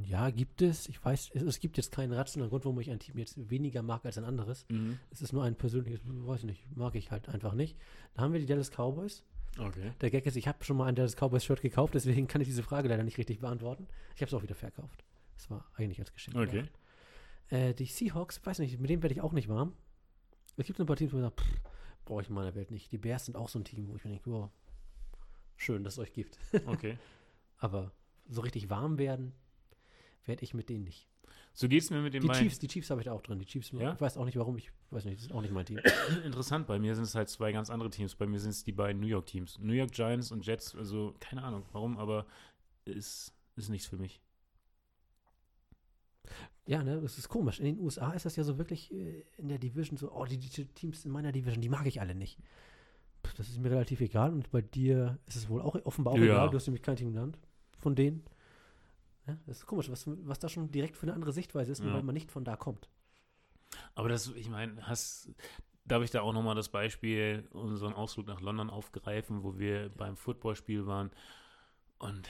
Ja, 0.05 0.31
gibt 0.31 0.63
es. 0.63 0.89
Ich 0.89 1.03
weiß, 1.05 1.31
es, 1.35 1.43
es 1.43 1.61
gibt 1.61 1.77
jetzt 1.77 1.93
keinen 1.93 2.13
rationalen 2.13 2.51
Grund, 2.51 2.65
warum 2.65 2.81
ich 2.81 2.91
ein 2.91 2.99
Team 2.99 3.19
jetzt 3.19 3.51
weniger 3.51 3.83
mag 3.83 4.05
als 4.05 4.19
ein 4.19 4.25
anderes. 4.25 4.67
Es 5.11 5.23
ist 5.23 5.33
nur 5.33 5.45
ein 5.45 5.55
persönliches, 5.55 6.01
weiß 6.05 6.41
ich 6.41 6.47
nicht, 6.47 6.77
mag 6.77 6.95
ich 6.95 7.11
halt 7.11 7.29
einfach 7.29 7.55
nicht. 7.55 7.77
Da 8.15 8.23
haben 8.23 8.33
wir 8.33 8.41
die 8.41 8.47
Dallas 8.47 8.71
Cowboys. 8.71 9.23
Okay. 9.59 9.93
Der 10.01 10.11
Gag 10.11 10.25
ist, 10.25 10.37
ich 10.37 10.49
habe 10.49 10.65
schon 10.65 10.77
mal 10.77 10.87
ein 10.87 10.95
Dallas 10.95 11.17
Cowboys 11.17 11.45
Shirt 11.45 11.61
gekauft, 11.61 11.95
deswegen 11.95 12.27
kann 12.27 12.41
ich 12.41 12.49
diese 12.49 12.63
Frage 12.63 12.89
leider 12.89 13.03
nicht 13.03 13.19
richtig 13.19 13.41
beantworten. 13.41 13.87
Ich 14.15 14.23
habe 14.23 14.29
es 14.29 14.35
auch 14.35 14.43
wieder 14.43 14.55
verkauft. 14.55 15.05
Das 15.37 15.51
war 15.51 15.67
eigentlich 15.75 16.01
als 16.01 16.13
Geschenk. 16.13 16.37
Okay. 16.37 16.65
Äh, 17.49 17.75
die 17.75 17.87
Seahawks, 17.87 18.45
weiß 18.45 18.59
nicht, 18.61 18.79
mit 18.79 18.91
denen 18.91 19.03
werde 19.03 19.15
ich 19.15 19.21
auch 19.21 19.33
nicht 19.33 19.49
warm. 19.49 19.75
Es 20.57 20.67
gibt 20.67 20.81
ein 20.81 20.87
paar 20.87 20.97
Teams, 20.97 21.13
wo 21.13 21.17
ich 21.19 21.23
sage, 21.23 21.37
brauche 22.05 22.23
ich 22.23 22.29
in 22.29 22.35
meiner 22.35 22.55
Welt 22.55 22.71
nicht. 22.71 22.93
Die 22.93 22.99
Bears 22.99 23.27
sind 23.27 23.37
auch 23.37 23.49
so 23.49 23.59
ein 23.59 23.65
Team, 23.65 23.89
wo 23.89 23.97
ich 23.97 24.05
mir 24.05 24.11
denke, 24.11 24.31
wow, 24.31 24.51
schön, 25.57 25.85
dass 25.85 25.95
es 25.95 25.99
euch 25.99 26.13
gibt. 26.13 26.39
Okay. 26.67 26.99
Aber 27.59 27.93
so 28.29 28.41
richtig 28.41 28.71
warm 28.71 28.99
werden, 28.99 29.33
werde 30.25 30.43
ich 30.45 30.55
mit 30.55 30.69
denen 30.69 30.85
nicht. 30.85 31.09
So 31.55 31.69
geht's 31.69 31.91
mir 31.91 32.01
mit 32.01 32.15
den 32.15 32.23
Die 32.23 32.29
beiden. 32.29 32.43
Chiefs, 32.43 32.59
die 32.59 32.69
Chiefs 32.69 32.91
habe 32.91 33.01
ich 33.01 33.07
da 33.07 33.13
auch 33.13 33.21
drin. 33.21 33.39
Die 33.39 33.45
Chiefs, 33.47 33.73
Ja? 33.73 33.93
ich 33.93 34.01
weiß 34.01 34.17
auch 34.17 34.25
nicht 34.25 34.37
warum, 34.39 34.57
ich 34.57 34.73
weiß 34.91 35.05
nicht, 35.05 35.19
das 35.19 35.27
ist 35.27 35.33
auch 35.33 35.43
nicht 35.43 35.53
mein 35.53 35.67
Team. 35.67 35.79
Interessant, 36.25 36.67
bei 36.67 36.79
mir 36.79 36.95
sind 36.95 37.05
es 37.05 37.15
halt 37.15 37.29
zwei 37.29 37.53
ganz 37.53 37.69
andere 37.71 37.91
Teams. 37.91 38.15
Bei 38.15 38.27
mir 38.27 38.41
sind 38.41 38.51
es 38.51 38.65
die 38.65 38.73
beiden 38.73 39.01
New 39.01 39.07
York 39.07 39.27
Teams. 39.27 39.59
New 39.59 39.75
York 39.75 39.93
Giants 39.93 40.33
und 40.33 40.47
Jets, 40.47 40.75
also 40.75 41.15
keine 41.21 41.43
Ahnung 41.43 41.65
warum, 41.73 41.99
aber 41.99 42.27
ist, 42.85 43.35
ist 43.57 43.69
nichts 43.69 43.87
für 43.87 43.99
mich. 43.99 44.23
Ja, 46.67 46.83
ne, 46.85 47.01
das 47.01 47.19
ist 47.19 47.29
komisch. 47.29 47.59
In 47.59 47.65
den 47.67 47.81
USA 47.81 48.13
ist 48.13 48.25
das 48.25 48.37
ja 48.37 48.45
so 48.45 48.57
wirklich 48.59 48.93
äh, 48.93 49.25
in 49.37 49.49
der 49.49 49.59
Division 49.59 49.97
so, 49.97 50.13
oh, 50.13 50.25
die, 50.25 50.39
die 50.39 50.49
Teams 50.67 51.05
in 51.05 51.11
meiner 51.11 51.33
Division, 51.33 51.61
die 51.61 51.69
mag 51.69 51.87
ich 51.87 52.01
alle 52.01 52.15
nicht. 52.15 52.39
Das 53.37 53.49
ist 53.49 53.59
mir 53.61 53.71
relativ 53.71 54.01
egal 54.01 54.33
und 54.33 54.51
bei 54.51 54.63
dir 54.63 55.19
ist 55.27 55.37
es 55.37 55.49
wohl 55.49 55.61
auch 55.63 55.75
offenbar 55.85 56.15
auch 56.15 56.19
Ja. 56.19 56.25
egal. 56.25 56.51
Du 56.51 56.57
hast 56.57 56.67
nämlich 56.67 56.83
kein 56.83 56.97
Team 56.97 57.13
genannt 57.13 57.39
von 57.79 57.95
denen. 57.95 58.25
Ja, 59.27 59.37
das 59.47 59.59
ist 59.59 59.67
komisch, 59.67 59.91
was, 59.91 60.05
was 60.07 60.39
da 60.41 60.49
schon 60.49 60.71
direkt 60.71 60.97
für 60.97 61.05
eine 61.05 61.15
andere 61.15 61.33
Sichtweise 61.33 61.71
ist, 61.73 61.81
nur 61.81 61.91
Ja. 61.91 61.95
weil 61.97 62.03
man 62.03 62.15
nicht 62.15 62.31
von 62.31 62.45
da 62.45 62.57
kommt. 62.57 62.89
Aber 63.95 64.09
das, 64.09 64.29
ich 64.35 64.49
meine, 64.51 64.87
hast, 64.87 65.31
darf 65.85 66.03
ich 66.03 66.11
da 66.11 66.23
auch 66.23 66.33
nochmal 66.33 66.55
das 66.55 66.69
Beispiel, 66.69 67.49
unseren 67.53 67.93
Ausflug 67.95 68.27
nach 68.27 68.41
London 68.41 68.71
aufgreifen, 68.71 69.43
wo 69.45 69.59
wir 69.59 69.89
beim 69.91 70.17
Footballspiel 70.17 70.87
waren 70.87 71.11
und 71.99 72.29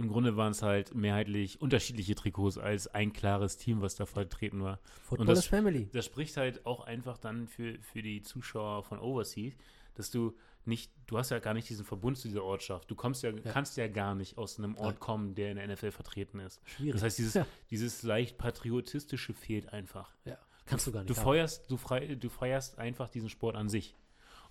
im 0.00 0.08
Grunde 0.08 0.36
waren 0.36 0.52
es 0.52 0.62
halt 0.62 0.94
mehrheitlich 0.94 1.60
unterschiedliche 1.60 2.14
Trikots 2.14 2.58
als 2.58 2.88
ein 2.88 3.12
klares 3.12 3.56
Team, 3.56 3.80
was 3.82 3.94
da 3.94 4.06
vertreten 4.06 4.62
war. 4.62 4.78
Football 5.04 5.26
das- 5.26 5.40
ist 5.40 5.46
Family. 5.46 5.88
Das 5.92 6.04
spricht 6.06 6.36
halt 6.36 6.66
auch 6.66 6.80
einfach 6.86 7.18
dann 7.18 7.46
für, 7.46 7.78
für 7.80 8.02
die 8.02 8.22
Zuschauer 8.22 8.82
von 8.82 8.98
Overseas, 8.98 9.54
dass 9.94 10.10
du 10.10 10.34
nicht, 10.64 10.92
du 11.06 11.16
hast 11.18 11.30
ja 11.30 11.38
gar 11.38 11.54
nicht 11.54 11.68
diesen 11.70 11.84
Verbund 11.86 12.18
zu 12.18 12.28
dieser 12.28 12.44
Ortschaft. 12.44 12.90
Du 12.90 12.94
kommst 12.94 13.22
ja, 13.22 13.30
Ja. 13.30 13.52
kannst 13.52 13.76
ja 13.78 13.88
gar 13.88 14.14
nicht 14.14 14.36
aus 14.38 14.58
einem 14.58 14.74
Ort 14.76 14.94
Nein. 14.96 15.00
kommen, 15.00 15.34
der 15.34 15.50
in 15.52 15.56
der 15.56 15.64
NFL 15.68 15.90
vertreten 15.90 16.38
ist. 16.38 16.60
Schwierig. 16.64 16.92
Das 16.94 17.02
heißt, 17.02 17.18
dieses, 17.18 17.34
Ja. 17.34 17.46
dieses 17.70 18.02
leicht 18.02 18.36
patriotistische 18.38 19.32
fehlt 19.32 19.72
einfach. 19.72 20.12
ja, 20.24 20.36
kannst 20.66 20.86
du 20.86 20.92
gar 20.92 21.00
nicht. 21.00 21.10
Du 21.10 21.16
haben. 21.16 21.22
feuerst, 21.24 21.70
du, 21.70 21.76
frei, 21.76 22.14
du 22.14 22.28
feierst 22.28 22.78
einfach 22.78 23.08
diesen 23.08 23.28
Sport 23.30 23.56
an 23.56 23.68
sich. 23.68 23.96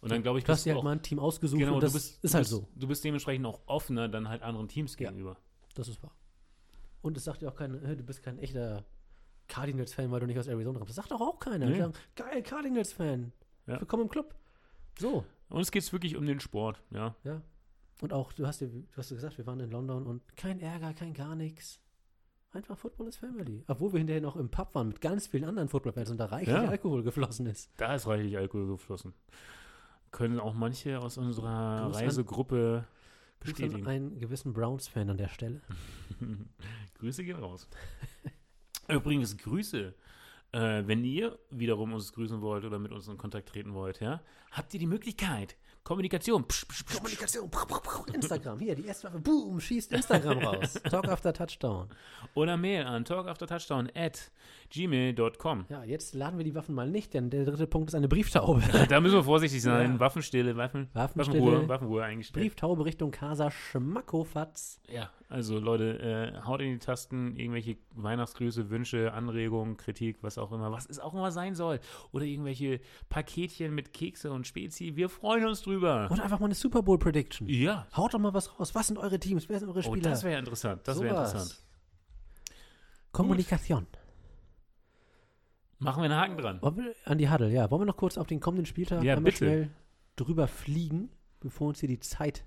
Und 0.01 0.11
dann 0.11 0.21
glaube 0.21 0.39
ich, 0.39 0.45
du 0.45 0.51
hast 0.53 0.65
dir 0.65 0.69
du 0.69 0.75
halt 0.75 0.79
auch, 0.79 0.83
mal 0.83 0.91
ein 0.93 1.01
Team 1.01 1.19
ausgesucht 1.19 1.59
genau, 1.59 1.73
und 1.75 1.81
du 1.81 1.85
das 1.87 1.93
bist, 1.93 2.23
ist 2.23 2.33
halt 2.33 2.43
bist, 2.43 2.51
so. 2.51 2.67
Du 2.75 2.87
bist 2.87 3.03
dementsprechend 3.03 3.45
auch 3.45 3.59
offener 3.65 4.07
dann 4.07 4.29
halt 4.29 4.41
anderen 4.43 4.67
Teams 4.67 4.97
Ja. 4.97 5.09
gegenüber. 5.09 5.37
Das 5.75 5.87
ist 5.87 6.01
wahr. 6.01 6.15
Und 7.01 7.17
es 7.17 7.23
sagt 7.25 7.41
ja 7.41 7.49
auch 7.49 7.55
keiner, 7.55 7.79
"Hä, 7.85 7.95
du 7.95 8.03
bist 8.03 8.23
kein 8.23 8.39
echter 8.39 8.85
Cardinals-Fan, 9.47 10.11
weil 10.11 10.19
du 10.19 10.25
nicht 10.27 10.39
aus 10.39 10.47
Arizona 10.47 10.77
kommst. 10.79 10.89
Das 10.89 10.95
sagt 10.97 11.11
doch 11.11 11.21
auch 11.21 11.39
keiner. 11.39 11.65
Nee. 11.65 11.79
Sagen, 11.79 11.93
geil, 12.15 12.43
Cardinals-Fan. 12.43 13.31
Ja. 13.67 13.79
Willkommen 13.79 14.03
im 14.03 14.09
Club. 14.09 14.35
So, 14.99 15.25
Uns 15.49 15.71
geht 15.71 15.81
es 15.83 15.91
wirklich 15.91 16.15
um 16.15 16.25
den 16.25 16.39
Sport, 16.39 16.81
ja. 16.91 17.15
ja. 17.23 17.41
Und 18.01 18.13
auch, 18.13 18.31
du 18.33 18.45
hast 18.45 18.61
ja, 18.61 18.67
du 18.67 18.83
hast 18.95 19.09
ja 19.09 19.15
gesagt, 19.15 19.37
wir 19.37 19.47
waren 19.47 19.59
in 19.59 19.71
London 19.71 20.05
und 20.05 20.21
kein 20.37 20.59
Ärger, 20.59 20.93
kein 20.93 21.13
gar 21.13 21.35
nichts. 21.35 21.79
Einfach 22.51 22.77
Football 22.77 23.07
ist 23.07 23.17
Family. 23.17 23.63
Obwohl 23.67 23.91
wir 23.93 23.97
hinterher 23.99 24.21
noch 24.21 24.35
im 24.35 24.49
Pub 24.49 24.73
waren 24.75 24.87
mit 24.89 25.01
ganz 25.01 25.27
vielen 25.27 25.45
anderen 25.45 25.67
Football-Fans 25.69 26.09
und 26.11 26.17
da 26.17 26.25
reichlich 26.25 26.55
Ja. 26.55 26.65
Alkohol 26.67 27.03
geflossen 27.03 27.45
ist. 27.47 27.69
Da 27.77 27.95
ist 27.95 28.07
reichlich 28.07 28.37
Alkohol 28.37 28.67
geflossen. 28.67 29.13
Können 30.11 30.39
auch 30.39 30.53
manche 30.53 30.99
aus 30.99 31.17
unserer 31.17 31.83
Gruß 31.85 31.97
an- 31.97 32.03
Reisegruppe 32.03 32.85
an 32.87 32.87
bestätigen. 33.39 33.87
einen 33.87 34.19
gewissen 34.19 34.53
Browns-Fan 34.53 35.09
an 35.09 35.17
der 35.17 35.29
Stelle. 35.29 35.61
Grüße 36.99 37.23
gehen 37.23 37.37
raus. 37.39 37.67
Übrigens, 38.87 39.37
Grüße. 39.37 39.93
Äh, 40.51 40.83
wenn 40.87 41.03
ihr 41.03 41.37
wiederum 41.51 41.93
uns 41.93 42.11
grüßen 42.11 42.41
wollt 42.41 42.65
oder 42.65 42.79
mit 42.79 42.91
uns 42.91 43.07
in 43.07 43.17
Kontakt 43.17 43.49
treten 43.49 43.73
wollt, 43.75 43.99
ja, 43.99 44.21
habt 44.51 44.73
ihr 44.73 44.79
die 44.79 44.87
Möglichkeit. 44.87 45.55
Kommunikation. 45.89 46.47
Psch, 46.47 46.67
psch, 46.67 46.85
psch. 46.85 46.95
Kommunikation. 46.97 47.49
Instagram. 48.13 48.59
Hier, 48.59 48.75
die 48.75 48.85
Erstwaffe. 48.85 49.17
Boom, 49.17 49.59
schießt 49.59 49.91
Instagram 49.91 50.37
raus. 50.45 50.79
Talk 50.87 51.07
after 51.07 51.33
Touchdown. 51.33 51.89
Oder 52.35 52.57
Mail 52.57 52.83
an 52.83 53.05
talkaftertouchdown 53.05 53.89
at 53.95 54.31
gmail.com. 54.69 55.65
Ja, 55.67 55.83
jetzt 55.83 56.13
laden 56.13 56.37
wir 56.37 56.45
die 56.45 56.53
Waffen 56.53 56.75
mal 56.75 56.87
nicht, 56.87 57.15
denn 57.15 57.31
der 57.31 57.43
dritte 57.43 57.65
Punkt 57.65 57.89
ist 57.89 57.95
eine 57.95 58.07
Brieftaube. 58.07 58.61
Da 58.89 59.01
müssen 59.01 59.15
wir 59.15 59.23
vorsichtig 59.23 59.63
sein. 59.63 59.93
Ja. 59.93 59.99
Waffenstille, 59.99 60.55
Waffen, 60.57 60.89
Waffenstille. 60.93 61.41
Waffenruhe, 61.41 61.69
Waffenruhe 61.69 62.03
eingestellt. 62.03 62.43
Brieftaube 62.43 62.85
Richtung 62.85 63.09
Casa 63.09 63.49
Schmackofatz. 63.49 64.79
Ja, 64.87 65.09
also 65.27 65.59
Leute, 65.59 65.99
äh, 65.99 66.45
haut 66.45 66.61
in 66.61 66.71
die 66.73 66.79
Tasten 66.79 67.35
irgendwelche 67.35 67.77
Weihnachtsgrüße, 67.95 68.69
Wünsche, 68.69 69.13
Anregungen, 69.13 69.77
Kritik, 69.77 70.17
was 70.21 70.37
auch 70.37 70.51
immer, 70.51 70.71
was 70.71 70.85
es 70.87 70.99
auch 70.99 71.13
immer 71.13 71.31
sein 71.31 71.55
soll. 71.55 71.79
Oder 72.11 72.25
irgendwelche 72.25 72.79
Paketchen 73.09 73.73
mit 73.73 73.93
Kekse 73.93 74.31
und 74.31 74.47
Spezi. 74.47 74.95
Wir 74.95 75.09
freuen 75.09 75.45
uns 75.45 75.61
drüber. 75.61 75.78
Oder 75.79 76.23
einfach 76.23 76.39
mal 76.39 76.45
eine 76.45 76.55
Super 76.55 76.81
Bowl 76.83 76.97
Prediction. 76.99 77.47
Ja. 77.47 77.87
Haut 77.95 78.13
doch 78.13 78.19
mal 78.19 78.33
was 78.33 78.59
raus. 78.59 78.73
Was 78.75 78.87
sind 78.87 78.97
eure 78.97 79.19
Teams? 79.19 79.47
Wer 79.49 79.59
sind 79.59 79.69
eure 79.69 79.79
Oh, 79.79 79.81
Spieler? 79.83 80.09
das 80.09 80.23
wäre 80.23 80.39
interessant. 80.39 80.81
Das 80.87 80.99
wäre 80.99 81.15
Sowas. 81.15 81.31
interessant. 81.33 81.63
Kommunikation. 83.11 83.87
Machen 85.79 86.01
wir 86.03 86.05
einen 86.09 86.19
Haken 86.19 86.37
dran. 86.37 86.61
Wollen 86.61 86.77
wir, 86.77 86.93
an 87.05 87.17
die 87.17 87.29
Huddle, 87.29 87.49
ja. 87.51 87.71
Wollen 87.71 87.81
wir 87.81 87.85
noch 87.85 87.97
kurz 87.97 88.17
auf 88.17 88.27
den 88.27 88.39
kommenden 88.39 88.65
Spieltag 88.65 89.01
Ja, 89.03 89.13
einmal 89.15 89.31
bitte. 89.31 89.37
schnell 89.37 89.69
drüber 90.17 90.47
fliegen, 90.47 91.09
bevor 91.39 91.69
uns 91.69 91.79
hier 91.79 91.87
die 91.89 91.99
Zeit 92.01 92.43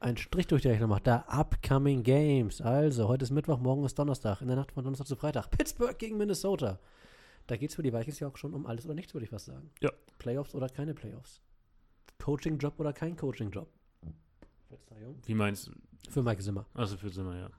einen 0.00 0.16
Strich 0.16 0.46
durch 0.46 0.62
die 0.62 0.68
Rechnung 0.68 0.88
macht. 0.88 1.06
Da 1.06 1.24
Upcoming 1.28 2.02
Games. 2.02 2.60
Also, 2.62 3.08
heute 3.08 3.24
ist 3.24 3.30
Mittwoch, 3.30 3.58
morgen 3.58 3.84
ist 3.84 3.98
Donnerstag. 3.98 4.40
In 4.40 4.46
der 4.48 4.56
Nacht 4.56 4.72
von 4.72 4.84
Donnerstag 4.84 5.06
zu 5.06 5.16
Freitag. 5.16 5.50
Pittsburgh 5.50 5.98
gegen 5.98 6.16
Minnesota. 6.16 6.78
Da 7.46 7.56
geht 7.56 7.70
es 7.70 7.76
für 7.76 7.82
die 7.82 7.92
Vikings 7.92 8.20
ja 8.20 8.28
auch 8.28 8.36
schon 8.36 8.54
um 8.54 8.66
alles 8.66 8.84
oder 8.86 8.94
nichts, 8.94 9.12
würde 9.14 9.24
ich 9.24 9.30
fast 9.30 9.46
sagen. 9.46 9.70
Ja. 9.80 9.90
Playoffs 10.18 10.54
oder 10.54 10.68
keine 10.68 10.94
Playoffs. 10.94 11.40
Coaching-Job 12.18 12.78
oder 12.78 12.92
kein 12.92 13.16
Coaching-Job. 13.16 13.68
Wie 15.24 15.34
meinst 15.34 15.68
du? 15.68 15.72
Für 16.10 16.22
Mike 16.22 16.42
Zimmer. 16.42 16.66
Also 16.74 16.96
für 16.96 17.10
Zimmer, 17.10 17.36
ja. 17.36 17.50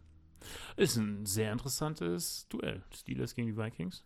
Ist 0.77 0.95
ein 0.95 1.25
sehr 1.25 1.51
interessantes 1.51 2.47
Duell. 2.49 2.83
Steelers 2.93 3.35
gegen 3.35 3.47
die 3.47 3.57
Vikings. 3.57 4.05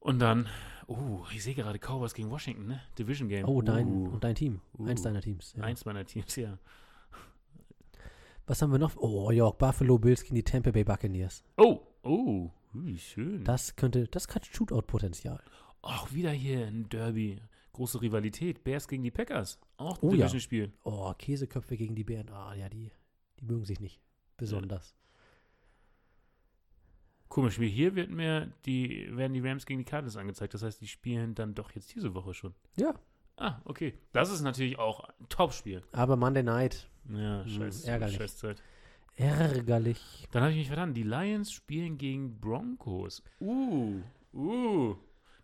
Und 0.00 0.18
dann, 0.18 0.48
oh, 0.88 1.24
ich 1.32 1.44
sehe 1.44 1.54
gerade 1.54 1.78
Cowboys 1.78 2.14
gegen 2.14 2.30
Washington, 2.30 2.66
ne? 2.66 2.80
Division 2.98 3.28
Game. 3.28 3.46
Oh, 3.46 3.62
dein, 3.62 3.86
Uh, 3.86 4.08
und 4.08 4.24
dein 4.24 4.34
Team. 4.34 4.60
Uh. 4.76 4.86
Eins 4.86 5.02
deiner 5.02 5.20
Teams. 5.20 5.54
Ja. 5.56 5.62
Eins 5.62 5.84
meiner 5.84 6.04
Teams, 6.04 6.34
ja. 6.36 6.58
Was 8.46 8.60
haben 8.60 8.72
wir 8.72 8.80
noch? 8.80 8.96
Oh, 8.96 9.30
York, 9.30 9.58
Buffalo 9.58 9.98
Bills 9.98 10.24
gegen 10.24 10.34
die 10.34 10.42
Tampa 10.42 10.72
Bay 10.72 10.82
Buccaneers. 10.82 11.44
Oh, 11.56 11.86
oh, 12.02 12.50
wie 12.72 12.98
schön. 12.98 13.44
Das 13.44 13.76
könnte, 13.76 14.08
das 14.08 14.26
hat 14.34 14.44
Shootout-Potenzial. 14.46 15.40
Auch 15.82 16.12
wieder 16.12 16.32
hier 16.32 16.66
ein 16.66 16.88
Derby. 16.88 17.40
Große 17.72 18.00
Rivalität. 18.02 18.64
Bears 18.64 18.86
gegen 18.88 19.02
die 19.02 19.10
Packers. 19.10 19.58
Auch 19.78 19.96
ein 20.02 20.08
Oh 20.08 20.10
ja. 20.12 20.16
Division-Spiel. 20.26 20.72
Oh, 20.84 21.12
Käseköpfe 21.18 21.76
gegen 21.76 21.94
die 21.94 22.04
Bären. 22.04 22.28
Ah, 22.30 22.54
ja, 22.54 22.68
die, 22.68 22.90
die 23.40 23.44
mögen 23.46 23.64
sich 23.64 23.80
nicht. 23.80 24.00
Besonders. 24.36 24.94
Komisch, 27.28 27.58
wie 27.58 27.68
hier 27.68 27.94
wird 27.94 28.10
mir 28.10 28.52
die, 28.66 29.08
werden 29.16 29.32
die 29.32 29.40
Rams 29.40 29.64
gegen 29.64 29.78
die 29.78 29.84
Cardinals 29.86 30.16
angezeigt. 30.18 30.52
Das 30.52 30.62
heißt, 30.62 30.80
die 30.82 30.86
spielen 30.88 31.34
dann 31.34 31.54
doch 31.54 31.70
jetzt 31.72 31.94
diese 31.94 32.12
Woche 32.14 32.34
schon. 32.34 32.54
Ja. 32.76 32.94
Ah, 33.38 33.60
okay. 33.64 33.94
Das 34.12 34.30
ist 34.30 34.42
natürlich 34.42 34.78
auch 34.78 35.00
ein 35.00 35.28
Top-Spiel. 35.30 35.82
Aber 35.92 36.16
Monday 36.16 36.42
Night, 36.42 36.90
Ja, 37.08 37.42
Hm, 37.44 37.48
scheiß, 37.50 37.84
ärgerlich. 37.84 38.16
Scheißzeit. 38.16 38.62
ärgerlich. 39.16 40.28
Dann 40.30 40.42
habe 40.42 40.52
ich 40.52 40.58
mich 40.58 40.66
verstanden. 40.66 40.94
Die 40.94 41.02
Lions 41.04 41.50
spielen 41.50 41.96
gegen 41.96 42.38
Broncos. 42.38 43.22
Uh, 43.40 44.02
uh. 44.34 44.96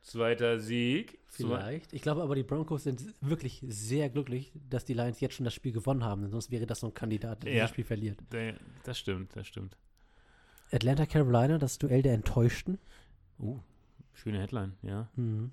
Zweiter 0.08 0.58
Sieg. 0.58 1.18
Vielleicht. 1.26 1.92
Ich 1.92 2.00
glaube 2.02 2.22
aber, 2.22 2.34
die 2.34 2.42
Broncos 2.42 2.84
sind 2.84 3.04
wirklich 3.20 3.62
sehr 3.68 4.08
glücklich, 4.08 4.52
dass 4.70 4.84
die 4.86 4.94
Lions 4.94 5.20
jetzt 5.20 5.34
schon 5.34 5.44
das 5.44 5.52
Spiel 5.54 5.72
gewonnen 5.72 6.02
haben. 6.02 6.28
Sonst 6.30 6.50
wäre 6.50 6.64
das 6.66 6.80
so 6.80 6.86
ein 6.86 6.94
Kandidat, 6.94 7.42
der 7.44 7.52
Ja. 7.52 7.64
das 7.64 7.70
Spiel 7.70 7.84
verliert. 7.84 8.18
Das 8.84 8.98
stimmt, 8.98 9.36
das 9.36 9.46
stimmt. 9.46 9.76
Atlanta 10.72 11.04
Carolina, 11.06 11.58
das 11.58 11.78
Duell 11.78 12.00
der 12.02 12.14
Enttäuschten. 12.14 12.78
Uh, 13.38 13.58
schöne 14.14 14.40
Headline, 14.40 14.72
ja. 14.82 15.08
Mhm. 15.16 15.52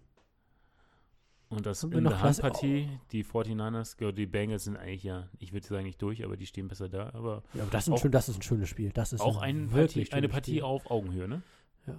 Und 1.49 1.65
das 1.65 1.83
Haben 1.83 1.91
in 1.93 2.03
der 2.05 2.21
Handpartie, 2.21 2.89
die 3.11 3.23
49ers, 3.23 3.97
ja, 4.01 4.11
die 4.11 4.25
Bengals 4.25 4.63
sind 4.63 4.77
eigentlich 4.77 5.03
ja, 5.03 5.29
ich 5.39 5.53
würde 5.53 5.67
sagen 5.67 5.83
nicht 5.85 6.01
durch, 6.01 6.23
aber 6.25 6.37
die 6.37 6.45
stehen 6.47 6.67
besser 6.67 6.89
da. 6.89 7.11
Aber 7.13 7.43
Ja, 7.53 7.61
aber 7.63 7.71
das 7.71 7.83
ist, 7.83 7.89
ein 7.89 7.93
Auch- 7.93 8.01
schön, 8.01 8.11
das 8.11 8.29
ist 8.29 8.37
ein 8.37 8.41
schönes 8.41 8.69
Spiel. 8.69 8.91
Das 8.91 9.13
ist 9.13 9.21
auch 9.21 9.41
ein 9.41 9.65
ein 9.65 9.71
wirklich 9.71 10.09
Partie, 10.09 10.17
eine 10.17 10.29
Partie 10.29 10.51
Spiel. 10.51 10.63
auf 10.63 10.89
Augenhöhe, 10.89 11.27
ne? 11.27 11.43
Ja. 11.87 11.95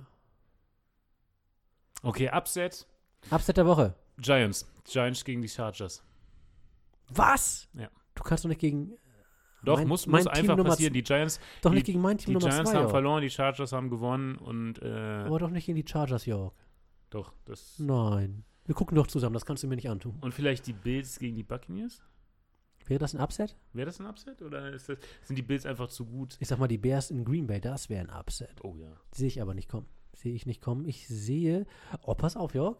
Okay, 2.02 2.30
Upset. 2.32 2.86
Upset 3.30 3.56
der 3.56 3.66
Woche. 3.66 3.94
Giants. 4.18 4.66
Giants 4.84 5.24
gegen 5.24 5.42
die 5.42 5.48
Chargers. 5.48 6.02
Was? 7.08 7.68
Ja. 7.74 7.88
Du 8.14 8.22
kannst 8.22 8.44
doch 8.44 8.48
nicht 8.48 8.60
gegen. 8.60 8.92
Doch, 9.64 9.78
mein, 9.78 9.88
muss, 9.88 10.06
mein 10.06 10.22
muss 10.22 10.32
Team 10.32 10.42
einfach 10.42 10.56
Nummer 10.56 10.70
passieren. 10.70 10.92
Die 10.92 11.02
Giants, 11.02 11.40
Doch 11.60 11.70
die- 11.70 11.76
nicht 11.76 11.86
gegen 11.86 12.00
mein 12.00 12.18
Team 12.18 12.26
die 12.26 12.32
Nummer 12.34 12.48
Giants 12.50 12.70
zwei. 12.70 12.76
haben 12.76 12.82
York. 12.84 12.90
verloren, 12.92 13.22
die 13.22 13.30
Chargers 13.30 13.72
haben 13.72 13.90
gewonnen 13.90 14.36
und 14.36 14.80
äh, 14.80 15.24
Aber 15.26 15.38
doch 15.40 15.50
nicht 15.50 15.66
gegen 15.66 15.76
die 15.76 15.84
Chargers, 15.90 16.24
York. 16.26 16.54
doch, 17.10 17.32
das. 17.46 17.78
Nein. 17.78 18.44
Wir 18.66 18.74
gucken 18.74 18.94
doch 18.96 19.06
zusammen, 19.08 19.34
das 19.34 19.44
kannst 19.44 19.62
du 19.62 19.66
mir 19.68 19.74
nicht 19.76 19.88
antun. 19.88 20.18
Und 20.20 20.34
vielleicht 20.34 20.66
die 20.66 20.72
Bills 20.72 21.18
gegen 21.18 21.34
die 21.36 21.42
Buccaneers? 21.42 22.00
Wäre 22.86 22.98
das 23.00 23.14
ein 23.14 23.20
Upset? 23.20 23.56
Wäre 23.72 23.86
das 23.86 23.98
ein 23.98 24.06
Upset 24.06 24.42
oder 24.42 24.70
ist 24.72 24.88
das, 24.88 24.98
sind 25.22 25.36
die 25.36 25.42
Bills 25.42 25.66
einfach 25.66 25.88
zu 25.88 26.06
gut? 26.06 26.36
Ich 26.38 26.46
sag 26.46 26.58
mal, 26.60 26.68
die 26.68 26.78
Bears 26.78 27.10
in 27.10 27.24
Green 27.24 27.46
Bay, 27.48 27.60
das 27.60 27.88
wäre 27.88 28.02
ein 28.08 28.10
Upset. 28.10 28.62
Oh 28.62 28.76
ja. 28.76 28.92
Sehe 29.12 29.26
ich 29.26 29.42
aber 29.42 29.54
nicht 29.54 29.68
kommen. 29.68 29.86
Sehe 30.16 30.34
ich 30.34 30.46
nicht 30.46 30.60
kommen. 30.62 30.84
Ich 30.86 31.06
sehe. 31.08 31.66
Oh, 32.02 32.14
pass 32.14 32.36
auf, 32.36 32.54
York. 32.54 32.78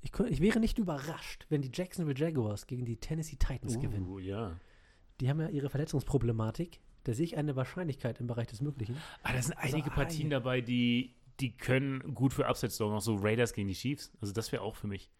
Ich, 0.00 0.12
ich 0.28 0.40
wäre 0.40 0.60
nicht 0.60 0.78
überrascht, 0.78 1.46
wenn 1.48 1.62
die 1.62 1.70
Jacksonville 1.72 2.16
Jaguars 2.18 2.66
gegen 2.66 2.84
die 2.84 2.96
Tennessee 2.98 3.36
Titans 3.36 3.80
gewinnen. 3.80 4.06
Uh, 4.06 4.18
ja. 4.20 4.56
Die 5.20 5.28
haben 5.28 5.40
ja 5.40 5.48
ihre 5.48 5.68
Verletzungsproblematik. 5.68 6.80
Da 7.04 7.12
sehe 7.12 7.24
ich 7.24 7.36
eine 7.36 7.56
Wahrscheinlichkeit 7.56 8.20
im 8.20 8.26
Bereich 8.28 8.46
des 8.46 8.60
Möglichen. 8.60 8.96
Ah, 9.22 9.32
da 9.32 9.42
sind 9.42 9.56
Also, 9.58 9.74
einige 9.74 9.90
Partien 9.90 10.28
ei. 10.28 10.30
dabei, 10.30 10.60
die, 10.60 11.16
die 11.40 11.56
können 11.56 12.14
gut 12.14 12.32
für 12.32 12.46
Upsets 12.48 12.76
sorgen. 12.76 12.94
Auch 12.94 13.00
so 13.00 13.16
Raiders 13.16 13.52
gegen 13.52 13.68
die 13.68 13.74
Chiefs. 13.74 14.12
Also 14.20 14.32
das 14.32 14.52
wäre 14.52 14.62
auch 14.62 14.76
für 14.76 14.86
mich. 14.86 15.10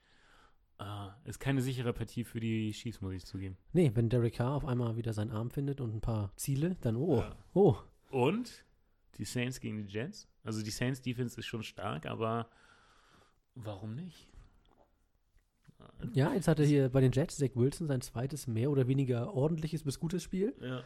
Ah, 0.78 1.14
ist 1.24 1.40
keine 1.40 1.62
sichere 1.62 1.92
Partie 1.92 2.22
für 2.22 2.38
die 2.38 2.70
Chiefs, 2.72 3.00
muss 3.00 3.14
ich 3.14 3.24
zugeben. 3.24 3.56
Nee, 3.72 3.90
wenn 3.94 4.08
Derek 4.10 4.34
Carr 4.34 4.52
auf 4.54 4.64
einmal 4.66 4.96
wieder 4.96 5.12
seinen 5.14 5.30
Arm 5.32 5.50
findet 5.50 5.80
und 5.80 5.94
ein 5.94 6.00
paar 6.02 6.32
Ziele, 6.36 6.76
dann 6.82 6.96
oh, 6.96 7.16
Ja. 7.20 7.36
oh. 7.54 7.76
Und 8.10 8.64
die 9.16 9.24
Saints 9.24 9.58
gegen 9.58 9.78
die 9.86 9.92
Jets. 9.92 10.28
Also 10.46 10.62
die 10.62 10.70
Saints 10.70 11.02
Defense 11.02 11.38
ist 11.38 11.46
schon 11.46 11.62
stark, 11.62 12.06
aber 12.06 12.48
warum 13.54 13.94
nicht? 13.94 14.28
Ja, 16.12 16.32
jetzt 16.32 16.48
hatte 16.48 16.64
hier 16.64 16.88
bei 16.88 17.00
den 17.00 17.12
Jets 17.12 17.36
Zach 17.36 17.50
Wilson 17.54 17.88
sein 17.88 18.00
zweites 18.00 18.46
mehr 18.46 18.70
oder 18.70 18.86
weniger 18.86 19.34
ordentliches 19.34 19.82
bis 19.82 19.98
gutes 19.98 20.22
Spiel. 20.22 20.54
Ja. 20.60 20.82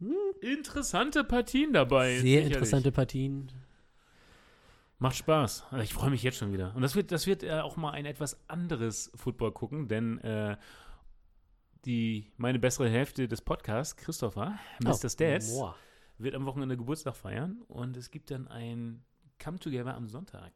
Hm. 0.00 0.14
Interessante 0.40 1.24
Partien 1.24 1.72
dabei. 1.72 2.12
Sehr 2.14 2.20
sicherlich. 2.22 2.52
interessante 2.52 2.92
Partien. 2.92 3.50
Macht 4.98 5.16
Spaß. 5.16 5.64
Also 5.70 5.82
Ich 5.82 5.92
freue 5.92 6.10
mich 6.10 6.22
jetzt 6.22 6.38
schon 6.38 6.52
wieder. 6.52 6.74
Und 6.74 6.82
das 6.82 6.94
wird, 6.94 7.12
das 7.12 7.26
wird 7.26 7.42
äh, 7.42 7.60
auch 7.60 7.76
mal 7.76 7.90
ein 7.90 8.06
etwas 8.06 8.38
anderes 8.48 9.10
Football 9.14 9.52
gucken, 9.52 9.88
denn 9.88 10.18
äh, 10.20 10.56
die, 11.84 12.32
meine 12.36 12.58
bessere 12.58 12.88
Hälfte 12.88 13.28
des 13.28 13.42
Podcasts, 13.42 13.96
Christopher, 13.96 14.58
Mr. 14.80 14.90
Oh, 14.90 15.08
Stats, 15.08 15.52
boah. 15.52 15.76
Wird 16.18 16.34
am 16.34 16.44
Wochenende 16.46 16.76
Geburtstag 16.76 17.16
feiern 17.16 17.62
und 17.68 17.96
es 17.96 18.10
gibt 18.10 18.30
dann 18.30 18.48
ein 18.48 19.02
Come-Together 19.42 19.94
am 19.94 20.08
Sonntag 20.08 20.52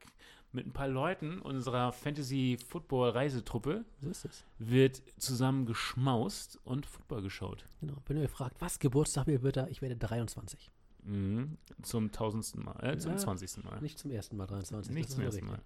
mit 0.52 0.66
ein 0.66 0.72
paar 0.72 0.88
Leuten 0.88 1.40
unserer 1.40 1.92
Fantasy-Football-Reisetruppe 1.92 3.84
So 4.00 4.09
ist 4.11 4.24
es. 4.24 4.44
wird 4.59 5.02
zusammen 5.18 5.66
geschmaust 5.66 6.59
und 6.64 6.86
Football 6.86 7.22
geschaut. 7.22 7.66
Genau. 7.80 7.94
Wenn 8.06 8.16
ihr 8.16 8.28
fragt, 8.28 8.61
was 8.61 8.78
Geburtstag 8.78 9.26
mir 9.26 9.42
wird, 9.42 9.56
da, 9.56 9.66
ich 9.68 9.82
werde 9.82 9.96
23. 9.96 10.70
Mhm. 11.02 11.59
Zum 11.82 12.12
tausendsten 12.12 12.64
Mal, 12.64 12.78
äh, 12.82 12.98
zum 12.98 13.12
Ja. 13.12 13.16
zwanzigsten 13.18 13.64
Mal. 13.64 13.80
Nicht 13.80 13.98
zum 13.98 14.11
ersten 14.11 14.36
Mal 14.36 14.46
23. 14.46 14.94
Nicht 14.94 15.11
zum 15.11 15.22
ersten 15.22 15.44
richtig. 15.48 15.59
Mal. 15.59 15.62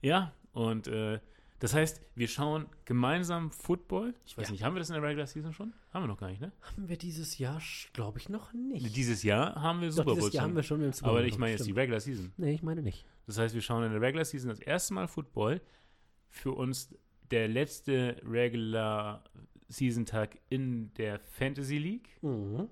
Ja, 0.00 0.32
und 0.52 0.86
äh, 0.86 1.20
das 1.64 1.72
heißt, 1.72 2.00
wir 2.14 2.28
schauen 2.28 2.66
gemeinsam 2.84 3.50
Football. 3.50 4.12
Ich 4.26 4.36
weiß 4.36 4.48
Ja. 4.48 4.52
nicht, 4.52 4.62
haben 4.64 4.74
wir 4.74 4.80
das 4.80 4.90
in 4.90 4.94
der 4.94 5.02
Regular 5.02 5.26
Season 5.26 5.54
schon? 5.54 5.72
Haben 5.94 6.02
wir 6.04 6.08
noch 6.08 6.18
gar 6.18 6.28
nicht, 6.28 6.42
ne? 6.42 6.52
Haben 6.60 6.88
wir 6.90 6.98
dieses 6.98 7.38
Jahr, 7.38 7.58
glaube 7.94 8.18
ich, 8.18 8.28
noch 8.28 8.52
nicht. 8.52 8.94
Dieses 8.94 9.22
Jahr 9.22 9.54
haben 9.62 9.80
wir 9.80 9.90
Super 9.90 10.04
Bowl 10.04 10.14
dieses 10.16 10.32
Jahr 10.34 10.42
schon. 10.42 10.50
haben 10.50 10.56
wir 10.56 10.62
schon 10.62 10.82
im 10.82 10.92
Super 10.92 11.08
Aber 11.10 11.18
Bowl 11.20 11.26
ich 11.28 11.38
meine 11.38 11.52
jetzt 11.52 11.66
die. 11.66 11.72
Regular 11.72 12.00
Season. 12.00 12.32
Nee, 12.36 12.52
ich 12.52 12.62
meine 12.62 12.82
nicht. 12.82 13.06
Das 13.26 13.38
heißt, 13.38 13.54
wir 13.54 13.62
schauen 13.62 13.82
in 13.84 13.92
der 13.92 14.00
Regular 14.02 14.26
Season 14.26 14.50
das 14.50 14.60
erste 14.60 14.92
Mal 14.92 15.08
Football. 15.08 15.62
Für 16.28 16.52
uns 16.52 16.94
der 17.30 17.48
letzte 17.48 18.20
Regular 18.26 19.24
Season 19.68 20.04
Tag 20.04 20.38
in 20.50 20.92
der 20.94 21.18
Fantasy 21.20 21.78
League. 21.78 22.10
Mhm. 22.20 22.68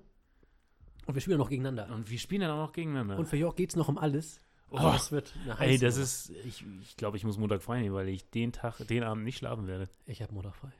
Und 1.05 1.13
wir 1.15 1.19
spielen 1.21 1.39
noch 1.39 1.49
gegeneinander. 1.49 1.93
Und 1.93 2.09
wir 2.11 2.19
spielen 2.19 2.41
dann 2.41 2.51
auch 2.51 2.67
noch 2.67 2.71
gegeneinander. 2.73 3.17
Und 3.17 3.27
für 3.27 3.37
Jörg 3.37 3.55
geht 3.55 3.71
es 3.71 3.75
noch 3.75 3.89
um 3.89 3.97
alles. 3.97 4.39
Oh, 4.73 4.77
Aber 4.79 4.95
es 4.95 5.11
wird 5.11 5.31
eine 5.43 5.51
Ey, 5.59 5.77
heiße 5.77 5.85
das 5.85 5.95
Nummer. 5.95 6.03
ist, 6.03 6.29
ich, 6.45 6.65
ich 6.81 6.97
glaube, 6.97 7.15
ich 7.17 7.23
muss 7.23 7.37
Montag 7.37 7.61
frei 7.61 7.79
nehmen, 7.81 7.93
weil 7.95 8.09
ich 8.09 8.27
den 8.31 8.51
Tag, 8.51 8.77
den 8.87 9.03
Abend 9.03 9.23
nicht 9.23 9.37
schlafen 9.37 9.67
werde. 9.67 9.87
Ich 10.07 10.21
habe 10.23 10.33
Montag 10.33 10.55
frei. 10.55 10.71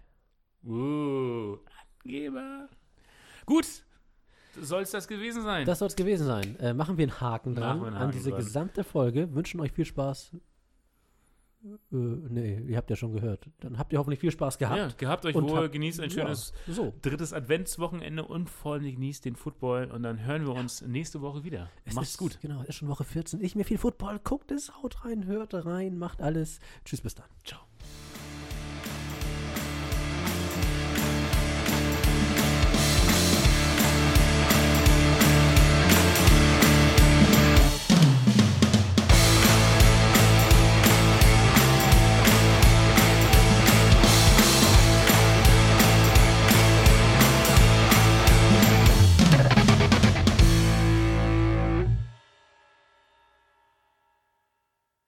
Uh, 0.66 1.58
Angeber. 2.04 2.68
Gut, 3.46 3.66
soll 4.60 4.82
es 4.82 4.92
das 4.92 5.08
gewesen 5.08 5.44
sein? 5.44 5.66
Das 5.66 5.80
soll 5.80 5.90
es 5.90 5.96
gewesen 5.96 6.26
sein. 6.26 6.58
Äh, 6.60 6.74
machen 6.74 6.98
wir 6.98 7.04
einen 7.04 7.22
Haken 7.22 7.54
dran 7.56 7.68
Machen 7.78 7.82
wir 7.82 7.88
einen 7.88 7.96
an 7.98 8.02
Haken 8.04 8.12
diese 8.14 8.30
dran. 8.32 8.40
gesamte 8.40 8.84
Folge. 8.84 9.34
Wünschen 9.36 9.60
euch 9.60 9.72
viel 9.72 9.86
Spaß. 9.86 10.32
Äh, 11.64 11.96
nee, 11.96 12.60
ihr 12.68 12.78
habt 12.78 12.90
ja 12.90 12.96
schon 12.96 13.14
gehört. 13.14 13.50
Dann 13.62 13.78
habt 13.78 13.94
ihr 13.94 14.00
hoffentlich 14.00 14.20
viel 14.20 14.32
Spaß 14.32 14.58
gehabt. 14.58 14.78
ja, 14.78 14.90
gehabt 14.98 15.26
euch 15.26 15.36
wohl, 15.36 15.70
genießt 15.70 16.02
ein 16.02 16.10
schönes 16.10 16.54
Ja, 16.68 16.74
so. 16.74 16.94
drittes 17.02 17.32
Adventswochenende 17.32 18.26
und 18.26 18.50
vor 18.50 18.74
allem 18.74 18.84
genießt 18.84 19.24
den 19.26 19.36
Football 19.36 19.92
und 19.92 20.04
dann 20.04 20.26
hören 20.26 20.46
wir 20.46 20.54
uns 20.54 20.82
nächste 20.82 21.22
Woche 21.22 21.44
wieder. 21.44 21.70
Es 21.86 21.94
Macht's 21.96 22.12
ist, 22.12 22.18
gut. 22.18 22.40
Genau, 22.42 22.62
es 22.64 22.70
ist 22.70 22.76
schon 22.76 22.90
Woche 22.90 23.04
14. 23.06 23.42
Ich 23.42 23.56
mir 23.56 23.64
viel 23.64 23.78
Football. 23.78 24.20
Guckt 24.24 24.52
es, 24.52 24.74
haut 24.82 25.06
rein, 25.06 25.26
hört 25.26 25.54
rein, 25.54 25.98
macht 25.98 26.22
alles. 26.22 26.60
Tschüss, 26.84 27.02
bis 27.02 27.16
dann. 27.16 27.28
Ciao. 27.46 27.62